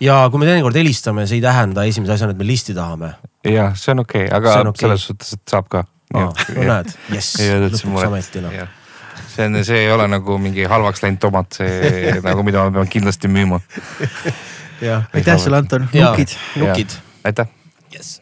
ja 0.00 0.16
kui 0.30 0.42
me 0.42 0.48
teinekord 0.48 0.76
helistame, 0.78 1.26
see 1.28 1.40
ei 1.40 1.44
tähenda 1.44 1.84
esimese 1.88 2.16
asjana, 2.16 2.34
et 2.36 2.40
me 2.40 2.48
listi 2.48 2.74
tahame. 2.76 3.12
jah, 3.46 3.76
see 3.78 3.94
on 3.94 4.04
okei 4.04 4.26
okay,, 4.26 4.36
aga 4.38 4.56
okei. 4.70 4.80
selles 4.84 5.06
suhtes, 5.10 5.36
et 5.38 5.54
saab 5.54 5.70
ka. 5.72 5.84
no 6.14 6.28
näed, 6.56 6.92
jess, 7.14 7.38
ei 7.42 7.54
ole 7.54 7.70
üldse 7.70 7.86
lõpuks 7.86 8.10
ometi 8.10 8.44
noh. 8.44 8.58
see 9.30 9.48
on, 9.48 9.62
see 9.68 9.80
ei 9.86 9.94
ole 9.94 10.08
nagu 10.10 10.38
mingi 10.42 10.68
halvaks 10.70 11.04
läinud 11.06 11.22
tomat, 11.22 11.60
see 11.60 12.12
nagu, 12.28 12.44
mida 12.46 12.66
me 12.66 12.76
peame 12.76 12.92
kindlasti 12.92 13.32
müüma. 13.32 13.62
aitäh 14.82 15.40
sulle, 15.40 15.64
Anton, 15.64 15.88
nukid. 15.92 16.38
nukid, 16.60 17.00
aitäh. 17.24 17.50
jess 17.94 18.20